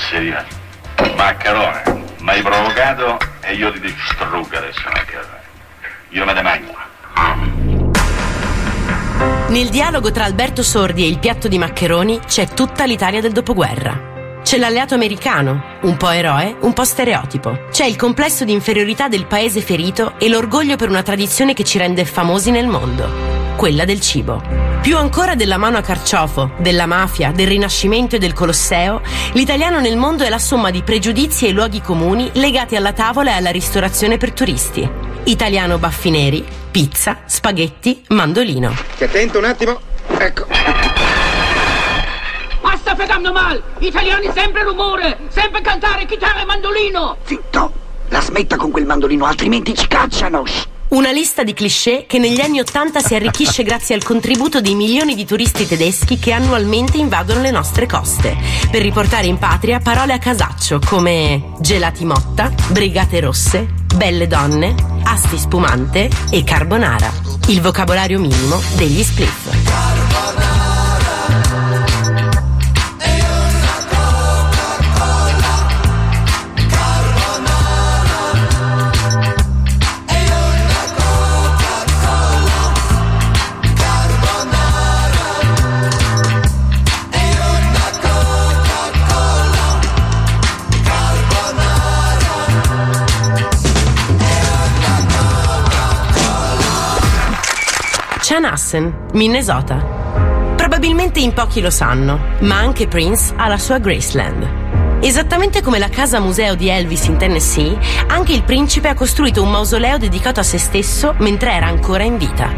Maccarone, 1.15 1.98
mi 2.29 2.35
hai 2.35 2.41
provocato 2.43 3.17
e 3.41 3.55
io 3.55 3.71
ti 3.71 3.79
distruggo 3.79 4.55
adesso, 4.55 4.81
maccarone. 4.85 5.41
Io 6.09 6.25
me 6.25 6.33
ne 6.33 6.41
mangio. 6.43 6.77
Nel 9.47 9.69
dialogo 9.69 10.11
tra 10.11 10.25
Alberto 10.25 10.61
Sordi 10.61 11.03
e 11.03 11.07
il 11.07 11.17
piatto 11.17 11.47
di 11.47 11.57
maccheroni 11.57 12.19
c'è 12.27 12.47
tutta 12.49 12.85
l'Italia 12.85 13.19
del 13.19 13.31
dopoguerra. 13.31 14.37
C'è 14.43 14.57
l'alleato 14.57 14.93
americano, 14.93 15.79
un 15.81 15.97
po' 15.97 16.11
eroe, 16.11 16.55
un 16.61 16.73
po' 16.73 16.83
stereotipo. 16.83 17.65
C'è 17.71 17.85
il 17.85 17.95
complesso 17.95 18.45
di 18.45 18.53
inferiorità 18.53 19.07
del 19.07 19.25
paese 19.25 19.61
ferito 19.61 20.13
e 20.19 20.29
l'orgoglio 20.29 20.75
per 20.75 20.89
una 20.89 21.01
tradizione 21.01 21.53
che 21.53 21.63
ci 21.63 21.79
rende 21.79 22.05
famosi 22.05 22.51
nel 22.51 22.67
mondo, 22.67 23.38
quella 23.59 23.83
del 23.83 23.99
cibo. 23.99 24.41
Più 24.81 24.95
ancora 24.95 25.35
della 25.35 25.57
mano 25.57 25.77
a 25.77 25.81
carciofo, 25.81 26.51
della 26.59 26.85
mafia, 26.85 27.33
del 27.33 27.47
rinascimento 27.47 28.15
e 28.15 28.17
del 28.17 28.31
Colosseo, 28.31 29.01
l'italiano 29.33 29.81
nel 29.81 29.97
mondo 29.97 30.23
è 30.23 30.29
la 30.29 30.39
somma 30.39 30.71
di 30.71 30.81
pregiudizi 30.81 31.45
e 31.45 31.51
luoghi 31.51 31.81
comuni 31.81 32.29
legati 32.35 32.77
alla 32.77 32.93
tavola 32.93 33.31
e 33.31 33.33
alla 33.33 33.51
ristorazione 33.51 34.15
per 34.15 34.31
turisti. 34.31 34.89
Italiano 35.25 35.77
baffi 35.77 36.09
neri, 36.09 36.45
pizza, 36.71 37.23
spaghetti, 37.25 38.01
mandolino. 38.07 38.73
Ti 38.95 39.03
attento 39.03 39.39
un 39.39 39.43
attimo. 39.43 39.77
Ecco. 40.07 40.45
Basta 42.61 42.95
fregando 42.95 43.33
mal! 43.33 43.61
Italiani 43.79 44.31
sempre 44.33 44.63
rumore! 44.63 45.17
Sempre 45.27 45.59
cantare 45.59 46.05
chitarra 46.05 46.43
e 46.43 46.45
mandolino! 46.45 47.17
Zitto! 47.25 47.73
La 48.07 48.21
smetta 48.21 48.55
con 48.55 48.71
quel 48.71 48.85
mandolino, 48.85 49.25
altrimenti 49.25 49.75
ci 49.75 49.85
cacciano. 49.85 50.43
Una 50.89 51.11
lista 51.11 51.43
di 51.43 51.53
cliché 51.53 52.05
che 52.07 52.17
negli 52.17 52.41
anni 52.41 52.59
Ottanta 52.59 52.99
si 52.99 53.13
arricchisce 53.13 53.61
grazie 53.61 53.93
al 53.93 54.03
contributo 54.03 54.59
di 54.59 54.73
milioni 54.73 55.13
di 55.13 55.23
turisti 55.23 55.67
tedeschi 55.67 56.17
che 56.17 56.31
annualmente 56.31 56.97
invadono 56.97 57.41
le 57.41 57.51
nostre 57.51 57.85
coste, 57.85 58.35
per 58.71 58.81
riportare 58.81 59.27
in 59.27 59.37
patria 59.37 59.79
parole 59.79 60.13
a 60.13 60.17
casaccio 60.17 60.79
come 60.83 61.51
gelati 61.59 62.05
motta, 62.05 62.51
brigate 62.69 63.19
rosse, 63.19 63.67
belle 63.95 64.25
donne, 64.25 64.73
asti 65.03 65.37
spumante 65.37 66.09
e 66.31 66.43
carbonara. 66.43 67.11
Il 67.49 67.61
vocabolario 67.61 68.19
minimo 68.19 68.59
degli 68.75 69.03
spliff. 69.03 70.58
Chanhassen, 98.39 99.07
Minnesota. 99.11 99.75
Probabilmente 100.55 101.19
in 101.19 101.33
pochi 101.33 101.59
lo 101.59 101.69
sanno, 101.69 102.37
ma 102.39 102.57
anche 102.57 102.87
Prince 102.87 103.33
ha 103.35 103.49
la 103.49 103.57
sua 103.57 103.79
Graceland. 103.79 105.01
Esattamente 105.01 105.61
come 105.61 105.77
la 105.77 105.89
casa 105.89 106.21
museo 106.21 106.55
di 106.55 106.69
Elvis 106.69 107.03
in 107.07 107.17
Tennessee, 107.17 107.77
anche 108.07 108.31
il 108.31 108.43
principe 108.43 108.87
ha 108.87 108.93
costruito 108.93 109.43
un 109.43 109.51
mausoleo 109.51 109.97
dedicato 109.97 110.39
a 110.39 110.43
se 110.43 110.57
stesso 110.57 111.15
mentre 111.17 111.51
era 111.51 111.67
ancora 111.67 112.03
in 112.03 112.17
vita. 112.17 112.49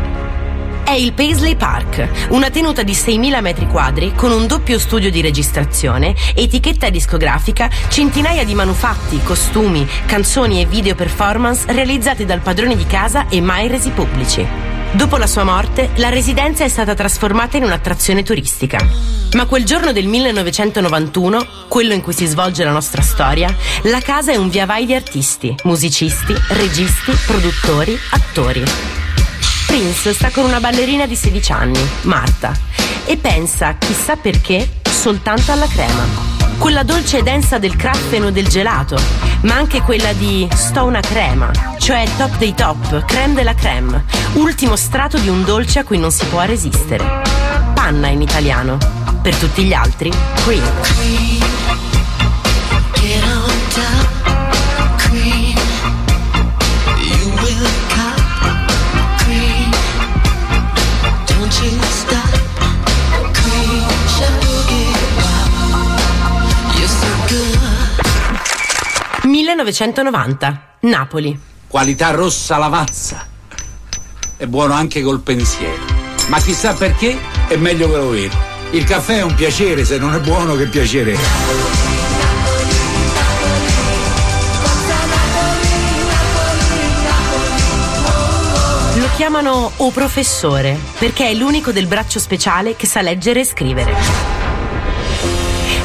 È 0.83 0.91
il 0.91 1.13
Paisley 1.13 1.55
Park, 1.55 2.27
una 2.29 2.51
tenuta 2.51 2.83
di 2.83 2.93
6.000 2.93 3.41
metri 3.41 3.65
quadri 3.65 4.13
con 4.13 4.31
un 4.31 4.45
doppio 4.45 4.77
studio 4.77 5.09
di 5.09 5.21
registrazione, 5.21 6.13
etichetta 6.35 6.91
discografica, 6.91 7.71
centinaia 7.87 8.43
di 8.43 8.53
manufatti, 8.53 9.19
costumi, 9.23 9.87
canzoni 10.05 10.61
e 10.61 10.67
video 10.67 10.93
performance 10.93 11.71
realizzati 11.71 12.23
dal 12.23 12.41
padrone 12.41 12.75
di 12.75 12.85
casa 12.85 13.27
e 13.29 13.41
mai 13.41 13.67
resi 13.67 13.89
pubblici. 13.89 14.80
Dopo 14.93 15.15
la 15.15 15.25
sua 15.25 15.45
morte, 15.45 15.91
la 15.95 16.09
residenza 16.09 16.65
è 16.65 16.67
stata 16.67 16.93
trasformata 16.93 17.55
in 17.55 17.63
un'attrazione 17.63 18.23
turistica. 18.23 18.77
Ma 19.35 19.45
quel 19.45 19.63
giorno 19.63 19.93
del 19.93 20.05
1991, 20.05 21.47
quello 21.69 21.93
in 21.93 22.01
cui 22.01 22.11
si 22.11 22.25
svolge 22.25 22.65
la 22.65 22.71
nostra 22.71 23.01
storia, 23.01 23.55
la 23.83 24.01
casa 24.01 24.33
è 24.33 24.35
un 24.35 24.49
via 24.49 24.65
vai 24.65 24.85
di 24.85 24.93
artisti, 24.93 25.55
musicisti, 25.63 26.35
registi, 26.49 27.13
produttori, 27.25 27.97
attori. 28.09 28.63
Prince 29.67 30.13
sta 30.13 30.29
con 30.29 30.43
una 30.43 30.59
ballerina 30.59 31.05
di 31.05 31.15
16 31.15 31.51
anni, 31.53 31.79
Marta, 32.01 32.53
e 33.05 33.15
pensa, 33.15 33.77
chissà 33.77 34.17
perché, 34.17 34.80
soltanto 35.01 35.51
alla 35.51 35.65
crema. 35.65 36.03
Quella 36.59 36.83
dolce 36.83 37.17
e 37.17 37.23
densa 37.23 37.57
del 37.57 37.75
craffeno 37.75 38.27
e 38.27 38.31
del 38.31 38.47
gelato, 38.47 39.01
ma 39.41 39.55
anche 39.55 39.81
quella 39.81 40.13
di 40.13 40.47
sto 40.53 40.83
una 40.83 40.99
crema, 40.99 41.49
cioè 41.79 42.07
top 42.17 42.37
dei 42.37 42.53
top, 42.53 43.03
creme 43.05 43.33
della 43.33 43.55
creme, 43.55 44.05
ultimo 44.33 44.75
strato 44.75 45.17
di 45.17 45.27
un 45.27 45.43
dolce 45.43 45.79
a 45.79 45.83
cui 45.83 45.97
non 45.97 46.11
si 46.11 46.23
può 46.25 46.41
resistere. 46.41 47.03
Panna 47.73 48.09
in 48.09 48.21
italiano. 48.21 48.77
Per 49.23 49.35
tutti 49.37 49.63
gli 49.63 49.73
altri, 49.73 50.11
cream. 50.43 51.40
1990, 69.61 70.77
Napoli. 70.81 71.39
Qualità 71.67 72.09
rossa 72.09 72.57
lavazza. 72.57 73.27
È 74.35 74.45
buono 74.47 74.73
anche 74.73 75.03
col 75.03 75.21
pensiero. 75.21 75.83
Ma 76.27 76.39
chissà 76.39 76.73
perché 76.73 77.17
è 77.47 77.55
meglio 77.57 77.87
che 77.89 77.97
lo 77.97 78.09
vedo. 78.09 78.35
Il 78.71 78.83
caffè 78.85 79.17
è 79.17 79.21
un 79.21 79.35
piacere, 79.35 79.85
se 79.85 79.99
non 79.99 80.15
è 80.15 80.19
buono 80.19 80.55
che 80.55 80.65
piacere. 80.65 81.13
è. 81.13 81.17
Lo 88.97 89.07
chiamano 89.15 89.71
O 89.77 89.91
Professore 89.91 90.75
perché 90.97 91.29
è 91.29 91.33
l'unico 91.35 91.71
del 91.71 91.85
braccio 91.85 92.19
speciale 92.19 92.75
che 92.75 92.87
sa 92.87 93.01
leggere 93.01 93.41
e 93.41 93.45
scrivere. 93.45 94.40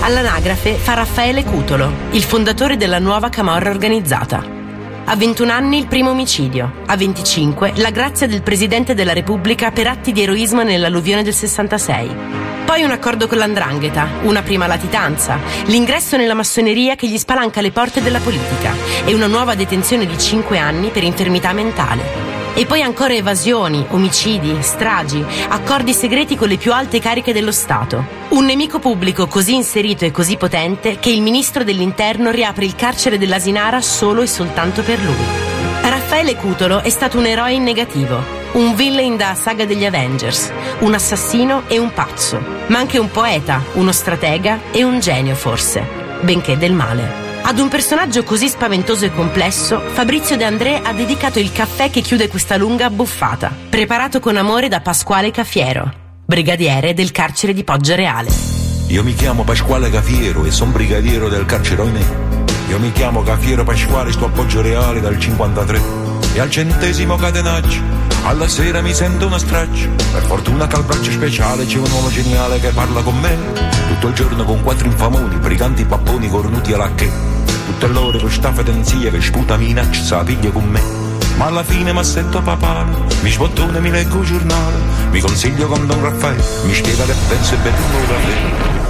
All'anagrafe 0.07 0.75
fa 0.75 0.95
Raffaele 0.95 1.43
Cutolo, 1.43 1.93
il 2.13 2.23
fondatore 2.23 2.77
della 2.77 3.01
nuova 3.01 3.29
camorra 3.29 3.71
organizzata. 3.71 4.41
A 5.05 5.17
21 5.17 5.51
anni 5.51 5.79
il 5.79 5.89
primo 5.89 6.11
omicidio, 6.11 6.75
a 6.87 6.97
25 6.97 7.73
la 7.79 7.91
grazia 7.91 8.29
del 8.29 8.43
Presidente 8.43 8.95
della 8.95 9.13
Repubblica 9.13 9.73
per 9.73 9.89
atti 9.89 10.13
di 10.13 10.23
eroismo 10.23 10.63
nell'alluvione 10.63 11.25
del 11.25 11.35
66. 11.35 12.15
Poi 12.65 12.85
un 12.85 12.93
accordo 12.93 13.27
con 13.27 13.39
l'andrangheta, 13.39 14.07
una 14.23 14.43
prima 14.43 14.69
latitanza, 14.69 15.41
l'ingresso 15.65 16.17
nella 16.17 16.35
massoneria 16.35 16.95
che 16.95 17.09
gli 17.09 17.19
spalanca 17.19 17.61
le 17.61 17.73
porte 17.73 18.01
della 18.01 18.21
politica 18.21 18.75
e 19.05 19.13
una 19.13 19.27
nuova 19.27 19.57
detenzione 19.57 20.07
di 20.07 20.17
5 20.17 20.57
anni 20.57 20.91
per 20.91 21.03
infermità 21.03 21.53
mentale. 21.53 22.26
E 22.59 22.65
poi 22.65 22.81
ancora 22.81 23.13
evasioni, 23.13 23.85
omicidi, 23.91 24.57
stragi, 24.63 25.23
accordi 25.49 25.93
segreti 25.93 26.37
con 26.37 26.49
le 26.49 26.57
più 26.57 26.73
alte 26.73 27.01
cariche 27.01 27.35
dello 27.35 27.53
Stato. 27.53 28.03
Un 28.31 28.47
nemico 28.47 28.79
pubblico 28.79 29.27
così 29.27 29.55
inserito 29.55 30.07
e 30.07 30.11
così 30.11 30.39
potente 30.39 30.99
che 30.99 31.11
il 31.11 31.21
ministro 31.21 31.65
dell'Interno 31.65 32.31
riapre 32.31 32.65
il 32.65 32.75
carcere 32.75 33.19
dell'Asinara 33.19 33.83
solo 33.83 34.23
e 34.23 34.27
soltanto 34.27 34.83
per 34.83 34.99
lui. 35.01 35.25
Raffaele 35.83 36.35
Cutolo 36.37 36.81
è 36.81 36.89
stato 36.89 37.19
un 37.19 37.27
eroe 37.27 37.53
in 37.53 37.63
negativo, 37.63 38.19
un 38.53 38.75
villain 38.75 39.19
da 39.19 39.35
saga 39.35 39.67
degli 39.67 39.85
Avengers, 39.85 40.51
un 40.79 40.95
assassino 40.95 41.65
e 41.67 41.77
un 41.77 41.93
pazzo, 41.93 42.43
ma 42.69 42.79
anche 42.79 42.97
un 42.97 43.11
poeta, 43.11 43.63
uno 43.75 43.93
stratega 43.93 44.61
e 44.71 44.83
un 44.83 44.99
genio 44.99 45.35
forse, 45.35 45.87
benché 46.23 46.57
del 46.57 46.73
male. 46.73 47.26
Ad 47.49 47.61
un 47.61 47.69
personaggio 47.69 48.25
così 48.25 48.49
spaventoso 48.49 49.05
e 49.05 49.13
complesso, 49.13 49.81
Fabrizio 49.93 50.37
De 50.37 50.43
André 50.43 50.81
ha 50.83 50.93
dedicato 50.93 51.39
il 51.39 51.53
caffè 51.53 51.91
che 51.91 52.01
chiude 52.01 52.27
questa 52.27 52.57
lunga 52.57 52.91
buffata, 52.91 53.57
preparato 53.71 54.19
con 54.19 54.37
amore 54.37 54.67
da 54.67 54.81
Pasquale 54.81 55.31
Cafiero, 55.31 55.89
brigadiere 56.25 56.93
del 56.93 57.13
carcere 57.13 57.53
di 57.53 57.63
Poggia 57.63 57.95
Reale. 57.95 58.31
Io 58.89 59.05
mi 59.05 59.15
chiamo 59.15 59.45
Pasquale 59.45 59.91
Cafiero 59.91 60.45
e 60.45 60.51
sono 60.51 60.73
brigadiero 60.73 61.29
del 61.29 61.47
carcere 61.47 61.83
Oimè. 61.83 62.05
Io 62.69 62.81
mi 62.81 62.91
chiamo 62.91 63.23
Cafiero 63.23 63.63
Pasquale, 63.63 64.11
sto 64.11 64.25
a 64.25 64.31
Poggio 64.31 64.61
Reale 64.61 65.01
dal 65.01 65.17
53. 65.17 66.06
E 66.37 66.41
al 66.41 66.51
centesimo 66.51 67.17
catenaggio, 67.17 67.81
alla 68.25 68.47
sera 68.47 68.83
mi 68.83 68.93
sento 68.93 69.27
una 69.27 69.39
straccia. 69.39 69.89
Per 70.13 70.23
fortuna 70.25 70.67
che 70.67 70.77
al 70.77 70.85
braccio 70.85 71.11
speciale 71.11 71.65
c'è 71.65 71.79
un 71.79 71.91
uomo 71.91 72.11
geniale 72.11 72.61
che 72.61 72.73
parla 72.73 73.01
con 73.01 73.19
me. 73.19 73.39
Tutto 73.89 74.09
il 74.09 74.13
giorno 74.13 74.45
con 74.45 74.63
quattro 74.63 74.87
infamoni, 74.87 75.35
briganti 75.37 75.87
papponi 75.87 76.29
cornuti 76.29 76.75
alla 76.75 76.95
che. 76.95 77.11
Tutte 77.65 77.87
l'ore 77.87 78.19
con 78.19 78.31
sta 78.31 78.53
fedenzia 78.53 79.11
che 79.11 79.23
sputa 79.23 79.57
minaccia, 79.57 80.03
sa 80.03 80.25
piglia 80.25 80.51
con 80.51 80.65
me. 80.65 80.83
Ma 81.39 81.47
alla 81.47 81.65
fine 81.65 81.95
mi 81.95 82.05
sento 82.05 82.43
papale, 82.43 82.95
mi 83.23 83.31
sbottone, 83.31 83.81
mi 83.81 83.91
leggo 83.91 84.21
il 84.21 84.27
giornale, 84.27 84.77
mi 85.13 85.21
consiglio 85.21 85.67
con 85.69 85.87
Don 85.87 86.03
Raffaele, 86.03 86.45
mi 86.67 86.75
spiega 86.75 87.07
che 87.07 87.15
penso 87.29 87.55
e 87.55 87.57
bevuto 87.57 87.97
un 87.97 88.07
caffè. 88.09 88.86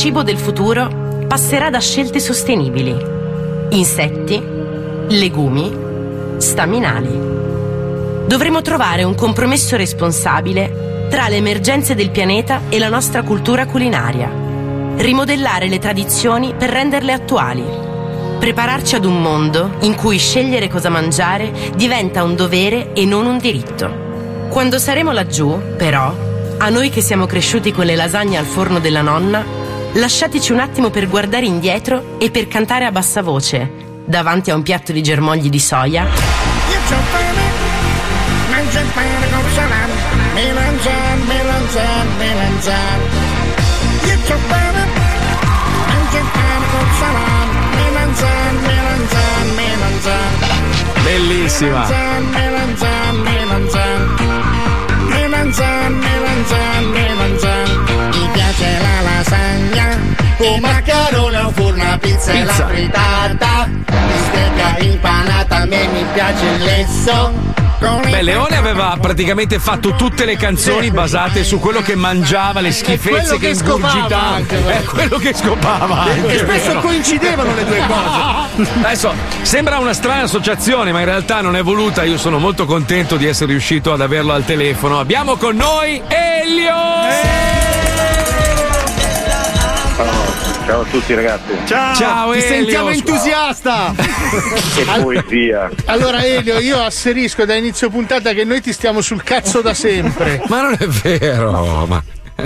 Cibo 0.00 0.22
del 0.22 0.38
futuro 0.38 1.26
passerà 1.28 1.68
da 1.68 1.78
scelte 1.78 2.20
sostenibili. 2.20 2.96
Insetti, 3.72 4.42
legumi, 5.08 5.70
staminali. 6.38 8.24
Dovremo 8.26 8.62
trovare 8.62 9.02
un 9.02 9.14
compromesso 9.14 9.76
responsabile 9.76 11.08
tra 11.10 11.28
le 11.28 11.36
emergenze 11.36 11.94
del 11.94 12.08
pianeta 12.08 12.62
e 12.70 12.78
la 12.78 12.88
nostra 12.88 13.22
cultura 13.22 13.66
culinaria. 13.66 14.32
Rimodellare 14.96 15.68
le 15.68 15.78
tradizioni 15.78 16.54
per 16.56 16.70
renderle 16.70 17.12
attuali. 17.12 17.64
Prepararci 18.38 18.94
ad 18.94 19.04
un 19.04 19.20
mondo 19.20 19.72
in 19.80 19.96
cui 19.96 20.16
scegliere 20.16 20.68
cosa 20.68 20.88
mangiare 20.88 21.52
diventa 21.76 22.22
un 22.22 22.36
dovere 22.36 22.94
e 22.94 23.04
non 23.04 23.26
un 23.26 23.36
diritto. 23.36 24.48
Quando 24.48 24.78
saremo 24.78 25.12
laggiù, 25.12 25.60
però, 25.76 26.10
a 26.56 26.70
noi 26.70 26.88
che 26.88 27.02
siamo 27.02 27.26
cresciuti 27.26 27.70
con 27.70 27.84
le 27.84 27.96
lasagne 27.96 28.38
al 28.38 28.46
forno 28.46 28.80
della 28.80 29.02
nonna, 29.02 29.59
lasciateci 29.92 30.52
un 30.52 30.60
attimo 30.60 30.90
per 30.90 31.08
guardare 31.08 31.46
indietro 31.46 32.18
e 32.18 32.30
per 32.30 32.48
cantare 32.48 32.84
a 32.84 32.90
bassa 32.90 33.22
voce, 33.22 34.02
davanti 34.04 34.50
a 34.50 34.54
un 34.54 34.62
piatto 34.62 34.92
di 34.92 35.02
germogli 35.02 35.48
di 35.48 35.58
soia, 35.58 36.06
Mangia 38.70 38.80
il 38.80 38.90
pane 38.94 39.30
con 39.30 39.50
salame, 39.54 39.92
melanzane, 40.34 41.22
melanzane, 41.26 42.10
melanzane. 42.18 43.04
Io 44.06 44.18
c'ho 44.26 44.38
pane, 44.48 44.86
mangia 45.86 46.18
il 46.18 46.28
pane 46.32 46.66
con 46.70 46.86
salame, 46.98 47.52
melanzane, 47.76 48.58
melanzane, 48.60 49.52
melanzane. 49.54 51.02
Bellissima. 51.02 51.86
Melanzane, 51.86 52.26
melanzane, 52.38 53.18
melanzane. 53.22 54.06
Melanzane, 55.08 55.96
melanzane, 55.96 56.86
melanzane. 56.90 57.89
Lasagna, 59.20 59.98
con 60.38 60.60
maccherone 60.60 61.36
o 61.40 61.50
forno, 61.50 61.98
pizza 61.98 62.32
e 62.32 62.42
la 62.42 62.52
Pizza. 62.52 62.66
frittata. 62.68 63.68
Bistecca 63.68 64.78
impanata, 64.78 65.56
a 65.56 65.64
me 65.66 65.86
mi 65.88 66.04
piace 66.14 66.46
il 66.46 66.62
lesso. 66.62 67.58
Beh, 67.80 68.22
Leone 68.22 68.56
aveva 68.56 68.96
praticamente 68.98 69.58
fatto 69.58 69.94
tutte 69.94 70.24
le 70.24 70.36
canzoni 70.36 70.90
basate 70.90 71.44
su 71.44 71.58
quello 71.58 71.80
che 71.82 71.96
mangiava, 71.96 72.60
le 72.60 72.72
schifezze 72.72 73.38
che 73.38 73.48
che 73.48 73.54
scopava 73.54 74.38
È 74.38 74.82
quello 74.84 75.18
che 75.18 75.34
scopava. 75.34 76.06
E 76.26 76.38
spesso 76.38 76.78
coincidevano 76.78 77.54
le 77.54 77.64
due 77.64 77.82
cose. 77.86 78.68
Adesso 78.82 79.14
sembra 79.42 79.78
una 79.78 79.92
strana 79.92 80.22
associazione, 80.22 80.92
ma 80.92 81.00
in 81.00 81.06
realtà 81.06 81.42
non 81.42 81.56
è 81.56 81.62
voluta. 81.62 82.04
Io 82.04 82.16
sono 82.16 82.38
molto 82.38 82.64
contento 82.64 83.16
di 83.16 83.26
essere 83.26 83.50
riuscito 83.50 83.92
ad 83.92 84.00
averlo 84.00 84.32
al 84.32 84.46
telefono. 84.46 84.98
Abbiamo 84.98 85.36
con 85.36 85.56
noi 85.56 86.00
Elio! 86.08 87.69
Ciao, 89.96 90.64
Ciao 90.66 90.80
a 90.80 90.84
tutti 90.90 91.14
ragazzi. 91.14 91.52
Ciao. 91.66 92.32
Ti 92.32 92.40
sentiamo 92.40 92.90
entusiasta. 92.90 93.94
Che 93.96 94.84
poesia. 95.02 95.70
Allora 95.86 96.24
Elio, 96.24 96.58
io 96.58 96.80
asserisco 96.82 97.44
da 97.44 97.54
inizio 97.54 97.90
puntata 97.90 98.32
che 98.32 98.44
noi 98.44 98.60
ti 98.60 98.72
stiamo 98.72 99.00
sul 99.00 99.22
cazzo 99.22 99.60
da 99.60 99.74
sempre. 99.74 100.42
Ma 100.48 100.62
non 100.62 100.76
è 100.78 100.86
vero, 100.86 101.86
ma. 101.86 102.02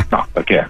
No, 0.09 0.27
perché? 0.33 0.69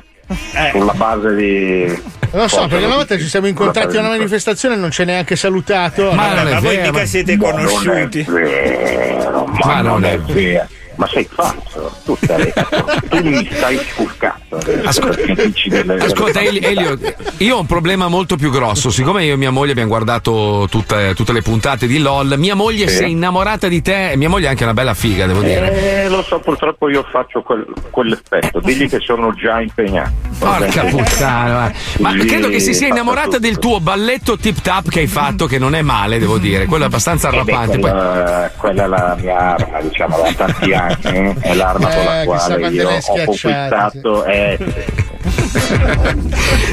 Sulla 0.73 0.93
base 0.95 1.35
di. 1.35 1.85
Non 2.33 2.43
lo 2.43 2.49
so, 2.49 2.67
perché 2.67 2.85
una 2.85 2.97
volta 2.97 3.17
ci 3.17 3.29
siamo 3.29 3.47
incontrati 3.47 3.97
a 3.97 4.01
una 4.01 4.09
manifestazione 4.11 4.75
e 4.75 4.79
non 4.79 4.91
ci 4.91 5.03
hai 5.03 5.07
neanche 5.07 5.37
salutato. 5.37 6.11
Ma, 6.13 6.31
Allora, 6.31 6.55
ma 6.55 6.61
voi 6.61 6.79
mica 6.79 7.05
siete 7.07 7.37
Ma 7.37 7.51
conosciuti. 7.51 8.25
Non 8.27 8.39
è 8.39 8.45
vero, 8.47 9.45
ma, 9.47 9.59
Ma 9.65 9.75
non, 9.81 9.85
non 10.01 10.05
è 10.05 10.13
è 10.15 10.19
vero. 10.19 10.67
Ma 10.97 11.09
sei 11.09 11.29
falso, 11.31 11.93
tu, 12.05 12.17
stai, 12.23 12.53
tu 13.11 13.19
mi 13.23 13.49
stai 13.53 13.79
sul 13.95 14.17
cazzo. 14.17 14.59
Ascolta, 14.85 15.21
delle- 15.69 16.05
Ascolta 16.05 16.41
Eli- 16.41 16.61
Elio, 16.61 16.97
io 17.39 17.57
ho 17.57 17.61
un 17.61 17.67
problema 17.67 18.07
molto 18.09 18.37
più 18.37 18.51
grosso. 18.51 18.91
Siccome 18.91 19.25
io 19.25 19.35
e 19.35 19.37
mia 19.37 19.51
moglie 19.51 19.73
abbiamo 19.73 19.89
guardato 19.91 20.67
tutte, 20.71 21.13
tutte 21.17 21.33
le 21.33 21.43
puntate 21.43 21.87
di 21.89 21.99
LOL, 21.99 22.35
mia 22.39 22.55
moglie 22.55 22.87
Sì. 22.89 22.97
si 22.97 23.03
è 23.03 23.07
innamorata 23.07 23.67
di 23.69 23.83
te. 23.83 24.13
e 24.13 24.17
Mia 24.17 24.29
moglie 24.29 24.47
è 24.47 24.51
anche 24.51 24.63
una 24.63 24.75
bella 24.75 24.95
figa, 24.95 25.27
devo 25.27 25.41
dire. 25.43 26.05
Eh, 26.05 26.09
lo 26.09 26.23
so, 26.23 26.39
purtroppo 26.39 26.89
io 26.89 27.05
faccio 27.11 27.43
quel- 27.43 27.67
quell'effetto. 27.91 28.61
Digli 28.61 28.89
che 28.89 29.01
sono 29.01 29.33
già 29.35 29.61
impegnato. 29.61 30.13
Porca 30.39 30.85
puttana, 30.85 31.71
eh. 31.71 31.75
ma 31.99 32.11
Sì, 32.13 32.25
credo 32.27 32.49
che 32.49 32.61
si 32.61 32.73
sia 32.75 32.87
innamorata 32.89 33.27
tutto. 33.27 33.39
del 33.41 33.59
tuo 33.59 33.81
balletto 33.81 34.37
tip 34.37 34.61
tap 34.61 34.89
che 34.89 35.01
hai 35.01 35.07
fatto, 35.09 35.47
che 35.47 35.59
non 35.59 35.75
è 35.75 35.83
male, 35.83 36.19
devo 36.21 36.39
dire. 36.39 36.67
Quello 36.67 36.85
è 36.85 36.87
abbastanza 36.87 37.29
Eh 37.31 37.33
beh, 37.33 37.39
arrapante. 37.53 37.79
Poi- 37.79 37.91
quella, 37.91 38.51
quella 38.57 38.85
è 38.85 38.87
la 38.87 39.17
mia 39.21 39.39
arma, 39.55 39.81
diciamo, 39.81 40.21
da 40.23 40.33
tanti 40.35 40.73
anni. 40.73 40.84
È 40.87 41.55
l'arma 41.55 41.89
con 41.89 41.99
Eh, 41.99 42.05
la 42.05 42.21
chissà 42.35 42.57
quale 42.57 42.69
io 42.75 42.89
ho 42.91 43.01
conquistato. 43.25 44.25
Eh, 44.25 44.59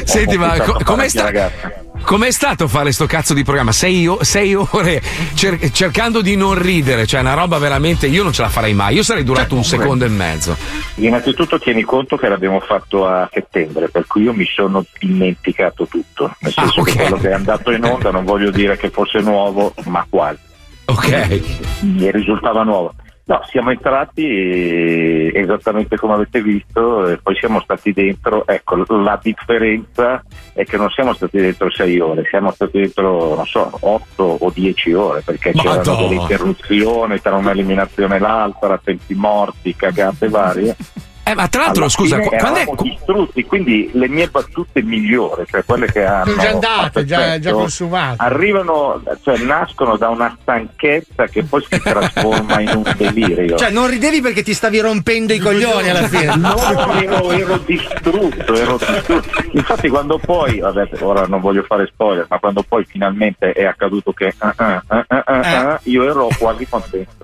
Senti, 0.03 0.37
ma 0.37 0.47
conquistato 0.57 0.71
co- 0.73 0.83
com'è, 0.83 0.83
parecchie 0.83 1.09
sta- 1.09 1.23
ragazze. 1.23 1.85
com'è 2.03 2.31
stato 2.31 2.67
fare 2.67 2.91
sto 2.91 3.05
cazzo 3.05 3.33
di 3.33 3.43
programma? 3.43 3.71
Sei, 3.71 4.07
o- 4.07 4.23
sei 4.23 4.53
ore 4.55 5.01
cer- 5.33 5.71
cercando 5.71 6.21
di 6.21 6.35
non 6.35 6.55
ridere, 6.61 7.05
cioè 7.05 7.21
una 7.21 7.33
roba 7.33 7.57
veramente. 7.57 8.07
Io 8.07 8.23
non 8.23 8.33
ce 8.33 8.41
la 8.41 8.49
farei 8.49 8.73
mai. 8.73 8.95
Io 8.95 9.03
sarei 9.03 9.23
durato 9.23 9.55
un 9.55 9.63
secondo 9.63 10.05
e 10.05 10.09
mezzo. 10.09 10.55
Innanzitutto 10.95 11.59
tieni 11.59 11.83
conto 11.83 12.17
che 12.17 12.27
l'abbiamo 12.27 12.59
fatto 12.59 13.07
a 13.07 13.29
settembre, 13.31 13.89
per 13.89 14.05
cui 14.07 14.23
io 14.23 14.33
mi 14.33 14.45
sono 14.45 14.83
dimenticato 14.99 15.87
tutto. 15.87 16.33
Nel 16.39 16.53
Ah, 16.55 16.61
senso 16.61 16.81
che 16.81 16.93
quello 16.95 17.17
che 17.17 17.29
è 17.29 17.33
andato 17.33 17.71
in 17.71 17.83
onda 17.83 18.11
non 18.11 18.25
voglio 18.25 18.51
dire 18.51 18.75
che 18.77 18.89
fosse 18.89 19.19
nuovo, 19.19 19.73
ma 19.85 20.05
quasi. 20.09 20.39
Ok. 20.85 21.41
Mi 21.81 22.11
risultava 22.11 22.63
nuovo. 22.63 22.93
No, 23.23 23.41
siamo 23.45 23.69
entrati 23.69 24.25
eh, 24.25 25.31
esattamente 25.35 25.95
come 25.95 26.13
avete 26.13 26.41
visto 26.41 27.07
e 27.07 27.17
poi 27.17 27.35
siamo 27.35 27.61
stati 27.61 27.93
dentro. 27.93 28.45
Ecco, 28.47 28.83
la 28.87 29.19
differenza 29.21 30.23
è 30.53 30.65
che 30.65 30.77
non 30.77 30.89
siamo 30.89 31.13
stati 31.13 31.37
dentro 31.37 31.71
sei 31.71 31.99
ore, 31.99 32.25
siamo 32.29 32.51
stati 32.51 32.79
dentro, 32.79 33.35
non 33.35 33.45
so, 33.45 33.69
otto 33.81 34.37
o 34.39 34.51
dieci 34.53 34.93
ore 34.93 35.21
perché 35.21 35.51
c'erano 35.51 35.77
Madonna. 35.77 36.07
delle 36.07 36.21
interruzioni 36.21 37.21
tra 37.21 37.35
un'eliminazione 37.35 38.15
e 38.15 38.19
l'altra, 38.19 38.81
tempi 38.83 39.13
morti, 39.13 39.75
cagate 39.75 40.27
varie. 40.27 40.75
Eh, 41.23 41.35
ma 41.35 41.47
tra 41.47 41.61
l'altro, 41.61 41.81
Alla 41.83 41.91
scusa, 41.91 42.19
quando 42.19 42.59
è. 42.59 42.65
distrutti, 42.81 43.45
quindi 43.45 43.89
le 43.93 44.07
mie 44.09 44.27
battute 44.27 44.81
migliori, 44.81 45.43
cioè 45.49 45.63
quelle 45.63 45.85
che 45.85 46.03
hanno 46.03 46.25
Sono 46.25 46.41
già 46.41 46.49
andate, 46.49 47.05
già, 47.05 47.39
già 47.39 47.51
consumate. 47.51 48.15
arrivano, 48.23 49.01
cioè 49.23 49.37
nascono 49.37 49.97
da 49.97 50.09
una 50.09 50.35
stanchezza 50.41 51.27
che 51.27 51.43
poi 51.43 51.63
si 51.69 51.79
trasforma 51.79 52.59
in 52.59 52.69
un 52.69 52.93
delirio. 52.97 53.55
Cioè, 53.55 53.69
non 53.69 53.87
ridevi 53.87 54.19
perché 54.21 54.41
ti 54.43 54.53
stavi 54.53 54.79
rompendo 54.79 55.31
i 55.33 55.39
coglioni 55.39 55.89
alla 55.89 56.07
fine. 56.07 56.35
No, 56.35 56.55
ero, 56.99 57.31
ero 57.31 57.57
distrutto, 57.65 58.53
ero 58.55 58.77
distrutto. 58.77 59.29
Infatti 59.51 59.89
quando 59.89 60.17
poi, 60.17 60.59
vabbè, 60.59 60.89
ora 61.01 61.27
non 61.27 61.39
voglio 61.39 61.63
fare 61.63 61.87
spoiler, 61.93 62.25
ma 62.29 62.39
quando 62.39 62.63
poi 62.67 62.83
finalmente 62.83 63.51
è 63.51 63.63
accaduto 63.65 64.11
che 64.11 64.33
ah, 64.39 64.53
ah, 64.57 64.83
ah, 65.07 65.79
io 65.83 66.03
ero 66.09 66.29
quasi 66.37 66.65
contento. 66.67 67.19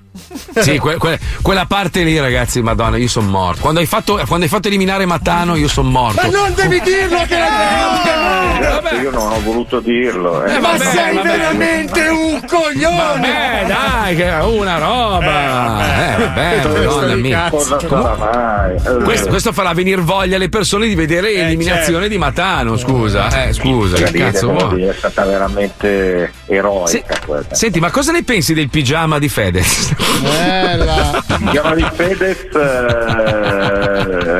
Sì, 0.56 0.78
que- 0.78 0.96
que- 0.96 1.18
quella 1.42 1.66
parte 1.66 2.02
lì, 2.02 2.18
ragazzi, 2.18 2.60
madonna, 2.60 2.96
io 2.96 3.06
sono 3.08 3.28
morto. 3.28 3.60
Quando 3.60 3.78
hai, 3.80 3.86
fatto, 3.88 4.20
quando 4.26 4.44
hai 4.44 4.50
fatto 4.50 4.68
eliminare 4.68 5.04
Matano, 5.06 5.56
io 5.56 5.66
sono 5.68 5.88
morto. 5.90 6.20
Ma 6.22 6.28
non 6.28 6.54
devi 6.54 6.80
dirlo 6.80 7.18
che 7.26 7.36
Ragazzi, 7.38 8.94
io 9.00 9.10
non 9.10 9.32
ho 9.32 9.40
voluto 9.42 9.80
dirlo. 9.80 10.44
eh. 10.44 10.54
Eh, 10.54 10.58
Ma 10.60 10.70
vabbè, 10.72 10.84
sei 10.84 11.14
vabbè. 11.16 11.28
veramente 11.28 12.08
un 12.08 12.40
coglione! 12.46 12.96
Vabbè, 12.96 13.64
dai, 13.66 14.16
che 14.16 14.28
è 14.28 14.42
una 14.42 14.78
roba. 14.78 16.14
Eh, 16.14 16.16
vabbè, 16.18 16.60
Cosa 16.62 16.78
madonna 16.78 17.14
mia. 17.16 17.48
Eh, 17.48 19.02
Questo, 19.02 19.28
questo 19.28 19.52
farà 19.52 19.72
venire 19.72 20.00
voglia 20.02 20.36
alle 20.36 20.48
persone 20.48 20.86
di 20.86 20.94
vedere 20.94 21.32
l'eliminazione 21.32 22.08
di 22.08 22.18
Matano. 22.18 22.76
Scusa, 22.76 23.44
eh, 23.46 23.52
scusa, 23.52 23.94
che 23.96 24.02
Incredibile, 24.02 24.32
cazzo 24.32 24.52
vuoi? 24.52 24.74
dire, 24.76 24.90
È 24.90 24.94
stata 24.94 25.24
veramente 25.24 26.32
eroica 26.46 26.86
Sì. 26.88 27.02
quella. 27.26 27.44
Senti, 27.54 27.80
ma 27.80 27.90
cosa 27.90 28.12
ne 28.12 28.22
pensi 28.22 28.54
del 28.54 28.68
pigiama 28.68 29.18
di 29.18 29.28
Fedez? 29.28 29.94
Bella. 30.20 31.24
Chiama 31.50 31.74
di 31.74 31.86
Fedez, 31.94 32.46
eh, 32.54 33.77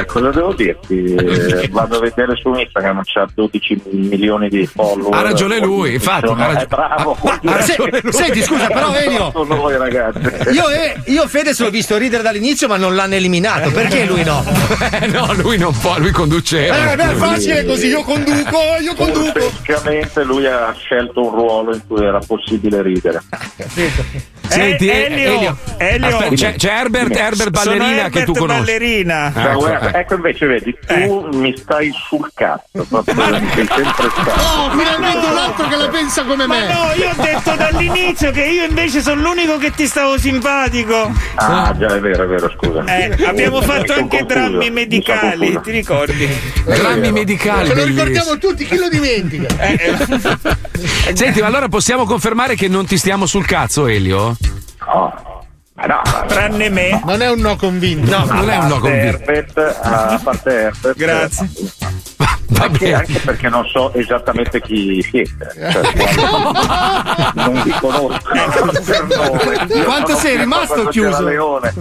cosa 0.07 0.31
devo 0.31 0.53
dirti? 0.55 1.15
Eh, 1.15 1.69
vado 1.73 1.97
a 1.97 2.01
vedere 2.01 2.35
su 2.36 2.53
Instagram, 2.55 3.03
c'ha 3.05 3.27
12 3.35 3.82
milioni 3.90 4.49
di 4.49 4.66
follower. 4.66 5.15
Ha 5.15 5.23
ragione 5.23 5.59
lui, 5.59 5.95
infatti, 5.95 6.27
ha 6.27 6.35
ragione- 6.35 6.62
è 6.62 6.66
bravo. 6.66 7.16
Ma- 7.23 7.39
ma- 7.43 7.57
ha 7.57 7.61
Se- 7.62 7.77
ragione 7.77 8.01
lui. 8.03 8.12
senti, 8.12 8.43
scusa, 8.43 8.66
però 8.66 8.95
Elio. 8.95 9.19
Fatto 9.19 9.45
noi. 9.45 9.74
Io, 10.53 10.69
e, 10.70 10.97
io 11.07 11.27
Fedez 11.28 11.59
l'ho 11.61 11.70
visto 11.70 11.97
ridere 11.97 12.23
dall'inizio, 12.23 12.69
ma 12.69 12.77
non 12.77 12.95
l'hanno 12.95 13.15
eliminato. 13.15 13.70
Perché 13.70 14.05
lui 14.05 14.24
no? 14.24 14.45
Eh, 15.01 15.07
no, 15.07 15.32
lui 15.35 15.59
non 15.59 15.77
può, 15.78 15.99
lui 15.99 16.11
conduceva. 16.11 16.93
Eh, 16.93 16.97
beh, 16.97 17.11
è 17.12 17.15
facile 17.15 17.65
così, 17.65 17.89
io 17.89 18.03
conduco, 18.03 18.59
io 18.81 18.95
conduco. 18.95 19.32
Praticamente 19.32 20.24
lui 20.24 20.47
ha 20.47 20.74
scelto 20.78 21.24
un 21.24 21.31
ruolo 21.31 21.74
in 21.74 21.81
cui 21.86 22.05
era 22.05 22.19
possibile 22.27 22.82
ridere. 22.82 23.23
Senti, 24.49 24.89
Eh, 24.89 25.05
Elio, 25.05 25.32
Elio, 25.36 25.57
Elio. 25.77 26.07
Aspetta, 26.07 26.35
c'è, 26.35 26.55
c'è 26.55 26.70
Herbert, 26.73 27.15
Herbert 27.15 27.36
Sono 27.36 27.51
Ballerina 27.51 27.86
Herbert 28.05 28.12
che 28.12 28.24
tu 28.24 28.32
conosci. 28.32 28.61
Ballerina. 28.61 29.32
Cioè, 29.35 29.55
Ecco, 29.59 29.66
guarda, 29.66 29.89
ecco. 29.89 29.98
ecco 29.98 30.14
invece 30.14 30.47
vedi, 30.47 30.78
tu 30.86 31.28
mi 31.32 31.56
stai 31.56 31.93
sul 31.93 32.30
cazzo, 32.35 32.86
proprio 32.89 33.14
mi 33.14 33.48
sei 33.55 33.66
sempre 33.66 34.10
stato. 34.10 34.30
Oh, 34.30 34.70
finalmente 34.70 35.26
un 35.26 35.36
altro 35.36 35.68
che 35.68 35.76
la 35.76 35.89
pensa 35.89 36.24
come 36.24 36.47
Ma 36.47 36.59
me. 36.59 36.72
no, 36.72 36.93
io 36.94 37.10
ho 37.10 37.22
detto 37.22 37.55
dall'inizio 37.56 38.30
che 38.30 38.44
io 38.44 38.64
invece 38.64 39.01
sono 39.01 39.20
l'unico 39.22 39.59
che 39.59 39.70
ti 39.72 39.86
stavo 39.86 40.18
simpatico. 40.18 41.10
Ah, 41.36 41.74
già 41.78 41.94
è 41.94 42.01
vero, 42.01 42.24
è 42.24 42.26
vero, 42.26 42.51
scusa. 42.51 42.85
Eh, 42.85 43.24
abbiamo 43.26 43.59
Mi 43.59 43.64
fatto 43.64 43.93
anche 43.93 44.18
confuso, 44.18 44.24
drammi 44.24 44.70
medicali, 44.70 45.60
ti 45.62 45.70
ricordi? 45.70 46.28
Drammi 46.64 47.12
medicali. 47.12 47.68
Ce 47.68 47.74
lo 47.74 47.85
ricordiamo 47.85 48.39
tutti, 48.39 48.64
chi 48.64 48.76
lo 48.76 48.89
dimentica? 48.89 49.55
Senti, 51.12 51.40
ma 51.40 51.47
allora 51.47 51.68
possiamo 51.68 52.05
confermare 52.05 52.55
che 52.55 52.68
non 52.68 52.86
ti 52.86 52.97
stiamo 52.97 53.26
sul 53.26 53.44
cazzo, 53.47 53.86
Elio? 53.86 54.36
No, 54.86 55.28
ma 55.79 55.87
no, 55.87 56.01
ma- 56.05 56.25
Tranne 56.27 56.69
me. 56.71 57.01
Non 57.05 57.23
è 57.23 57.31
un 57.31 57.39
no 57.41 57.57
convinto. 57.57 58.11
No, 58.11 58.25
non 58.25 58.51
è 58.51 58.57
un 58.57 58.67
no 58.67 58.77
a 58.77 58.81
parte 58.81 58.81
convinto. 58.81 59.31
Herbert, 59.31 59.59
a 59.83 60.21
parte 60.23 60.51
Herbert, 60.51 60.97
Grazie. 60.97 61.51
Va 62.51 62.65
Anche, 62.65 62.79
bene. 62.79 62.95
anche 62.95 63.19
perché 63.20 63.49
non 63.51 63.66
so 63.66 63.93
esattamente 63.93 64.61
chi 64.62 65.03
siete. 65.09 65.49
Cioè, 65.70 65.83
non 67.35 67.61
vi 67.62 67.70
conosco. 67.79 68.19
Io 69.75 69.85
Quanto 69.85 70.16
sei 70.16 70.37
rimasto 70.39 70.87
chiuso? 70.89 71.11
c'era 71.11 71.20
Leone. 71.20 71.73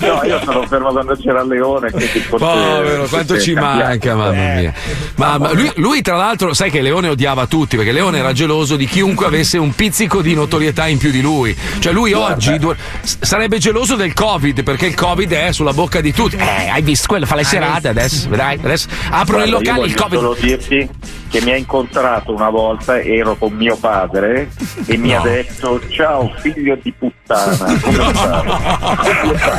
No, 0.00 0.20
io 0.24 0.40
sono 0.44 0.66
fermo 0.66 0.90
quando 0.90 1.16
c'era 1.16 1.44
Leone. 1.44 1.90
Povero, 2.28 3.06
quanto 3.08 3.38
ci 3.40 3.54
manca, 3.54 4.14
mamma 4.16 4.54
mia. 4.54 4.72
Ma, 5.16 5.38
ma 5.38 5.52
lui, 5.52 5.70
lui, 5.76 6.02
tra 6.02 6.16
l'altro, 6.16 6.52
sai 6.54 6.70
che 6.70 6.80
Leone 6.80 7.08
odiava 7.08 7.46
tutti 7.46 7.76
perché 7.76 7.92
Leone 7.92 8.18
era 8.18 8.32
geloso 8.32 8.76
di 8.76 8.86
chiunque 8.86 9.26
avesse 9.26 9.58
un 9.58 9.74
pizzico 9.74 10.22
di 10.22 10.34
notorietà 10.34 10.86
in 10.88 10.98
più 10.98 11.10
di 11.10 11.20
lui. 11.20 11.56
Cioè, 11.78 11.92
lui 11.92 12.12
oggi 12.12 12.58
s- 13.02 13.18
sarebbe 13.20 13.58
geloso 13.58 13.94
del 13.94 14.12
Covid 14.12 14.62
perché 14.64 14.86
il 14.86 14.94
Covid 14.94 15.30
è 15.32 15.52
sulla 15.52 15.72
bocca 15.72 16.00
di 16.00 16.12
tutti. 16.12 16.36
Eh, 16.36 16.68
hai 16.68 16.82
visto 16.82 17.06
quello? 17.06 17.26
Fa 17.26 17.36
le 17.36 17.44
serate 17.44 17.88
adesso, 17.88 18.28
vedrai. 18.28 18.58
Adesso 18.60 18.88
aprono 19.10 19.44
il 19.44 19.50
Guarda, 19.50 19.68
io 19.70 19.74
locale, 19.76 19.86
il 19.86 19.94
voglio 19.94 20.15
Covid. 20.16 20.20
solo 20.20 20.34
dirti 20.34 20.88
che 21.36 21.44
mi 21.44 21.52
ha 21.52 21.56
incontrato 21.56 22.32
una 22.34 22.48
volta, 22.48 22.98
ero 22.98 23.36
con 23.36 23.52
mio 23.52 23.76
padre 23.76 24.48
e 24.86 24.96
mi 24.96 25.10
No. 25.10 25.18
ha 25.18 25.22
detto 25.22 25.80
ciao 25.90 26.32
figlio 26.38 26.78
di 26.82 26.92
puttana. 26.92 27.78
Come 27.82 28.12
stai? 28.14 29.56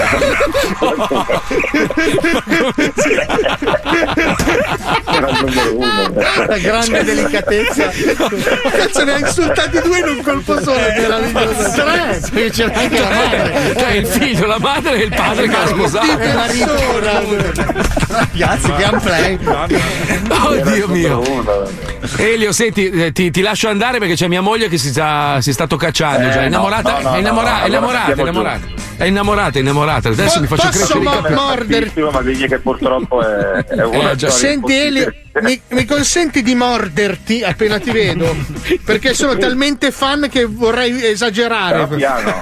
Era 5.05 5.29
il 5.29 5.37
numero 5.45 5.75
uno. 5.75 6.13
La 6.47 6.57
grande 6.57 7.03
delicatezza. 7.03 7.89
Cazzo, 8.71 9.03
ne 9.03 9.13
ha 9.13 9.17
insultati 9.19 9.79
due 9.81 9.99
in 9.99 10.07
un 10.07 10.21
colpo 10.23 10.59
solo. 10.61 10.79
Meraviglioso. 10.79 11.71
Tre, 11.73 12.19
perché 12.31 12.49
c'era 12.49 12.73
anche 12.79 12.99
la 12.99 13.09
madre. 13.09 13.75
Cioè, 13.77 13.91
il 13.91 14.05
figlio, 14.07 14.45
la 14.47 14.59
madre 14.59 14.95
e 14.95 15.03
il 15.03 15.13
padre 15.15 15.47
che 15.47 15.55
ha 15.55 15.67
sposato. 15.67 16.17
E 16.19 16.33
la 16.33 16.45
ritorna. 16.45 18.25
Piazzi, 18.31 18.71
gameplay. 18.77 19.37
Oh 20.29 20.55
Dio 20.55 20.87
mio. 20.87 21.21
Elio, 22.17 22.51
senti, 22.51 22.89
eh, 22.89 23.11
ti, 23.11 23.31
ti 23.31 23.41
lascio 23.41 23.69
andare 23.69 23.99
perché 23.99 24.15
c'è 24.15 24.27
mia 24.27 24.41
moglie 24.41 24.67
che 24.69 24.77
si 24.77 24.89
sta, 24.89 25.39
si 25.41 25.53
sta 25.53 25.67
toccacciando. 25.67 26.27
Eh, 26.27 26.31
già. 26.31 26.41
È 26.41 26.45
innamorata, 26.45 26.99
no, 26.99 27.09
no, 27.09 27.15
è 27.15 27.19
innamorata, 27.19 27.51
no, 27.51 27.57
è 27.57 27.65
allora 27.65 27.77
innamorata, 27.77 28.05
andiamo 28.05 28.31
giù. 28.31 28.39
innamorata. 28.39 28.86
È 28.97 29.03
innamorata, 29.05 29.57
è 29.57 29.61
innamorata. 29.61 30.09
Adesso 30.09 30.35
Po- 30.35 30.41
mi 30.41 30.47
faccio 30.47 30.69
crescere 30.69 30.99
i 30.99 31.03
mo- 31.03 31.11
capelli. 31.11 31.35
morderti? 31.35 32.01
ma 32.01 32.21
digli 32.21 32.47
che 32.47 32.59
purtroppo 32.59 33.21
è, 33.21 33.63
è 33.65 33.83
una 33.83 34.11
Eh, 34.11 34.29
Senti 34.29 34.73
Eli, 34.73 35.05
mi, 35.41 35.61
mi 35.69 35.85
consenti 35.85 36.41
di 36.41 36.55
morderti 36.55 37.43
appena 37.43 37.79
ti 37.79 37.91
vedo? 37.91 38.35
Perché 38.83 39.13
sono 39.13 39.37
talmente 39.37 39.91
fan 39.91 40.27
che 40.31 40.45
vorrei 40.45 41.05
esagerare. 41.05 41.85
Però 41.85 41.95
piano, 41.95 42.41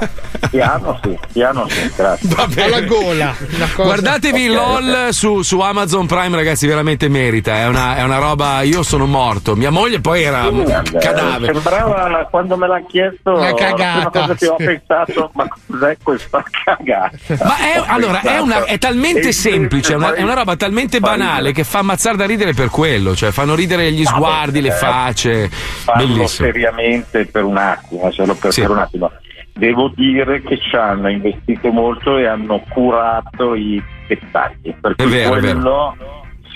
piano 0.49 0.99
sì, 1.03 1.19
piano 1.33 1.67
sì, 1.67 1.91
grazie. 1.93 2.63
Alla 2.63 2.81
gola. 2.81 3.35
una 3.55 3.69
cosa. 3.75 3.83
Guardatevi 3.83 4.47
LOL 4.47 5.07
su, 5.11 5.41
su 5.41 5.59
Amazon 5.59 6.05
Prime, 6.05 6.35
ragazzi, 6.37 6.67
veramente 6.67 7.09
merita. 7.09 7.55
È 7.55 7.67
una, 7.67 7.97
è 7.97 8.03
una 8.03 8.17
roba. 8.17 8.61
Io 8.61 8.81
sono 8.81 9.05
morto. 9.05 9.55
Mia 9.57 9.71
moglie 9.71 9.99
poi 9.99 10.23
era 10.23 10.47
un 10.47 10.63
Guarda, 10.63 10.99
cadavere. 10.99 11.53
Sembrava 11.53 12.27
quando 12.31 12.55
me 12.55 12.67
l'ha 12.67 12.81
chiesto 12.87 13.31
Una 13.33 13.49
la 13.49 13.53
prima 13.53 13.69
cagata, 13.75 14.09
cosa 14.21 14.35
che 14.35 14.47
ho 14.47 14.55
pensato, 14.55 15.31
ma 15.33 15.47
cos'è 15.67 15.97
questa 16.01 16.43
cagata? 16.49 17.17
Ma 17.43 17.57
è, 17.57 17.83
allora, 17.87 18.21
è, 18.21 18.39
una- 18.39 18.63
è 18.65 18.77
talmente 18.77 19.21
pensato- 19.21 19.49
semplice, 19.55 19.93
è 19.93 19.95
una, 19.95 20.13
è 20.13 20.21
una 20.23 20.33
roba 20.33 20.55
talmente 20.55 20.99
banale 20.99 21.51
che 21.51 21.63
fa 21.63 21.79
ammazzare 21.79 22.17
da 22.17 22.25
ridere 22.25 22.53
per 22.53 22.69
quello. 22.69 23.15
Cioè, 23.15 23.31
fanno 23.31 23.55
ridere 23.55 23.91
gli 23.91 24.05
sguardi, 24.05 24.61
le 24.61 24.71
facce. 24.71 25.49
Parlo 25.85 26.05
Bellissimo. 26.05 26.47
seriamente 26.47 27.25
per 27.25 27.43
un 27.43 27.57
attimo, 27.57 28.11
solo 28.11 28.33
per, 28.35 28.51
Sì. 28.51 28.61
per 28.61 28.69
un 28.71 28.77
attimo. 28.79 29.11
Devo 29.57 29.89
dire 29.95 30.41
che 30.41 30.59
ci 30.59 30.75
hanno 30.75 31.09
investito 31.09 31.69
molto 31.71 32.17
e 32.17 32.25
hanno 32.27 32.61
curato 32.69 33.55
i 33.55 33.81
dettagli. 34.07 34.73
Per 34.81 34.91
È 34.97 35.03
cui 35.03 35.11
vero, 35.11 35.35
è 35.35 35.39
quello 35.39 35.95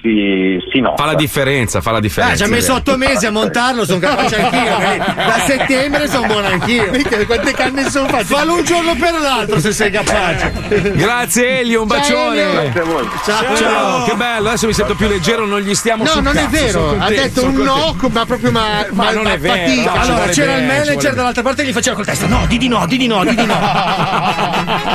si, 0.02 0.58
si 0.72 0.80
nota. 0.80 1.02
Fa 1.04 1.10
la 1.10 1.16
differenza, 1.16 1.82
fa 1.82 1.92
la 1.92 2.00
differenza. 2.00 2.34
Ah, 2.34 2.38
ci 2.38 2.44
ha 2.44 2.46
è 2.46 2.50
messo 2.50 2.74
otto 2.74 2.98
mesi 2.98 3.26
a 3.26 3.32
montarlo, 3.32 3.86
sono 3.86 4.00
capace 4.00 4.42
anch'io. 4.42 4.76
quindi 4.76 4.98
Da 5.16 5.44
settembre 5.46 6.08
sono 6.08 6.28
buono 6.28 6.48
anch'io. 6.48 6.90
Minchia, 6.92 7.26
Quante 7.26 7.52
canne 7.54 7.90
sono 7.90 8.08
fatte? 8.08 8.24
Fallo 8.26 8.54
un 8.56 8.64
giorno 8.64 8.96
per 8.96 9.14
l'altro 9.20 9.60
se 9.60 9.72
sei 9.72 9.92
capace. 9.92 10.52
Grazie 10.96 11.60
Elio, 11.60 11.82
un 11.84 11.90
Ciao, 11.90 11.98
bacione. 11.98 12.42
Elio. 12.42 12.62
Grazie 12.62 12.82
a 12.82 12.84
voi. 12.86 13.10
Ciao. 13.26 13.56
Ciao. 13.56 14.04
che 14.06 14.16
bello, 14.16 14.48
adesso 14.50 14.68
mi 14.68 14.74
sento 14.74 14.96
più 14.96 15.08
leggero, 15.08 15.46
non 15.46 15.60
gli 15.62 15.76
stiamo 15.76 16.04
No, 16.04 16.14
non 16.22 16.38
è 16.38 16.42
cazzo, 16.44 16.50
vero. 16.50 16.72
sono 16.72 16.90
Ha 16.92 17.06
contento, 17.06 17.22
detto 17.22 17.44
un 17.46 17.56
no, 17.56 17.74
contento. 17.74 18.10
ma 18.10 18.26
proprio 18.26 18.52
ma, 18.52 18.86
Ma 18.92 19.12
non 19.12 19.24
ma 19.24 19.34
è 19.34 19.38
vero, 19.38 19.56
fatica. 19.56 19.94
no, 19.94 20.02
Allora 20.02 20.26
c'era 20.28 20.54
bene, 20.54 20.62
il 20.62 20.68
manager 20.80 21.14
dall'altra 21.14 21.44
parte 21.44 21.64
che 21.64 21.70
gli 21.70 21.74
faceva 21.74 21.96
col 21.96 22.06
testa: 22.06 22.28
no, 22.28 22.46
di 22.48 22.58
di 22.58 22.68
no, 22.68 22.86
di 22.88 22.98
di 22.98 23.08
no, 23.08 23.24
di 23.24 23.36
di 23.36 23.46
no. 23.46 23.58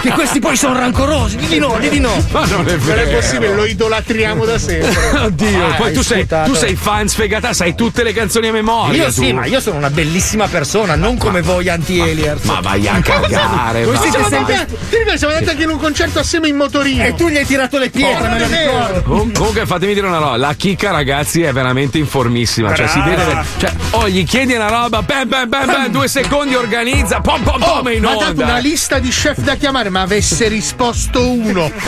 che 0.01 0.11
questi 0.11 0.39
poi 0.41 0.57
sono 0.57 0.79
rancorosi, 0.79 1.37
di 1.37 1.47
di 1.47 1.59
no, 1.59 1.77
di 1.79 1.89
di 1.89 2.01
no. 2.01 2.13
Ma 2.33 2.45
non 2.47 2.67
è 2.67 2.77
Non 2.77 2.79
vero. 2.85 3.01
è 3.03 3.15
possibile, 3.15 3.55
lo 3.55 3.65
idolatriamo 3.65 4.45
da 4.45 4.59
sempre. 4.59 4.93
Oddio, 5.25 5.67
Ah, 5.75 5.75
poi 5.75 5.93
tu 5.93 6.03
sei, 6.03 6.27
tu 6.27 6.55
sei 6.55 6.75
fan 6.77 7.09
sfegata, 7.09 7.53
sai 7.53 7.75
tutte 7.75 8.03
le 8.03 8.13
canzoni 8.13 8.49
a 8.49 8.53
memoria. 8.53 9.05
Io 9.05 9.11
sì, 9.11 9.29
tu. 9.29 9.35
ma 9.35 9.47
io 9.47 9.61
sono 9.61 9.77
una 9.79 9.91
bellissima 9.91 10.47
persona, 10.49 10.95
non 10.95 11.17
come 11.17 11.41
voi 11.43 11.69
anti-aliers. 11.69 12.43
Ma 12.45 12.61
vai 12.61 12.87
a 12.87 13.01
cagare, 13.01 13.85
Voi 13.85 13.97
siete 13.97 14.11
Siamo 14.11 14.29
sempre. 14.29 14.55
andati, 14.55 14.75
ti 14.91 14.97
ricordi, 14.99 15.19
siamo 15.19 15.35
andati 15.35 15.51
anche 15.53 15.63
in 15.65 15.71
un 15.71 15.79
concerto 15.79 16.19
assieme 16.19 16.49
in 16.49 16.57
motorino. 16.57 17.03
E 17.05 17.15
tu 17.15 17.29
gli 17.29 17.37
hai 17.37 17.47
tirato 17.47 17.79
le 17.79 17.91
pietre, 17.91 18.27
Oh, 18.27 18.31
me 18.31 18.39
lo 18.39 18.47
ricordo. 18.47 19.03
Com- 19.03 19.33
Comunque 19.33 19.67
fatemi 19.67 19.95
dire 19.95 20.07
una 20.07 20.19
roba, 20.19 20.37
la 20.37 20.55
chicca 20.55 20.91
ragazzi 20.91 21.43
è 21.43 21.53
veramente 21.53 21.99
informissima, 21.99 22.75
cioè 22.75 22.87
si 22.87 22.99
Brava. 23.01 23.15
deve 23.17 23.45
cioè, 23.59 23.73
oh 23.91 24.09
gli 24.09 24.25
chiedi 24.25 24.55
una 24.55 24.69
roba, 24.69 25.03
bam 25.03 25.29
bam 25.29 25.49
bam 25.49 25.67
bam, 25.67 25.87
due 25.89 26.09
secondi 26.09 26.55
organizza, 26.55 27.21
pom 27.21 27.43
pom 27.43 27.63
Oh, 27.63 27.75
pom 27.77 27.89
e 27.89 27.95
in 27.95 28.01
mi 28.03 28.07
ha 28.07 28.13
dato 28.15 28.25
onda. 28.27 28.45
una 28.45 28.59
lista 28.59 28.99
di 28.99 29.09
chef 29.09 29.39
da 29.39 29.55
chiamare, 29.57 29.89
ma 29.89 30.03
avesse 30.03 30.49
risposto 30.49 31.27
uno. 31.29 31.71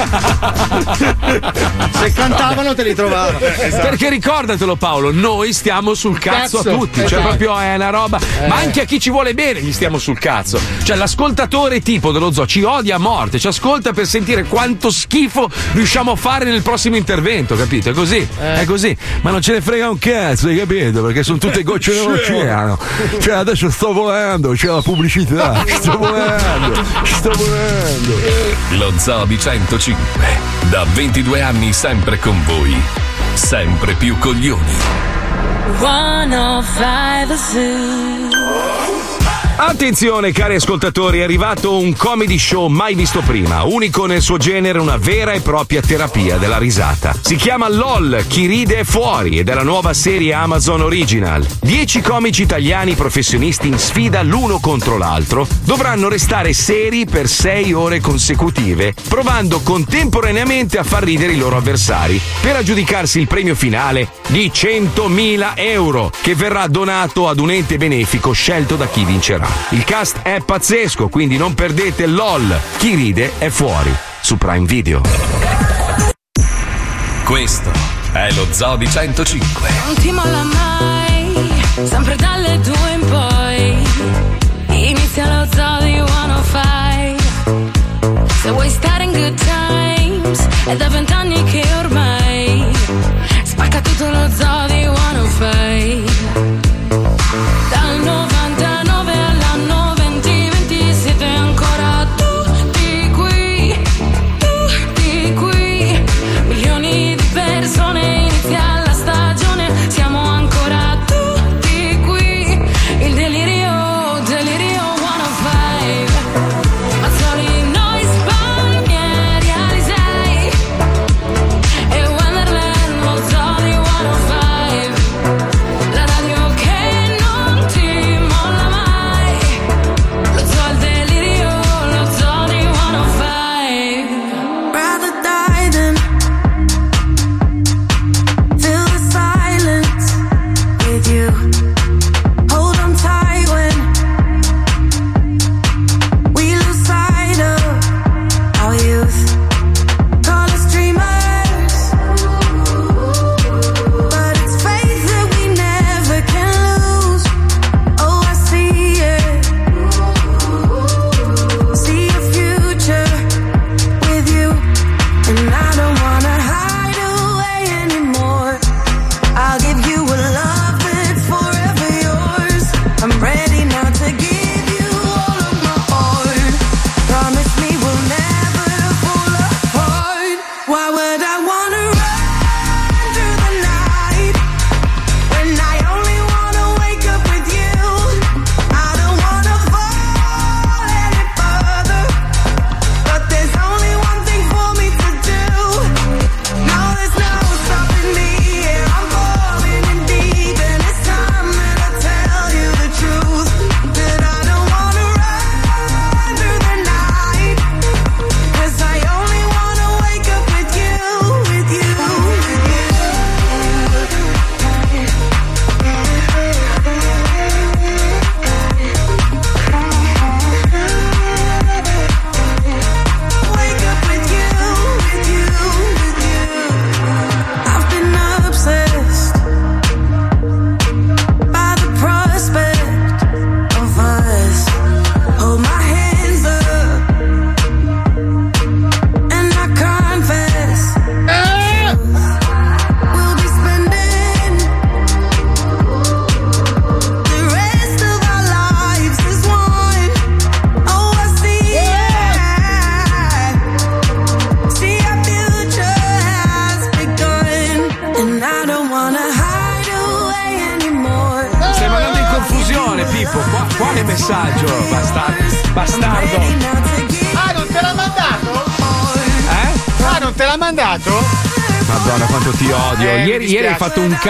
Se 1.98 2.12
cantavano 2.12 2.74
te 2.74 2.82
li 2.82 2.94
trovavo. 2.96 3.38
Perché 3.38 4.08
ricordatelo 4.08 4.74
Paolo, 4.74 5.12
noi 5.12 5.52
stiamo 5.52 5.94
sul 5.94 6.18
cazzo, 6.18 6.58
Cazzo, 6.58 6.70
a 6.70 6.76
tutti, 6.76 6.94
cioè 7.00 7.04
esatto. 7.04 7.22
proprio 7.22 7.58
è 7.58 7.74
una 7.76 7.90
roba, 7.90 8.18
ma 8.48 8.56
anche 8.56 8.80
a 8.80 8.84
chi 8.84 8.98
ci 8.98 9.10
vuole 9.10 9.34
bene 9.34 9.60
gli 9.60 9.72
stiamo 9.72 9.98
sul 9.98 10.18
cazzo. 10.18 10.58
Cioè 10.82 10.96
l'ascoltatore 10.96 11.80
tipo 11.80 12.10
dello 12.10 12.32
zoo 12.32 12.46
ci 12.46 12.62
odia 12.62 12.96
a 12.96 12.98
morte, 12.98 13.38
ci 13.38 13.46
ascolta 13.46 13.92
per 13.92 14.06
sentire 14.06 14.44
quanto 14.44 14.90
schifo 14.90 15.48
riusciamo 15.72 16.10
a 16.12 16.16
fare 16.16 16.46
nel 16.46 16.62
prossimo 16.62 16.96
intervento, 16.96 17.54
capito? 17.54 17.90
È 17.90 17.92
così, 17.92 18.26
è 18.38 18.64
così, 18.64 18.96
ma 19.20 19.30
non 19.30 19.42
ce 19.42 19.52
ne 19.52 19.60
frega 19.60 19.88
un 19.88 19.98
cazzo, 19.98 20.48
hai 20.48 20.56
capito? 20.56 21.02
Perché 21.02 21.22
sono 21.22 21.38
tutte 21.38 21.62
gocce 21.64 21.92
nell'oceano. 21.92 22.78
Cioè 23.20 23.34
adesso 23.34 23.70
sto 23.70 23.92
volando, 23.92 24.52
c'è 24.52 24.68
la 24.68 24.82
pubblicità, 24.82 25.64
sto 25.66 25.96
volando, 25.98 26.82
sto 27.04 27.30
volando. 27.36 28.14
Lo 28.78 28.92
Zoo 28.98 29.24
di 29.26 29.38
105, 29.38 30.02
da 30.70 30.84
22 30.94 31.42
anni 31.42 31.72
sempre 31.72 32.18
con 32.18 32.42
voi, 32.44 32.74
sempre 33.36 33.94
più 33.94 34.16
coglioni. 34.18 34.76
105 35.78 37.36
Zoo. 37.36 39.15
Attenzione 39.58 40.32
cari 40.32 40.56
ascoltatori, 40.56 41.20
è 41.20 41.22
arrivato 41.22 41.78
un 41.78 41.96
comedy 41.96 42.38
show 42.38 42.66
mai 42.68 42.94
visto 42.94 43.22
prima, 43.22 43.62
unico 43.64 44.04
nel 44.04 44.20
suo 44.20 44.36
genere, 44.36 44.78
una 44.78 44.98
vera 44.98 45.32
e 45.32 45.40
propria 45.40 45.80
terapia 45.80 46.36
della 46.36 46.58
risata. 46.58 47.14
Si 47.18 47.36
chiama 47.36 47.66
LOL, 47.70 48.22
chi 48.28 48.44
ride 48.44 48.80
è 48.80 48.84
fuori 48.84 49.38
ed 49.38 49.48
è 49.48 49.54
la 49.54 49.62
nuova 49.62 49.94
serie 49.94 50.34
Amazon 50.34 50.82
Original. 50.82 51.44
Dieci 51.62 52.02
comici 52.02 52.42
italiani 52.42 52.94
professionisti 52.94 53.68
in 53.68 53.78
sfida 53.78 54.22
l'uno 54.22 54.60
contro 54.60 54.98
l'altro 54.98 55.48
dovranno 55.62 56.10
restare 56.10 56.52
seri 56.52 57.06
per 57.06 57.26
sei 57.26 57.72
ore 57.72 57.98
consecutive, 58.00 58.94
provando 59.08 59.60
contemporaneamente 59.60 60.76
a 60.76 60.84
far 60.84 61.02
ridere 61.02 61.32
i 61.32 61.38
loro 61.38 61.56
avversari, 61.56 62.20
per 62.42 62.56
aggiudicarsi 62.56 63.18
il 63.18 63.26
premio 63.26 63.54
finale 63.54 64.10
di 64.26 64.50
100.000 64.54 65.52
euro, 65.54 66.12
che 66.20 66.34
verrà 66.34 66.66
donato 66.66 67.26
ad 67.26 67.40
un 67.40 67.50
ente 67.50 67.78
benefico 67.78 68.32
scelto 68.32 68.76
da 68.76 68.86
chi 68.86 69.02
vincerà. 69.04 69.45
Il 69.70 69.84
cast 69.84 70.22
è 70.22 70.40
pazzesco, 70.44 71.08
quindi 71.08 71.36
non 71.36 71.54
perdete 71.54 72.06
LOL. 72.06 72.58
Chi 72.78 72.94
ride 72.94 73.32
è 73.38 73.48
fuori 73.48 73.94
su 74.20 74.36
Prime 74.36 74.66
Video. 74.66 75.02
Questo 77.24 77.70
è 78.12 78.30
lo 78.32 78.46
Zoo 78.50 78.76
di 78.76 78.88
105. 78.88 79.68
Non 79.84 79.94
ti 79.96 80.12
molla 80.12 80.42
mai, 80.42 81.50
sempre 81.88 82.16
dalle 82.16 82.60
due 82.60 82.92
in 82.92 83.08
poi. 83.08 83.76
Inizia 84.88 85.26
lo 85.26 85.48
zoo 85.52 85.80
di 85.82 86.02
105. 86.06 87.24
Se 88.42 88.50
vuoi 88.50 88.70
stare 88.70 89.04
in 89.04 89.12
good 89.12 89.34
times, 89.34 90.46
è 90.66 90.76
da 90.76 90.88
vent'anni 90.88 91.42
che 91.44 91.64
ormai 91.78 92.64
spacca 93.42 93.80
tutto 93.80 94.08
lo 94.08 94.30
zoo 94.30 94.66
di 94.68 94.82
105. 94.82 96.05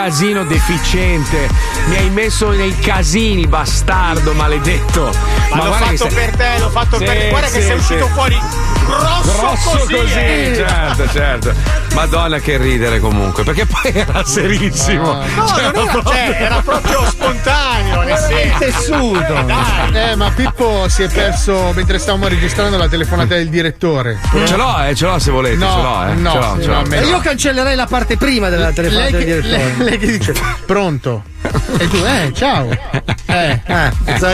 Casino 0.07 0.45
deficiente. 0.45 1.49
Mi 1.87 1.97
hai 1.97 2.11
messo 2.11 2.51
nei 2.51 2.78
casini, 2.78 3.45
bastardo, 3.49 4.35
maledetto. 4.35 5.11
Ma, 5.51 5.57
l'ho 5.57 5.66
guarda 5.66 5.87
che 5.89 5.97
fatto 5.97 6.11
sei- 6.11 6.24
per 6.27 6.37
te, 6.37 6.59
l'ho 6.61 6.70
fatto 6.70 6.99
Sì, 6.99 7.05
per 7.05 7.16
te. 7.19 7.28
Guarda 7.28 7.47
che 7.49 7.61
sì, 7.61 7.66
sei 7.66 7.81
sì. 7.81 7.93
uscito 7.93 8.07
fuori 8.15 8.41
grosso, 8.87 9.33
Grosso 9.33 9.70
così, 9.97 10.15
eh. 10.19 10.53
certo, 10.55 11.09
certo. 11.11 11.53
Madonna 11.95 12.39
che 12.39 12.57
ridere 12.57 13.01
comunque, 13.01 13.43
perché 13.43 13.66
poi 13.66 13.91
era 13.95 14.24
serissimo. 14.24 15.12
No, 15.35 15.47
Cioè, 15.49 15.59
era, 15.62 15.70
proprio- 15.73 16.03
cioè, 16.05 16.37
era 16.39 16.61
proprio 16.65 17.05
spontaneo, 17.09 17.56
nel 18.07 18.19
senso. 18.19 18.59
tessuto. 18.59 19.35
Eh, 19.93 20.16
ma 20.16 20.31
Pippo 20.35 20.89
si 20.89 21.03
è 21.03 21.09
perso 21.09 21.73
mentre 21.74 21.99
stavamo 21.99 22.28
registrando 22.28 22.77
la 22.77 22.89
telefonata 22.89 23.35
del 23.35 23.49
direttore. 23.49 24.19
Ce 24.47 24.57
l'ho, 24.57 24.83
eh, 24.85 24.95
ce 24.95 25.07
l'ho 25.07 25.19
se 25.19 25.31
volete, 25.31 25.57
No, 25.57 25.70
ce 25.70 25.81
l'ho, 25.83 26.05
eh. 26.07 26.15
no, 26.15 26.31
ce 26.31 26.39
l'ho, 26.39 26.55
sì, 26.57 26.62
ce 26.62 26.69
l'ho. 26.69 26.83
no, 26.83 26.95
E 26.95 27.05
io 27.07 27.19
cancellerei 27.20 27.74
la 27.77 27.87
parte 27.87 28.16
prima 28.16 28.49
della 28.49 28.66
Lei 28.66 28.74
telefonata 28.74 29.11
del 29.11 29.24
che, 29.24 29.24
direttore. 29.41 29.57
lei- 29.77 29.89
lei 29.91 29.99
che 29.99 30.07
dice 30.19 30.35
pronto 30.66 31.23
e 31.78 31.89
tu 31.89 31.97
eh 32.05 32.31
ciao 32.35 32.69
eh 33.27 33.61
Ah, 33.66 33.93
cazzo 34.05 34.27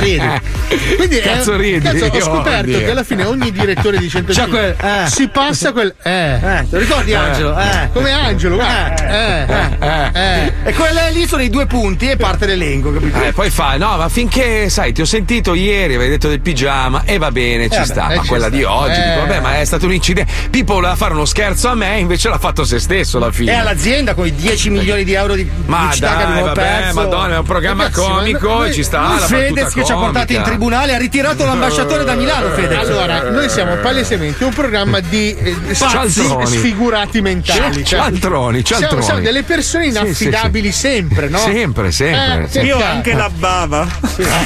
quindi 0.96 1.16
è- 1.18 1.22
Cazzo 1.22 1.56
ridi, 1.56 1.80
cazzo, 1.80 2.04
ho 2.04 2.16
io 2.16 2.20
scoperto 2.24 2.70
odio. 2.70 2.78
che 2.78 2.90
alla 2.90 3.04
fine 3.04 3.24
ogni 3.24 3.50
direttore 3.52 3.98
di 3.98 4.08
105 4.08 4.34
C'ha 4.34 4.48
quel, 4.48 5.04
eh. 5.04 5.08
si 5.08 5.28
passa 5.28 5.72
quel 5.72 5.94
eh, 6.02 6.34
Eh, 6.34 6.38
te 6.40 6.66
lo 6.70 6.78
ricordi 6.78 7.14
Angelo? 7.14 7.58
Eh. 7.58 7.88
come 7.92 8.10
Angelo 8.12 8.58
eh, 8.60 9.46
eh, 9.80 10.10
eh. 10.12 10.52
E 10.64 10.72
quella 10.74 11.08
lì 11.08 11.26
sono 11.26 11.42
i 11.42 11.50
due 11.50 11.66
punti 11.66 12.08
e 12.10 12.16
parte 12.16 12.46
l'elenco, 12.46 12.92
capito? 12.92 13.22
Eh, 13.22 13.32
poi 13.32 13.50
fa, 13.50 13.76
no, 13.76 13.96
ma 13.96 14.08
finché, 14.08 14.68
sai, 14.68 14.92
ti 14.92 15.00
ho 15.00 15.04
sentito 15.04 15.54
ieri, 15.54 15.94
avevi 15.94 16.10
detto 16.10 16.28
del 16.28 16.40
pigiama, 16.40 17.02
e 17.04 17.18
va 17.18 17.30
bene, 17.30 17.68
ci 17.68 17.84
sta. 17.84 18.08
eh, 18.10 18.16
ma 18.16 18.22
ci 18.22 18.28
quella 18.28 18.46
sta. 18.46 18.56
di 18.56 18.64
oggi, 18.64 19.00
Eh. 19.00 19.02
dico, 19.08 19.20
vabbè, 19.26 19.40
ma 19.40 19.58
è 19.58 19.64
stato 19.64 19.86
un 19.86 19.92
incidente. 19.92 20.30
Pippo 20.50 20.74
voleva 20.74 20.94
fare 20.96 21.14
uno 21.14 21.24
scherzo 21.24 21.68
a 21.68 21.74
me, 21.74 21.98
invece 21.98 22.28
l'ha 22.28 22.38
fatto 22.38 22.64
se 22.64 22.78
stesso 22.78 23.16
alla 23.18 23.32
fine. 23.32 23.52
E 23.52 23.54
all'azienda 23.54 24.14
con 24.14 24.26
i 24.26 24.34
10 24.34 24.70
milioni 24.70 25.04
di 25.04 25.12
euro 25.14 25.34
di 25.34 25.48
Ma 25.66 25.78
pubblicità 25.78 26.08
che 26.10 26.14
dai, 26.14 26.22
abbiamo 26.24 26.44
vabbè, 26.46 26.60
perso. 26.60 26.94
madonna, 26.94 27.34
è 27.34 27.38
un 27.38 27.44
programma 27.44 27.82
Ragazzi, 27.84 28.00
comico, 28.08 28.72
ci 28.72 28.82
sta 28.82 29.00
la 29.18 29.26
Fedez 29.26 29.72
che 29.74 29.84
ci 29.84 29.92
ha 29.92 29.96
portato 29.96 30.32
in 30.32 30.38
comica. 30.38 30.42
Tribunale 30.62 30.94
ha 30.94 30.98
ritirato 30.98 31.44
l'ambasciatore 31.44 32.04
da 32.04 32.14
Milano 32.14 32.50
Fedez 32.50 32.88
allora 32.88 33.30
noi 33.30 33.48
siamo 33.48 33.74
palesemente 33.78 34.44
un 34.44 34.52
programma 34.52 35.00
di 35.00 35.34
eh, 35.36 35.56
Cialtroni. 35.74 36.46
sfi- 36.46 36.58
sfigurati 36.58 37.20
mentali 37.20 37.84
cioè, 37.84 38.00
Cialtroni, 38.00 38.62
siamo, 38.64 38.80
cialtroni. 38.80 39.02
siamo 39.04 39.20
delle 39.20 39.42
persone 39.42 39.86
Sì, 39.86 39.90
sì, 39.90 39.96
inaffidabili 39.98 40.70
sempre 40.70 41.28
no? 41.28 41.38
Sempre, 41.38 41.90
sempre. 41.90 42.44
Eh, 42.44 42.48
sì. 42.48 42.58
che 42.60 42.66
Io 42.66 42.80
anche 42.82 43.12
la 43.14 43.28
bava. 43.28 43.86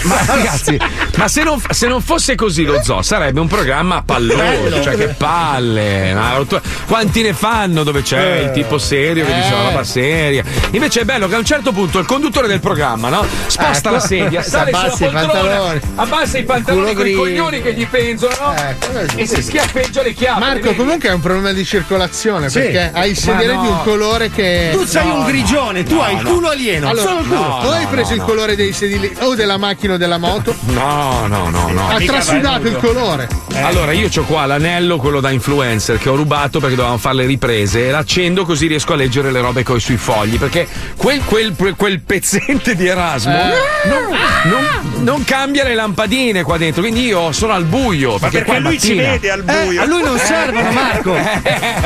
Ma 0.03 0.25
ragazzi, 0.25 0.79
ma 1.17 1.29
se 1.29 1.43
non, 1.43 1.61
se 1.71 1.87
non 1.87 2.01
fosse 2.01 2.35
così 2.35 2.65
lo 2.65 2.81
zoo 2.83 3.03
sarebbe 3.03 3.41
un 3.41 3.49
programma 3.49 4.03
palloso, 4.03 4.83
cioè 4.83 4.97
che 4.97 5.09
palle. 5.09 6.13
una. 6.13 6.45
Quanti 6.87 7.23
ne 7.23 7.33
fanno 7.35 7.83
dove 7.83 8.03
c'è 8.03 8.39
il 8.39 8.51
tipo 8.53 8.79
serio 8.79 9.27
che 9.27 9.35
dice 9.35 9.49
Eh. 9.49 9.51
la 9.51 9.63
roba 9.69 9.85
seria? 9.85 10.45
Invece 10.71 11.01
è 11.01 11.05
bello 11.05 11.29
che 11.29 11.35
a 11.35 11.39
un 11.39 11.45
certo 11.45 11.73
punto 11.73 11.99
il 11.99 12.07
conduttore 12.07 12.47
del 12.47 12.61
programma, 12.61 13.09
no? 13.11 13.27
Sposta 13.47 13.89
Ecco. 13.89 13.91
la 13.91 14.01
sedia, 14.01 14.43
sale 14.47 14.71
sulla 14.71 14.89
poltrona, 14.89 15.21
pantaloni. 15.27 15.81
Abbassa 15.97 16.39
i 16.39 16.45
pantaloni 16.45 16.95
con 16.95 17.07
i 17.07 17.13
coglioni 17.13 17.63
che 17.63 17.75
gli 17.75 17.87
penzono 17.87 18.55
Ecco, 18.55 19.17
e 19.17 19.27
si 19.27 19.43
schiaffeggia 19.43 20.03
le 20.03 20.13
chiappe. 20.13 20.41
Marco 20.41 20.75
comunque 20.75 21.09
è 21.09 21.13
un 21.13 21.21
problema 21.21 21.53
di 21.53 21.65
circolazione 21.65 22.49
Sì. 22.49 22.59
perché 22.61 22.91
hai 22.93 23.11
il 23.11 23.17
sedere 23.17 23.55
no. 23.55 23.63
di 23.63 23.67
un 23.69 23.83
colore 23.83 24.31
che 24.31 24.71
tu 24.73 24.85
sei 24.85 25.07
No, 25.07 25.15
un 25.15 25.21
no. 25.21 25.27
grigione 25.27 25.83
tu 25.85 25.97
hai 25.99 26.17
il 26.17 26.23
culo 26.23 26.49
alieno 26.51 26.89
Allora, 26.89 27.09
solo 27.09 27.21
il 27.21 27.27
culo 27.27 27.41
no, 27.41 27.59
tu 27.61 27.67
hai 27.69 27.83
no, 27.85 27.91
preso 27.91 28.09
no, 28.11 28.15
il 28.15 28.21
no. 28.21 28.27
colore 28.27 28.57
dei 28.57 28.73
sedili 28.73 29.17
o 29.21 29.35
della 29.35 29.57
macchina 29.57 29.95
o 29.95 29.97
della 29.97 30.19
moto 30.19 30.55
No, 30.67 31.27
no, 31.27 31.49
no, 31.51 31.69
no. 31.71 31.89
ha 31.89 31.99
mica 31.99 32.13
trasudato 32.13 32.67
il 32.67 32.77
colore 32.77 33.29
Allora, 33.55 33.93
io 33.93 34.09
ho 34.15 34.23
qua 34.25 34.45
l'anello, 34.47 34.99
quello 34.99 35.21
da 35.21 35.31
influencer, 35.31 35.99
che 35.99 36.09
ho 36.11 36.15
rubato 36.15 36.61
perché 36.61 36.75
dovevamo 36.75 36.99
fare 36.99 37.15
le 37.17 37.27
riprese. 37.27 37.87
E 37.89 37.91
l'accendo 37.91 38.45
così 38.45 38.67
riesco 38.67 38.93
a 38.93 38.97
leggere 38.97 39.31
le 39.31 39.41
robe 39.41 39.63
coi 39.63 39.81
sui 39.81 39.97
fogli. 39.97 40.39
Perché 40.39 40.69
quel, 40.97 41.23
quel, 41.25 41.55
quel 41.77 42.01
pezzente 42.01 42.75
di 42.75 42.87
Erasmo 42.87 43.33
Eh. 43.33 43.89
non, 43.89 44.19
non- 44.45 45.03
non 45.05 45.25
cambia 45.25 45.65
le 45.65 45.75
lampadine 45.75 45.86
qua 45.95 46.57
dentro. 46.57 46.83
Quindi 46.83 47.05
io 47.07 47.33
sono 47.33 47.53
al 47.53 47.65
buio. 47.65 48.13
Ma 48.13 48.19
Perché, 48.29 48.39
perché 48.39 48.57
è 48.57 48.61
lui 48.61 48.81
ci 48.81 48.95
vede 48.95 49.31
al 49.31 49.45
Eh, 49.47 49.65
buio. 49.65 49.83
a 49.83 49.85
lui 49.87 50.03
non 50.03 50.19
servono 50.19 50.71
Marco 50.73 51.15
Eh, 51.17 51.41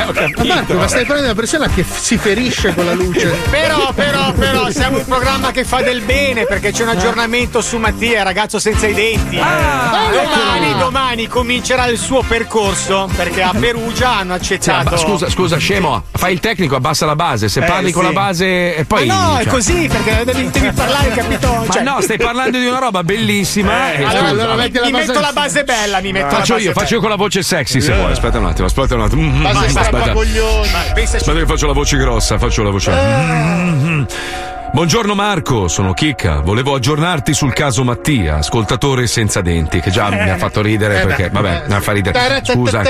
ho 0.07 0.11
capito. 0.11 0.43
ma 0.45 0.55
Marco 0.55 0.73
ma 0.73 0.87
stai 0.87 1.05
parlando 1.05 1.21
di 1.21 1.31
una 1.31 1.33
persona 1.35 1.67
che 1.67 1.83
si 1.89 2.17
ferisce 2.17 2.73
con 2.73 2.85
la 2.85 2.93
luce 2.93 3.27
Però, 3.49 3.91
però, 3.93 4.31
però, 4.33 4.69
siamo 4.69 4.97
un 4.97 5.05
programma 5.05 5.51
che 5.51 5.63
fa 5.63 5.81
del 5.81 6.01
bene 6.01 6.45
perché 6.45 6.71
c'è 6.71 6.83
un 6.83 6.89
aggiornamento 6.89 7.61
su 7.61 7.77
Mattia, 7.77 8.23
ragazzo 8.23 8.59
senza 8.59 8.87
i 8.87 8.93
denti. 8.93 9.37
Ah, 9.39 10.09
domani, 10.11 10.77
domani 10.77 11.27
comincerà 11.27 11.85
il 11.87 11.97
suo 11.97 12.21
percorso 12.27 13.09
perché 13.15 13.41
a 13.41 13.53
Perugia 13.57 14.17
hanno 14.17 14.35
Sì, 14.35 14.53
accettato. 14.53 14.87
abba- 14.89 14.97
scusa, 14.97 15.29
scusa, 15.29 15.57
scemo, 15.57 16.03
fai 16.11 16.33
il 16.33 16.39
tecnico, 16.39 16.75
abbassa 16.75 17.05
la 17.05 17.15
base. 17.15 17.49
Se 17.49 17.59
Eh, 17.61 17.65
parli 17.65 17.91
con 17.91 18.03
sì. 18.05 18.13
la 18.13 18.19
base 18.19 18.75
e 18.75 18.85
poi. 18.85 19.05
Ma 19.05 19.13
no, 19.13 19.37
è 19.37 19.43
cioè- 19.43 19.51
così 19.51 19.87
perché 19.91 20.23
devi, 20.25 20.49
devi 20.49 20.71
parlare, 20.71 21.09
capito? 21.09 21.63
Ma 21.67 21.73
Cioè- 21.73 21.83
no, 21.83 22.01
stai 22.01 22.17
parlando 22.17 22.57
di 22.57 22.65
una 22.65 22.79
roba 22.79 23.03
bellissima. 23.03 23.90
Eh, 23.91 24.01
eh, 24.01 24.03
Allora, 24.03 24.27
allora 24.29 24.55
metti 24.55 24.77
la 24.77 24.85
Mi 24.85 24.91
base, 24.91 25.07
metto 25.07 25.19
la 25.19 25.31
base 25.33 25.63
bella, 25.63 25.99
mi 25.99 26.11
metto 26.11 26.25
la 26.25 26.31
Faccio 26.31 26.53
base 26.53 26.65
io, 26.65 26.71
faccio 26.73 26.93
io 26.95 26.99
con 27.01 27.09
la 27.09 27.15
voce 27.15 27.43
sexy 27.43 27.81
se 27.81 27.93
vuoi. 27.93 28.11
Aspetta 28.11 28.39
un 28.39 28.45
attimo, 28.45 28.67
aspetta 28.67 28.95
un 28.95 29.01
attimo. 29.01 29.21
Mm, 29.21 29.43
base 29.43 29.79
aspetta. 29.79 30.13
Aspetta 31.17 31.33
che 31.33 31.45
faccio 31.45 31.67
la 31.67 31.73
voce 31.73 31.97
grossa, 31.97 32.37
faccio 32.37 32.63
la 32.63 32.69
voce. 32.69 32.91
Mm. 32.91 34.03
Buongiorno 34.73 35.15
Marco, 35.15 35.67
sono 35.67 35.93
Chicca. 35.93 36.39
Volevo 36.39 36.73
aggiornarti 36.75 37.33
sul 37.33 37.51
caso 37.51 37.83
Mattia, 37.83 38.37
ascoltatore 38.37 39.05
senza 39.05 39.41
denti, 39.41 39.81
che 39.81 39.91
già 39.91 40.09
mi 40.09 40.29
ha 40.29 40.37
fatto 40.37 40.61
ridere 40.61 41.01
Eh, 41.01 41.05
perché, 41.05 41.29
beh, 41.29 41.41
vabbè, 41.41 41.63
mi 41.67 41.81
fa 41.81 41.91
ridere. 41.91 42.41
Scusa. 42.41 42.81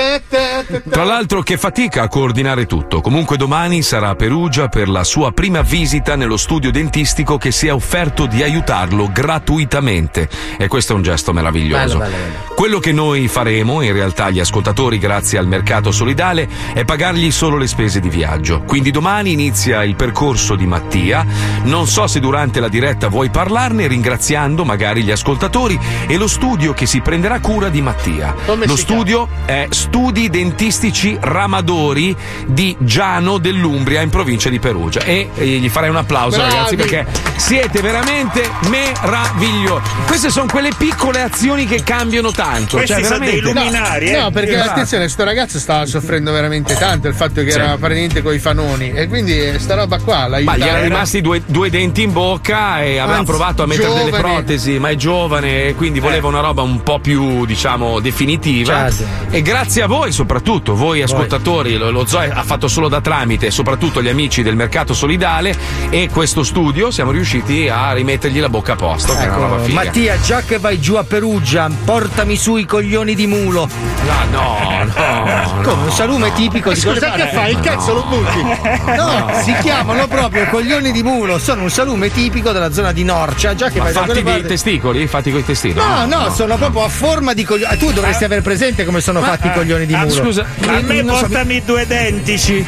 Tra 0.88 1.02
l'altro 1.02 1.42
che 1.42 1.56
fatica 1.56 2.02
a 2.02 2.08
coordinare 2.08 2.66
tutto. 2.66 3.00
Comunque 3.00 3.36
domani 3.36 3.82
sarà 3.82 4.10
a 4.10 4.14
Perugia 4.14 4.68
per 4.68 4.88
la 4.88 5.02
sua 5.02 5.32
prima 5.32 5.62
visita 5.62 6.14
nello 6.14 6.36
studio 6.36 6.70
dentistico 6.70 7.36
che 7.36 7.50
si 7.50 7.66
è 7.66 7.72
offerto 7.72 8.26
di 8.26 8.44
aiutarlo 8.44 9.10
gratuitamente. 9.12 10.28
E 10.58 10.68
questo 10.68 10.92
è 10.92 10.96
un 10.96 11.02
gesto 11.02 11.32
meraviglioso. 11.32 11.98
Bello, 11.98 12.10
bello, 12.10 12.16
bello. 12.16 12.54
Quello 12.54 12.78
che 12.78 12.92
noi 12.92 13.26
faremo, 13.26 13.82
in 13.82 13.92
realtà 13.92 14.30
gli 14.30 14.38
ascoltatori 14.38 14.98
grazie 14.98 15.36
al 15.36 15.48
mercato 15.48 15.90
solidale, 15.90 16.48
è 16.74 16.84
pagargli 16.84 17.32
solo 17.32 17.56
le 17.56 17.66
spese 17.66 17.98
di 17.98 18.08
viaggio. 18.08 18.62
Quindi 18.62 18.92
domani 18.92 19.32
inizia 19.32 19.82
il 19.82 19.96
percorso 19.96 20.54
di 20.54 20.66
Mattia. 20.66 21.26
Non 21.72 21.86
so 21.86 22.06
se 22.06 22.20
durante 22.20 22.60
la 22.60 22.68
diretta 22.68 23.08
vuoi 23.08 23.30
parlarne, 23.30 23.86
ringraziando 23.86 24.62
magari 24.62 25.02
gli 25.02 25.10
ascoltatori 25.10 25.80
e 26.06 26.18
lo 26.18 26.26
studio 26.26 26.74
che 26.74 26.84
si 26.84 27.00
prenderà 27.00 27.40
cura 27.40 27.70
di 27.70 27.80
Mattia. 27.80 28.34
Come 28.44 28.66
lo 28.66 28.76
studio 28.76 29.26
è 29.46 29.68
Studi 29.70 30.28
Dentistici 30.28 31.16
Ramadori 31.18 32.14
di 32.46 32.76
Giano 32.80 33.38
dell'Umbria 33.38 34.02
in 34.02 34.10
provincia 34.10 34.50
di 34.50 34.58
Perugia. 34.58 35.00
E, 35.00 35.30
e 35.34 35.46
gli 35.46 35.68
farei 35.70 35.88
un 35.88 35.96
applauso, 35.96 36.36
Bravi. 36.36 36.52
ragazzi, 36.52 36.76
perché 36.76 37.06
siete 37.36 37.80
veramente 37.80 38.50
meravigliosi. 38.68 39.82
Queste 40.06 40.28
sono 40.30 40.48
quelle 40.50 40.72
piccole 40.76 41.22
azioni 41.22 41.64
che 41.64 41.82
cambiano 41.82 42.32
tanto. 42.32 42.76
Questi 42.76 42.96
cioè, 43.00 43.02
sono 43.04 43.18
dei 43.24 43.40
veramente. 43.40 43.70
luminari, 43.70 44.10
eh. 44.10 44.20
No, 44.20 44.30
perché 44.30 44.56
Esatto. 44.56 44.70
attenzione, 44.72 45.08
sto 45.08 45.24
ragazzo 45.24 45.58
stava 45.58 45.86
soffrendo 45.86 46.32
veramente 46.32 46.74
tanto 46.74 47.08
il 47.08 47.14
fatto 47.14 47.42
che 47.42 47.50
Sì. 47.50 47.58
era 47.58 47.78
praticamente 47.78 48.20
coi 48.20 48.38
fanoni 48.38 48.90
e 48.92 49.08
quindi 49.08 49.58
sta 49.58 49.74
roba 49.74 49.98
qua 50.00 50.26
la 50.26 50.38
Ma 50.42 50.58
gli 50.58 50.62
erano 50.62 50.82
rimasti 50.82 51.22
due, 51.22 51.40
due 51.46 51.60
denti 51.70 52.02
in 52.02 52.12
bocca 52.12 52.82
e 52.82 52.98
aveva 52.98 53.18
Anzi, 53.18 53.30
provato 53.30 53.62
a 53.62 53.66
mettere 53.66 53.88
delle 53.88 54.04
giovane. 54.10 54.22
protesi, 54.22 54.78
ma 54.78 54.88
è 54.90 54.94
giovane 54.96 55.64
e 55.68 55.74
quindi 55.74 56.00
voleva 56.00 56.28
una 56.28 56.40
roba 56.40 56.62
un 56.62 56.82
po' 56.82 56.98
più, 56.98 57.44
diciamo, 57.46 58.00
definitiva. 58.00 58.90
Certo. 58.90 59.04
E 59.30 59.42
grazie 59.42 59.82
a 59.82 59.86
voi, 59.86 60.12
soprattutto, 60.12 60.74
voi 60.74 61.02
ascoltatori, 61.02 61.76
lo, 61.76 61.90
lo 61.90 62.06
Zoe 62.06 62.30
ha 62.30 62.42
fatto 62.42 62.68
solo 62.68 62.88
da 62.88 63.00
tramite, 63.00 63.50
soprattutto 63.50 64.02
gli 64.02 64.08
amici 64.08 64.42
del 64.42 64.56
mercato 64.56 64.94
solidale 64.94 65.56
e 65.90 66.08
questo 66.12 66.42
studio 66.42 66.90
siamo 66.90 67.10
riusciti 67.10 67.68
a 67.68 67.92
rimettergli 67.92 68.40
la 68.40 68.48
bocca 68.48 68.72
a 68.72 68.76
posto. 68.76 69.14
che 69.14 69.24
è 69.24 69.28
una 69.28 69.36
roba 69.36 69.54
Ecco, 69.56 69.64
figa. 69.64 69.84
Mattia, 69.84 70.20
già 70.20 70.40
che 70.42 70.58
vai 70.58 70.80
giù 70.80 70.94
a 70.94 71.04
Perugia, 71.04 71.68
portami 71.84 72.36
su 72.36 72.56
i 72.56 72.64
coglioni 72.64 73.14
di 73.14 73.26
mulo. 73.26 73.68
Ah, 74.08 74.24
no, 74.30 74.84
no. 74.94 75.62
Come 75.62 75.82
un 75.84 75.92
salume 75.92 76.32
tipico 76.34 76.72
di 76.72 76.80
Scusa, 76.80 77.10
che 77.12 77.28
fai? 77.32 77.52
Il 77.52 77.60
cazzo 77.60 77.94
lo 77.94 78.04
butti? 78.04 78.42
No, 78.96 79.30
si 79.42 79.54
chiamano 79.62 80.06
proprio 80.06 80.46
coglioni 80.48 80.90
di 80.92 81.02
mulo. 81.02 81.38
Sono 81.52 81.64
un 81.64 81.70
salume 81.70 82.10
tipico 82.10 82.50
della 82.50 82.72
zona 82.72 82.92
di 82.92 83.04
Norcia. 83.04 83.54
Già 83.54 83.68
che 83.68 83.76
Ma 83.76 83.84
vai 83.84 83.92
da 83.92 83.98
fatti 84.00 84.12
quelle 84.12 84.22
dei 84.24 84.32
parti. 84.40 84.48
testicoli? 84.48 85.06
Fatti 85.06 85.30
coi 85.30 85.44
testicoli? 85.44 85.84
No, 85.86 86.06
no, 86.06 86.32
sono 86.32 86.56
proprio 86.56 86.82
a 86.84 86.88
forma 86.88 87.34
di 87.34 87.44
coglioni. 87.44 87.76
Tu 87.76 87.92
dovresti 87.92 88.24
aver 88.24 88.40
presente 88.40 88.86
come 88.86 89.02
sono 89.02 89.20
fatti 89.20 89.48
i 89.48 89.52
coglioni 89.52 89.84
di 89.84 89.92
Ah, 89.92 89.98
mulo. 90.06 90.10
scusa, 90.14 90.46
A 90.66 90.80
me 90.80 91.02
non 91.02 91.14
so- 91.16 91.26
portami 91.26 91.62
due 91.62 91.86
dentici. 91.86 92.66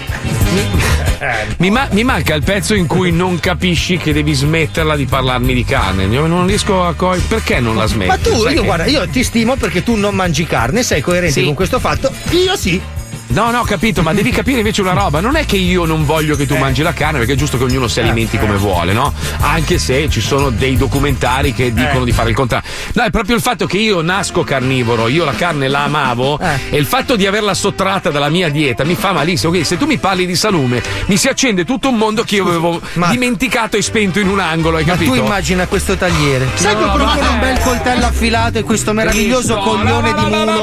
Mi, 1.57 1.71
ma- 1.71 1.89
mi 1.93 2.05
manca 2.05 2.35
il 2.35 2.43
pezzo 2.43 2.75
in 2.75 2.87
cui 2.87 3.11
non 3.11 3.41
capisci 3.41 3.97
che 3.97 4.13
devi 4.13 4.35
smetterla 4.35 4.97
di 4.97 5.07
parlarmi 5.07 5.55
di 5.55 5.65
carne. 5.65 6.05
Io 6.05 6.27
non 6.27 6.47
riesco 6.47 6.85
a 6.85 6.93
cogliere. 6.93 7.25
Perché 7.27 7.61
non 7.61 7.77
la 7.77 7.87
smetti? 7.87 8.09
Ma 8.11 8.19
tu, 8.19 8.39
Sai 8.43 8.53
io 8.53 8.61
che- 8.61 8.67
guarda, 8.67 8.85
io 8.85 9.09
ti 9.09 9.25
stimo 9.25 9.57
perché 9.57 9.83
tu 9.83 9.95
non 9.95 10.15
mangi 10.15 10.45
carne, 10.45 10.83
sei 10.83 11.01
coerente 11.01 11.41
Sì. 11.41 11.45
con 11.47 11.55
questo 11.55 11.79
fatto. 11.81 12.13
Io 12.33 12.55
sì. 12.55 12.79
No, 13.27 13.51
no, 13.51 13.61
ho 13.61 13.65
capito, 13.65 14.03
ma 14.03 14.13
devi 14.13 14.31
capire 14.31 14.59
invece 14.59 14.81
una 14.83 14.93
roba. 14.93 15.19
Non 15.21 15.35
è 15.35 15.45
che 15.45 15.57
io 15.57 15.87
non 15.87 16.05
voglio 16.05 16.37
che 16.37 16.47
tu 16.47 16.57
mangi 16.57 16.83
la 16.83 16.93
carne, 16.93 17.19
perché 17.19 17.33
è 17.33 17.37
giusto 17.37 17.57
che 17.59 17.65
ognuno 17.65 17.89
si 17.89 17.99
alimenti 18.01 18.39
come 18.39 18.57
vuole, 18.57 18.93
no? 18.93 19.13
Anche 19.41 19.79
se 19.79 20.09
ci 20.09 20.21
sono 20.21 20.51
dei 20.51 20.77
documentari 20.77 21.53
che 21.53 21.73
dicono 21.73 22.05
di 22.05 22.13
fare 22.13 22.29
il 22.31 22.37
contrario. 22.37 22.69
No, 22.93 23.03
è 23.03 23.11
proprio 23.11 23.35
il 23.35 23.43
fatto 23.43 23.67
che 23.67 23.79
io 23.79 24.03
nasco 24.03 24.45
carnivoro, 24.45 25.09
io 25.09 25.25
la 25.25 25.33
carne 25.33 25.67
la 25.69 25.85
amavo 25.85 26.39
e 26.39 26.77
il 26.77 26.87
fatto 26.87 27.17
di 27.17 27.27
averla 27.27 27.55
sottratta 27.55 28.11
dalla 28.11 28.29
mia 28.29 28.51
dieta 28.51 28.85
mi 28.85 28.95
fa 28.95 29.13
malissimo. 29.13 29.51
Quindi 29.51 29.67
se 29.67 29.77
tu 29.79 29.87
mi 29.87 29.99
parli 29.99 30.27
di 30.27 30.37
salume, 30.37 30.83
mi 31.07 31.17
si 31.17 31.27
accende 31.29 31.65
tutto 31.65 31.89
un 31.89 31.97
mondo 31.97 32.23
che 32.23 32.37
io 32.37 32.47
avevo 32.47 32.81
dimenticato 33.11 33.77
e 33.77 33.83
spento 33.83 34.21
in 34.21 34.29
un 34.29 34.39
angolo, 34.39 34.77
hai 34.77 34.85
Ma 34.85 34.93
capito? 34.93 35.13
tu 35.13 35.19
immagina 35.19 35.67
questo 35.67 35.97
tagliere. 35.97 36.47
Sai 36.55 36.77
che 36.77 36.85
No, 36.85 36.93
proprio 36.93 37.23
ma- 37.23 37.31
un 37.31 37.41
bel 37.41 37.59
coltello 37.61 38.07
affilato 38.07 38.59
e 38.59 38.63
questo 38.63 38.93
meraviglioso 38.93 39.57
coglione 39.57 40.13
di 40.13 40.21
mulo. 40.25 40.61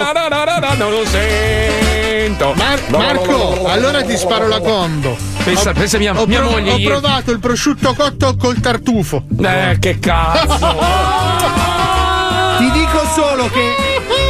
Non 0.78 0.92
lo 0.92 1.04
sento. 2.22 2.54
Mar- 2.56 2.80
Marco, 2.90 3.66
allora 3.66 4.04
ti 4.04 4.16
sparo 4.16 4.48
la 4.48 4.60
combo. 4.60 5.18
Pensa- 5.44 5.72
Ho- 5.72 5.74
pensa 5.74 5.98
mia- 5.98 6.20
ho 6.20 6.26
mia 6.28 6.40
prov- 6.40 6.52
moglie 6.52 6.72
Ho 6.72 6.78
ieri. 6.78 6.84
provato 7.00 7.32
il 7.32 7.40
prosciutto 7.40 7.94
cotto 7.96 8.36
col 8.38 8.60
tartufo. 8.60 9.24
Eh, 9.42 9.78
che 9.80 9.98
cazzo. 10.00 10.60
Ti 12.60 12.72
dico 12.72 13.02
solo 13.16 13.50
che 13.50 13.76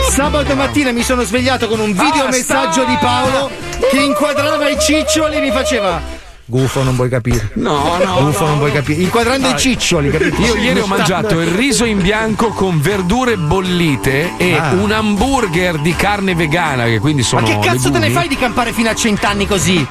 sabato 0.10 0.56
mattina 0.56 0.92
mi 0.92 1.04
sono 1.04 1.24
svegliato 1.24 1.68
con 1.68 1.80
un 1.82 1.92
video 1.92 2.28
messaggio 2.30 2.86
di 2.86 2.98
Paolo 3.02 3.50
che 3.90 4.00
inquadrava 4.00 4.70
i 4.70 4.78
ciccioli 4.80 5.36
e 5.36 5.42
mi 5.42 5.52
faceva. 5.52 6.20
Gufo, 6.52 6.84
non 6.84 6.98
vuoi 6.98 7.08
capire. 7.08 7.50
No, 7.54 7.98
no. 8.04 8.26
Gufo, 8.26 8.42
no. 8.42 8.48
non 8.50 8.58
vuoi 8.58 8.74
capire. 8.74 9.02
Inquadrando 9.04 9.48
i 9.48 9.52
Dai. 9.52 9.60
ciccioli, 9.60 10.10
capito? 10.12 10.42
Io 10.42 10.56
ieri 10.58 10.82
ho 10.82 10.86
mangiato 10.86 11.40
il 11.40 11.48
riso 11.48 11.86
in 11.86 12.02
bianco 12.02 12.50
con 12.50 12.82
verdure 12.82 13.38
bollite 13.38 14.34
e 14.36 14.58
Ah. 14.58 14.72
un 14.74 14.92
hamburger 14.92 15.78
di 15.80 15.96
carne 15.96 16.36
vegana, 16.36 16.84
che 16.84 17.00
quindi 17.00 17.24
sono. 17.24 17.48
Ma 17.48 17.48
che 17.48 17.60
cazzo 17.66 17.90
te 17.90 18.00
ne 18.00 18.10
fai 18.10 18.28
di 18.28 18.36
campare 18.36 18.74
fino 18.74 18.90
a 18.90 18.96
cent'anni 18.96 19.48
così? 19.48 19.88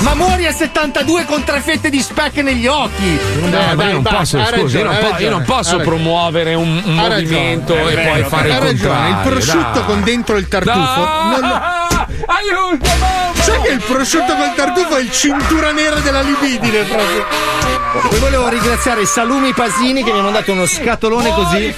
Ma 0.00 0.14
muori 0.14 0.46
a 0.46 0.52
72 0.52 1.26
con 1.26 1.44
tre 1.44 1.60
fette 1.60 1.90
di 1.90 2.00
speck 2.00 2.38
negli 2.38 2.66
occhi! 2.66 3.18
No, 3.42 3.74
ma 3.76 3.84
io 3.84 3.92
non 3.92 4.02
posso, 4.02 4.42
scusa, 4.44 4.78
io 4.78 4.84
non, 4.84 4.96
po- 4.98 5.16
io 5.22 5.30
non 5.30 5.44
posso 5.44 5.76
promuovere 5.78 6.54
un, 6.54 6.82
un 6.86 6.96
ragione, 6.96 7.20
movimento 7.22 7.76
è 7.76 7.86
e 7.92 7.94
vero, 7.94 8.10
poi 8.10 8.22
fare 8.24 8.48
il 8.48 8.54
ragione, 8.54 8.78
contrario. 8.78 9.08
Il 9.14 9.28
prosciutto 9.28 9.78
dai. 9.78 9.84
con 9.84 10.02
dentro 10.02 10.36
il 10.38 10.48
tartufo. 10.48 10.78
No! 10.78 11.38
non- 11.40 11.62
Aiuto! 12.30 12.88
Sai 13.42 13.60
che 13.62 13.68
il 13.72 13.82
prosciutto 13.82 14.34
col 14.34 14.54
tartufo 14.54 14.96
è 14.96 15.00
il 15.00 15.10
cintura 15.10 15.72
nera 15.72 15.96
della 16.00 16.20
libidine 16.20 16.82
proprio. 16.82 17.26
Poi 18.08 18.18
volevo 18.20 18.48
ringraziare 18.48 19.04
Salumi 19.04 19.52
Pasini 19.52 20.04
che 20.04 20.12
mi 20.12 20.20
ha 20.20 20.22
mandato 20.22 20.52
uno 20.52 20.64
scatolone 20.66 21.32
così. 21.34 21.66
Eh, 21.66 21.74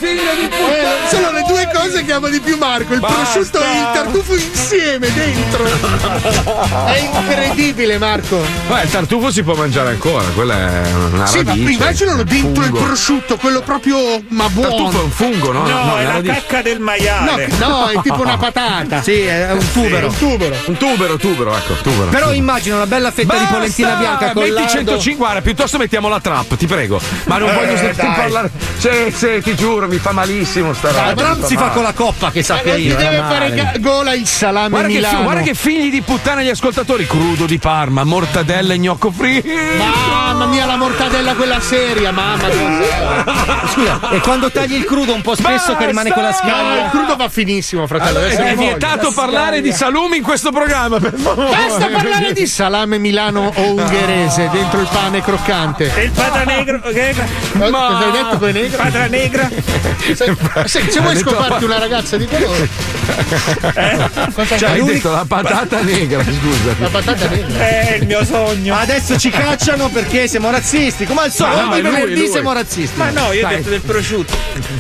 sono 1.09 1.31
le 1.33 1.43
due 1.49 1.69
cose 1.73 2.05
che 2.05 2.13
amo 2.13 2.29
di 2.29 2.39
più 2.41 2.59
Marco, 2.59 2.93
il 2.93 3.01
Basta. 3.01 3.17
prosciutto 3.33 3.63
e 3.63 3.79
il 3.79 3.89
tartufo 3.95 4.35
insieme 4.35 5.11
dentro. 5.15 5.65
È 6.85 6.99
incredibile 6.99 7.97
Marco. 7.99 8.39
Beh, 8.69 8.83
il 8.83 8.91
tartufo 8.91 9.31
si 9.31 9.43
può 9.43 9.55
mangiare 9.55 9.91
ancora, 9.91 10.25
quella 10.35 10.55
è 10.83 10.93
una 11.13 11.27
Sì, 11.27 11.39
ma 11.43 11.51
radice. 11.53 11.73
immaginalo 11.73 12.23
dentro 12.25 12.65
il 12.65 12.73
prosciutto, 12.73 13.37
quello 13.37 13.61
proprio 13.63 13.97
ma 14.29 14.45
Il 14.47 14.51
buono. 14.53 14.69
tartufo 14.69 15.01
è 15.01 15.05
un 15.05 15.11
fungo, 15.11 15.53
no? 15.53 15.61
No, 15.63 15.69
è 15.69 15.73
una 15.83 16.03
la 16.03 16.13
radice. 16.13 16.35
cacca 16.35 16.63
del 16.63 16.81
maiale. 16.81 17.49
No, 17.59 17.69
no, 17.69 17.87
è 17.89 18.01
tipo 18.03 18.21
una 18.21 18.37
patata. 18.37 19.01
Sì, 19.03 19.23
è 19.23 19.51
un 19.53 19.73
tubero. 19.73 20.09
un 20.09 20.17
tubero. 20.19 20.42
Un 20.67 20.77
tubero, 20.77 21.17
tubero, 21.17 21.57
ecco, 21.57 21.75
tubero. 21.83 22.09
Però 22.11 22.33
immagino 22.33 22.77
una 22.77 22.87
bella 22.87 23.11
fetta 23.11 23.37
di 23.37 23.45
polentina 23.45 23.95
bianca 23.95 24.33
con 24.33 24.43
metti 24.43 24.55
lardo. 24.55 24.71
105, 24.71 25.15
guarda, 25.25 25.41
piuttosto 25.41 25.79
mettiamo 25.79 26.09
la 26.09 26.21
trap, 26.21 26.57
ti 26.57 26.67
prego. 26.67 27.01
Ma 27.25 27.39
non 27.39 27.49
Eh, 27.49 27.53
voglio 27.55 27.77
sentirti 27.77 28.07
dai. 28.07 28.15
parlare. 28.15 28.51
Sì, 28.79 28.89
sì, 29.15 29.41
ti 29.43 29.55
giuro, 29.55 29.87
mi 29.87 29.99
fa 29.99 30.13
malissimo 30.13 30.73
sta 30.75 30.89
roba. 30.91 31.05
La 31.07 31.15
trap 31.15 31.45
si 31.45 31.55
fa 31.55 31.61
male. 31.63 31.73
con 31.75 31.83
la 31.83 31.93
coppa, 31.93 32.31
che 32.31 32.43
sappia 32.43 32.75
Eh, 32.75 32.77
ti 32.77 32.83
io. 32.87 32.97
deve 32.97 33.17
fare 33.19 33.51
ga- 33.53 33.73
gola 33.79 34.15
il 34.15 34.27
salame 34.27 34.69
Guarda 34.71 34.89
che, 34.89 34.95
Milano. 34.95 35.17
fi- 35.19 35.23
guarda 35.23 35.41
che 35.43 35.55
figli 35.55 35.91
di 35.91 36.01
puttana 36.03 36.43
gli 36.43 36.49
ascoltatori, 36.49 37.07
crudo 37.07 37.47
di 37.47 37.59
Parma, 37.59 38.03
mortadella 38.05 38.75
e 38.75 38.79
gnocco 38.79 39.11
fritto. 39.11 39.49
Mamma 39.79 40.47
mia, 40.47 40.67
la 40.67 40.77
mortadella 40.77 41.35
quella 41.35 41.61
seria, 41.61 42.11
mamma 42.11 42.49
mia. 42.49 43.25
Scusa, 43.73 44.11
e 44.11 44.19
quando 44.21 44.51
tagli 44.51 44.75
il 44.75 44.85
crudo 44.85 45.15
un 45.15 45.23
po' 45.23 45.35
spesso 45.35 45.77
che 45.77 45.87
rimane 45.87 46.13
con 46.13 46.23
la 46.23 46.31
No, 46.43 46.85
il 46.85 46.91
crudo 46.91 47.15
va 47.17 47.29
finissimo, 47.29 47.87
fratello. 47.87 48.19
Allora, 48.19 48.33
è 48.49 48.57
vietato 48.57 49.13
parlare 49.13 49.61
di 49.61 49.71
salumi 49.73 50.17
in 50.17 50.23
questo 50.33 50.51
programma, 50.51 50.99
per 50.99 51.13
favore. 51.15 51.51
Basta 51.51 51.89
parlare 51.89 52.33
di 52.33 52.47
salame 52.47 52.97
milano 52.97 53.53
o 53.55 53.73
ungherese 53.75 54.49
dentro 54.51 54.81
il 54.81 54.89
pane 54.91 55.21
croccante. 55.21 55.93
E 55.95 56.05
il 56.05 56.11
pata 56.11 56.43
negro. 56.45 56.81
Che... 56.81 57.15
Ma... 57.53 57.69
Cosa 57.71 57.99
hai 57.99 58.13
detto 58.13 58.39
poi 58.39 58.53
negro? 58.55 58.83
Patra 58.83 59.07
negra. 59.09 59.51
Se, 60.15 60.37
se- 60.65 60.91
se 60.91 61.01
vuoi 61.01 61.15
detto 61.15 61.31
scoparti 61.31 61.65
una 61.65 61.79
ragazza 61.79 62.17
di 62.17 62.27
colore. 62.27 62.67
Cosa 64.35 64.57
Cioè, 64.57 64.71
hai 64.71 64.85
detto 64.85 65.11
la 65.11 65.25
patata 65.29 65.83
negra, 65.83 66.23
scusa. 66.25 66.75
La 66.79 66.89
patata 66.89 67.29
negra. 67.29 67.69
È 67.69 67.99
il 68.01 68.07
mio 68.07 68.25
sogno. 68.25 68.75
Adesso 68.75 69.19
ci 69.19 69.29
cacciano 69.29 69.91
perché 69.91 70.29
siamo 70.29 70.51
razzisti. 70.51 71.05
Come 71.05 71.23
al 71.23 71.31
solito, 71.31 71.61
no, 71.61 71.73
ogni 71.73 71.83
venerdì 71.83 72.21
lui. 72.21 72.29
siamo 72.29 72.53
razzisti. 72.55 72.97
Ma 72.97 73.11
no, 73.11 73.33
io 73.33 73.45
ho 73.45 73.49
Dai. 73.49 73.57
detto 73.57 73.69
del 73.69 73.81
prosciutto. 73.83 74.35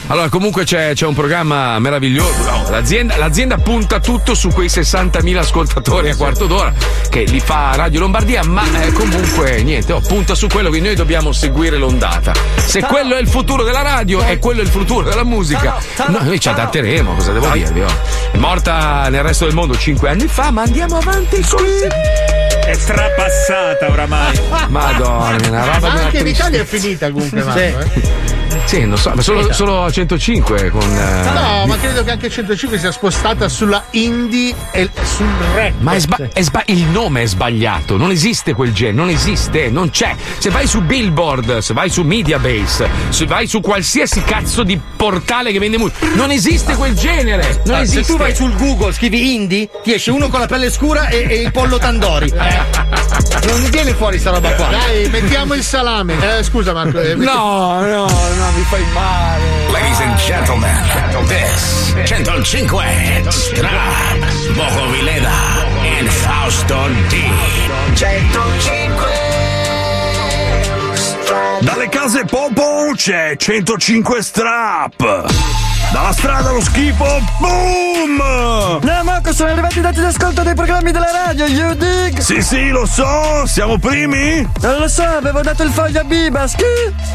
Allora, 0.07 0.31
comunque 0.31 0.65
c'è, 0.65 0.93
c'è 0.95 1.07
un 1.07 1.15
programma 1.15 1.79
meraviglioso. 1.79 2.43
No, 2.43 2.71
l'azienda, 2.71 3.17
l'azienda 3.19 3.59
punta 3.59 4.01
tutto 4.01 4.35
su 4.35 4.49
quei 4.49 4.69
60.000 4.69 5.42
ascoltatori 5.43 6.11
a 6.11 6.17
quarto 6.17 6.47
d'ora 6.47 6.73
che 7.09 7.25
li 7.25 7.41
fa 7.41 7.73
Radio 7.75 8.01
Lombardia, 8.01 8.43
ma 8.45 8.63
eh, 8.83 8.93
comunque 8.93 9.63
niente, 9.63 9.93
oh, 9.93 10.01
punta 10.01 10.35
su 10.35 10.47
quello 10.47 10.71
che 10.71 10.81
noi 10.81 10.95
dobbiamo 10.95 11.33
seguire 11.33 11.77
l'ondata. 11.77 12.33
Se 12.57 12.81
quello 12.81 13.15
è 13.15 13.21
il 13.21 13.29
futuro 13.29 13.63
della 13.63 13.83
radio 13.83 14.23
e 14.23 14.39
quello 14.39 14.61
è 14.61 14.63
il 14.63 14.71
futuro 14.71 15.09
della 15.09 15.25
musica, 15.25 15.77
no, 16.09 16.21
noi 16.23 16.41
ci 16.41 16.49
adatteremo, 16.49 17.15
cosa 17.15 17.33
devo 17.33 17.49
dirvi? 17.51 17.83
oh. 17.83 17.91
È 18.33 18.37
morta 18.39 19.09
nel 19.09 19.23
resto 19.23 19.45
del 19.45 19.55
mondo 19.55 19.77
5 19.77 20.09
anni 20.09 20.27
fa, 20.27 20.51
ma 20.51 20.63
andiamo 20.63 20.97
avanti 20.97 21.41
così. 21.43 22.52
È 22.65 22.77
trapassata 22.77 23.91
oramai. 23.91 24.39
Madonna, 24.69 25.49
una 25.49 25.65
roba 25.75 25.89
Anche 25.93 26.19
in. 26.19 26.27
Italia 26.27 26.61
è 26.63 26.65
finita 26.65 27.11
comunque, 27.11 27.43
Marco. 27.43 27.59
Sì. 27.59 28.01
eh. 28.01 28.31
Sì, 28.65 28.85
non 28.87 28.97
so, 28.97 29.13
ma 29.15 29.23
solo, 29.23 29.53
solo 29.53 29.85
a 29.85 29.91
105 29.91 30.71
con. 30.71 30.81
eh, 30.83 31.23
No, 31.31 31.65
ma 31.67 31.77
credo 31.79 32.05
che 32.05 32.11
anche 32.13 32.31
105 32.31 32.79
sia 32.79 32.93
spostata 32.93 33.49
sulla 33.49 33.85
indie 33.91 34.55
e 34.71 34.89
sul 35.03 35.27
rap. 35.55 35.73
Ma 35.79 35.93
è 35.93 35.99
sba- 35.99 36.29
è 36.33 36.41
sba- 36.43 36.63
il 36.67 36.85
nome 36.85 37.23
è 37.23 37.27
sbagliato, 37.27 37.97
non 37.97 38.11
esiste 38.11 38.55
quel 38.55 38.73
genere, 38.73 38.97
non 38.97 39.09
esiste, 39.11 39.69
non 39.69 39.91
c'è. 39.91 40.15
Se 40.39 40.49
vai 40.51 40.67
su 40.67 40.81
Billboard, 40.83 41.59
se 41.59 41.75
vai 41.75 41.91
su 41.91 42.03
Mediabase, 42.03 42.89
se 43.09 43.27
vai 43.27 43.47
su 43.47 43.61
qualsiasi 43.61 44.23
cazzo 44.23 44.63
di 44.63 44.79
portale 44.97 45.51
che 45.51 45.59
vende 45.59 45.79
musica, 45.79 46.07
non 46.15 46.31
esiste 46.31 46.75
quel 46.77 46.95
genere, 46.95 47.63
non 47.65 47.77
Ah, 47.77 47.79
se 47.79 47.83
esiste. 47.85 48.13
tu 48.13 48.19
vai 48.19 48.35
sul 48.35 48.55
Google, 48.55 48.93
scrivi 48.93 49.35
indie, 49.35 49.69
ti 49.83 49.93
esce 49.93 50.11
uno 50.13 50.29
con 50.29 50.41
la 50.41 50.47
pelle 50.47 50.71
scura 50.71 51.09
e, 51.09 51.27
e 51.29 51.35
il 51.41 51.51
pollo 51.53 51.79
tandori. 51.79 52.31
Non 53.45 53.71
viene 53.71 53.93
fuori 53.95 54.19
sta 54.19 54.31
roba 54.31 54.51
qua. 54.55 54.69
Dai, 54.69 55.09
mettiamo 55.09 55.55
il 55.55 55.63
salame. 55.63 56.39
Eh, 56.39 56.43
scusa 56.43 56.73
Marco. 56.73 57.01
eh, 57.01 57.15
metti- 57.17 57.33
No, 57.33 57.81
no, 57.81 58.07
no, 58.07 58.51
mi 58.55 58.63
fai 58.69 58.85
male. 58.93 59.71
Ladies 59.71 59.99
and 60.01 60.17
gentlemen, 60.19 60.83
this 61.27 61.93
105 62.05 63.25
Strap, 63.29 64.17
Boco 64.55 64.87
Vileda 64.91 65.31
and 65.99 66.09
Fausto 66.09 66.89
D. 67.09 67.31
105 67.95 69.11
Dalle 71.61 71.89
case 71.89 72.25
Popo 72.25 72.93
c'è 72.97 73.37
105 73.37 74.23
strap. 74.23 75.72
Dalla 75.93 76.13
strada 76.13 76.49
allo 76.49 76.61
schifo, 76.63 77.21
boom! 77.39 78.17
No, 78.83 79.03
Marco, 79.05 79.33
sono 79.35 79.51
arrivati 79.51 79.79
i 79.79 79.83
dati 79.83 80.01
d'ascolto 80.01 80.43
dei 80.43 80.55
programmi 80.55 80.91
della 80.91 81.11
radio, 81.27 81.45
you 81.45 81.75
dig? 81.75 82.19
Sì, 82.19 82.41
sì, 82.41 82.71
lo 82.71 82.87
so, 82.87 83.45
siamo 83.47 83.79
primi? 83.79 84.49
Non 84.63 84.79
lo 84.79 84.89
so, 84.89 85.03
avevo 85.03 85.43
dato 85.43 85.63
il 85.63 85.71
foglio 85.71 86.01
a 86.01 86.05
Bibas. 86.05 86.55
Chi? 86.55 86.65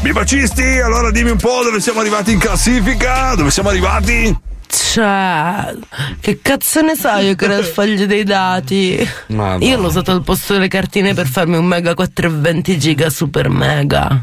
Bibacisti, 0.00 0.78
allora 0.78 1.10
dimmi 1.10 1.30
un 1.30 1.38
po' 1.38 1.62
dove 1.64 1.80
siamo 1.80 1.98
arrivati 2.00 2.30
in 2.32 2.38
classifica? 2.38 3.34
Dove 3.34 3.50
siamo 3.50 3.68
arrivati? 3.70 4.38
Cioè, 4.68 5.74
che 6.20 6.38
cazzo 6.40 6.80
ne 6.80 6.94
sai 6.94 7.26
io 7.26 7.34
che 7.34 7.46
era 7.46 7.56
il 7.56 7.64
foglio 7.74 8.06
dei 8.06 8.22
dati? 8.22 8.96
Madonna. 9.28 9.64
Io 9.64 9.76
l'ho 9.80 9.88
usato 9.88 10.12
al 10.12 10.22
posto 10.22 10.52
delle 10.52 10.68
cartine 10.68 11.14
per 11.14 11.26
farmi 11.26 11.56
un 11.56 11.64
mega 11.64 11.94
420 11.94 12.78
giga 12.78 13.10
super 13.10 13.48
mega. 13.48 14.20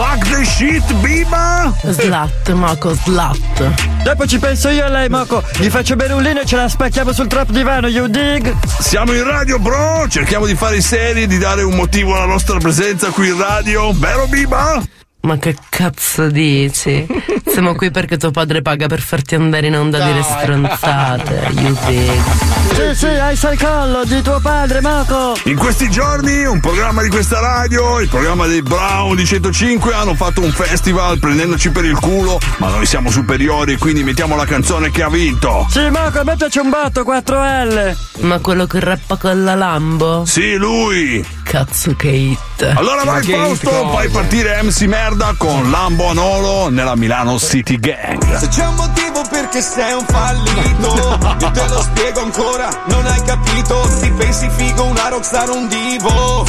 Fuck 0.00 0.30
the 0.30 0.42
shit, 0.46 0.82
Biba! 1.02 1.74
Slat, 1.92 2.52
Marco, 2.52 2.94
slat. 2.94 3.36
Dopo 4.02 4.26
ci 4.26 4.38
penso 4.38 4.70
io 4.70 4.86
a 4.86 4.88
lei, 4.88 5.10
Marco. 5.10 5.42
Gli 5.58 5.68
faccio 5.68 5.94
bere 5.94 6.14
un 6.14 6.22
lino 6.22 6.40
e 6.40 6.46
ce 6.46 6.56
la 6.56 6.70
spacchiamo 6.70 7.12
sul 7.12 7.26
trap 7.26 7.50
divano, 7.50 7.86
you 7.86 8.06
dig? 8.06 8.50
Siamo 8.64 9.12
in 9.12 9.24
radio, 9.24 9.58
bro! 9.58 10.08
Cerchiamo 10.08 10.46
di 10.46 10.54
fare 10.54 10.76
i 10.76 10.80
seri 10.80 11.24
e 11.24 11.26
di 11.26 11.36
dare 11.36 11.62
un 11.64 11.74
motivo 11.74 12.14
alla 12.14 12.24
nostra 12.24 12.56
presenza 12.56 13.10
qui 13.10 13.28
in 13.28 13.36
radio, 13.36 13.92
vero 13.92 14.26
Biba? 14.26 14.82
Ma 15.22 15.36
che 15.36 15.54
cazzo 15.68 16.28
dici? 16.28 17.06
Siamo 17.46 17.74
qui 17.74 17.90
perché 17.90 18.16
tuo 18.16 18.30
padre 18.30 18.62
paga 18.62 18.86
per 18.86 19.00
farti 19.00 19.34
andare 19.34 19.66
in 19.66 19.76
onda 19.76 20.02
a 20.02 20.06
dire 20.06 20.22
stronzate. 20.22 21.50
You 21.52 21.76
big. 21.86 22.22
Sì, 22.72 22.94
sì, 22.94 23.06
hai 23.06 23.34
il 23.34 23.58
collo 23.58 24.04
di 24.04 24.22
tuo 24.22 24.40
padre, 24.40 24.80
Moco. 24.80 25.36
In 25.44 25.56
questi 25.56 25.90
giorni 25.90 26.44
un 26.44 26.60
programma 26.60 27.02
di 27.02 27.08
questa 27.10 27.38
radio, 27.38 28.00
il 28.00 28.08
programma 28.08 28.46
dei 28.46 28.62
Brown 28.62 29.14
di 29.14 29.26
105 29.26 29.92
hanno 29.92 30.14
fatto 30.14 30.40
un 30.40 30.52
festival 30.52 31.18
prendendoci 31.18 31.70
per 31.70 31.84
il 31.84 31.98
culo, 31.98 32.38
ma 32.58 32.68
noi 32.70 32.86
siamo 32.86 33.10
superiori 33.10 33.76
quindi 33.76 34.02
mettiamo 34.02 34.36
la 34.36 34.46
canzone 34.46 34.90
che 34.90 35.02
ha 35.02 35.10
vinto. 35.10 35.66
Sì, 35.68 35.88
Moco, 35.90 36.20
a 36.20 36.24
me 36.24 36.36
piace 36.36 36.60
un 36.60 36.70
botto, 36.70 37.02
4L. 37.02 37.96
Ma 38.20 38.38
quello 38.38 38.66
che 38.66 38.80
rappa 38.80 39.16
con 39.16 39.44
la 39.44 39.54
Lambo? 39.54 40.24
Sì, 40.24 40.54
lui. 40.54 41.38
Cazzo 41.50 41.96
che 41.96 42.10
hit. 42.10 42.72
Allora 42.76 43.02
vai 43.02 43.24
Fausto, 43.24 43.90
fai 43.92 44.08
partire 44.08 44.62
MC 44.62 44.82
Merda 44.82 45.34
con 45.36 45.68
Lambo 45.68 46.10
Anolo 46.10 46.68
nella 46.68 46.94
Milano 46.94 47.40
City 47.40 47.76
Gang. 47.80 48.36
Se 48.36 48.46
c'è 48.46 48.64
un 48.68 48.76
motivo 48.76 49.24
perché 49.28 49.60
sei 49.60 49.92
un 49.94 50.04
fallito, 50.06 51.18
io 51.40 51.50
te 51.50 51.66
lo 51.66 51.82
spiego 51.82 52.20
ancora, 52.20 52.68
non 52.86 53.04
hai 53.04 53.20
capito, 53.24 53.80
ti 54.00 54.12
pensi 54.12 54.48
figo 54.48 54.84
una 54.84 55.08
rockstar 55.08 55.50
un 55.50 55.66
divo, 55.66 56.46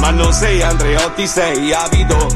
ma 0.00 0.10
non 0.10 0.30
sei 0.34 0.60
Andreotti, 0.60 1.26
sei 1.26 1.72
avido, 1.72 2.26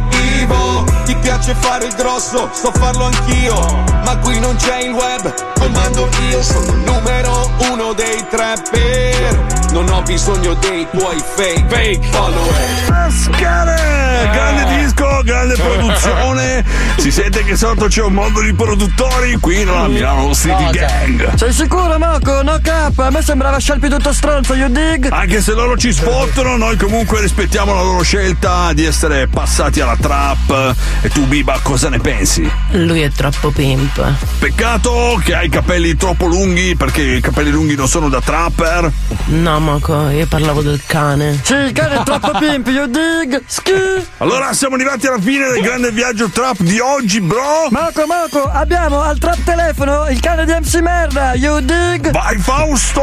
Ivo, 0.40 0.84
ti 1.04 1.14
piace 1.16 1.54
fare 1.54 1.84
il 1.84 1.94
grosso, 1.96 2.48
so 2.50 2.72
farlo 2.72 3.04
anch'io, 3.04 3.60
ma 4.04 4.16
qui 4.22 4.40
non 4.40 4.56
c'è 4.56 4.84
il 4.84 4.92
web, 4.92 5.34
comando 5.58 6.08
io, 6.30 6.42
sono 6.42 6.72
il 6.72 6.78
numero 6.78 7.50
uno 7.70 7.92
dei 7.92 8.24
trapper, 8.30 9.64
non 9.72 9.88
ho 9.90 10.00
bisogno 10.02 10.54
dei 10.54 10.86
tuoi 10.90 11.22
fake, 11.34 11.64
fake 11.68 12.05
follower. 12.10 13.10
Scare! 13.10 14.30
Grande 14.32 14.82
disco, 14.82 15.20
grande 15.24 15.54
produzione. 15.60 16.64
Si 16.96 17.10
sente 17.10 17.44
che 17.44 17.56
sotto 17.56 17.86
c'è 17.86 18.02
un 18.02 18.14
mondo 18.14 18.40
di 18.40 18.52
produttori 18.52 19.36
qui 19.38 19.64
nella 19.64 19.86
Milano 19.86 20.34
City 20.34 20.70
Gang. 20.70 21.34
Sei 21.34 21.52
sicuro, 21.52 21.98
Moco? 21.98 22.42
No 22.42 22.58
cap, 22.62 22.98
a 22.98 23.10
me 23.10 23.22
sembrava 23.22 23.58
scialpi 23.58 23.88
tutto 23.88 24.12
stronzo, 24.12 24.54
you 24.54 24.68
dig? 24.68 25.08
Anche 25.10 25.40
se 25.40 25.52
loro 25.52 25.76
ci 25.76 25.92
sfottono, 25.92 26.56
noi 26.56 26.76
comunque 26.76 27.20
rispettiamo 27.20 27.74
la 27.74 27.82
loro 27.82 28.02
scelta 28.02 28.72
di 28.72 28.84
essere 28.84 29.28
passati 29.28 29.80
alla 29.80 29.96
trap. 30.00 30.74
E 31.02 31.08
tu, 31.10 31.26
Biba, 31.26 31.58
cosa 31.62 31.88
ne 31.88 31.98
pensi? 32.00 32.48
Lui 32.72 33.02
è 33.02 33.10
troppo 33.10 33.50
pimp. 33.50 34.02
Peccato 34.38 35.20
che 35.22 35.34
hai 35.34 35.46
i 35.46 35.50
capelli 35.50 35.96
troppo 35.96 36.26
lunghi 36.26 36.74
perché 36.76 37.02
i 37.02 37.20
capelli 37.20 37.50
lunghi 37.50 37.76
non 37.76 37.88
sono 37.88 38.08
da 38.08 38.20
trapper. 38.20 38.90
No, 39.26 39.60
Moco, 39.60 40.08
io 40.08 40.26
parlavo 40.26 40.62
del 40.62 40.80
cane. 40.86 41.38
Sì, 41.42 41.54
il 41.54 41.72
cane 41.72 41.95
troppo 42.04 42.30
pimp, 42.38 42.66
you 42.68 42.86
dig? 42.86 43.42
Ski! 43.46 43.72
Allora 44.18 44.52
siamo 44.52 44.74
arrivati 44.74 45.06
alla 45.06 45.20
fine 45.20 45.48
del 45.50 45.62
grande 45.62 45.90
viaggio 45.90 46.28
trap 46.28 46.58
di 46.58 46.78
oggi, 46.80 47.20
bro. 47.20 47.68
Moco, 47.70 48.04
Moco, 48.06 48.50
abbiamo 48.50 49.00
al 49.00 49.18
trap 49.18 49.42
telefono 49.44 50.08
il 50.08 50.20
cane 50.20 50.44
di 50.44 50.52
MC 50.52 50.76
Merda, 50.76 51.34
you 51.34 51.60
dig? 51.60 52.10
Vai 52.10 52.38
Fausto! 52.38 53.02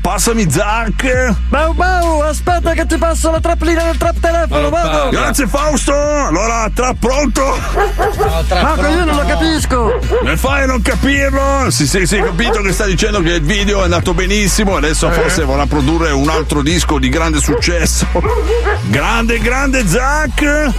Passami 0.00 0.50
Zac! 0.50 1.34
Bau 1.48 1.72
bau, 1.72 2.20
aspetta 2.20 2.72
che 2.72 2.86
ti 2.86 2.96
passo 2.96 3.30
la 3.30 3.40
traplina 3.40 3.84
del 3.84 3.96
trap 3.96 4.20
telefono, 4.20 4.70
Moco! 4.70 5.08
Grazie 5.10 5.46
Fausto! 5.46 5.94
Allora, 5.94 6.70
trap 6.72 6.96
pronto? 6.98 7.58
Moco, 8.62 8.86
io 8.86 9.04
non 9.04 9.16
lo 9.16 9.24
capisco! 9.26 9.98
Ne 10.22 10.36
fai 10.36 10.62
a 10.64 10.66
non 10.66 10.82
capirlo? 10.82 11.70
Sì, 11.70 11.86
sì, 11.86 12.06
sì, 12.06 12.20
capito 12.20 12.60
che 12.62 12.72
sta 12.72 12.84
dicendo 12.84 13.20
che 13.20 13.34
il 13.34 13.42
video 13.42 13.80
è 13.80 13.84
andato 13.84 14.14
benissimo, 14.14 14.76
adesso 14.76 15.10
forse 15.10 15.44
vorrà 15.44 15.66
produrre 15.66 16.10
un 16.10 16.28
altro 16.28 16.62
disco 16.62 16.98
di 16.98 17.08
grande 17.08 17.38
successo. 17.38 17.43
Grande, 18.88 19.38
grande 19.38 19.86
Zac! 19.86 20.72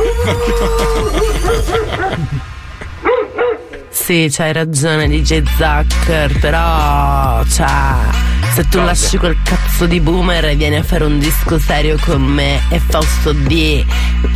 Sì, 3.92 4.28
c'hai 4.32 4.52
ragione, 4.52 5.08
DJ 5.08 5.44
Zucker, 5.58 6.40
però. 6.40 7.44
Cioè. 7.46 8.24
Se 8.56 8.68
tu 8.70 8.80
lasci 8.80 9.18
quel 9.18 9.38
cazzo 9.44 9.86
di 9.86 10.00
boomer 10.00 10.46
e 10.46 10.56
vieni 10.56 10.78
a 10.78 10.84
fare 10.84 11.04
un 11.04 11.20
disco 11.20 11.60
serio 11.60 11.98
con 12.02 12.22
me 12.22 12.62
e 12.70 12.80
Fausto 12.80 13.34
D, 13.34 13.86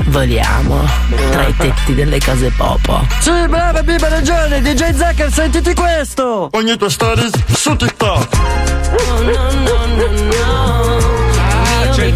voliamo 0.08 0.86
tra 1.32 1.48
i 1.48 1.56
tetti 1.56 1.96
delle 1.96 2.20
case 2.20 2.52
popo. 2.56 3.08
Sì, 3.22 3.32
brava, 3.48 3.82
Biba, 3.82 4.08
hai 4.08 4.12
ragione, 4.12 4.62
DJ 4.62 4.92
Zucker, 4.92 5.32
sentiti 5.32 5.74
questo! 5.74 6.50
Ogni 6.52 6.76
tua 6.78 6.90
stories 6.90 7.32
su 7.48 7.76
TikTok! 7.76 8.99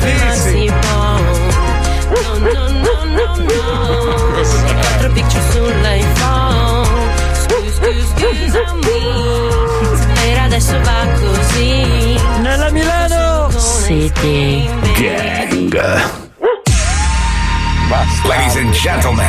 Mi 0.04 0.14
classico 0.16 0.98
No 2.10 2.38
no 2.40 2.68
no 2.68 3.04
no 3.06 3.36
no 3.38 3.62
Quattro 4.82 5.12
picture 5.14 5.44
sull'iPhone 5.52 6.88
Scusa 7.34 7.72
scusa 7.72 8.04
scusami 8.16 9.02
Per 10.14 10.38
adesso 10.40 10.80
va 10.82 11.08
così 11.20 12.20
Nella 12.42 12.70
Milano 12.72 13.50
City 13.58 14.70
Gang. 14.98 16.22
Ladies 18.28 18.56
and 18.56 18.74
gentlemen, 18.74 19.26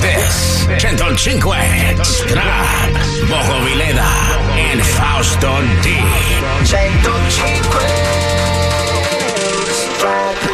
this 0.00 0.66
105 0.78 2.02
Strap, 2.02 2.90
Bojo 3.28 3.64
Vileda 3.64 4.38
and 4.56 4.80
Fausto 4.80 5.60
D. 5.82 5.94
105 6.64 8.29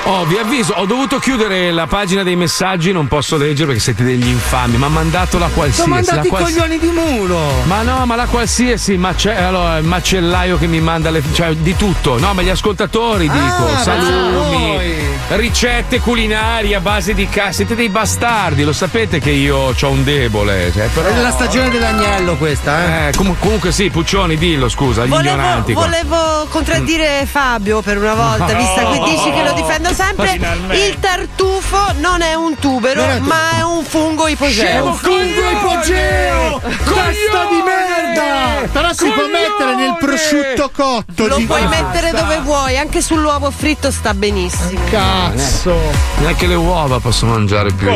Oh, 0.08 0.24
vi 0.24 0.36
avviso, 0.38 0.72
ho 0.74 0.86
dovuto 0.86 1.18
chiudere 1.18 1.72
la 1.72 1.88
pagina 1.88 2.22
dei 2.22 2.36
messaggi, 2.36 2.92
non 2.92 3.08
posso 3.08 3.36
leggere 3.36 3.66
perché 3.66 3.80
siete 3.80 4.04
degli 4.04 4.28
infami. 4.28 4.76
Ma 4.76 4.86
mandato 4.88 5.36
la 5.36 5.48
qualsiasi. 5.52 5.80
Sono 5.82 5.94
mandati 5.96 6.26
i 6.28 6.30
quals- 6.30 6.44
coglioni 6.52 6.78
di 6.78 6.86
mulo. 6.90 7.40
Ma 7.64 7.82
no, 7.82 8.06
ma 8.06 8.14
la 8.14 8.26
qualsiasi, 8.26 8.96
ma 8.96 9.14
c'è 9.14 9.34
allora, 9.34 9.78
il 9.78 9.84
macellaio 9.84 10.58
che 10.58 10.68
mi 10.68 10.80
manda 10.80 11.10
le, 11.10 11.22
cioè, 11.32 11.54
di 11.56 11.74
tutto. 11.74 12.20
No, 12.20 12.34
ma 12.34 12.42
gli 12.42 12.48
ascoltatori 12.48 13.28
dico, 13.28 13.66
Ah, 13.66 13.78
salumi, 13.78 14.32
voi. 14.76 15.05
Ricette 15.28 15.98
culinarie 16.01 16.74
a 16.77 16.81
base 16.81 17.12
di 17.15 17.28
ca. 17.28 17.51
Siete 17.53 17.74
dei 17.74 17.89
bastardi, 17.89 18.62
lo 18.62 18.73
sapete 18.73 19.19
che 19.19 19.31
io 19.31 19.74
ho 19.78 19.90
un 19.90 20.05
debole. 20.05 20.70
Cioè, 20.73 20.89
però... 20.89 21.09
È 21.09 21.20
la 21.20 21.31
stagione 21.31 21.69
dell'agnello 21.70 22.36
questa, 22.36 23.07
eh. 23.07 23.09
Eh, 23.09 23.12
comu- 23.15 23.39
comunque 23.39 23.73
sì, 23.73 23.90
Puccioni, 23.90 24.36
dillo, 24.36 24.69
scusa, 24.69 25.05
gli 25.05 25.09
Volevo, 25.09 25.35
ignoranti. 25.35 25.73
qua. 25.73 25.82
volevo 25.85 26.47
contraddire 26.51 27.27
Fabio 27.31 27.81
per 27.82 27.98
una 27.98 28.15
volta, 28.15 28.47
No. 28.53 28.59
visto 28.59 28.90
che 28.90 28.98
dici 29.11 29.31
che 29.32 29.43
lo 29.43 29.53
difendo 29.53 29.93
sempre. 29.93 30.28
Finalmente. 30.28 30.85
Il 30.86 30.98
tartufo 31.01 31.78
non 31.98 32.23
è 32.23 32.35
un 32.35 32.57
tubero, 32.59 33.01
Veramente. 33.01 33.28
ma 33.28 33.59
è 33.59 33.62
un 33.62 33.85
fungo 33.85 34.28
ipogeo. 34.28 34.93
Fungo 34.94 35.51
ipogeo! 35.51 36.61
Testa 36.62 37.44
di 37.51 37.62
merda! 37.65 38.69
Però 38.73 38.93
si 38.93 39.09
può 39.11 39.24
mettere 39.27 39.74
nel 39.77 39.97
prosciutto 39.98 40.70
cotto. 40.74 41.27
Lo 41.27 41.36
di- 41.36 41.44
puoi 41.44 41.66
mettere 41.66 42.11
dove 42.12 42.39
vuoi, 42.40 42.78
anche 42.78 43.01
sull'uovo 43.01 43.51
fritto 43.51 43.90
sta 43.90 44.15
benissimo. 44.15 44.81
Cazzo! 44.90 45.15
Neanche 46.18 46.47
le 46.47 46.55
uova 46.55 46.98
posso 47.01 47.26
mangiare 47.26 47.72
più. 47.72 47.88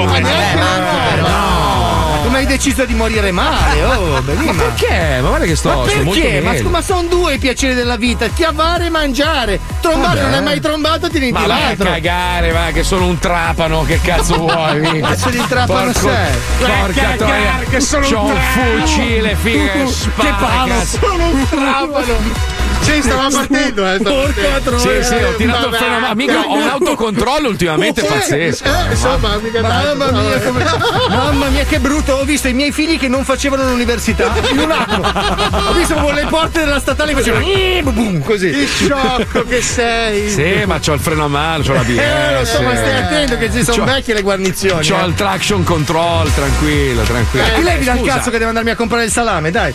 Come 2.23 2.39
hai 2.39 2.47
deciso 2.47 2.85
di 2.85 2.95
morire 2.95 3.33
male? 3.33 3.83
Oh. 3.83 4.23
Ma 4.23 4.53
perché? 4.53 5.19
Ma 5.21 5.29
guarda 5.29 5.47
che 5.47 5.57
sto, 5.57 5.69
Ma 5.69 5.89
sto 5.89 5.99
perché? 6.03 6.41
Ma, 6.43 6.51
meglio. 6.53 6.69
ma 6.69 6.81
sono 6.83 7.03
due 7.09 7.35
i 7.35 7.39
piaceri 7.39 7.75
della 7.75 7.97
vita: 7.97 8.29
chiavare 8.29 8.87
e 8.87 8.91
mangiare. 8.91 9.59
Trombare 9.81 10.21
non 10.23 10.35
è 10.35 10.41
mai 10.41 10.61
trombato, 10.61 11.09
ti 11.09 11.19
Ma 11.31 11.41
rendi 11.41 11.47
vai 11.49 11.73
a 11.73 11.77
cagare, 11.77 12.53
va, 12.53 12.67
che 12.73 12.83
sono 12.85 13.07
un 13.07 13.19
trapano, 13.19 13.83
che 13.85 14.01
cazzo 14.01 14.37
vuoi? 14.47 14.79
mica? 14.81 15.09
Cazzo 15.09 15.31
di 15.31 15.43
trapano 15.49 15.91
Porco- 15.93 16.09
sei? 16.09 16.39
Vai 16.61 16.71
a 16.71 16.75
Porca 16.85 17.01
cagare, 17.01 17.17
troia, 17.17 17.59
che 17.69 17.81
sono 17.81 18.07
c'ho 18.07 18.21
un 18.21 18.31
un 18.31 18.33
trapano. 18.35 18.87
fucile, 18.87 19.37
figa, 19.41 19.73
che 19.73 19.85
Che 19.85 19.91
spara, 19.91 20.35
palo, 20.35 20.69
cazzo. 20.75 20.99
sono 21.01 21.29
un 21.31 21.49
trapano. 21.49 22.59
Sì, 22.91 23.03
stava 23.03 23.29
partendo, 23.31 23.87
eh. 23.87 23.99
stava 24.01 24.17
Porca 24.17 24.41
partendo. 24.49 24.79
Sì, 24.79 25.03
sì, 25.03 25.15
ho 25.15 25.35
tirato 25.37 25.65
il 25.65 25.71
Vabbè. 25.71 25.77
freno 25.77 25.97
a 25.97 25.99
mano. 26.01 26.15
Mica 26.15 26.41
ho 26.41 26.55
un 26.57 26.69
autocontrollo 26.69 27.49
ultimamente 27.49 28.01
Sì, 28.01 28.07
pazzesco. 28.07 28.65
Eh, 28.65 28.91
insomma, 28.91 29.37
mica 29.37 29.61
tanto. 29.61 29.97
Mamma 29.97 30.21
mia, 30.21 30.41
come- 30.41 30.65
mamma 31.09 31.49
mia, 31.49 31.65
che 31.65 31.79
brutto! 31.79 32.13
Ho 32.15 32.25
visto 32.25 32.49
i 32.49 32.53
miei 32.53 32.73
figli 32.73 32.99
che 32.99 33.09
non 33.09 33.25
facevano 33.25 33.65
l'università 33.69 34.33
in 34.51 34.59
un 34.59 34.71
anno. 34.71 35.69
Ho 35.69 35.73
visto 35.73 35.95
con 35.95 36.15
le 36.15 36.27
porte 36.27 36.61
della 36.61 36.81
statale 36.81 37.15
che 37.15 37.21
facevano 37.21 38.21
così. 38.25 38.51
Che 38.51 38.67
sciocco 38.67 39.45
che 39.45 39.63
sei. 39.63 40.31
Sì, 40.31 40.65
ma 40.67 40.79
c'ho 40.79 40.93
il 40.95 41.01
freno 41.01 41.25
a 41.25 41.29
mano, 41.29 41.63
c'ho 41.63 41.75
la 41.75 41.83
BS. 41.83 41.99
Eh, 41.99 42.39
lo 42.39 42.45
so, 42.45 42.63
ma 42.63 42.75
stai 42.75 42.97
attento 42.97 43.39
che 43.39 43.53
ci 43.53 43.65
sono 43.65 43.85
vecchie 43.85 44.15
le 44.15 44.23
guarnizioni. 44.23 44.87
C'ho 44.87 45.01
eh. 45.01 45.07
il 45.07 45.15
traction 45.15 45.65
control, 45.65 46.33
tranquillo, 46.35 47.03
tranquillo. 47.03 47.47
Eh, 47.47 47.55
ti 47.55 47.63
levi 47.63 47.85
dal 47.85 47.99
scusa. 47.99 48.15
cazzo 48.15 48.31
che 48.31 48.39
devo 48.39 48.49
andarmi 48.49 48.71
a 48.71 48.77
comprare 48.77 49.05
il 49.05 49.11
salame, 49.11 49.51
dai. 49.51 49.73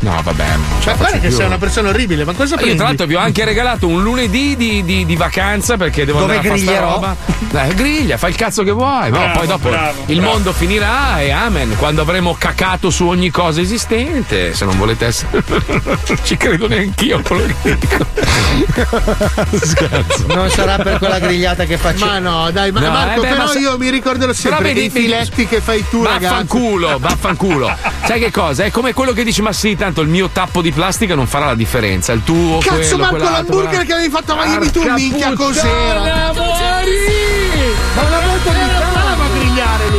No, 0.00 0.20
vabbè. 0.22 0.44
non 0.44 0.64
ce 0.80 0.90
Ma 0.90 0.96
faccio 0.96 1.20
che 1.20 1.30
sei 1.30 1.46
una 1.46 1.58
persona 1.58 1.85
orribile, 1.88 2.24
ma 2.24 2.32
cosa 2.32 2.54
Io 2.54 2.60
prendi? 2.60 2.76
tra 2.76 2.86
l'altro 2.86 3.06
vi 3.06 3.14
ho 3.14 3.18
anche 3.18 3.44
regalato 3.44 3.86
un 3.86 4.02
lunedì 4.02 4.56
di, 4.56 4.84
di- 4.84 5.04
di 5.06 5.16
vacanza 5.16 5.76
perché 5.76 6.04
devo 6.04 6.20
Dove 6.20 6.36
andare 6.36 6.48
a 6.48 6.56
fare 6.56 6.62
sta 6.62 6.72
griglierò? 6.72 6.94
roba. 6.94 7.16
Dai, 7.50 7.74
griglia, 7.74 8.16
fai 8.16 8.30
il 8.30 8.36
cazzo 8.36 8.62
che 8.62 8.70
vuoi. 8.72 9.10
No, 9.10 9.18
Bravo, 9.18 9.38
poi 9.38 9.46
dopo 9.46 9.68
bravo, 9.68 10.02
il 10.06 10.16
bravo. 10.18 10.32
mondo 10.32 10.52
finirà, 10.52 11.20
e 11.20 11.30
amen. 11.30 11.76
Quando 11.76 12.02
avremo 12.02 12.34
cacato 12.38 12.90
su 12.90 13.06
ogni 13.06 13.30
cosa 13.30 13.60
esistente, 13.60 14.54
se 14.54 14.64
non 14.64 14.76
volete 14.78 15.06
essere. 15.06 15.42
non 15.46 15.98
ci 16.22 16.36
credo 16.36 16.66
neanch'io 16.68 17.20
quello 17.22 17.54
che 17.62 17.78
dico. 17.78 18.06
Scherzo. 19.52 20.26
Non 20.28 20.50
sarà 20.50 20.76
per 20.78 20.98
quella 20.98 21.18
grigliata 21.18 21.64
che 21.64 21.76
faccio. 21.76 22.04
Ma 22.04 22.18
no, 22.18 22.50
dai, 22.50 22.70
ma 22.72 22.80
No, 22.80 22.90
Marco, 22.90 23.20
eh 23.22 23.28
beh, 23.28 23.34
però 23.34 23.44
ma 23.46 23.58
io 23.58 23.78
mi 23.78 23.90
ricorderò 23.90 24.32
sempre 24.32 24.72
dei 24.72 24.90
filetti 24.90 25.46
che 25.46 25.60
fai 25.60 25.84
tu, 25.88 26.02
ragazzi. 26.02 26.24
Vaffanculo, 26.24 26.98
vaffanculo. 26.98 27.76
Sai 28.06 28.20
che 28.20 28.30
cosa? 28.30 28.64
È 28.64 28.70
come 28.70 28.92
quello 28.92 29.12
che 29.12 29.24
dici, 29.24 29.42
ma 29.42 29.52
sì, 29.52 29.74
tanto 29.76 30.00
il 30.00 30.08
mio 30.08 30.28
tappo 30.28 30.62
di 30.62 30.70
plastica 30.72 31.14
non 31.14 31.26
farà 31.26 31.46
la 31.46 31.54
differenza. 31.54 31.64
Il 32.12 32.22
tuo, 32.24 32.58
Cazzo, 32.58 32.96
quello, 32.96 33.02
Marco, 33.02 33.16
l'hamburger 33.16 33.84
che 33.84 33.92
avevi 33.92 34.08
fatto 34.08 34.32
a 34.32 34.36
Miami 34.44 34.70
tu, 34.70 34.82
minchia, 34.92 35.32
cos'era? 35.34 36.00
Ma 36.00 36.30
una 38.02 38.20
volta 38.20 38.50
ogni 38.50 38.68
tanto. 38.78 39.22
a 39.22 39.28
grigliare 39.34 39.88
lui. 39.90 39.95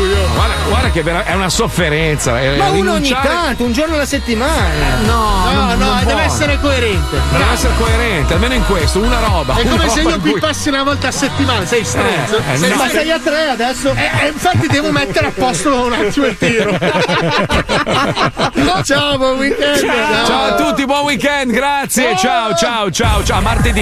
Guarda, 0.88 0.92
che 0.92 1.04
vera- 1.04 1.26
è 1.26 1.34
una 1.34 1.50
sofferenza. 1.50 2.40
è 2.40 2.56
Ma 2.58 2.70
uno 2.70 2.94
ogni 2.94 3.10
tanto, 3.10 3.64
un 3.64 3.74
giorno 3.74 3.96
alla 3.96 4.06
settimana. 4.06 5.00
No, 5.06 5.46
no, 5.46 5.52
non- 5.52 5.68
no, 5.80 5.86
non 5.86 5.98
deve 6.00 6.12
può. 6.14 6.22
essere 6.22 6.60
coerente. 6.62 7.18
Deve 7.32 7.52
essere 7.54 7.74
coerente, 7.78 8.34
almeno 8.34 8.54
in 8.54 8.66
questo, 8.66 9.00
una 9.00 9.20
roba. 9.20 9.56
È 9.56 9.62
una 9.62 9.70
come 9.72 9.90
se 9.90 10.02
io 10.02 10.10
in 10.16 10.22
cui- 10.22 10.34
pippassi 10.34 10.70
una 10.70 10.84
volta 10.84 11.08
a 11.08 11.12
settimana, 11.12 11.66
sei 11.66 11.84
stronzo. 11.84 12.38
Eh, 12.38 12.54
eh, 12.54 12.58
Sei- 12.58 12.70
no. 12.70 12.76
Ma 12.78 12.90
sei 12.90 13.12
a 13.12 13.20
tre 13.20 13.50
adesso? 13.50 13.94
Eh, 13.96 14.10
eh, 14.24 14.28
infatti 14.28 14.68
devo 14.68 14.92
mettere 14.92 15.28
a 15.28 15.32
posto 15.32 15.86
un 15.86 15.94
attimo 15.94 16.26
il 16.28 16.38
tiro. 16.38 16.78
Ciao, 18.84 19.18
buon 19.18 19.38
weekend. 19.38 19.86
Ciao 20.26 20.44
a 20.44 20.56
tutti, 20.56 20.86
buon 20.86 21.04
weekend, 21.04 21.52
grazie. 21.52 22.16
Ciao, 22.18 22.54
ciao, 22.56 22.90
ciao, 22.92 23.24
ciao. 23.24 23.38
A 23.38 23.42
martedì. 23.42 23.76